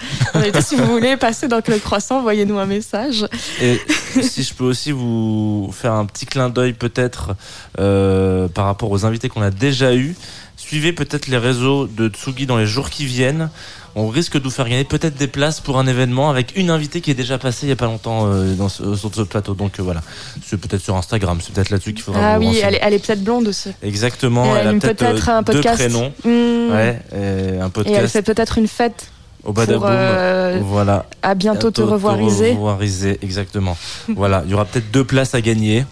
Si 0.61 0.77
vous 0.77 0.87
voulez 0.87 1.17
passer 1.17 1.49
dans 1.49 1.61
Club 1.61 1.81
Croissant, 1.81 2.23
envoyez-nous 2.55 2.59
un 2.59 2.67
message. 2.67 3.27
Et 3.61 3.81
si 4.23 4.43
je 4.43 4.55
peux 4.55 4.65
aussi 4.65 4.93
vous 4.93 5.71
faire 5.73 5.93
un 5.93 6.07
petit 6.07 6.27
clin 6.27 6.51
d'œil 6.51 6.73
peut-être 6.73 7.35
euh, 7.79 8.49
par 8.49 8.67
rapport 8.67 8.91
aux 8.91 9.05
invités 9.05 9.29
qu'on 9.29 9.43
a 9.43 9.51
déjà 9.51 9.95
eus, 9.95 10.15
suivez 10.57 10.93
peut-être 10.93 11.29
les 11.29 11.39
réseaux 11.39 11.87
de 11.87 12.09
Tsugi 12.09 12.47
dans 12.47 12.57
les 12.57 12.67
jours 12.67 12.91
qui 12.91 13.07
viennent. 13.07 13.51
On 13.97 14.09
risque 14.09 14.37
de 14.37 14.43
vous 14.43 14.51
faire 14.51 14.69
gagner 14.69 14.83
peut-être 14.83 15.15
des 15.15 15.29
places 15.29 15.61
pour 15.61 15.79
un 15.79 15.87
événement 15.87 16.29
avec 16.29 16.57
une 16.57 16.71
invitée 16.71 17.01
qui 17.01 17.13
est 17.13 17.15
déjà 17.15 17.39
passée 17.39 17.67
il 17.67 17.69
y 17.69 17.73
a 17.73 17.77
pas 17.77 17.85
longtemps 17.85 18.27
euh, 18.27 18.55
dans 18.55 18.69
ce, 18.69 18.97
sur 18.97 19.15
ce 19.15 19.23
plateau. 19.23 19.55
Donc 19.55 19.79
euh, 19.79 19.85
voilà, 19.85 20.01
c'est 20.45 20.57
peut-être 20.57 20.83
sur 20.83 20.97
Instagram, 20.97 21.39
c'est 21.41 21.53
peut-être 21.55 21.71
là-dessus 21.71 21.95
qu'il 21.95 22.03
faudra 22.03 22.33
Ah 22.33 22.39
vous 22.41 22.49
oui, 22.49 22.59
elle 22.61 22.75
est, 22.75 22.81
elle 22.83 22.95
est 22.95 22.99
peut-être 22.99 23.23
blonde 23.23 23.47
aussi. 23.47 23.71
Exactement, 23.85 24.57
Et 24.57 24.59
elle 24.59 24.67
a 24.67 24.73
peut-être 24.73 25.29
euh, 25.29 25.33
un 25.33 25.43
deux 25.43 25.53
podcast. 25.53 25.77
prénoms. 25.77 26.13
Mmh. 26.25 26.73
Ouais, 26.73 27.03
et 27.13 27.61
un 27.61 27.69
Et 27.69 27.71
podcast 27.71 28.01
elle 28.03 28.09
fait 28.09 28.23
peut-être 28.23 28.59
une 28.59 28.67
fête 28.67 29.07
au 29.45 29.53
Badaboom. 29.53 29.81
pour 29.81 29.89
euh, 29.91 30.61
voilà. 30.65 31.07
à 31.23 31.35
bientôt 31.35 31.71
te 31.71 31.83
revoiriser. 31.83 32.53
revoiriser, 32.53 33.19
exactement. 33.23 33.77
voilà, 34.09 34.43
il 34.47 34.51
y 34.51 34.55
aura 34.55 34.65
peut-être 34.65 34.91
deux 34.91 35.05
places 35.05 35.35
à 35.35 35.41
gagner. 35.41 35.85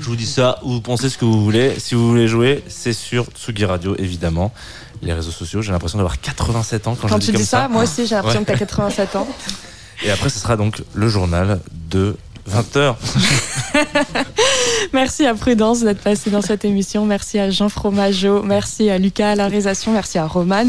Je 0.00 0.04
vous 0.04 0.16
dis 0.16 0.26
ça, 0.26 0.58
vous 0.62 0.80
pensez 0.80 1.08
ce 1.10 1.18
que 1.18 1.24
vous 1.24 1.42
voulez. 1.42 1.74
Si 1.78 1.94
vous 1.96 2.08
voulez 2.08 2.28
jouer, 2.28 2.62
c'est 2.68 2.92
sur 2.92 3.26
Tsugi 3.26 3.64
Radio, 3.64 3.96
évidemment. 3.98 4.52
Les 5.02 5.12
réseaux 5.12 5.30
sociaux, 5.32 5.60
j'ai 5.62 5.72
l'impression 5.72 5.98
d'avoir 5.98 6.20
87 6.20 6.86
ans 6.88 6.96
quand, 7.00 7.08
Quand 7.08 7.14
je 7.16 7.26
tu 7.26 7.26
dis 7.26 7.32
dis 7.32 7.36
comme 7.38 7.44
ça, 7.46 7.68
moi 7.68 7.82
aussi 7.84 8.06
j'ai 8.06 8.14
l'impression 8.14 8.40
Ouais. 8.40 8.46
que 8.46 8.52
t'as 8.52 8.58
87 8.58 9.16
ans. 9.16 9.26
Et 10.04 10.10
après, 10.10 10.28
ce 10.28 10.38
sera 10.38 10.56
donc 10.56 10.82
le 10.94 11.08
journal 11.08 11.60
de 11.90 12.16
20h. 12.48 12.94
Merci 14.92 15.26
à 15.26 15.34
Prudence 15.34 15.80
d'être 15.80 16.00
passé 16.00 16.30
dans 16.30 16.42
cette 16.42 16.64
émission. 16.64 17.04
Merci 17.04 17.38
à 17.38 17.50
Jean 17.50 17.68
Fromageau. 17.68 18.42
Merci 18.42 18.90
à 18.90 18.98
Lucas 18.98 19.30
à 19.32 19.34
la 19.34 19.44
réalisation. 19.48 19.92
Merci 19.92 20.18
à 20.18 20.26
Roman 20.26 20.66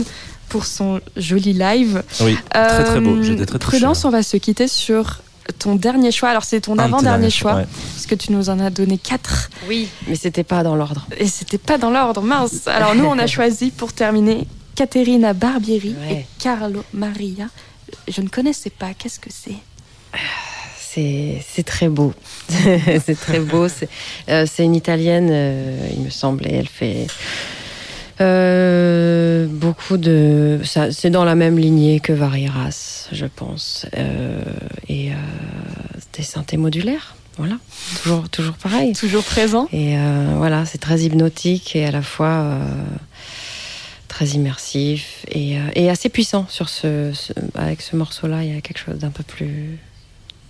pour 0.49 0.65
son 0.65 0.99
joli 1.15 1.53
live. 1.53 2.03
Oui, 2.21 2.37
très 2.51 2.83
très 2.83 2.99
beau. 2.99 3.21
J'étais 3.23 3.45
très 3.45 3.59
touché. 3.59 3.77
Prudence, 3.77 4.03
on 4.05 4.09
va 4.09 4.23
se 4.23 4.37
quitter 4.37 4.67
sur 4.67 5.21
ton 5.57 5.75
dernier 5.75 6.11
choix. 6.11 6.29
Alors 6.29 6.43
c'est 6.43 6.61
ton 6.61 6.77
avant-dernier 6.77 7.29
choix, 7.29 7.55
ouais. 7.55 7.65
parce 7.93 8.05
que 8.05 8.15
tu 8.15 8.31
nous 8.31 8.49
en 8.49 8.59
as 8.59 8.69
donné 8.69 8.97
quatre. 8.97 9.49
Oui, 9.67 9.87
mais 10.07 10.15
c'était 10.15 10.43
pas 10.43 10.63
dans 10.63 10.75
l'ordre. 10.75 11.07
Et 11.17 11.27
c'était 11.27 11.57
pas 11.57 11.77
dans 11.77 11.89
l'ordre, 11.89 12.21
mince. 12.21 12.67
Alors 12.67 12.95
nous, 12.95 13.05
on 13.05 13.17
a 13.17 13.27
choisi 13.27 13.71
pour 13.71 13.93
terminer 13.93 14.47
Caterina 14.75 15.33
Barbieri 15.33 15.95
Ouais. 15.99 16.13
et 16.13 16.25
Carlo 16.39 16.83
Maria. 16.93 17.45
Je 18.07 18.21
ne 18.21 18.27
connaissais 18.27 18.69
pas. 18.69 18.93
Qu'est-ce 18.97 19.19
que 19.19 19.29
c'est? 19.31 19.55
C'est 20.79 21.43
c'est 21.47 21.63
très 21.63 21.87
beau. 21.89 22.13
c'est 23.05 23.19
très 23.19 23.39
beau. 23.39 23.67
C'est 23.67 23.89
euh, 24.29 24.45
c'est 24.51 24.63
une 24.63 24.75
italienne, 24.75 25.29
euh, 25.31 25.87
il 25.95 26.01
me 26.01 26.09
semble, 26.09 26.47
et 26.47 26.53
elle 26.55 26.67
fait 26.67 27.07
euh, 28.21 29.47
beaucoup 29.49 29.97
de. 29.97 30.59
ça- 30.63 30.91
C'est 30.91 31.09
dans 31.09 31.23
la 31.25 31.35
même 31.35 31.57
lignée 31.57 31.99
que 31.99 32.13
Varieras, 32.13 33.07
je 33.11 33.25
pense. 33.25 33.85
Euh, 33.97 34.41
et 34.87 35.11
euh, 35.11 35.15
des 36.17 36.23
synthés 36.23 36.57
modulaires. 36.57 37.15
Voilà. 37.37 37.55
Toujours, 38.03 38.27
toujours 38.29 38.53
pareil. 38.55 38.91
Toujours 38.93 39.23
présent 39.23 39.67
Et 39.71 39.97
euh, 39.97 40.33
voilà, 40.35 40.65
c'est 40.65 40.77
très 40.79 40.99
hypnotique 41.01 41.73
et 41.75 41.85
à 41.85 41.91
la 41.91 42.01
fois 42.01 42.27
euh, 42.27 42.59
très 44.09 44.25
immersif 44.27 45.23
et, 45.29 45.57
euh, 45.57 45.61
et 45.75 45.89
assez 45.89 46.09
puissant 46.09 46.45
sur 46.49 46.67
ce, 46.67 47.11
ce- 47.13 47.31
avec 47.55 47.81
ce 47.81 47.95
morceau-là. 47.95 48.43
Il 48.43 48.53
y 48.53 48.57
a 48.57 48.61
quelque 48.61 48.79
chose 48.79 48.97
d'un 48.97 49.11
peu 49.11 49.23
plus 49.23 49.79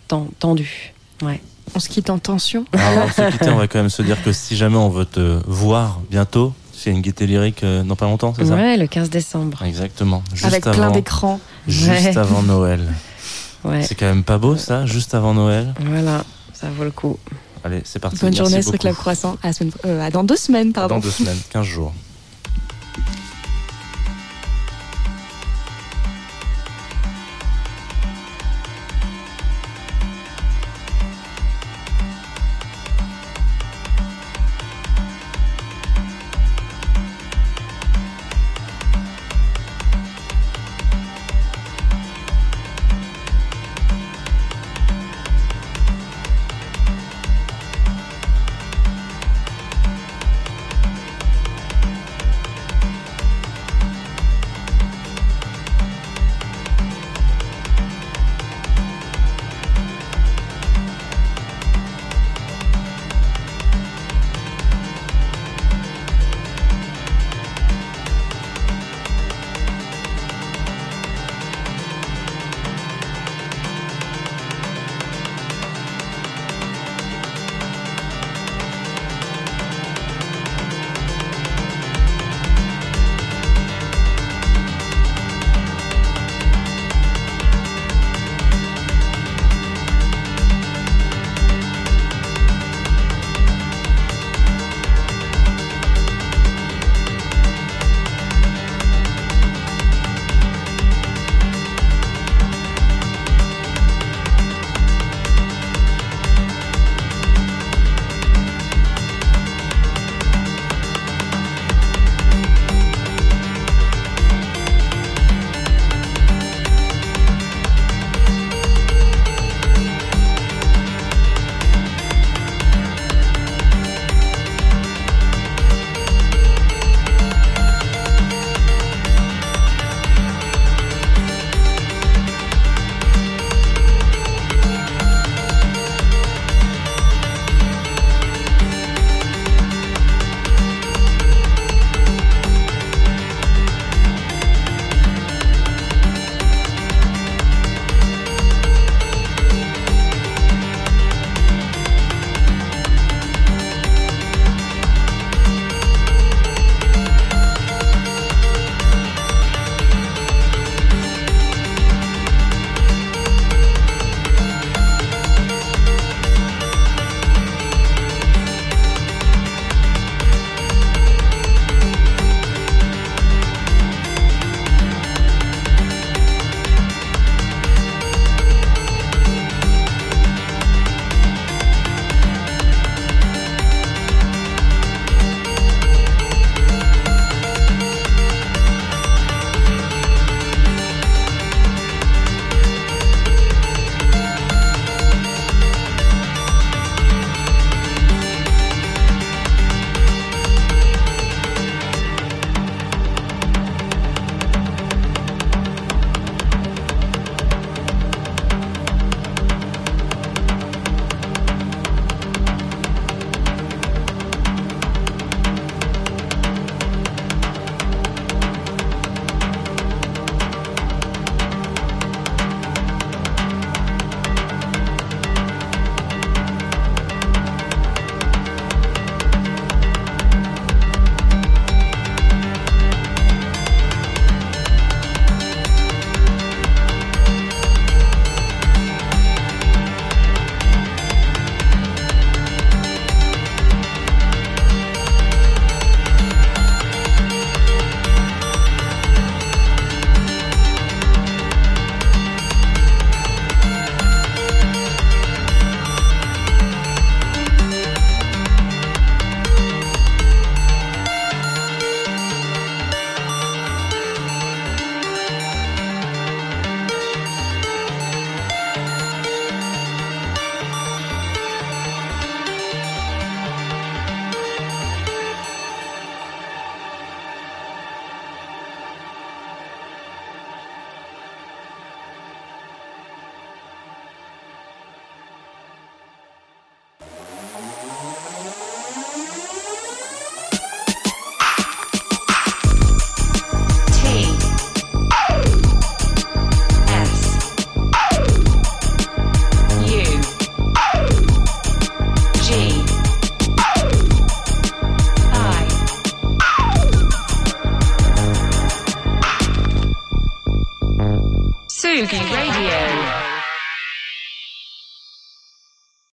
ten- 0.08 0.28
tendu. 0.40 0.94
Ouais. 1.22 1.40
On 1.76 1.80
se 1.80 1.90
quitte 1.90 2.10
en 2.10 2.18
tension. 2.18 2.66
Alors, 2.74 2.88
avant 3.04 3.08
de 3.08 3.12
se 3.12 3.32
quitter, 3.34 3.50
on 3.50 3.58
va 3.58 3.68
quand 3.68 3.78
même 3.78 3.90
se 3.92 4.02
dire 4.02 4.18
que 4.24 4.32
si 4.32 4.56
jamais 4.58 4.78
on 4.78 4.90
veut 4.90 5.06
te 5.06 5.40
voir 5.46 6.00
bientôt, 6.10 6.54
c'est 6.80 6.92
une 6.92 7.02
gaieté 7.02 7.28
lyrique 7.28 7.64
euh, 7.64 7.84
dans 7.84 7.96
pas 7.96 8.06
longtemps, 8.06 8.34
c'est 8.36 8.46
ça 8.46 8.56
Ouais, 8.56 8.78
le 8.78 8.88
15 8.88 9.10
décembre. 9.10 9.62
Exactement. 9.64 10.24
Juste 10.34 10.46
avec 10.46 10.66
avant, 10.66 10.76
plein 10.78 10.92
d'écrans. 10.92 11.40
Juste 11.68 11.90
Ouais. 11.90 12.18
avant 12.18 12.42
Noël. 12.44 12.82
Ouais. 13.66 13.82
C'est 13.84 13.94
quand 13.96 14.06
même 14.06 14.24
pas 14.24 14.38
beau 14.38 14.56
ça, 14.56 14.86
juste 14.86 15.14
avant 15.14 15.34
Noël. 15.34 15.74
Voilà, 15.82 16.24
ça 16.54 16.68
vaut 16.70 16.86
le 16.86 16.92
coup. 16.92 17.18
Allez, 17.66 17.82
c'est 17.84 18.00
parti. 18.00 18.16
Bonne 18.22 18.30
Merci 18.30 18.38
journée 18.38 18.62
sur 18.62 18.72
beaucoup. 18.72 18.82
Club 18.84 18.96
Croissant. 18.96 19.36
À, 19.44 19.48
la 19.48 19.54
semaine- 19.54 19.74
euh, 19.86 20.10
dans 20.12 20.24
deux 20.24 20.38
semaines, 20.38 20.72
pardon. 20.72 20.96
Dans 20.96 21.02
deux 21.02 21.12
semaines, 21.12 21.36
15 21.50 21.66
jours. 21.66 21.94